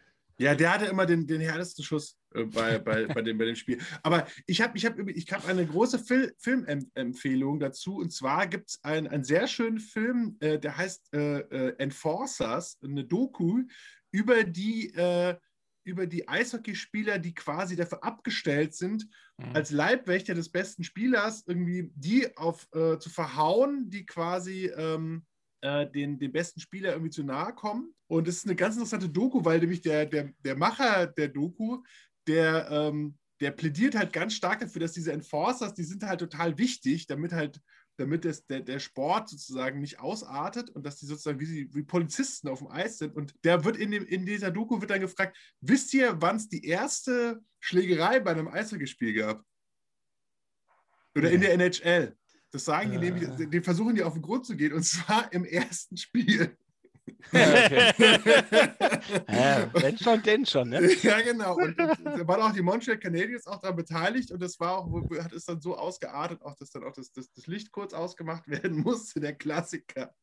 Ja, 0.42 0.56
der 0.56 0.74
hatte 0.74 0.86
immer 0.86 1.06
den, 1.06 1.28
den 1.28 1.40
härtesten 1.40 1.84
Schuss 1.84 2.18
äh, 2.34 2.46
bei, 2.46 2.80
bei, 2.80 3.06
bei, 3.06 3.22
dem, 3.22 3.38
bei 3.38 3.46
dem 3.46 3.56
Spiel. 3.56 3.80
Aber 4.02 4.26
ich 4.48 4.60
habe 4.60 4.76
ich 4.76 4.86
hab, 4.88 4.98
ich 4.98 5.32
hab 5.32 5.48
eine 5.48 5.68
große 5.68 6.00
Fil 6.00 6.34
Filmempfehlung 6.40 7.60
dazu. 7.60 7.98
Und 7.98 8.12
zwar 8.12 8.48
gibt 8.48 8.72
es 8.72 8.80
ein, 8.84 9.08
einen 9.08 9.24
sehr 9.24 9.48
schönen 9.48 9.80
Film, 9.80 10.38
äh, 10.40 10.58
der 10.58 10.78
heißt 10.78 11.14
äh, 11.14 11.42
äh 11.42 11.76
Enforcers, 11.78 12.80
eine 12.84 13.04
Doku 13.04 13.66
über 14.12 14.44
die, 14.44 14.94
äh, 14.94 15.38
über 15.84 16.06
die 16.06 16.28
Eishockeyspieler, 16.28 17.20
die 17.20 17.34
quasi 17.34 17.76
dafür 17.76 18.04
abgestellt 18.04 18.76
sind, 18.76 19.08
mhm. 19.38 19.56
als 19.56 19.72
Leibwächter 19.72 20.34
des 20.34 20.50
besten 20.50 20.84
Spielers 20.84 21.44
irgendwie 21.48 21.92
die 21.96 22.36
auf, 22.38 22.68
äh, 22.74 22.98
zu 23.00 23.10
verhauen, 23.10 23.90
die 23.90 24.06
quasi 24.06 24.68
ähm, 24.68 25.26
äh, 25.62 25.90
den, 25.90 26.20
den 26.20 26.32
besten 26.32 26.60
Spieler 26.60 26.92
irgendwie 26.92 27.12
zu 27.12 27.24
nahe 27.24 27.54
kommen. 27.54 27.94
Und 28.08 28.28
es 28.28 28.38
ist 28.38 28.46
eine 28.46 28.56
ganz 28.56 28.76
interessante 28.76 29.10
Doku, 29.10 29.44
weil 29.46 29.60
nämlich 29.60 29.82
der, 29.82 30.06
der, 30.06 30.32
der 30.40 30.56
Macher 30.56 31.08
der 31.08 31.30
Doku, 31.30 31.84
der, 32.28 32.70
ähm, 32.70 33.18
der 33.40 33.52
plädiert 33.52 33.96
halt 33.96 34.14
ganz 34.14 34.34
stark 34.34 34.60
dafür, 34.60 34.82
dass 34.82 34.92
diese 34.92 35.12
Enforcers, 35.12 35.74
die 35.74 35.84
sind 35.84 36.04
halt 36.04 36.20
total 36.20 36.58
wichtig, 36.58 37.08
damit 37.08 37.32
halt 37.32 37.60
damit 38.02 38.26
es, 38.26 38.46
der, 38.48 38.62
der 38.62 38.80
Sport 38.80 39.30
sozusagen 39.30 39.80
nicht 39.80 40.00
ausartet 40.00 40.70
und 40.72 40.86
dass 40.86 40.98
die 40.98 41.06
sozusagen 41.06 41.40
wie, 41.40 41.74
wie 41.74 41.84
Polizisten 41.84 42.50
auf 42.50 42.60
dem 42.60 42.68
Eis 42.68 42.98
sind. 42.98 43.16
Und 43.16 43.34
der 43.46 43.64
wird 43.64 43.78
in, 43.78 43.92
dem, 43.92 44.06
in 44.06 44.26
dieser 44.26 44.52
Doku 44.52 44.82
wird 44.82 44.92
dann 44.92 45.00
gefragt, 45.00 45.38
wisst 45.62 45.94
ihr, 45.94 46.22
wann 46.22 46.36
es 46.36 46.50
die 46.50 46.66
erste 46.66 47.42
Schlägerei 47.60 48.20
bei 48.20 48.32
einem 48.32 48.48
Eishockeyspiel 48.48 49.14
gab? 49.14 49.46
Oder 51.16 51.32
in 51.32 51.42
der 51.42 51.54
NHL? 51.54 52.18
Das 52.52 52.66
sagen 52.66 52.92
die 52.92 52.98
äh. 52.98 53.12
nämlich, 53.12 53.50
die 53.50 53.62
versuchen 53.62 53.96
die 53.96 54.04
auf 54.04 54.14
den 54.14 54.22
Grund 54.22 54.46
zu 54.46 54.58
gehen 54.58 54.74
und 54.74 54.84
zwar 54.84 55.32
im 55.32 55.46
ersten 55.46 55.96
Spiel. 55.96 56.58
Ja, 59.28 59.70
wenn 59.74 59.98
schon, 59.98 60.22
denn 60.22 60.46
schon, 60.46 60.70
ne? 60.70 60.94
Ja, 61.02 61.22
genau. 61.22 61.56
Und, 61.56 61.78
da 61.78 62.28
waren 62.28 62.42
auch 62.42 62.52
die 62.52 62.62
Montreal 62.62 63.00
Canadiens 63.00 63.48
auch 63.48 63.60
daran 63.60 63.78
beteiligt 63.78 64.32
und 64.32 64.42
das 64.42 64.60
war 64.60 64.78
auch, 64.78 65.10
hat 65.20 65.34
es 65.34 65.46
dann 65.46 65.62
so 65.62 65.76
ausgeartet, 65.76 66.42
auch 66.42 66.56
dass 66.56 66.70
dann 66.72 66.84
auch 66.84 66.94
das, 66.94 67.12
das, 67.12 67.32
das 67.32 67.48
Licht 67.48 67.72
kurz 67.72 67.94
ausgemacht 67.94 68.48
werden 68.48 68.78
musste, 68.84 69.20
der 69.20 69.34
Klassiker. 69.34 70.14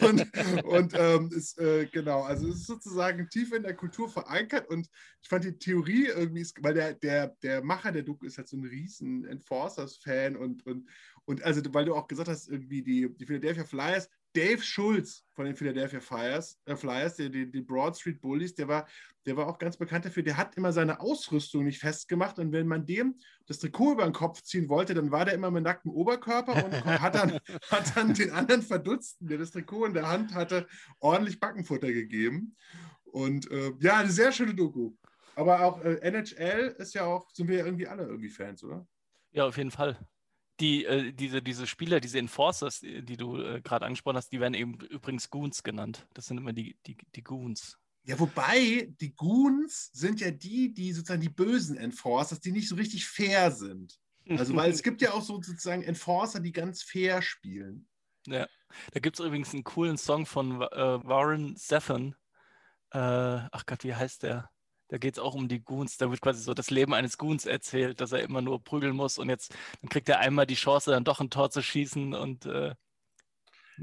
und 0.00 0.26
und 0.64 0.92
ähm, 0.94 1.30
ist, 1.32 1.58
äh, 1.58 1.86
genau, 1.86 2.22
also 2.22 2.48
es 2.48 2.56
ist 2.56 2.66
sozusagen 2.66 3.28
tief 3.28 3.52
in 3.52 3.62
der 3.62 3.74
Kultur 3.74 4.08
verankert 4.08 4.68
und 4.68 4.88
ich 5.22 5.28
fand 5.28 5.44
die 5.44 5.58
Theorie 5.58 6.06
irgendwie, 6.06 6.46
weil 6.60 6.74
der, 6.74 6.94
der, 6.94 7.28
der 7.42 7.62
Macher 7.64 7.92
der 7.92 8.02
Doku 8.02 8.26
ist 8.26 8.38
halt 8.38 8.48
so 8.48 8.56
ein 8.56 8.64
riesen 8.64 9.24
Enforcers-Fan 9.24 10.36
und, 10.36 10.66
und, 10.66 10.88
und 11.24 11.42
also, 11.42 11.62
weil 11.72 11.84
du 11.84 11.94
auch 11.94 12.08
gesagt 12.08 12.28
hast, 12.28 12.48
irgendwie 12.48 12.82
die, 12.82 13.08
die 13.16 13.26
Philadelphia 13.26 13.64
Flyers, 13.64 14.08
Dave 14.34 14.62
Schulz 14.62 15.24
von 15.32 15.46
den 15.46 15.54
Philadelphia 15.54 16.00
Flyers, 16.00 16.60
äh, 16.66 16.76
Flyers 16.76 17.16
die, 17.16 17.30
die, 17.30 17.50
die, 17.50 17.60
Broad 17.60 17.96
Street 17.96 18.20
Bullies, 18.20 18.54
der 18.54 18.68
war, 18.68 18.86
der 19.26 19.36
war 19.36 19.46
auch 19.46 19.58
ganz 19.58 19.76
bekannt 19.76 20.04
dafür, 20.04 20.22
der 20.22 20.36
hat 20.36 20.56
immer 20.56 20.72
seine 20.72 21.00
Ausrüstung 21.00 21.64
nicht 21.64 21.78
festgemacht 21.78 22.38
und 22.38 22.52
wenn 22.52 22.66
man 22.66 22.84
dem 22.84 23.16
das 23.46 23.58
Trikot 23.58 23.92
über 23.92 24.04
den 24.04 24.12
Kopf 24.12 24.42
ziehen 24.42 24.68
wollte, 24.68 24.94
dann 24.94 25.10
war 25.10 25.24
der 25.24 25.34
immer 25.34 25.50
mit 25.50 25.64
nacktem 25.64 25.92
Oberkörper 25.92 26.64
und 26.64 26.84
hat 26.84 27.14
dann, 27.14 27.38
hat 27.70 27.96
dann 27.96 28.14
den 28.14 28.32
anderen 28.32 28.62
Verdutzten, 28.62 29.28
der 29.28 29.38
das 29.38 29.52
Trikot 29.52 29.86
in 29.86 29.94
der 29.94 30.08
Hand 30.08 30.34
hatte, 30.34 30.66
ordentlich 30.98 31.38
Backenfutter 31.38 31.92
gegeben. 31.92 32.56
Und 33.04 33.50
äh, 33.50 33.72
ja, 33.78 33.98
eine 33.98 34.10
sehr 34.10 34.32
schöne 34.32 34.54
Doku. 34.54 34.92
Aber 35.36 35.60
auch 35.60 35.80
äh, 35.84 35.96
NHL 36.00 36.74
ist 36.78 36.94
ja 36.94 37.04
auch, 37.04 37.30
sind 37.32 37.48
wir 37.48 37.58
ja 37.58 37.64
irgendwie 37.64 37.86
alle 37.86 38.04
irgendwie 38.04 38.28
Fans, 38.28 38.64
oder? 38.64 38.86
Ja, 39.32 39.46
auf 39.46 39.56
jeden 39.56 39.70
Fall 39.70 39.98
die, 40.60 40.84
äh, 40.84 41.12
diese, 41.12 41.42
diese 41.42 41.66
Spieler, 41.66 42.00
diese 42.00 42.18
Enforcers, 42.18 42.80
die, 42.80 43.04
die 43.04 43.16
du 43.16 43.38
äh, 43.38 43.60
gerade 43.60 43.86
angesprochen 43.86 44.16
hast, 44.16 44.30
die 44.30 44.40
werden 44.40 44.54
eben 44.54 44.74
übrigens 44.80 45.30
Goons 45.30 45.62
genannt. 45.62 46.06
Das 46.14 46.26
sind 46.26 46.38
immer 46.38 46.52
die, 46.52 46.76
die, 46.86 46.96
die 47.14 47.22
Goons. 47.22 47.78
Ja, 48.06 48.18
wobei 48.18 48.92
die 49.00 49.14
Goons 49.14 49.90
sind 49.92 50.20
ja 50.20 50.30
die, 50.30 50.72
die 50.72 50.92
sozusagen 50.92 51.22
die 51.22 51.30
bösen 51.30 51.76
Enforcers, 51.76 52.40
die 52.40 52.52
nicht 52.52 52.68
so 52.68 52.74
richtig 52.74 53.06
fair 53.06 53.50
sind. 53.50 53.98
Also, 54.28 54.54
weil 54.54 54.70
es 54.70 54.82
gibt 54.82 55.02
ja 55.02 55.12
auch 55.12 55.22
so 55.22 55.40
sozusagen 55.40 55.82
Enforcer, 55.82 56.40
die 56.40 56.52
ganz 56.52 56.82
fair 56.82 57.22
spielen. 57.22 57.88
Ja, 58.26 58.46
da 58.92 59.00
gibt 59.00 59.18
es 59.18 59.24
übrigens 59.24 59.52
einen 59.52 59.64
coolen 59.64 59.98
Song 59.98 60.26
von 60.26 60.60
äh, 60.60 61.04
Warren 61.04 61.56
Zevon. 61.56 62.14
Äh, 62.90 62.98
ach 62.98 63.66
Gott, 63.66 63.84
wie 63.84 63.94
heißt 63.94 64.22
der? 64.22 64.50
Da 64.94 64.98
geht 64.98 65.14
es 65.14 65.18
auch 65.18 65.34
um 65.34 65.48
die 65.48 65.58
Goons. 65.58 65.96
Da 65.96 66.08
wird 66.08 66.20
quasi 66.20 66.40
so 66.40 66.54
das 66.54 66.70
Leben 66.70 66.94
eines 66.94 67.18
Goons 67.18 67.46
erzählt, 67.46 68.00
dass 68.00 68.12
er 68.12 68.22
immer 68.22 68.42
nur 68.42 68.62
prügeln 68.62 68.94
muss 68.94 69.18
und 69.18 69.28
jetzt 69.28 69.52
dann 69.80 69.88
kriegt 69.88 70.08
er 70.08 70.20
einmal 70.20 70.46
die 70.46 70.54
Chance, 70.54 70.92
dann 70.92 71.02
doch 71.02 71.18
ein 71.18 71.30
Tor 71.30 71.50
zu 71.50 71.62
schießen. 71.62 72.14
Und 72.14 72.46
äh, 72.46 72.76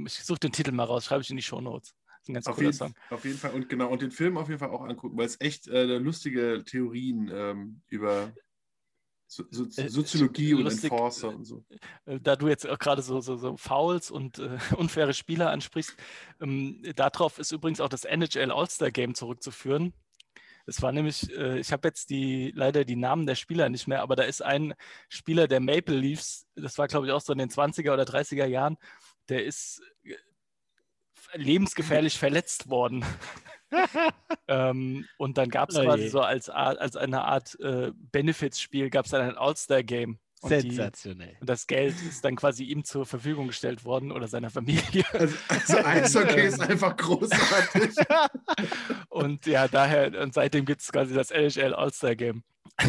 ich 0.05 0.24
suche 0.24 0.39
den 0.39 0.53
Titel 0.53 0.72
mal 0.72 0.86
raus, 0.86 1.03
schreibe 1.03 1.22
ich 1.22 1.30
in 1.30 1.36
die 1.36 1.43
Shownotes. 1.43 1.93
Ein 2.30 2.36
ganz 2.36 2.47
auf 2.47 2.55
cooler 2.55 2.68
jeden, 2.68 2.78
Song. 2.78 2.93
Auf 3.09 3.26
jeden 3.26 3.38
Fall 3.38 3.51
und 3.51 3.68
genau, 3.68 3.89
und 3.89 4.01
den 4.01 4.12
Film 4.12 4.38
auf 4.38 4.47
jeden 4.47 4.59
Fall 4.59 4.70
auch 4.70 4.86
angucken, 4.86 5.18
weil 5.18 5.26
es 5.26 5.36
echt 5.41 5.68
äh, 5.68 5.97
lustige 5.97 6.64
Theorien 6.66 7.30
ähm, 7.30 7.82
über 7.89 8.32
so, 9.28 9.43
so, 9.49 9.66
äh, 9.66 9.89
Soziologie 9.89 10.53
und 10.53 10.64
Lustig, 10.64 10.93
Enforcer 10.93 11.36
und 11.36 11.43
so. 11.43 11.66
Äh, 12.05 12.22
da 12.22 12.38
du 12.38 12.47
jetzt 12.47 12.66
auch 12.66 12.80
gerade 12.80 13.01
so, 13.01 13.20
so, 13.20 13.36
so 13.36 13.57
Fouls 13.57 14.12
und 14.12 14.39
äh, 14.39 14.57
unfaire 14.78 15.14
Spieler 15.14 15.49
ansprichst, 15.49 15.93
ähm, 16.39 16.82
darauf 16.95 17.38
ist 17.38 17.51
übrigens 17.51 17.82
auch 17.82 17.89
das 17.89 18.05
NHL 18.05 18.49
All-Star 18.49 18.91
Game 18.91 19.14
zurückzuführen. 19.14 19.93
Es 20.66 20.82
war 20.82 20.91
nämlich, 20.91 21.32
äh, 21.36 21.59
ich 21.59 21.72
habe 21.72 21.88
jetzt 21.88 22.09
die 22.09 22.51
leider 22.55 22.86
die 22.86 22.95
Namen 22.95 23.26
der 23.26 23.36
Spieler 23.36 23.70
nicht 23.70 23.88
mehr, 23.88 24.01
aber 24.01 24.16
da 24.16 24.24
ist 24.24 24.41
ein 24.41 24.74
Spieler 25.09 25.47
der 25.47 25.59
Maple 25.59 25.95
Leafs, 25.95 26.47
das 26.55 26.78
war 26.78 26.88
glaube 26.88 27.07
ich 27.07 27.12
auch 27.12 27.22
so 27.22 27.34
in 27.34 27.39
den 27.39 27.49
20er 27.49 27.93
oder 27.93 28.03
30er 28.03 28.45
Jahren, 28.45 28.78
der 29.30 29.45
ist 29.45 29.82
äh, 30.03 30.16
lebensgefährlich 31.34 32.18
verletzt 32.20 32.70
worden. 32.70 33.05
ähm, 34.47 35.07
und 35.18 35.38
dann 35.38 35.49
gab 35.49 35.70
es 35.70 35.78
oh 35.78 35.84
quasi 35.84 36.09
so 36.09 36.22
als, 36.22 36.49
als 36.49 36.95
eine 36.95 37.24
Art 37.24 37.57
äh, 37.59 37.91
Benefits-Spiel, 37.95 38.89
gab 38.89 39.05
es 39.05 39.12
dann 39.12 39.22
ein 39.22 39.38
All-Star-Game. 39.38 40.20
Und 40.42 40.50
Sensationell. 40.50 41.36
Die, 41.36 41.42
und 41.42 41.50
das 41.50 41.68
Geld 41.68 41.96
ist 42.02 42.26
dann 42.26 42.36
quasi 42.36 42.64
ihm 42.64 42.84
zur 42.84 43.06
Verfügung 43.06 43.48
gestellt 43.48 43.86
worden 43.86 44.12
oder 44.12 44.28
seiner 44.28 44.50
Familie. 44.50 45.06
Also, 45.14 45.38
also 45.48 45.78
Eishockey 45.78 46.42
ist 46.42 46.60
einfach 46.60 46.98
großartig. 46.98 47.96
und 49.10 49.46
ja, 49.46 49.68
daher, 49.68 50.20
und 50.20 50.34
seitdem 50.34 50.66
gibt 50.66 50.82
es 50.82 50.92
quasi 50.92 51.14
das 51.14 51.30
NHL 51.30 51.76
All-Star 51.76 52.16
Game. 52.16 52.44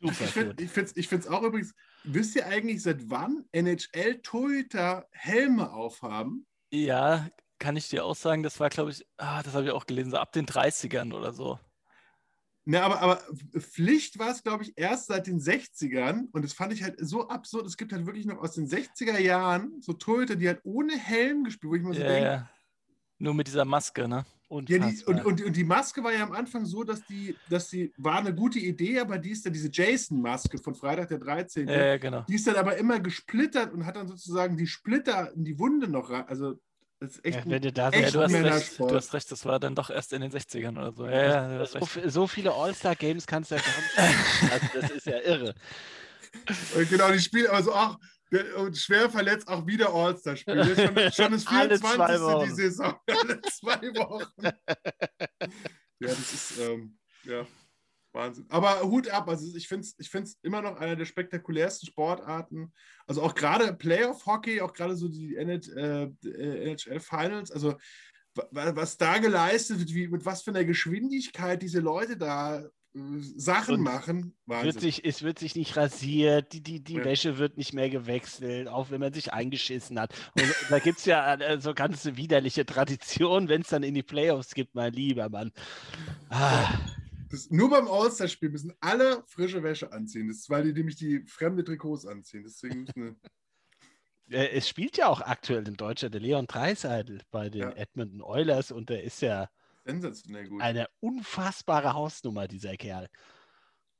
Super. 0.00 0.54
Ich 0.58 0.70
finde 0.70 0.90
es 1.24 1.26
auch 1.28 1.42
übrigens, 1.42 1.74
wisst 2.02 2.34
ihr 2.34 2.46
eigentlich, 2.46 2.82
seit 2.82 3.08
wann 3.08 3.44
NHL-Torhüter 3.52 5.06
Helme 5.12 5.72
aufhaben? 5.72 6.46
Ja, 6.72 7.28
kann 7.60 7.76
ich 7.76 7.88
dir 7.88 8.04
auch 8.04 8.16
sagen, 8.16 8.42
das 8.42 8.58
war, 8.58 8.70
glaube 8.70 8.90
ich, 8.90 9.06
ah, 9.18 9.42
das 9.44 9.54
habe 9.54 9.66
ich 9.66 9.70
auch 9.70 9.86
gelesen, 9.86 10.10
so 10.10 10.16
ab 10.16 10.32
den 10.32 10.46
30ern 10.46 11.14
oder 11.14 11.32
so. 11.32 11.60
Ne, 12.64 12.80
aber, 12.80 13.00
aber 13.00 13.20
Pflicht 13.58 14.18
war 14.18 14.30
es, 14.30 14.42
glaube 14.42 14.62
ich, 14.62 14.72
erst 14.76 15.08
seit 15.08 15.26
den 15.26 15.40
60ern. 15.40 16.28
Und 16.32 16.44
das 16.44 16.52
fand 16.52 16.72
ich 16.72 16.82
halt 16.82 16.96
so 17.00 17.28
absurd. 17.28 17.66
Es 17.66 17.76
gibt 17.76 17.92
halt 17.92 18.06
wirklich 18.06 18.24
noch 18.24 18.38
aus 18.38 18.52
den 18.52 18.68
60er 18.68 19.18
Jahren 19.18 19.80
so 19.80 19.92
Torhüter, 19.94 20.36
die 20.36 20.46
halt 20.46 20.60
ohne 20.62 20.96
Helm 20.96 21.42
gespielt, 21.42 21.72
wo 21.72 21.74
ich 21.74 21.82
mir 21.82 21.94
so 21.94 22.00
ja, 22.00 22.08
denke. 22.08 22.28
Ja. 22.28 22.50
Nur 23.18 23.34
mit 23.34 23.48
dieser 23.48 23.64
Maske, 23.64 24.06
ne? 24.06 24.24
Ja, 24.68 24.78
die, 24.86 25.04
und, 25.06 25.24
und, 25.24 25.42
und 25.42 25.56
die 25.56 25.64
Maske 25.64 26.04
war 26.04 26.12
ja 26.12 26.24
am 26.24 26.32
Anfang 26.32 26.66
so, 26.66 26.84
dass 26.84 27.02
die, 27.06 27.34
dass 27.48 27.68
die, 27.68 27.90
war 27.96 28.18
eine 28.18 28.34
gute 28.34 28.58
Idee, 28.58 29.00
aber 29.00 29.16
die 29.16 29.30
ist 29.30 29.46
dann 29.46 29.54
diese 29.54 29.70
Jason-Maske 29.72 30.58
von 30.58 30.74
Freitag 30.74 31.08
der 31.08 31.18
13. 31.18 31.68
Ja, 31.68 31.96
genau. 31.96 32.24
Die 32.28 32.34
ist 32.34 32.46
dann 32.46 32.56
aber 32.56 32.76
immer 32.76 33.00
gesplittert 33.00 33.72
und 33.72 33.86
hat 33.86 33.96
dann 33.96 34.08
sozusagen 34.08 34.58
die 34.58 34.66
Splitter 34.66 35.32
in 35.32 35.44
die 35.44 35.58
Wunde 35.58 35.88
noch 35.88 36.10
rein. 36.10 36.26
Also 36.28 36.60
das 37.02 37.16
ist 37.16 37.24
echt 37.24 37.38
ja, 37.38 37.50
wenn 37.50 37.62
du 37.62 37.72
da 37.72 37.90
echt 37.90 38.00
ja, 38.00 38.10
du, 38.12 38.22
hast 38.22 38.32
recht, 38.32 38.78
du 38.78 38.94
hast 38.94 39.12
recht, 39.12 39.32
das 39.32 39.44
war 39.44 39.58
dann 39.58 39.74
doch 39.74 39.90
erst 39.90 40.12
in 40.12 40.20
den 40.20 40.30
60ern 40.30 40.78
oder 40.78 40.92
so. 40.92 41.04
Ja, 41.06 41.52
ja, 41.52 41.66
so, 41.66 41.80
so, 42.06 42.26
viele 42.28 42.52
All-Star-Games 42.54 43.26
kannst 43.26 43.50
du 43.50 43.56
ja 43.56 43.60
gar 43.60 44.06
nicht. 44.06 44.52
also 44.52 44.66
das 44.80 44.90
ist 44.92 45.06
ja 45.06 45.18
irre. 45.18 45.52
Und 46.76 46.88
genau, 46.88 47.10
die 47.10 47.18
spielen 47.18 47.48
also 47.48 47.74
auch 47.74 47.98
und 48.56 48.78
schwer 48.78 49.10
verletzt 49.10 49.48
auch 49.48 49.66
wieder 49.66 49.92
All-Star-Spiele. 49.92 50.64
Schon, 50.64 51.12
schon 51.12 51.32
das 51.68 51.80
24. 51.80 52.44
die 52.44 52.54
Saison. 52.54 52.94
Alle 53.06 53.40
zwei 53.42 53.94
Wochen. 53.96 54.44
ja, 54.44 54.52
das 55.98 56.32
ist 56.32 56.58
ähm, 56.60 56.96
ja, 57.24 57.44
Wahnsinn. 58.12 58.46
Aber 58.48 58.82
Hut 58.82 59.08
ab, 59.08 59.28
also 59.28 59.56
ich 59.56 59.68
finde 59.68 59.82
es 59.82 59.94
ich 59.98 60.10
find's 60.10 60.38
immer 60.42 60.60
noch 60.60 60.76
einer 60.76 60.96
der 60.96 61.06
spektakulärsten 61.06 61.88
Sportarten. 61.88 62.72
Also 63.06 63.22
auch 63.22 63.34
gerade 63.34 63.72
Playoff-Hockey, 63.72 64.60
auch 64.60 64.74
gerade 64.74 64.96
so 64.96 65.08
die 65.08 65.36
NHL 65.36 66.14
äh, 66.24 67.00
Finals, 67.00 67.50
also 67.50 67.74
was 68.50 68.96
da 68.96 69.18
geleistet 69.18 69.78
wird, 69.78 69.92
wie, 69.94 70.08
mit 70.08 70.24
was 70.24 70.42
für 70.42 70.50
einer 70.50 70.64
Geschwindigkeit 70.64 71.60
diese 71.60 71.80
Leute 71.80 72.16
da 72.16 72.60
äh, 72.60 72.68
Sachen 73.18 73.76
und 73.76 73.82
machen. 73.82 74.34
Wird 74.46 74.80
sich, 74.80 75.04
es 75.04 75.22
wird 75.22 75.38
sich 75.38 75.54
nicht 75.54 75.76
rasiert, 75.76 76.52
die, 76.52 76.62
die, 76.62 76.82
die 76.82 76.94
ja. 76.94 77.04
Wäsche 77.04 77.38
wird 77.38 77.56
nicht 77.56 77.72
mehr 77.72 77.90
gewechselt, 77.90 78.68
auch 78.68 78.90
wenn 78.90 79.00
man 79.00 79.12
sich 79.12 79.32
eingeschissen 79.32 79.98
hat. 79.98 80.14
Und 80.34 80.44
da 80.70 80.78
gibt 80.78 80.98
es 80.98 81.04
ja 81.04 81.34
äh, 81.34 81.60
so 81.60 81.74
ganz 81.74 82.04
widerliche 82.04 82.64
Traditionen, 82.64 83.48
wenn 83.48 83.62
es 83.62 83.68
dann 83.68 83.82
in 83.82 83.94
die 83.94 84.02
Playoffs 84.02 84.54
gibt, 84.54 84.74
mein 84.74 84.92
lieber 84.92 85.28
Mann. 85.28 85.52
Ah. 86.30 86.68
Das, 87.32 87.50
nur 87.50 87.70
beim 87.70 87.88
All-Star-Spiel 87.88 88.50
müssen 88.50 88.74
alle 88.80 89.24
frische 89.26 89.62
Wäsche 89.62 89.90
anziehen. 89.90 90.28
Das 90.28 90.36
ist, 90.36 90.50
weil 90.50 90.64
die 90.64 90.74
nämlich 90.74 90.96
die 90.96 91.24
fremde 91.26 91.64
Trikots 91.64 92.06
anziehen. 92.06 92.42
Deswegen 92.44 92.84
müssen 92.84 93.18
es 94.28 94.68
spielt 94.68 94.98
ja 94.98 95.08
auch 95.08 95.22
aktuell 95.22 95.66
in 95.66 95.74
Deutschland 95.74 96.12
der 96.14 96.20
Leon 96.20 96.46
Dreiseidel 96.46 97.22
bei 97.30 97.48
den 97.48 97.62
ja. 97.62 97.70
Edmonton 97.70 98.20
Oilers 98.20 98.70
und 98.70 98.90
der 98.90 99.02
ist 99.02 99.22
ja 99.22 99.48
eine 100.60 100.88
unfassbare 101.00 101.94
Hausnummer, 101.94 102.46
dieser 102.48 102.76
Kerl. 102.76 103.08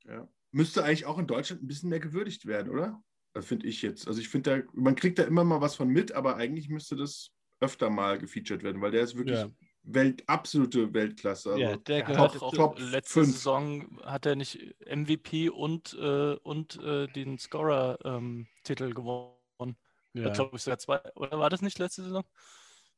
Ja. 0.05 0.27
Müsste 0.51 0.83
eigentlich 0.83 1.07
auch 1.07 1.17
in 1.17 1.25
Deutschland 1.25 1.63
ein 1.63 1.67
bisschen 1.67 1.89
mehr 1.89 1.99
gewürdigt 1.99 2.45
werden, 2.45 2.71
oder? 2.71 3.03
Das 3.33 3.47
finde 3.47 3.65
ich 3.65 3.81
jetzt. 3.81 4.07
Also 4.07 4.21
ich 4.21 4.29
finde, 4.29 4.67
man 4.73 4.95
kriegt 4.95 5.17
da 5.17 5.23
immer 5.23 5.43
mal 5.43 5.59
was 5.59 5.75
von 5.75 5.89
mit, 5.89 6.11
aber 6.11 6.35
eigentlich 6.35 6.69
müsste 6.69 6.95
das 6.95 7.31
öfter 7.59 7.89
mal 7.89 8.19
gefeatured 8.19 8.61
werden, 8.61 8.79
weil 8.79 8.91
der 8.91 9.01
ist 9.01 9.15
wirklich 9.15 9.39
ja. 9.39 9.49
Welt, 9.83 10.23
absolute 10.27 10.93
Weltklasse. 10.93 11.51
Also 11.51 11.61
ja, 11.61 11.77
der 11.77 12.03
gehört 12.03 12.41
auch, 12.41 12.57
auch 12.57 12.79
letzte 12.79 13.25
5. 13.25 13.27
Saison 13.27 13.99
hat 14.03 14.25
er 14.25 14.35
nicht 14.35 14.75
MVP 14.85 15.49
und, 15.49 15.93
äh, 15.99 16.35
und 16.35 16.81
äh, 16.81 17.07
den 17.07 17.37
Scorer-Titel 17.37 18.83
ähm, 18.85 18.93
gewonnen. 18.93 19.77
Ja. 20.13 20.27
Ich 20.27 20.33
glaube, 20.33 20.57
sogar 20.57 20.79
zwei. 20.79 21.01
Oder 21.15 21.37
war 21.39 21.49
das 21.49 21.61
nicht 21.61 21.79
letzte 21.79 22.03
Saison? 22.03 22.23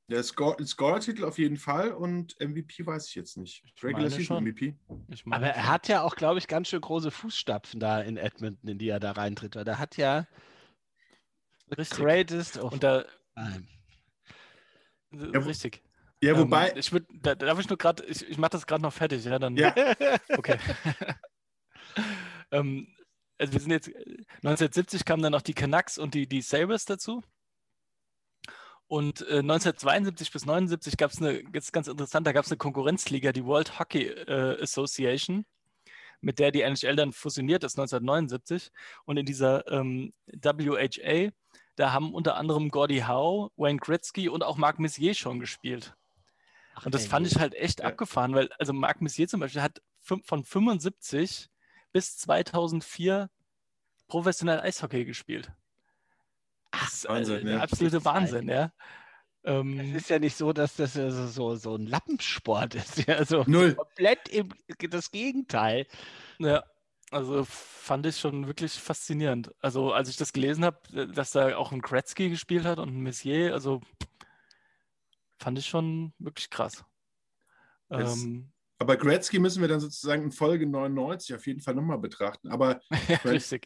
Der 0.07 0.21
Scorer-Titel 0.21 1.23
auf 1.23 1.39
jeden 1.39 1.57
Fall 1.57 1.91
und 1.91 2.39
MVP 2.39 2.85
weiß 2.85 3.07
ich 3.07 3.15
jetzt 3.15 3.37
nicht. 3.37 3.63
Regular 3.81 4.11
Season 4.11 4.43
MVP. 4.43 4.75
Aber 5.31 5.47
er 5.47 5.67
hat 5.67 5.87
ja 5.87 6.03
auch, 6.03 6.15
glaube 6.15 6.37
ich, 6.37 6.47
ganz 6.47 6.67
schön 6.67 6.81
große 6.81 7.09
Fußstapfen 7.09 7.79
da 7.79 8.01
in 8.01 8.17
Edmonton, 8.17 8.69
in 8.69 8.77
die 8.77 8.89
er 8.89 8.99
da 8.99 9.13
reintritt. 9.13 9.55
Weil 9.55 9.65
der 9.65 9.79
hat 9.79 9.97
ja 9.97 10.27
Richtig. 11.75 11.97
Greatest 11.97 12.59
of 12.59 12.73
und 12.73 12.83
da, 12.83 13.05
ja, 15.11 15.39
Richtig. 15.39 15.81
Ja, 16.25 16.37
wobei. 16.37 16.71
Ähm, 16.71 16.77
ich 16.77 16.91
würd, 16.91 17.05
da, 17.21 17.35
darf 17.35 17.59
ich 17.59 17.69
nur 17.69 17.77
gerade, 17.77 18.03
ich, 18.05 18.27
ich 18.27 18.37
mache 18.37 18.51
das 18.51 18.65
gerade 18.65 18.81
noch 18.81 18.93
fertig, 18.93 19.23
ja, 19.25 19.37
dann. 19.37 19.55
Ja. 19.55 19.73
Okay. 20.29 20.57
ähm, 22.51 22.87
also 23.37 23.53
wir 23.53 23.59
sind 23.59 23.71
jetzt, 23.71 23.87
1970 23.87 25.05
kamen 25.05 25.21
dann 25.21 25.33
noch 25.33 25.41
die 25.41 25.53
Canucks 25.53 25.97
und 25.97 26.13
die, 26.13 26.27
die 26.27 26.41
Sabres 26.41 26.85
dazu. 26.85 27.21
Und 28.87 29.21
äh, 29.21 29.39
1972 29.39 30.31
bis 30.31 30.43
1979 30.43 30.97
gab 30.97 31.11
es 31.11 31.21
eine, 31.21 31.43
jetzt 31.53 31.73
ganz 31.73 31.87
interessant, 31.87 32.25
da 32.25 32.31
gab 32.31 32.45
es 32.45 32.51
eine 32.51 32.57
Konkurrenzliga, 32.57 33.31
die 33.31 33.45
World 33.45 33.79
Hockey 33.79 34.05
äh, 34.07 34.61
Association, 34.61 35.45
mit 36.21 36.39
der 36.39 36.51
die 36.51 36.61
NHL 36.61 36.95
dann 36.95 37.13
fusioniert 37.13 37.63
ist 37.63 37.77
1979. 37.77 38.71
Und 39.05 39.17
in 39.17 39.25
dieser 39.25 39.67
ähm, 39.71 40.13
WHA, 40.27 41.31
da 41.75 41.93
haben 41.93 42.13
unter 42.13 42.37
anderem 42.37 42.69
Gordie 42.69 43.03
Howe, 43.05 43.51
Wayne 43.57 43.79
Gretzky 43.79 44.29
und 44.29 44.43
auch 44.43 44.57
Marc 44.57 44.79
Messier 44.79 45.13
schon 45.13 45.39
gespielt. 45.39 45.95
Ach, 46.75 46.85
und 46.85 46.93
das 46.93 47.07
fand 47.07 47.25
ich 47.25 47.39
halt 47.39 47.55
echt 47.55 47.79
ja. 47.79 47.87
abgefahren, 47.87 48.35
weil 48.35 48.51
also 48.59 48.73
Marc 48.73 49.01
Messier 49.01 49.27
zum 49.27 49.39
Beispiel 49.39 49.61
hat 49.61 49.81
von 50.01 50.43
75 50.43 51.49
bis 51.91 52.17
2004 52.17 53.29
professionell 54.07 54.59
Eishockey 54.59 55.05
gespielt. 55.05 55.51
Ach, 56.71 56.91
Wahnsinn, 57.05 57.47
äh, 57.47 57.53
ja. 57.53 57.59
absolute 57.61 58.03
Wahnsinn, 58.03 58.49
ja. 58.49 58.71
Ähm, 59.45 59.79
es 59.79 60.03
ist 60.03 60.09
ja 60.09 60.19
nicht 60.19 60.35
so, 60.35 60.51
dass 60.53 60.75
das 60.75 60.93
so, 60.93 61.55
so 61.55 61.75
ein 61.75 61.85
Lappensport 61.85 62.75
ist. 62.75 63.07
Ja, 63.07 63.23
so 63.23 63.43
Null. 63.47 63.75
komplett 63.75 64.27
im, 64.29 64.49
das 64.89 65.11
Gegenteil. 65.11 65.87
Ja, 66.39 66.63
also 67.11 67.45
fand 67.45 68.05
ich 68.07 68.19
schon 68.19 68.47
wirklich 68.47 68.73
faszinierend. 68.73 69.53
Also 69.61 69.93
als 69.93 70.09
ich 70.09 70.17
das 70.17 70.33
gelesen 70.33 70.65
habe, 70.65 71.07
dass 71.07 71.31
da 71.31 71.55
auch 71.55 71.71
ein 71.71 71.81
Gretzky 71.81 72.29
gespielt 72.29 72.65
hat 72.65 72.79
und 72.79 72.89
ein 72.89 73.01
Messier, 73.01 73.53
also 73.53 73.81
fand 75.39 75.59
ich 75.59 75.67
schon 75.67 76.13
wirklich 76.19 76.49
krass. 76.49 76.83
Ähm, 77.89 78.51
aber 78.77 78.97
Gretzky 78.97 79.39
müssen 79.39 79.61
wir 79.61 79.69
dann 79.69 79.79
sozusagen 79.79 80.23
in 80.23 80.31
Folge 80.31 80.67
99 80.67 81.33
auf 81.33 81.47
jeden 81.47 81.61
Fall 81.61 81.75
nochmal 81.75 81.97
betrachten. 81.97 82.49
Aber 82.49 82.81
ja, 83.07 83.19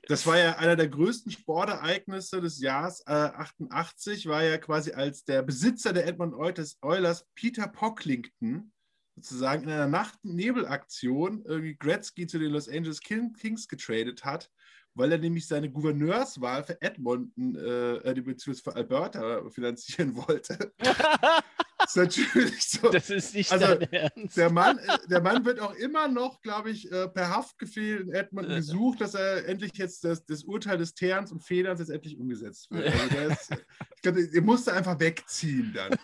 das 0.08 0.28
war 0.28 0.38
ja 0.38 0.58
einer 0.58 0.76
der 0.76 0.88
größten 0.88 1.32
Sportereignisse 1.32 2.42
des 2.42 2.60
Jahres 2.60 3.02
äh, 3.08 3.12
88, 3.12 4.28
war 4.28 4.44
ja 4.44 4.58
quasi 4.60 4.92
als 4.92 5.24
der 5.24 5.42
Besitzer 5.42 5.94
der 5.94 6.06
Edmund 6.06 6.36
Oilers, 6.36 7.26
Peter 7.34 7.68
Pocklington, 7.68 8.72
sozusagen 9.16 9.64
in 9.64 9.72
einer 9.72 9.88
Nacht- 9.88 10.20
und 10.24 10.36
Nebelaktion 10.36 11.44
irgendwie 11.44 11.76
Gretzky 11.76 12.28
zu 12.28 12.38
den 12.38 12.52
Los 12.52 12.70
Angeles 12.70 13.02
Kings 13.02 13.68
getradet 13.68 14.24
hat, 14.24 14.52
weil 15.00 15.14
er 15.14 15.18
nämlich 15.18 15.48
seine 15.48 15.72
Gouverneurswahl 15.72 16.64
für 16.66 16.80
Edmonton, 16.82 17.56
äh, 17.56 17.96
äh 17.96 18.22
beziehungsweise 18.22 18.64
für 18.64 18.76
Alberta 18.76 19.50
finanzieren 19.50 20.14
wollte. 20.16 20.74
ist 21.86 21.96
natürlich 21.96 22.62
so. 22.66 22.90
Das 22.90 23.10
ist 23.10 23.34
nicht 23.34 23.50
also, 23.50 23.66
Ernst. 23.66 24.36
Der 24.36 24.52
Mann, 24.52 24.78
äh, 24.88 24.98
der 25.10 25.22
Mann 25.22 25.46
wird 25.46 25.62
auch 25.62 25.74
immer 25.76 26.10
noch, 26.10 26.42
glaube 26.42 26.72
ich, 26.72 26.92
äh, 26.92 27.08
per 27.08 27.30
Haftbefehl 27.30 28.02
in 28.02 28.12
Edmonton 28.12 28.58
gesucht, 28.58 29.00
dass 29.00 29.14
er 29.14 29.48
endlich 29.48 29.72
jetzt 29.76 30.04
das, 30.04 30.26
das 30.26 30.44
Urteil 30.44 30.78
des 30.78 30.94
Terns 30.94 31.32
und 31.32 31.42
Federns 31.46 31.80
jetzt 31.80 31.92
endlich 31.92 32.20
umgesetzt 32.20 32.70
wird. 32.70 32.94
Also 32.94 33.18
ist, 33.18 33.66
ich 33.96 34.02
glaube, 34.02 34.28
er 34.32 34.42
musste 34.42 34.74
einfach 34.74 35.00
wegziehen 35.00 35.74
dann. 35.74 35.98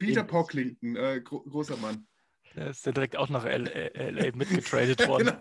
Peter 0.00 0.24
Pocklington, 0.24 0.96
äh, 0.96 1.20
gro 1.22 1.42
großer 1.42 1.76
Mann. 1.76 2.06
Der 2.56 2.68
ist 2.70 2.86
ja 2.86 2.92
direkt 2.92 3.16
auch 3.16 3.28
nach 3.28 3.44
LA 3.44 4.30
mitgetradet 4.34 5.06
worden. 5.06 5.36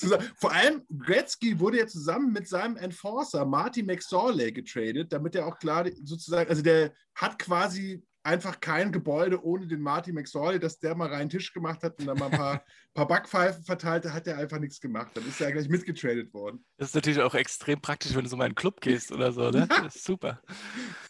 genau. 0.00 0.18
Vor 0.36 0.52
allem 0.52 0.82
Gretzky 0.98 1.60
wurde 1.60 1.78
ja 1.78 1.86
zusammen 1.86 2.32
mit 2.32 2.48
seinem 2.48 2.76
Enforcer 2.76 3.44
Marty 3.44 3.82
McSorley 3.82 4.50
getradet, 4.50 5.12
damit 5.12 5.34
er 5.34 5.46
auch 5.46 5.58
klar 5.58 5.86
sozusagen, 6.02 6.48
also 6.48 6.62
der 6.62 6.94
hat 7.14 7.38
quasi 7.38 8.02
einfach 8.24 8.60
kein 8.60 8.92
Gebäude 8.92 9.44
ohne 9.44 9.66
den 9.66 9.80
Marty 9.80 10.12
McSorley, 10.12 10.58
dass 10.58 10.78
der 10.78 10.94
mal 10.94 11.08
reinen 11.08 11.28
Tisch 11.28 11.52
gemacht 11.52 11.82
hat 11.82 11.98
und 11.98 12.06
dann 12.06 12.18
mal 12.18 12.26
ein 12.26 12.38
paar, 12.38 12.64
paar 12.94 13.06
Backpfeifen 13.06 13.64
verteilt, 13.64 14.04
da 14.04 14.12
hat 14.12 14.26
er 14.26 14.38
einfach 14.38 14.58
nichts 14.58 14.80
gemacht. 14.80 15.10
Dann 15.14 15.26
ist 15.26 15.40
er 15.40 15.48
ja 15.48 15.54
gleich 15.54 15.68
mitgetradet 15.68 16.32
worden. 16.32 16.64
Das 16.78 16.88
ist 16.88 16.94
natürlich 16.94 17.20
auch 17.20 17.34
extrem 17.34 17.80
praktisch, 17.80 18.14
wenn 18.14 18.24
du 18.24 18.30
so 18.30 18.36
mal 18.36 18.44
in 18.44 18.50
einen 18.50 18.54
Club 18.54 18.80
gehst 18.80 19.12
oder 19.12 19.32
so, 19.32 19.50
ne? 19.50 19.66
Das 19.68 19.96
ist 19.96 20.04
super. 20.04 20.40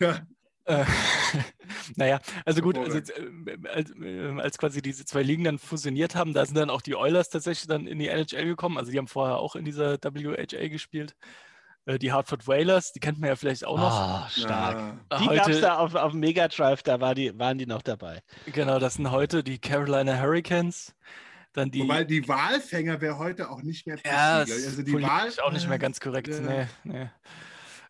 Ja. 0.01 0.27
Äh, 0.65 0.85
naja, 1.97 2.21
also 2.45 2.63
gut, 2.63 2.79
also, 2.79 2.99
äh, 2.99 3.69
als, 3.69 3.91
äh, 4.01 4.41
als, 4.41 4.59
quasi 4.59 4.83
diese 4.83 5.05
zwei 5.05 5.23
Ligen 5.23 5.45
dann 5.45 5.59
fusioniert 5.59 6.15
haben, 6.15 6.35
da 6.35 6.47
sind 6.47 6.57
dann 6.57 6.71
auch 6.71 6.83
die 6.83 6.95
Oilers 6.95 7.31
tatsächlich 7.31 7.67
dann 7.67 7.87
in 7.87 7.99
die 7.99 8.09
NHL 8.09 8.45
gekommen. 8.45 8.79
Also 8.79 8.93
die 8.93 8.99
haben 8.99 9.09
vorher 9.09 9.39
auch 9.39 9.57
in 9.57 9.65
dieser 9.65 9.99
WHA 9.99 10.69
gespielt. 10.69 11.17
Äh, 11.85 11.99
die 11.99 12.13
Hartford 12.13 12.47
Whalers, 12.47 12.93
die 12.93 13.01
kennt 13.01 13.19
man 13.19 13.29
ja 13.29 13.37
vielleicht 13.37 13.65
auch 13.65 13.77
noch. 13.77 13.93
Ah, 13.93 14.29
stark. 14.31 14.99
Ja. 15.11 15.19
Die 15.19 15.27
gab 15.27 15.49
es 15.49 15.61
da 15.61 15.79
auf, 15.79 15.95
auf 15.95 16.13
Mega 16.13 16.47
Drive, 16.49 16.83
da 16.83 17.01
war 17.01 17.15
die, 17.15 17.37
waren 17.39 17.59
die 17.59 17.67
noch 17.67 17.83
dabei. 17.83 18.21
Genau, 18.47 18.79
das 18.79 18.95
sind 18.95 19.11
heute 19.11 19.43
die 19.43 19.59
Carolina 19.59 20.21
Hurricanes. 20.21 20.95
Dann 21.53 21.71
die, 21.71 21.81
Wobei 21.81 22.05
die 22.05 22.27
Wahlfänger 22.27 23.01
wäre 23.01 23.19
heute 23.19 23.51
auch 23.51 23.63
nicht 23.63 23.87
mehr 23.87 23.99
Ja, 24.07 24.39
also 24.39 24.83
die 24.83 25.03
Wahl 25.03 25.29
ist 25.29 25.43
auch 25.43 25.53
nicht 25.53 25.69
mehr 25.69 25.79
ganz 25.81 26.01
korrekt. 26.01 26.29
Äh, 26.29 26.41
nee, 26.41 26.67
nee. 26.85 27.11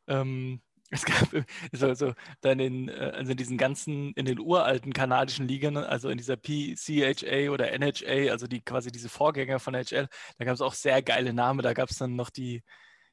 Ähm, 0.09 0.61
es 0.93 1.05
gab 1.05 1.29
so, 1.73 1.95
so 1.95 2.13
dann 2.43 2.61
in, 2.61 2.89
äh, 2.89 3.13
also 3.15 3.33
in 3.33 3.37
diesen 3.37 3.57
ganzen, 3.57 4.13
in 4.13 4.27
den 4.27 4.39
uralten 4.39 4.93
kanadischen 4.93 5.49
Ligen, 5.49 5.77
also 5.79 6.11
in 6.11 6.19
dieser 6.19 6.37
PCHA 6.37 7.51
oder 7.51 7.73
NHA, 7.77 8.31
also 8.31 8.47
die 8.47 8.61
quasi 8.61 8.93
diese 8.93 9.09
Vorgänger 9.09 9.59
von 9.59 9.75
NHL, 9.75 10.09
da 10.39 10.45
gab 10.45 10.55
es 10.55 10.61
auch 10.61 10.75
sehr 10.75 11.03
geile 11.03 11.33
Namen. 11.33 11.63
Da 11.63 11.73
gab 11.73 11.91
es 11.91 11.99
dann 11.99 12.15
noch 12.15 12.29
die, 12.31 12.63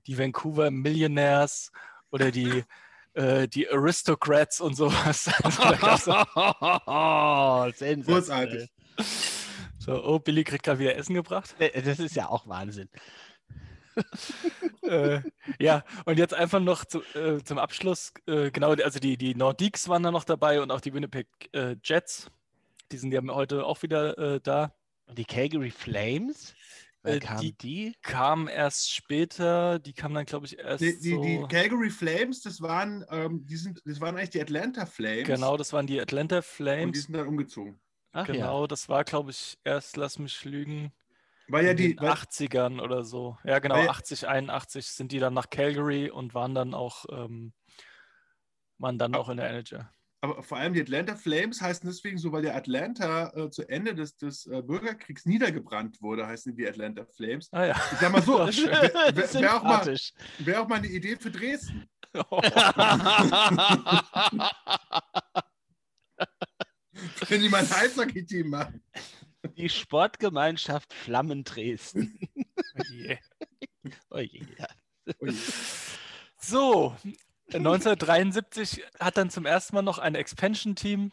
die 0.07 0.17
Vancouver 0.17 0.71
Millionaires 0.71 1.71
oder 2.11 2.31
die, 2.31 2.65
äh, 3.13 3.47
die 3.47 3.69
Aristocrats 3.69 4.59
und 4.59 4.75
sowas. 4.75 5.29
Also, 5.43 6.11
Großartig. 8.11 8.69
So, 9.79 10.03
oh, 10.03 10.19
Billy 10.19 10.43
kriegt 10.43 10.63
gerade 10.63 10.79
wieder 10.79 10.97
Essen 10.97 11.13
gebracht. 11.13 11.55
Äh, 11.59 11.81
das 11.81 11.99
ist 11.99 12.15
ja 12.15 12.27
auch 12.27 12.45
Wahnsinn. 12.47 12.89
Äh, 14.83 15.21
ja, 15.59 15.83
und 16.05 16.17
jetzt 16.17 16.33
einfach 16.33 16.59
noch 16.59 16.85
zu, 16.85 17.01
äh, 17.13 17.43
zum 17.43 17.57
Abschluss, 17.57 18.13
äh, 18.27 18.51
genau, 18.51 18.71
also 18.71 18.99
die, 18.99 19.17
die 19.17 19.35
Nordiques 19.35 19.87
waren 19.87 20.03
da 20.03 20.11
noch 20.11 20.23
dabei 20.23 20.61
und 20.61 20.71
auch 20.71 20.81
die 20.81 20.93
Winnipeg 20.93 21.27
äh, 21.53 21.75
Jets. 21.83 22.31
Die 22.91 22.97
sind 22.97 23.11
ja 23.11 23.21
heute 23.27 23.65
auch 23.65 23.81
wieder 23.83 24.17
äh, 24.17 24.39
da. 24.41 24.73
Und 25.05 25.17
die 25.17 25.25
Calgary 25.25 25.71
Flames? 25.71 26.53
Äh, 27.03 27.19
die, 27.39 27.53
die 27.53 27.95
kamen 28.01 28.47
erst 28.47 28.93
später, 28.93 29.79
die 29.79 29.93
kamen 29.93 30.15
dann, 30.15 30.25
glaube 30.25 30.47
ich, 30.47 30.59
erst. 30.59 30.81
Die, 30.81 30.99
die, 30.99 31.11
so 31.11 31.21
die, 31.21 31.45
Calgary 31.47 31.89
Flames, 31.89 32.41
das 32.41 32.61
waren, 32.61 33.05
ähm, 33.09 33.45
die 33.45 33.55
sind, 33.55 33.81
das 33.85 34.01
waren 34.01 34.17
eigentlich 34.17 34.31
die 34.31 34.41
Atlanta 34.41 34.85
Flames. 34.85 35.25
Genau, 35.25 35.55
das 35.55 35.71
waren 35.71 35.87
die 35.87 35.99
Atlanta 35.99 36.41
Flames. 36.41 36.85
Und 36.85 36.95
die 36.95 36.99
sind 36.99 37.13
dann 37.13 37.27
umgezogen. 37.27 37.79
Ach, 38.11 38.25
genau, 38.25 38.61
ja. 38.61 38.67
das 38.67 38.89
war, 38.89 39.03
glaube 39.03 39.31
ich, 39.31 39.57
erst, 39.63 39.95
lass 39.95 40.19
mich 40.19 40.43
lügen. 40.43 40.91
War 41.49 41.61
ja 41.61 41.73
die. 41.73 41.97
80ern 41.97 42.81
oder 42.81 43.03
so. 43.03 43.37
Ja, 43.43 43.59
genau, 43.59 43.77
ja, 43.77 43.89
80, 43.89 44.27
81 44.27 44.87
sind 44.87 45.11
die 45.11 45.19
dann 45.19 45.33
nach 45.33 45.49
Calgary 45.49 46.09
und 46.09 46.33
waren 46.33 46.55
dann 46.55 46.73
auch, 46.73 47.05
ähm, 47.11 47.53
waren 48.77 48.97
dann 48.97 49.15
auch 49.15 49.29
in 49.29 49.37
der 49.37 49.49
NHL 49.49 49.89
aber 50.21 50.43
vor 50.43 50.57
allem 50.57 50.73
die 50.73 50.81
Atlanta 50.81 51.15
Flames 51.15 51.61
heißen 51.61 51.87
deswegen 51.87 52.17
so, 52.17 52.31
weil 52.31 52.41
der 52.41 52.55
Atlanta 52.55 53.31
äh, 53.35 53.49
zu 53.49 53.67
Ende 53.69 53.95
des, 53.95 54.17
des 54.17 54.47
äh, 54.47 54.61
Bürgerkriegs 54.61 55.25
niedergebrannt 55.25 56.01
wurde, 56.01 56.27
heißen 56.27 56.53
die 56.55 56.67
Atlanta 56.67 57.05
Flames. 57.05 57.47
Ah, 57.53 57.67
ja. 57.67 57.75
Ich 57.91 57.99
sag 57.99 58.11
mal 58.11 58.21
so, 58.21 58.37
wäre 58.39 59.15
wär 59.15 59.55
auch, 59.57 59.63
mal, 59.63 59.95
wär 60.39 60.61
auch 60.61 60.67
mal 60.67 60.75
eine 60.75 60.87
Idee 60.87 61.15
für 61.15 61.31
Dresden. 61.31 61.89
Wenn 67.29 67.41
die 67.41 67.47
mal 67.49 67.61
ein 67.61 67.71
Eishockey-Team 67.71 68.49
machen. 68.49 68.83
Die 69.55 69.69
Sportgemeinschaft 69.69 70.93
Flammen 70.93 71.43
Dresden. 71.43 72.19
Oh 72.77 72.83
je. 72.89 73.17
Oh 74.09 74.19
je. 74.19 74.45
Oh 75.21 75.25
je. 75.25 75.33
So, 76.37 76.95
1973 77.47 78.83
hat 78.99 79.17
dann 79.17 79.29
zum 79.29 79.45
ersten 79.45 79.75
Mal 79.75 79.81
noch 79.81 79.97
ein 79.97 80.15
Expansion-Team 80.15 81.11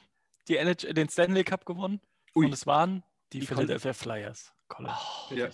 den 0.48 1.08
Stanley 1.08 1.44
Cup 1.44 1.64
gewonnen. 1.64 2.00
Ui. 2.34 2.46
Und 2.46 2.52
es 2.52 2.66
waren 2.66 3.02
die, 3.32 3.40
die 3.40 3.46
Philadelphia 3.46 3.92
Flyers. 3.92 4.52
Oh, 4.78 5.34
ja. 5.34 5.48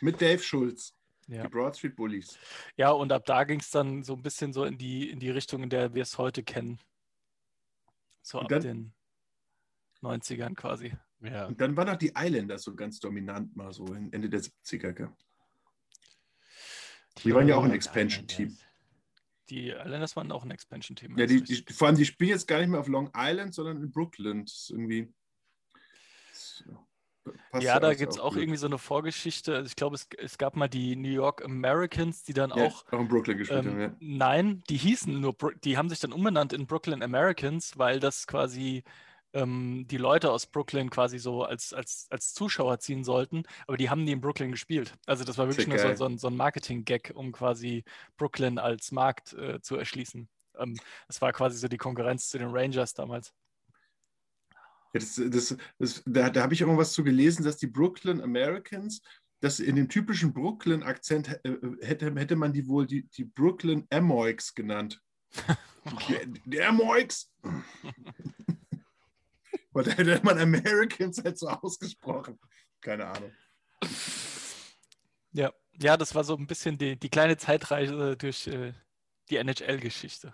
Mit 0.00 0.20
Dave 0.20 0.42
Schulz. 0.42 0.94
Ja. 1.28 1.42
Die 1.42 1.48
Broad 1.48 1.76
Street 1.76 1.96
Bullies. 1.96 2.38
Ja, 2.76 2.90
und 2.90 3.10
ab 3.10 3.24
da 3.26 3.44
ging 3.44 3.60
es 3.60 3.70
dann 3.70 4.04
so 4.04 4.14
ein 4.14 4.22
bisschen 4.22 4.52
so 4.52 4.64
in 4.64 4.78
die, 4.78 5.10
in 5.10 5.18
die 5.18 5.30
Richtung, 5.30 5.62
in 5.62 5.70
der 5.70 5.94
wir 5.94 6.02
es 6.02 6.18
heute 6.18 6.42
kennen. 6.42 6.78
So 8.22 8.40
ab 8.40 8.48
dann, 8.48 8.60
den 8.60 8.94
90ern 10.02 10.54
quasi. 10.54 10.92
Ja. 11.20 11.46
Und 11.46 11.60
dann 11.60 11.76
waren 11.76 11.88
auch 11.88 11.96
die 11.96 12.12
Islanders 12.16 12.62
so 12.62 12.74
ganz 12.74 13.00
dominant 13.00 13.56
mal 13.56 13.72
so 13.72 13.86
Ende 13.86 14.28
der 14.28 14.40
70er. 14.40 14.92
Gell? 14.92 15.08
Die, 17.18 17.22
die 17.22 17.34
waren 17.34 17.48
ja 17.48 17.56
auch 17.56 17.64
ein 17.64 17.72
Expansion-Team. 17.72 18.56
Die 19.48 19.70
Islanders 19.70 20.16
waren 20.16 20.30
auch 20.32 20.44
ein 20.44 20.50
Expansion-Team. 20.50 21.16
Ja, 21.18 21.26
die, 21.26 21.42
die, 21.42 21.64
vor 21.72 21.88
allem 21.88 21.96
die 21.96 22.04
spielen 22.04 22.30
jetzt 22.30 22.48
gar 22.48 22.58
nicht 22.58 22.68
mehr 22.68 22.80
auf 22.80 22.88
Long 22.88 23.10
Island, 23.14 23.54
sondern 23.54 23.82
in 23.82 23.90
Brooklyn. 23.90 24.44
Das 24.44 24.54
ist 24.54 24.70
irgendwie. 24.70 25.12
Das 27.50 27.64
ja, 27.64 27.80
da 27.80 27.94
gibt 27.94 28.12
es 28.12 28.18
auch, 28.18 28.32
auch 28.32 28.36
irgendwie 28.36 28.58
so 28.58 28.66
eine 28.66 28.78
Vorgeschichte. 28.78 29.54
Also 29.54 29.66
ich 29.66 29.76
glaube, 29.76 29.96
es, 29.96 30.08
es, 30.18 30.38
gab 30.38 30.54
mal 30.54 30.68
die 30.68 30.94
New 30.94 31.10
York 31.10 31.44
Americans, 31.44 32.22
die 32.22 32.34
dann 32.34 32.50
ja, 32.50 32.66
auch, 32.66 32.86
auch 32.92 33.00
in 33.00 33.08
Brooklyn 33.08 33.38
gespielt 33.38 33.64
ähm, 33.64 33.70
haben. 33.72 33.80
Ja. 33.80 33.96
Nein, 34.00 34.62
die 34.68 34.76
hießen 34.76 35.20
nur, 35.20 35.34
die 35.64 35.76
haben 35.76 35.88
sich 35.88 35.98
dann 35.98 36.12
umbenannt 36.12 36.52
in 36.52 36.66
Brooklyn 36.66 37.02
Americans, 37.02 37.76
weil 37.78 37.98
das 37.98 38.26
quasi 38.26 38.84
ähm, 39.36 39.86
die 39.88 39.98
Leute 39.98 40.30
aus 40.30 40.46
Brooklyn 40.46 40.88
quasi 40.88 41.18
so 41.18 41.44
als, 41.44 41.74
als, 41.74 42.06
als 42.10 42.32
Zuschauer 42.32 42.78
ziehen 42.78 43.04
sollten, 43.04 43.44
aber 43.66 43.76
die 43.76 43.90
haben 43.90 44.04
nie 44.04 44.12
in 44.12 44.20
Brooklyn 44.20 44.50
gespielt. 44.50 44.94
Also 45.04 45.24
das 45.24 45.36
war 45.36 45.46
wirklich 45.46 45.68
nur 45.68 45.78
so, 45.78 45.94
so, 45.94 46.06
ein, 46.06 46.18
so 46.18 46.28
ein 46.28 46.36
Marketing-Gag, 46.36 47.12
um 47.14 47.32
quasi 47.32 47.84
Brooklyn 48.16 48.58
als 48.58 48.92
Markt 48.92 49.34
äh, 49.34 49.60
zu 49.60 49.76
erschließen. 49.76 50.28
Ähm, 50.58 50.76
das 51.06 51.20
war 51.20 51.32
quasi 51.32 51.58
so 51.58 51.68
die 51.68 51.76
Konkurrenz 51.76 52.30
zu 52.30 52.38
den 52.38 52.48
Rangers 52.50 52.94
damals. 52.94 53.34
Ja, 54.94 55.00
das, 55.00 55.20
das, 55.28 55.56
das, 55.78 56.02
da, 56.06 56.30
da 56.30 56.42
habe 56.42 56.54
ich 56.54 56.62
irgendwas 56.62 56.94
zu 56.94 57.04
gelesen, 57.04 57.44
dass 57.44 57.58
die 57.58 57.66
Brooklyn 57.66 58.22
Americans, 58.22 59.02
dass 59.40 59.60
in 59.60 59.76
dem 59.76 59.90
typischen 59.90 60.32
Brooklyn-Akzent 60.32 61.40
äh, 61.44 61.58
hätte, 61.82 62.14
hätte 62.14 62.36
man 62.36 62.54
die 62.54 62.66
wohl 62.66 62.86
die, 62.86 63.06
die 63.08 63.24
Brooklyn 63.24 63.86
Amoix 63.90 64.54
genannt. 64.54 65.02
die, 66.08 66.40
die! 66.46 66.58
Weil 69.76 69.84
da 69.84 69.90
hätte 69.90 70.24
man 70.24 70.38
Americans 70.38 71.22
halt 71.22 71.38
so 71.38 71.48
ausgesprochen. 71.48 72.40
Keine 72.80 73.08
Ahnung. 73.08 73.30
Ja, 75.32 75.52
ja, 75.74 75.98
das 75.98 76.14
war 76.14 76.24
so 76.24 76.34
ein 76.34 76.46
bisschen 76.46 76.78
die, 76.78 76.98
die 76.98 77.10
kleine 77.10 77.36
Zeitreise 77.36 78.16
durch 78.16 78.46
äh, 78.46 78.72
die 79.28 79.36
NHL-Geschichte. 79.36 80.32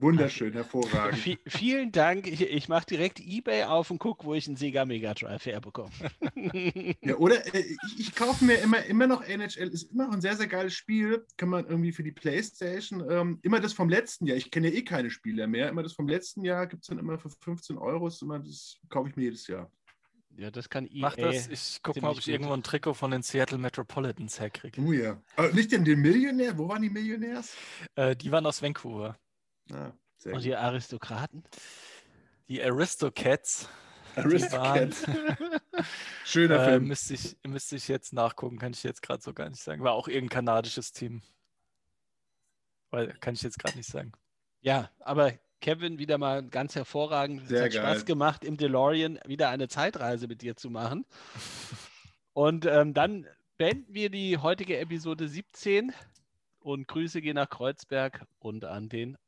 Wunderschön, 0.00 0.54
hervorragend. 0.54 1.18
V 1.18 1.30
vielen 1.46 1.92
Dank. 1.92 2.26
Ich, 2.26 2.40
ich 2.40 2.68
mache 2.68 2.86
direkt 2.86 3.20
Ebay 3.20 3.64
auf 3.64 3.90
und 3.90 3.98
gucke, 3.98 4.24
wo 4.24 4.34
ich 4.34 4.46
einen 4.46 4.56
Sega 4.56 4.86
Mega 4.86 5.12
Drive 5.12 5.44
herbekomme. 5.44 5.90
ja, 7.02 7.16
oder 7.16 7.54
äh, 7.54 7.60
ich, 7.60 8.00
ich 8.00 8.14
kaufe 8.14 8.44
mir 8.44 8.54
immer, 8.56 8.82
immer 8.86 9.06
noch 9.06 9.22
NHL, 9.22 9.68
ist 9.68 9.92
immer 9.92 10.06
noch 10.06 10.14
ein 10.14 10.22
sehr, 10.22 10.36
sehr 10.36 10.46
geiles 10.46 10.72
Spiel. 10.72 11.26
Kann 11.36 11.50
man 11.50 11.66
irgendwie 11.66 11.92
für 11.92 12.02
die 12.02 12.12
Playstation, 12.12 13.04
ähm, 13.10 13.38
immer 13.42 13.60
das 13.60 13.74
vom 13.74 13.90
letzten 13.90 14.24
Jahr. 14.24 14.38
Ich 14.38 14.50
kenne 14.50 14.70
ja 14.70 14.78
eh 14.78 14.82
keine 14.82 15.10
Spiele 15.10 15.46
mehr. 15.46 15.68
Immer 15.68 15.82
das 15.82 15.92
vom 15.92 16.08
letzten 16.08 16.44
Jahr 16.44 16.66
gibt 16.66 16.82
es 16.82 16.88
dann 16.88 16.98
immer 16.98 17.18
für 17.18 17.28
15 17.28 17.76
Euro. 17.76 18.10
Immer, 18.22 18.38
das 18.38 18.78
kaufe 18.88 19.10
ich 19.10 19.16
mir 19.16 19.24
jedes 19.24 19.46
Jahr. 19.48 19.70
Ja, 20.38 20.50
das 20.50 20.70
kann 20.70 20.86
EA. 20.86 20.92
Mach 20.94 21.16
das. 21.16 21.48
Ich 21.48 21.82
gucke 21.82 22.00
mal, 22.00 22.12
ob 22.12 22.18
ich 22.18 22.24
gut. 22.24 22.32
irgendwo 22.32 22.54
ein 22.54 22.62
Trikot 22.62 22.94
von 22.94 23.10
den 23.10 23.22
Seattle 23.22 23.58
Metropolitans 23.58 24.40
herkriege. 24.40 24.80
Oh 24.80 24.92
ja. 24.92 25.20
Aber 25.36 25.52
nicht 25.52 25.72
den, 25.72 25.84
den 25.84 26.00
Millionär? 26.00 26.56
Wo 26.56 26.68
waren 26.68 26.80
die 26.80 26.88
Millionärs? 26.88 27.54
Äh, 27.96 28.16
die 28.16 28.32
waren 28.32 28.46
aus 28.46 28.62
Vancouver. 28.62 29.18
Ah, 29.72 29.92
Und 30.24 30.44
die 30.44 30.54
Aristokraten? 30.54 31.44
Die 32.48 32.62
Aristocats. 32.62 33.68
Aristocats. 34.16 35.04
Schöner 36.24 36.62
äh, 36.62 36.64
Film. 36.70 36.88
Müsste 36.88 37.14
ich, 37.14 37.36
müsste 37.46 37.76
ich 37.76 37.88
jetzt 37.88 38.12
nachgucken, 38.12 38.58
kann 38.58 38.72
ich 38.72 38.82
jetzt 38.82 39.02
gerade 39.02 39.22
so 39.22 39.32
gar 39.32 39.48
nicht 39.48 39.62
sagen. 39.62 39.82
War 39.82 39.92
auch 39.92 40.08
irgendein 40.08 40.30
kanadisches 40.30 40.92
Team. 40.92 41.22
Weil, 42.90 43.12
kann 43.20 43.34
ich 43.34 43.42
jetzt 43.42 43.58
gerade 43.58 43.76
nicht 43.76 43.88
sagen. 43.88 44.12
Ja, 44.62 44.90
aber 44.98 45.32
Kevin, 45.60 45.98
wieder 45.98 46.18
mal 46.18 46.42
ganz 46.42 46.74
hervorragend. 46.74 47.46
Sehr 47.46 47.58
es 47.58 47.64
hat 47.66 47.72
geil. 47.72 47.82
Spaß 47.82 48.04
gemacht, 48.04 48.44
im 48.44 48.56
DeLorean 48.56 49.20
wieder 49.26 49.50
eine 49.50 49.68
Zeitreise 49.68 50.26
mit 50.26 50.42
dir 50.42 50.56
zu 50.56 50.70
machen. 50.70 51.06
Und 52.32 52.66
ähm, 52.66 52.94
dann 52.94 53.26
beenden 53.58 53.92
wir 53.92 54.10
die 54.10 54.38
heutige 54.38 54.78
Episode 54.78 55.28
17 55.28 55.92
und 56.60 56.88
Grüße 56.88 57.20
gehen 57.20 57.34
nach 57.34 57.48
Kreuzberg 57.48 58.26
und 58.38 58.64
an 58.64 58.88
den 58.88 59.18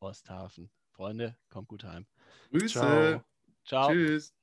Osthafen. 0.00 0.70
Freunde, 0.92 1.36
kommt 1.48 1.68
gut 1.68 1.84
heim. 1.84 2.06
Grüße. 2.50 2.78
Ciao. 2.78 3.24
Ciao. 3.64 3.90
Tschüss. 3.92 4.37